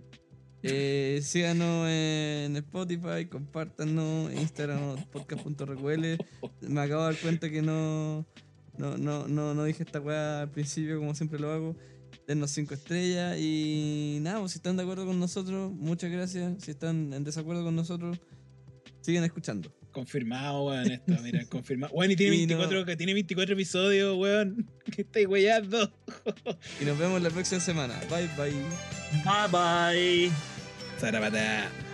Eh, 0.63 1.19
síganos 1.21 1.87
en 1.87 2.55
Spotify, 2.57 3.25
compártanos, 3.29 4.33
Instagram, 4.33 4.97
podcast.recuele. 5.11 6.17
Me 6.61 6.81
acabo 6.81 7.03
de 7.05 7.13
dar 7.13 7.21
cuenta 7.21 7.49
que 7.49 7.61
no, 7.61 8.25
no, 8.79 8.97
no, 8.97 9.27
no, 9.27 9.53
no 9.53 9.63
dije 9.65 9.83
esta 9.83 9.99
weá 9.99 10.41
al 10.41 10.49
principio, 10.51 10.97
como 10.99 11.13
siempre 11.13 11.39
lo 11.39 11.51
hago. 11.51 11.75
Dennos 12.27 12.49
5 12.51 12.73
estrellas 12.73 13.37
y 13.39 14.17
nada, 14.21 14.39
pues, 14.39 14.53
si 14.53 14.57
están 14.59 14.77
de 14.77 14.83
acuerdo 14.83 15.05
con 15.05 15.19
nosotros, 15.19 15.71
muchas 15.71 16.09
gracias. 16.11 16.63
Si 16.63 16.71
están 16.71 17.13
en 17.13 17.23
desacuerdo 17.23 17.63
con 17.63 17.75
nosotros, 17.75 18.19
siguen 19.01 19.23
escuchando. 19.23 19.71
Confirmado, 19.91 20.65
weón, 20.65 20.91
esto, 20.91 21.13
mira, 21.23 21.43
confirmado. 21.49 21.93
Weón, 21.93 22.11
y 22.11 22.15
tiene 22.15 22.35
Y 22.35 22.45
no- 22.45 22.57
24, 22.57 22.85
que 22.85 22.95
tiene 22.95 23.13
24 23.13 23.53
episodios, 23.53 24.17
weón. 24.17 24.69
Que 24.95 25.01
estáis 25.03 25.27
weyando. 25.27 25.91
Y 26.81 26.85
nos 26.85 26.97
vemos 26.97 27.21
la 27.21 27.29
próxima 27.29 27.59
semana. 27.61 27.99
Bye 28.09 28.27
bye. 28.37 28.51
Bye 29.23 29.49
bye. 29.51 30.31
Zarapata. 30.99 31.88